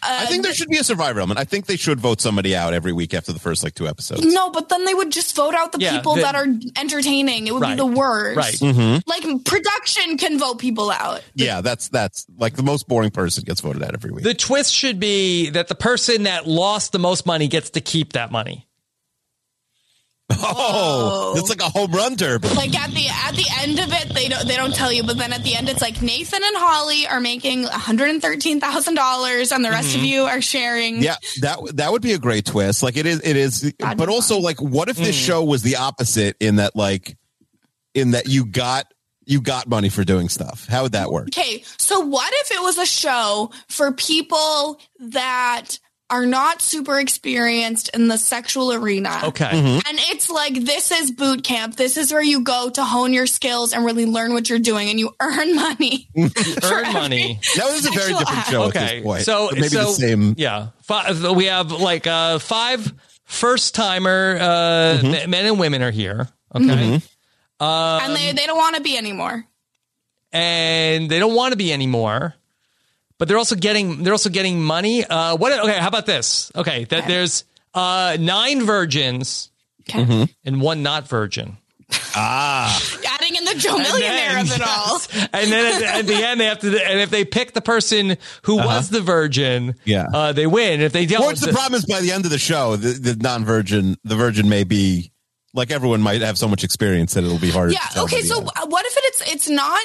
I 0.03 0.25
think 0.25 0.43
there 0.43 0.53
should 0.53 0.69
be 0.69 0.77
a 0.77 0.83
survivor 0.83 1.19
element. 1.19 1.39
I 1.39 1.43
think 1.43 1.65
they 1.65 1.75
should 1.77 1.99
vote 1.99 2.21
somebody 2.21 2.55
out 2.55 2.73
every 2.73 2.93
week 2.93 3.13
after 3.13 3.33
the 3.33 3.39
first 3.39 3.63
like 3.63 3.75
two 3.75 3.87
episodes. 3.87 4.23
no, 4.25 4.49
but 4.51 4.69
then 4.69 4.85
they 4.85 4.93
would 4.93 5.11
just 5.11 5.35
vote 5.35 5.53
out 5.55 5.71
the 5.71 5.79
Yeah, 5.79 5.95
people 5.97 6.15
the- 6.15 6.21
that 6.21 6.35
are 6.35 6.47
entertaining. 6.77 7.47
It 7.47 7.53
would 7.53 7.61
Right. 7.61 7.71
be 7.71 7.77
the 7.77 7.85
worst. 7.85 8.37
Right. 8.37 8.53
Mhm. 8.55 9.01
Like 9.07 9.45
production 9.45 10.17
can 10.17 10.37
vote 10.39 10.59
people 10.59 10.91
out. 10.91 11.21
Yeah, 11.35 11.61
that's 11.61 11.89
that's 11.89 12.25
like 12.37 12.55
the 12.55 12.63
most 12.63 12.87
boring 12.87 13.11
person 13.11 13.43
gets 13.43 13.61
voted 13.61 13.83
out 13.83 13.93
every 13.93 14.11
week. 14.11 14.23
The 14.23 14.33
twist 14.33 14.73
should 14.73 14.99
be 14.99 15.49
that 15.51 15.67
the 15.67 15.75
person 15.75 16.23
that 16.23 16.47
lost 16.47 16.91
the 16.91 16.99
most 16.99 17.25
money 17.25 17.47
gets 17.47 17.71
to 17.71 17.81
keep 17.81 18.13
that 18.13 18.31
money. 18.31 18.66
Oh, 20.29 21.33
it's 21.37 21.49
like 21.49 21.61
a 21.61 21.69
home 21.69 21.91
run 21.91 22.15
derby. 22.15 22.47
Like 22.49 22.75
at 22.77 22.91
the 22.91 23.07
at 23.07 23.33
the 23.35 23.45
end 23.59 23.79
of 23.79 23.91
it, 23.93 24.13
they 24.13 24.27
don't 24.27 24.47
they 24.47 24.55
don't 24.55 24.73
tell 24.73 24.91
you, 24.91 25.03
but 25.03 25.17
then 25.17 25.31
at 25.33 25.43
the 25.43 25.55
end, 25.55 25.69
it's 25.69 25.81
like 25.81 26.01
Nathan 26.01 26.41
and 26.43 26.55
Holly 26.57 27.07
are 27.07 27.19
making 27.19 27.63
one 27.63 27.71
hundred 27.71 28.09
and 28.09 28.21
thirteen 28.21 28.59
thousand 28.59 28.95
dollars, 28.95 29.51
and 29.51 29.63
the 29.63 29.69
rest 29.69 29.95
of 29.95 30.01
Mhm. 30.01 30.07
you 30.07 30.23
are 30.23 30.41
sharing. 30.41 31.01
Yeah, 31.01 31.15
that 31.41 31.59
that 31.75 31.91
would 31.91 32.01
be 32.01 32.13
a 32.13 32.19
great 32.19 32.45
twist. 32.45 32.83
Like 32.83 32.97
it 32.97 33.05
is, 33.05 33.21
it 33.23 33.35
is. 33.37 33.73
But 33.79 34.09
also, 34.09 34.39
like, 34.39 34.61
what 34.61 34.89
if 34.89 34.97
this 34.97 35.15
Mm. 35.17 35.25
show 35.25 35.43
was 35.43 35.61
the 35.63 35.77
opposite 35.77 36.35
in 36.39 36.57
that, 36.57 36.75
like, 36.75 37.17
in 37.93 38.11
that 38.11 38.27
you 38.27 38.45
got 38.45 38.85
you 39.25 39.41
got 39.41 39.67
money 39.67 39.89
for 39.89 40.03
doing 40.03 40.29
stuff? 40.29 40.67
How 40.67 40.83
would 40.83 40.91
that 40.93 41.11
work? 41.11 41.27
Okay, 41.29 41.63
so 41.77 41.99
what 42.01 42.31
if 42.43 42.51
it 42.51 42.61
was 42.61 42.77
a 42.77 42.85
show 42.85 43.51
for 43.69 43.91
people 43.91 44.79
that 44.99 45.79
are 46.09 46.25
not 46.25 46.61
super 46.61 46.99
experienced 46.99 47.89
in 47.93 48.07
the 48.07 48.17
sexual 48.17 48.71
arena? 48.73 49.19
Okay. 49.25 49.45
Mm-hmm. 49.45 49.87
And 49.89 49.99
it's 50.09 50.29
like 50.29 50.53
this 50.53 50.91
is 50.91 51.11
boot 51.11 51.43
camp. 51.43 51.75
This 51.75 51.97
is 51.97 52.13
where 52.13 52.21
you 52.23 52.41
go 52.43 52.69
to 52.69 52.83
hone 52.83 53.11
your 53.13 53.27
skills 53.27 53.73
and 53.73 53.83
really 53.83 54.05
learn 54.05 54.33
what 54.33 54.49
you're 54.49 54.59
doing, 54.59 54.89
and 54.89 54.97
you 54.99 55.13
earn 55.19 55.55
money. 55.55 56.07
Earn 56.63 56.93
money. 56.93 57.39
That 57.57 57.65
was 57.73 57.85
a 57.85 57.91
very 57.91 58.13
different 58.13 58.45
show 58.45 58.67
at 58.67 58.73
this 58.73 59.03
point. 59.03 59.23
So 59.23 59.47
Or 59.47 59.53
maybe 59.53 59.67
so, 59.67 59.83
the 59.83 59.91
same. 59.91 60.35
Yeah, 60.37 60.67
five, 60.83 61.21
we 61.35 61.45
have 61.45 61.71
like 61.71 62.07
uh, 62.07 62.39
five 62.39 62.93
first 63.25 63.75
timer 63.75 64.37
uh, 64.39 64.99
Mm-hmm. 65.01 65.29
men 65.29 65.45
and 65.45 65.59
women 65.59 65.81
are 65.81 65.91
here. 65.91 66.29
Okay. 66.55 66.63
Mhm. 66.65 67.07
Um, 67.59 68.01
and 68.03 68.15
they, 68.15 68.31
they 68.33 68.45
don't 68.45 68.57
want 68.57 68.75
to 68.75 68.81
be 68.81 68.95
anymore. 68.97 69.43
and 70.31 71.09
they 71.09 71.19
don't 71.19 71.33
want 71.35 71.51
to 71.53 71.57
be 71.57 71.73
anymore. 71.73 72.35
But 73.19 73.27
they're 73.27 73.37
also 73.37 73.55
getting 73.55 74.03
they're 74.03 74.13
also 74.13 74.29
getting 74.29 74.61
money. 74.61 75.03
Uh, 75.03 75.35
what? 75.37 75.51
Okay, 75.59 75.77
how 75.79 75.87
about 75.87 76.05
this? 76.05 76.51
Okay, 76.55 76.83
that 76.85 77.07
there's 77.07 77.43
uh, 77.73 78.17
nine 78.19 78.63
virgins 78.65 79.49
and 79.93 80.61
one 80.61 80.83
not 80.83 81.07
virgin. 81.07 81.57
Ah, 82.15 82.81
Adding 83.07 83.35
in 83.35 83.45
the 83.45 83.55
Joe 83.55 83.77
Millionaire 83.77 84.39
of 84.41 84.51
it 84.51 84.61
all. 84.61 84.99
and 85.33 85.51
then 85.51 85.83
at, 85.83 85.99
at 85.99 86.05
the 86.07 86.13
end 86.27 86.39
they 86.39 86.45
have 86.45 86.59
to. 86.59 86.67
And 86.85 86.99
if 86.99 87.09
they 87.09 87.23
pick 87.25 87.53
the 87.53 87.61
person 87.61 88.17
who 88.43 88.57
was 88.57 88.89
the 88.89 89.01
virgin, 89.01 89.75
Yeah. 89.85 90.05
uh, 90.13 90.31
they 90.33 90.47
win. 90.47 90.81
If 90.81 90.91
they 90.91 91.05
don't, 91.05 91.21
what's 91.21 91.39
course, 91.39 91.51
the 91.51 91.55
problem 91.57 91.77
is 91.77 91.85
by 91.85 92.01
the 92.01 92.11
end 92.11 92.25
of 92.25 92.31
the 92.31 92.37
show, 92.39 92.75
the, 92.75 92.89
the 92.89 93.15
non-virgin, 93.15 93.95
the 94.03 94.15
virgin 94.15 94.49
may 94.49 94.63
be 94.65 95.11
like 95.53 95.71
everyone 95.71 96.01
might 96.01 96.21
have 96.21 96.37
so 96.37 96.47
much 96.47 96.63
experience 96.63 97.13
that 97.13 97.23
it'll 97.23 97.39
be 97.39 97.51
hard. 97.51 97.71
Yeah. 97.71 97.79
to 97.79 97.93
tell 97.93 98.03
Okay. 98.05 98.21
So 98.21 98.39
end. 98.39 98.49
what 98.67 98.85
if 98.85 98.93
it's 98.97 99.31
it's 99.33 99.49
not 99.49 99.79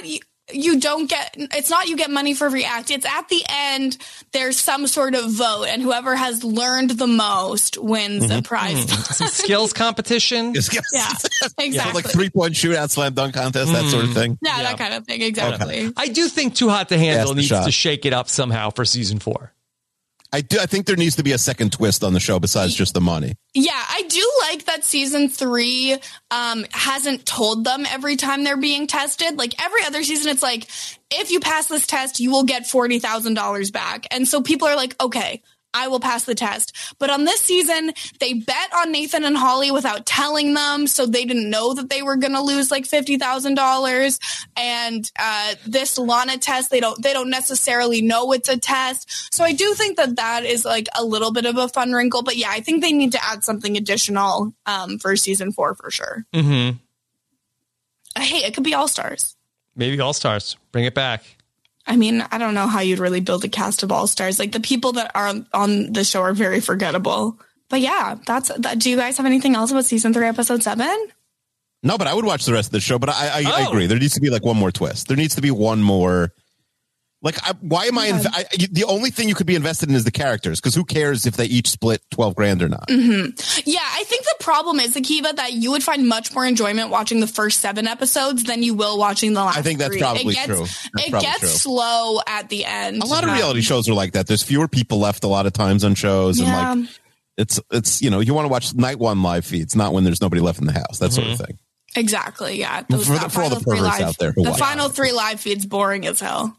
you, 0.54 0.72
you 0.74 0.80
don't 0.80 1.08
get 1.08 1.34
it's 1.36 1.70
not 1.70 1.88
you 1.88 1.96
get 1.96 2.10
money 2.10 2.34
for 2.34 2.46
every 2.46 2.64
act. 2.64 2.90
It's 2.90 3.06
at 3.06 3.28
the 3.28 3.42
end 3.48 3.98
there's 4.32 4.58
some 4.58 4.86
sort 4.86 5.14
of 5.14 5.30
vote, 5.30 5.64
and 5.68 5.82
whoever 5.82 6.14
has 6.16 6.42
learned 6.44 6.90
the 6.90 7.06
most 7.06 7.76
wins 7.78 8.24
Mm-hmm. 8.24 8.38
a 8.38 8.42
prize. 8.42 8.90
some 9.16 9.28
skills 9.28 9.72
competition. 9.72 10.54
yeah. 10.92 11.08
Exactly. 11.58 12.02
like 12.02 12.10
three-point 12.10 12.54
shootout, 12.54 12.90
slam 12.90 13.14
dunk 13.14 13.34
contest, 13.34 13.72
that 13.72 13.84
sort 13.90 14.04
of 14.04 14.12
thing. 14.14 14.38
yeah, 14.42 14.62
that 14.62 14.78
kind 14.78 14.94
of 14.94 15.04
thing. 15.06 15.22
Exactly. 15.22 15.92
I 15.96 16.08
do 16.08 16.28
think 16.28 16.54
Too 16.54 16.68
Hot 16.68 16.88
to 16.88 16.98
Handle 16.98 17.28
Pass 17.28 17.36
needs 17.36 17.48
shot. 17.48 17.64
to 17.66 17.70
shake 17.72 18.04
it 18.06 18.12
up 18.12 18.28
somehow 18.28 18.70
for 18.70 18.84
season 18.84 19.18
four. 19.18 19.52
I 20.34 20.40
do. 20.40 20.58
I 20.58 20.66
think 20.66 20.86
there 20.86 20.96
needs 20.96 21.16
to 21.16 21.22
be 21.22 21.32
a 21.32 21.38
second 21.38 21.72
twist 21.72 22.02
on 22.02 22.14
the 22.14 22.20
show 22.20 22.40
besides 22.40 22.74
just 22.74 22.94
the 22.94 23.02
money. 23.02 23.34
Yeah, 23.52 23.72
I 23.74 24.02
do 24.08 24.32
like 24.48 24.64
that 24.64 24.82
season 24.82 25.28
three 25.28 25.98
um, 26.30 26.64
hasn't 26.70 27.26
told 27.26 27.64
them 27.64 27.84
every 27.84 28.16
time 28.16 28.42
they're 28.42 28.56
being 28.56 28.86
tested. 28.86 29.36
Like 29.36 29.62
every 29.62 29.84
other 29.84 30.02
season, 30.02 30.30
it's 30.30 30.42
like, 30.42 30.68
if 31.10 31.30
you 31.30 31.38
pass 31.38 31.66
this 31.66 31.86
test, 31.86 32.18
you 32.18 32.30
will 32.30 32.44
get 32.44 32.62
$40,000 32.62 33.72
back. 33.72 34.06
And 34.10 34.26
so 34.26 34.40
people 34.40 34.68
are 34.68 34.76
like, 34.76 34.96
okay, 35.02 35.42
I 35.74 35.88
will 35.88 36.00
pass 36.00 36.24
the 36.24 36.34
test. 36.34 36.76
But 36.98 37.10
on 37.10 37.24
this 37.24 37.40
season, 37.40 37.92
they 38.20 38.34
bet 38.34 38.72
on 38.74 38.92
Nathan 38.92 39.24
and 39.24 39.36
Holly 39.36 39.70
without 39.70 40.06
telling 40.06 40.54
them. 40.54 40.86
So 40.86 41.06
they 41.06 41.24
didn't 41.24 41.50
know 41.50 41.74
that 41.74 41.88
they 41.88 42.02
were 42.02 42.16
going 42.16 42.34
to 42.34 42.42
lose 42.42 42.70
like 42.70 42.84
$50,000. 42.84 44.18
And 44.56 45.10
uh, 45.18 45.54
this 45.66 45.98
Lana 45.98 46.38
test, 46.38 46.70
they 46.70 46.80
don't, 46.80 47.02
they 47.02 47.12
don't 47.12 47.30
necessarily 47.30 48.02
know 48.02 48.32
it's 48.32 48.48
a 48.48 48.58
test. 48.58 49.34
So 49.34 49.44
I 49.44 49.52
do 49.52 49.74
think 49.74 49.96
that 49.96 50.16
that 50.16 50.44
is 50.44 50.64
like 50.64 50.88
a 50.96 51.04
little 51.04 51.32
bit 51.32 51.46
of 51.46 51.56
a 51.56 51.68
fun 51.68 51.92
wrinkle. 51.92 52.22
But 52.22 52.36
yeah, 52.36 52.50
I 52.50 52.60
think 52.60 52.82
they 52.82 52.92
need 52.92 53.12
to 53.12 53.24
add 53.24 53.44
something 53.44 53.76
additional 53.76 54.54
um, 54.66 54.98
for 54.98 55.16
season 55.16 55.52
four 55.52 55.74
for 55.74 55.90
sure. 55.90 56.24
Mm-hmm. 56.32 56.78
Hey, 58.20 58.44
it 58.44 58.54
could 58.54 58.64
be 58.64 58.74
All 58.74 58.88
Stars. 58.88 59.36
Maybe 59.74 59.98
All 60.00 60.12
Stars. 60.12 60.56
Bring 60.70 60.84
it 60.84 60.94
back. 60.94 61.24
I 61.86 61.96
mean, 61.96 62.24
I 62.30 62.38
don't 62.38 62.54
know 62.54 62.66
how 62.68 62.80
you'd 62.80 62.98
really 63.00 63.20
build 63.20 63.44
a 63.44 63.48
cast 63.48 63.82
of 63.82 63.90
all 63.90 64.06
stars. 64.06 64.38
Like 64.38 64.52
the 64.52 64.60
people 64.60 64.92
that 64.92 65.10
are 65.14 65.26
on- 65.26 65.46
on 65.52 65.92
the 65.92 66.04
show 66.04 66.22
are 66.22 66.32
very 66.34 66.60
forgettable. 66.60 67.38
But 67.68 67.80
yeah, 67.80 68.16
that's 68.26 68.50
that. 68.58 68.78
Do 68.78 68.90
you 68.90 68.96
guys 68.96 69.16
have 69.16 69.26
anything 69.26 69.54
else 69.54 69.70
about 69.70 69.84
season 69.86 70.12
three, 70.14 70.26
episode 70.26 70.62
seven? 70.62 70.94
No, 71.82 71.98
but 71.98 72.06
I 72.06 72.14
would 72.14 72.24
watch 72.24 72.44
the 72.44 72.52
rest 72.52 72.68
of 72.68 72.72
the 72.72 72.80
show. 72.80 72.98
But 72.98 73.08
I, 73.08 73.28
I, 73.28 73.42
I 73.46 73.64
Oh. 73.66 73.68
agree. 73.70 73.86
There 73.86 73.98
needs 73.98 74.14
to 74.14 74.20
be 74.20 74.30
like 74.30 74.44
one 74.44 74.56
more 74.56 74.70
twist. 74.70 75.08
There 75.08 75.16
needs 75.16 75.34
to 75.34 75.40
be 75.42 75.50
one 75.50 75.82
more. 75.82 76.32
Like, 77.24 77.38
I, 77.48 77.52
why 77.60 77.84
am 77.86 77.96
I, 77.98 78.08
inv- 78.08 78.26
I? 78.32 78.44
The 78.72 78.82
only 78.82 79.10
thing 79.10 79.28
you 79.28 79.36
could 79.36 79.46
be 79.46 79.54
invested 79.54 79.88
in 79.88 79.94
is 79.94 80.02
the 80.02 80.10
characters, 80.10 80.60
because 80.60 80.74
who 80.74 80.84
cares 80.84 81.24
if 81.24 81.36
they 81.36 81.44
each 81.44 81.68
split 81.68 82.02
twelve 82.10 82.34
grand 82.34 82.62
or 82.62 82.68
not? 82.68 82.90
hmm 82.90 83.26
Yeah, 83.64 83.78
I 83.80 84.02
think 84.08 84.24
the 84.24 84.34
problem 84.40 84.80
is, 84.80 84.96
Akiva, 84.96 85.36
that 85.36 85.52
you 85.52 85.70
would 85.70 85.84
find 85.84 86.08
much 86.08 86.34
more 86.34 86.44
enjoyment 86.44 86.90
watching 86.90 87.20
the 87.20 87.28
first 87.28 87.60
seven 87.60 87.86
episodes 87.86 88.42
than 88.42 88.64
you 88.64 88.74
will 88.74 88.98
watching 88.98 89.34
the 89.34 89.40
last. 89.44 89.56
I 89.56 89.62
think 89.62 89.78
that's 89.78 89.92
three. 89.92 90.00
probably 90.00 90.32
it 90.32 90.34
gets, 90.34 90.46
true. 90.46 90.58
That's 90.58 91.06
it 91.06 91.10
probably 91.10 91.26
gets 91.28 91.38
true. 91.40 91.48
slow 91.48 92.20
at 92.26 92.48
the 92.48 92.64
end. 92.64 93.02
A 93.02 93.06
lot 93.06 93.22
of 93.22 93.30
Um, 93.30 93.36
reality 93.36 93.60
shows 93.60 93.88
are 93.88 93.94
like 93.94 94.14
that. 94.14 94.26
There's 94.26 94.42
fewer 94.42 94.66
people 94.66 94.98
left 94.98 95.22
a 95.22 95.28
lot 95.28 95.46
of 95.46 95.52
times 95.52 95.84
on 95.84 95.94
shows, 95.94 96.40
Yeah. 96.40 96.72
and 96.72 96.80
like 96.82 96.90
it's 97.38 97.60
it's 97.70 98.02
you 98.02 98.10
know 98.10 98.18
you 98.18 98.34
want 98.34 98.46
to 98.46 98.50
watch 98.50 98.74
night 98.74 98.98
one 98.98 99.22
live 99.22 99.44
feeds, 99.46 99.76
not 99.76 99.92
when 99.92 100.02
there's 100.02 100.20
nobody 100.20 100.42
left 100.42 100.58
in 100.58 100.66
the 100.66 100.72
house. 100.72 100.98
That 100.98 101.12
sort 101.12 101.28
of 101.28 101.38
thing. 101.38 101.56
Exactly. 101.94 102.58
Yeah. 102.58 102.80
For 102.82 102.96
the- 102.96 103.04
that 103.04 103.30
for 103.32 103.42
all 103.42 103.50
the 103.50 103.56
final 103.56 103.60
three 103.60 103.76
perverts 103.78 103.98
live- 104.00 104.08
out 104.08 104.18
there 104.18 104.32
who 104.32 104.42
the 104.42 104.50
watch. 104.50 104.58
final 104.58 104.88
three 104.88 105.12
live 105.12 105.38
feeds 105.40 105.66
boring 105.66 106.04
as 106.06 106.18
hell. 106.20 106.56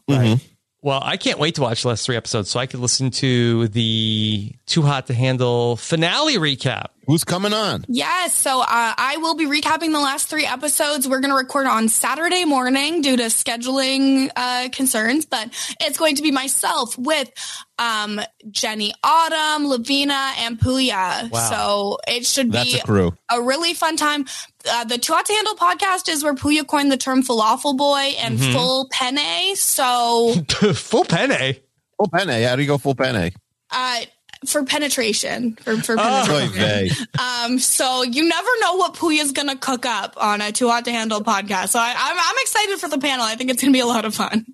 Well, 0.84 1.00
I 1.02 1.16
can't 1.16 1.38
wait 1.38 1.54
to 1.54 1.62
watch 1.62 1.80
the 1.80 1.88
last 1.88 2.04
three 2.04 2.14
episodes 2.14 2.50
so 2.50 2.60
I 2.60 2.66
could 2.66 2.78
listen 2.78 3.10
to 3.12 3.68
the 3.68 4.52
Too 4.66 4.82
Hot 4.82 5.06
to 5.06 5.14
Handle 5.14 5.76
finale 5.76 6.34
recap. 6.34 6.88
Who's 7.06 7.24
coming 7.24 7.52
on? 7.52 7.84
Yes, 7.88 8.34
so 8.34 8.60
uh, 8.60 8.64
I 8.68 9.16
will 9.18 9.34
be 9.34 9.46
recapping 9.46 9.92
the 9.92 10.00
last 10.00 10.28
three 10.28 10.46
episodes. 10.46 11.08
We're 11.08 11.20
going 11.20 11.30
to 11.32 11.36
record 11.36 11.66
on 11.66 11.88
Saturday 11.88 12.44
morning 12.44 13.02
due 13.02 13.16
to 13.16 13.24
scheduling 13.24 14.30
uh, 14.36 14.68
concerns, 14.72 15.26
but 15.26 15.50
it's 15.80 15.98
going 15.98 16.16
to 16.16 16.22
be 16.22 16.30
myself 16.30 16.96
with 16.98 17.30
um, 17.78 18.20
Jenny 18.50 18.92
Autumn, 19.02 19.66
Lavina, 19.68 20.32
and 20.38 20.58
Puya. 20.58 21.30
Wow. 21.30 21.50
So 21.50 21.98
it 22.08 22.24
should 22.26 22.52
That's 22.52 22.72
be 22.72 22.78
a 22.78 22.82
crew. 22.82 23.12
a 23.30 23.42
really 23.42 23.74
fun 23.74 23.96
time. 23.96 24.24
Uh, 24.68 24.84
the 24.84 24.96
Too 24.98 25.12
Hot 25.12 25.26
to 25.26 25.32
Handle 25.32 25.54
podcast 25.56 26.08
is 26.08 26.24
where 26.24 26.34
Puya 26.34 26.66
coined 26.66 26.90
the 26.90 26.96
term 26.96 27.22
falafel 27.22 27.76
boy 27.76 28.14
and 28.18 28.38
Mhm. 28.38 28.52
full 28.52 28.88
penne. 28.90 29.56
So 29.56 30.34
full 30.74 31.04
penne. 31.04 31.56
Full 31.96 32.08
penne. 32.12 32.42
How 32.42 32.56
do 32.56 32.62
you 32.62 32.68
go 32.68 32.78
full 32.78 32.94
penne? 32.94 33.32
uh, 33.70 34.00
for 34.46 34.64
penetration, 34.64 35.56
for, 35.56 35.76
for 35.78 35.96
Oh, 35.98 36.24
penetration. 36.26 36.52
vey. 36.54 36.90
Um, 37.18 37.58
so 37.58 38.02
you 38.02 38.28
never 38.28 38.48
know 38.60 38.74
what 38.76 38.94
Puya's 38.94 39.32
gonna 39.32 39.56
cook 39.56 39.86
up 39.86 40.14
on 40.16 40.40
a 40.40 40.52
Too 40.52 40.68
Hot 40.68 40.84
to 40.86 40.90
Handle 40.92 41.20
podcast. 41.22 41.68
So 41.70 41.78
I, 41.78 41.94
I'm 41.96 42.16
I'm 42.18 42.34
excited 42.40 42.78
for 42.78 42.88
the 42.88 42.98
panel. 42.98 43.24
I 43.24 43.34
think 43.36 43.50
it's 43.50 43.60
gonna 43.62 43.72
be 43.72 43.80
a 43.80 43.86
lot 43.86 44.04
of 44.04 44.14
fun. 44.14 44.46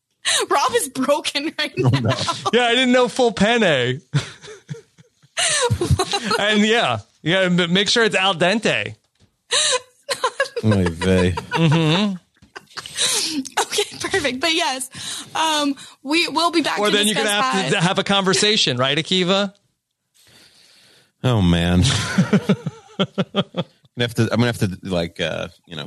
Rob 0.50 0.72
is 0.74 0.88
broken 0.88 1.52
right 1.58 1.72
Oh, 1.84 1.88
now. 1.88 2.16
Yeah, 2.52 2.66
I 2.66 2.74
didn't 2.74 2.92
know 2.92 3.06
full 3.08 3.32
penne. 3.32 3.62
and 6.38 6.60
yeah, 6.66 6.98
yeah, 7.22 7.48
gotta 7.48 7.68
make 7.68 7.88
sure 7.88 8.04
it's 8.04 8.16
al 8.16 8.34
dente. 8.34 8.94
Oy 10.64 10.84
vey. 10.88 11.32
Mm-hmm. 11.32 12.16
Okay, 13.60 13.95
perfect. 14.10 14.40
But 14.40 14.54
yes, 14.54 15.26
um, 15.34 15.74
we 16.02 16.28
will 16.28 16.50
be 16.50 16.62
back. 16.62 16.78
Or 16.78 16.86
to 16.86 16.92
then 16.92 17.06
you're 17.06 17.14
gonna 17.14 17.30
have 17.30 17.70
that. 17.70 17.72
to 17.72 17.80
have 17.80 17.98
a 17.98 18.04
conversation, 18.04 18.76
right, 18.76 18.96
Akiva? 18.96 19.54
Oh 21.24 21.42
man. 21.42 21.82
I'm 22.98 23.06
gonna 23.06 23.64
have 23.98 24.14
to. 24.14 24.22
I'm 24.24 24.28
gonna 24.40 24.46
have 24.46 24.58
to 24.58 24.78
like 24.82 25.20
uh, 25.20 25.48
you 25.66 25.76
know. 25.76 25.86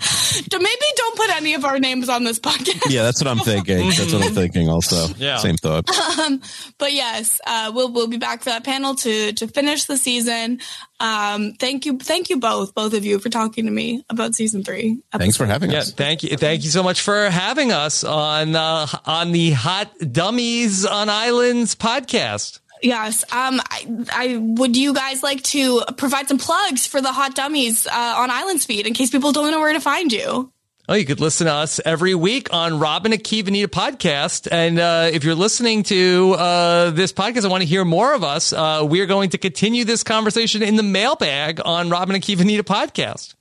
So 0.50 0.58
maybe 0.58 0.82
don't 0.96 1.16
put 1.16 1.30
any 1.36 1.54
of 1.54 1.64
our 1.64 1.78
names 1.78 2.08
on 2.08 2.24
this 2.24 2.38
podcast. 2.38 2.90
Yeah, 2.90 3.02
that's 3.02 3.20
what 3.22 3.28
I'm 3.28 3.38
thinking. 3.38 3.78
That's 3.88 4.12
what 4.12 4.24
I'm 4.24 4.34
thinking. 4.34 4.68
Also, 4.68 5.06
Yeah. 5.18 5.36
same 5.36 5.56
thought. 5.56 5.88
Um, 6.18 6.40
but 6.78 6.92
yes, 6.92 7.40
uh, 7.46 7.70
we'll 7.74 7.92
we'll 7.92 8.06
be 8.06 8.16
back 8.16 8.40
for 8.40 8.50
that 8.50 8.64
panel 8.64 8.94
to 8.96 9.32
to 9.34 9.46
finish 9.48 9.84
the 9.84 9.96
season. 9.96 10.60
Um, 11.00 11.52
thank 11.58 11.84
you, 11.86 11.98
thank 11.98 12.30
you 12.30 12.38
both, 12.38 12.74
both 12.74 12.94
of 12.94 13.04
you, 13.04 13.18
for 13.18 13.28
talking 13.28 13.64
to 13.66 13.70
me 13.70 14.04
about 14.08 14.34
season 14.34 14.62
three. 14.64 15.00
Thanks 15.16 15.36
for 15.36 15.46
having 15.46 15.70
Yeah, 15.70 15.78
us. 15.80 15.92
thank 15.92 16.22
you, 16.22 16.36
thank 16.36 16.62
you 16.64 16.70
so 16.70 16.82
much 16.82 17.00
for 17.00 17.28
having 17.30 17.70
us 17.72 18.02
on 18.04 18.54
uh, 18.56 18.86
on 19.06 19.32
the 19.32 19.50
Hot 19.52 19.90
Dummies 19.98 20.86
on 20.86 21.08
Islands 21.08 21.74
podcast. 21.74 22.59
Yes. 22.82 23.24
Um, 23.24 23.60
I, 23.60 24.06
I 24.12 24.36
would 24.38 24.76
you 24.76 24.94
guys 24.94 25.22
like 25.22 25.42
to 25.44 25.82
provide 25.96 26.28
some 26.28 26.38
plugs 26.38 26.86
for 26.86 27.00
the 27.00 27.12
hot 27.12 27.34
dummies 27.34 27.86
uh, 27.86 28.14
on 28.18 28.30
Islands 28.30 28.64
feed 28.64 28.86
in 28.86 28.94
case 28.94 29.10
people 29.10 29.32
don't 29.32 29.50
know 29.50 29.60
where 29.60 29.72
to 29.72 29.80
find 29.80 30.12
you. 30.12 30.52
Oh, 30.88 30.94
you 30.94 31.04
could 31.04 31.20
listen 31.20 31.46
to 31.46 31.52
us 31.52 31.80
every 31.84 32.16
week 32.16 32.52
on 32.52 32.80
Robin 32.80 33.12
Akiva 33.12 33.46
Anita 33.46 33.68
podcast. 33.68 34.48
And 34.50 34.80
uh, 34.80 35.08
if 35.12 35.22
you're 35.22 35.36
listening 35.36 35.84
to 35.84 36.34
uh, 36.36 36.90
this 36.90 37.12
podcast 37.12 37.42
and 37.42 37.50
want 37.50 37.62
to 37.62 37.68
hear 37.68 37.84
more 37.84 38.12
of 38.12 38.24
us, 38.24 38.52
uh, 38.52 38.80
we're 38.82 39.06
going 39.06 39.30
to 39.30 39.38
continue 39.38 39.84
this 39.84 40.02
conversation 40.02 40.64
in 40.64 40.74
the 40.74 40.82
mailbag 40.82 41.60
on 41.64 41.90
Robin 41.90 42.16
Akiva 42.16 42.40
Anita 42.40 42.64
podcast. 42.64 43.34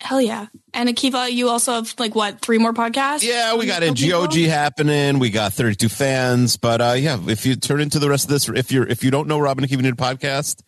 Hell 0.00 0.20
yeah! 0.20 0.46
And 0.72 0.88
Akiva, 0.88 1.30
you 1.30 1.48
also 1.50 1.74
have 1.74 1.94
like 1.98 2.14
what 2.14 2.40
three 2.40 2.58
more 2.58 2.72
podcasts? 2.72 3.22
Yeah, 3.22 3.54
we 3.56 3.66
got 3.66 3.82
NGOG 3.82 4.48
happening. 4.48 5.18
We 5.18 5.30
got 5.30 5.52
32 5.52 5.88
fans. 5.90 6.56
But 6.56 6.80
uh, 6.80 6.94
yeah, 6.96 7.18
if 7.26 7.44
you 7.44 7.54
turn 7.56 7.80
into 7.80 7.98
the 7.98 8.08
rest 8.08 8.24
of 8.24 8.30
this, 8.30 8.48
if 8.48 8.72
you're 8.72 8.86
if 8.86 9.04
you 9.04 9.10
don't 9.10 9.28
know 9.28 9.38
Robin 9.38 9.66
Keeping 9.66 9.84
It 9.84 9.96
podcast, 9.96 10.62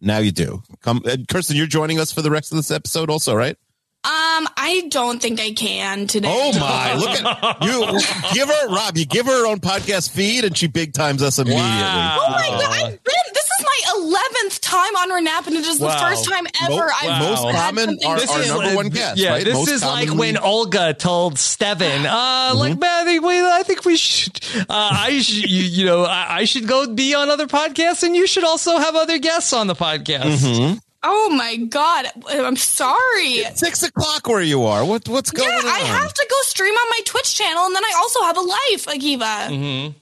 now 0.00 0.18
you 0.18 0.30
do. 0.30 0.62
Come, 0.82 1.02
uh, 1.04 1.16
Kirsten, 1.28 1.56
you're 1.56 1.66
joining 1.66 1.98
us 1.98 2.12
for 2.12 2.22
the 2.22 2.30
rest 2.30 2.52
of 2.52 2.56
this 2.56 2.70
episode, 2.70 3.10
also, 3.10 3.34
right? 3.34 3.56
Um, 4.04 4.46
I 4.56 4.86
don't 4.88 5.20
think 5.20 5.40
I 5.40 5.50
can 5.50 6.06
today. 6.06 6.28
Oh 6.30 6.56
my! 6.60 6.94
Look 6.96 7.10
at 7.10 7.64
you. 7.64 8.34
Give 8.34 8.48
her 8.48 8.68
Rob. 8.68 8.96
You 8.96 9.04
give 9.04 9.26
her 9.26 9.32
her 9.32 9.46
own 9.48 9.58
podcast 9.58 10.10
feed, 10.10 10.44
and 10.44 10.56
she 10.56 10.68
big 10.68 10.92
times 10.92 11.22
us 11.22 11.40
immediately. 11.40 11.64
Oh 11.64 12.28
my 12.30 12.48
god! 12.48 12.72
I've 12.72 13.02
this 13.02 13.44
is 13.44 13.45
my 13.84 13.92
eleventh 13.98 14.60
time 14.60 14.96
on 14.96 15.10
Renap, 15.10 15.46
and 15.46 15.56
it 15.56 15.66
is 15.66 15.78
the 15.78 15.88
first 15.90 16.24
time 16.28 16.46
ever 16.62 16.74
Mo- 16.74 16.88
I've 17.02 17.22
most 17.22 17.44
had 17.44 17.54
common 17.54 17.84
something 18.00 18.08
are- 18.10 18.18
to 18.18 18.30
are 18.32 18.42
do. 18.42 18.48
number 18.48 18.76
one 18.76 18.88
guest, 18.88 19.18
Yeah, 19.18 19.30
right? 19.30 19.44
this 19.44 19.54
Most 19.54 19.68
is 19.70 19.82
like 19.84 20.12
when 20.14 20.36
Olga 20.36 20.94
told 20.94 21.38
Steven, 21.38 22.06
uh, 22.06 22.52
like, 22.56 22.78
man, 22.78 23.02
I 23.02 23.04
think 23.04 23.24
we, 23.24 23.40
I 23.40 23.62
think 23.64 23.84
we 23.84 23.96
should, 23.96 24.38
uh, 24.60 24.64
I 24.68 25.20
should, 25.20 25.50
you, 25.50 25.62
you 25.62 25.86
know, 25.86 26.04
I, 26.04 26.38
I 26.38 26.44
should 26.44 26.66
go 26.68 26.86
be 26.92 27.14
on 27.14 27.28
other 27.30 27.46
podcasts, 27.46 28.02
and 28.02 28.14
you 28.16 28.26
should 28.26 28.44
also 28.44 28.78
have 28.78 28.94
other 28.96 29.18
guests 29.18 29.52
on 29.52 29.66
the 29.66 29.74
podcast. 29.74 30.22
Mm-hmm. 30.38 30.78
Oh 31.08 31.30
my 31.30 31.56
god! 31.56 32.06
I'm 32.28 32.56
sorry. 32.56 33.34
It's 33.46 33.60
six 33.60 33.82
o'clock 33.84 34.26
where 34.26 34.42
you 34.42 34.64
are. 34.64 34.84
What 34.84 35.08
what's 35.08 35.30
going 35.30 35.48
yeah, 35.48 35.58
on? 35.58 35.66
I 35.66 35.78
have 35.78 36.12
to 36.12 36.26
go 36.28 36.36
stream 36.42 36.74
on 36.74 36.88
my 36.90 37.00
Twitch 37.04 37.34
channel, 37.36 37.64
and 37.66 37.76
then 37.76 37.84
I 37.84 37.92
also 37.98 38.22
have 38.22 38.36
a 38.36 38.40
life, 38.40 38.86
Akiva. 38.86 39.46
Mm-hmm. 39.48 39.98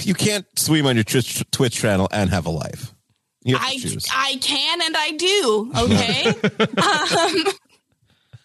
You 0.00 0.14
can't 0.14 0.46
stream 0.58 0.86
on 0.86 0.96
your 0.96 1.04
Twitch, 1.04 1.42
Twitch 1.50 1.74
channel 1.74 2.08
and 2.12 2.30
have 2.30 2.46
a 2.46 2.50
life. 2.50 2.94
Have 3.46 3.60
I. 3.60 3.78
I 4.12 4.36
can 4.38 4.82
and 4.82 4.96
I 4.96 5.10
do. 5.12 5.72
Okay. 5.78 7.46
um, 7.46 7.54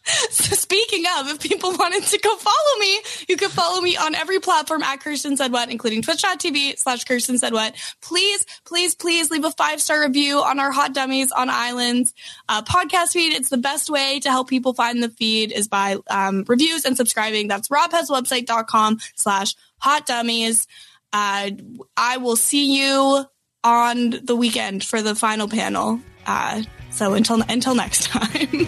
so 0.30 0.56
speaking 0.56 1.06
of, 1.18 1.28
if 1.30 1.40
people 1.40 1.72
wanted 1.72 2.04
to 2.04 2.20
go 2.20 2.36
follow 2.36 2.80
me, 2.80 3.00
you 3.28 3.38
can 3.38 3.50
follow 3.50 3.82
me 3.82 3.98
on 3.98 4.16
every 4.16 4.40
platform 4.40 4.82
at 4.84 5.00
Kirsten 5.00 5.38
Said 5.38 5.52
What, 5.52 5.70
including 5.70 6.02
twitch.tv 6.02 6.78
slash 6.78 7.04
Kirsten 7.06 7.38
Said 7.38 7.54
What. 7.54 7.76
Please, 8.02 8.46
please, 8.66 8.96
please 8.96 9.30
leave 9.30 9.46
a 9.46 9.52
five 9.52 9.82
star 9.82 10.02
review 10.02 10.40
on 10.40 10.60
our 10.60 10.72
Hot 10.72 10.94
Dummies 10.94 11.32
on 11.32 11.50
Islands 11.50 12.14
uh, 12.50 12.62
podcast 12.64 13.14
feed. 13.14 13.34
It's 13.34 13.50
the 13.50 13.58
best 13.58 13.90
way 13.90 14.20
to 14.22 14.30
help 14.30 14.50
people 14.50 14.74
find 14.74 15.02
the 15.02 15.10
feed 15.10 15.52
is 15.52 15.68
by 15.68 15.98
um, 16.10 16.46
reviews 16.48 16.86
and 16.86 16.98
subscribing. 16.98 17.48
That's 17.48 17.70
robhaswebsite.com 17.70 19.00
slash 19.16 19.56
hot 19.78 20.06
dummies. 20.06 20.68
Uh, 21.14 21.52
I 21.98 22.18
will 22.18 22.36
see 22.36 22.80
you 22.82 23.26
on 23.64 24.10
the 24.24 24.36
weekend 24.36 24.84
for 24.84 25.02
the 25.02 25.16
final 25.16 25.48
panel. 25.48 26.00
Uh, 26.26 26.64
so 26.90 27.14
until 27.14 27.42
until 27.48 27.76
next 27.76 28.04
time. 28.10 28.68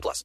plus. 0.00 0.24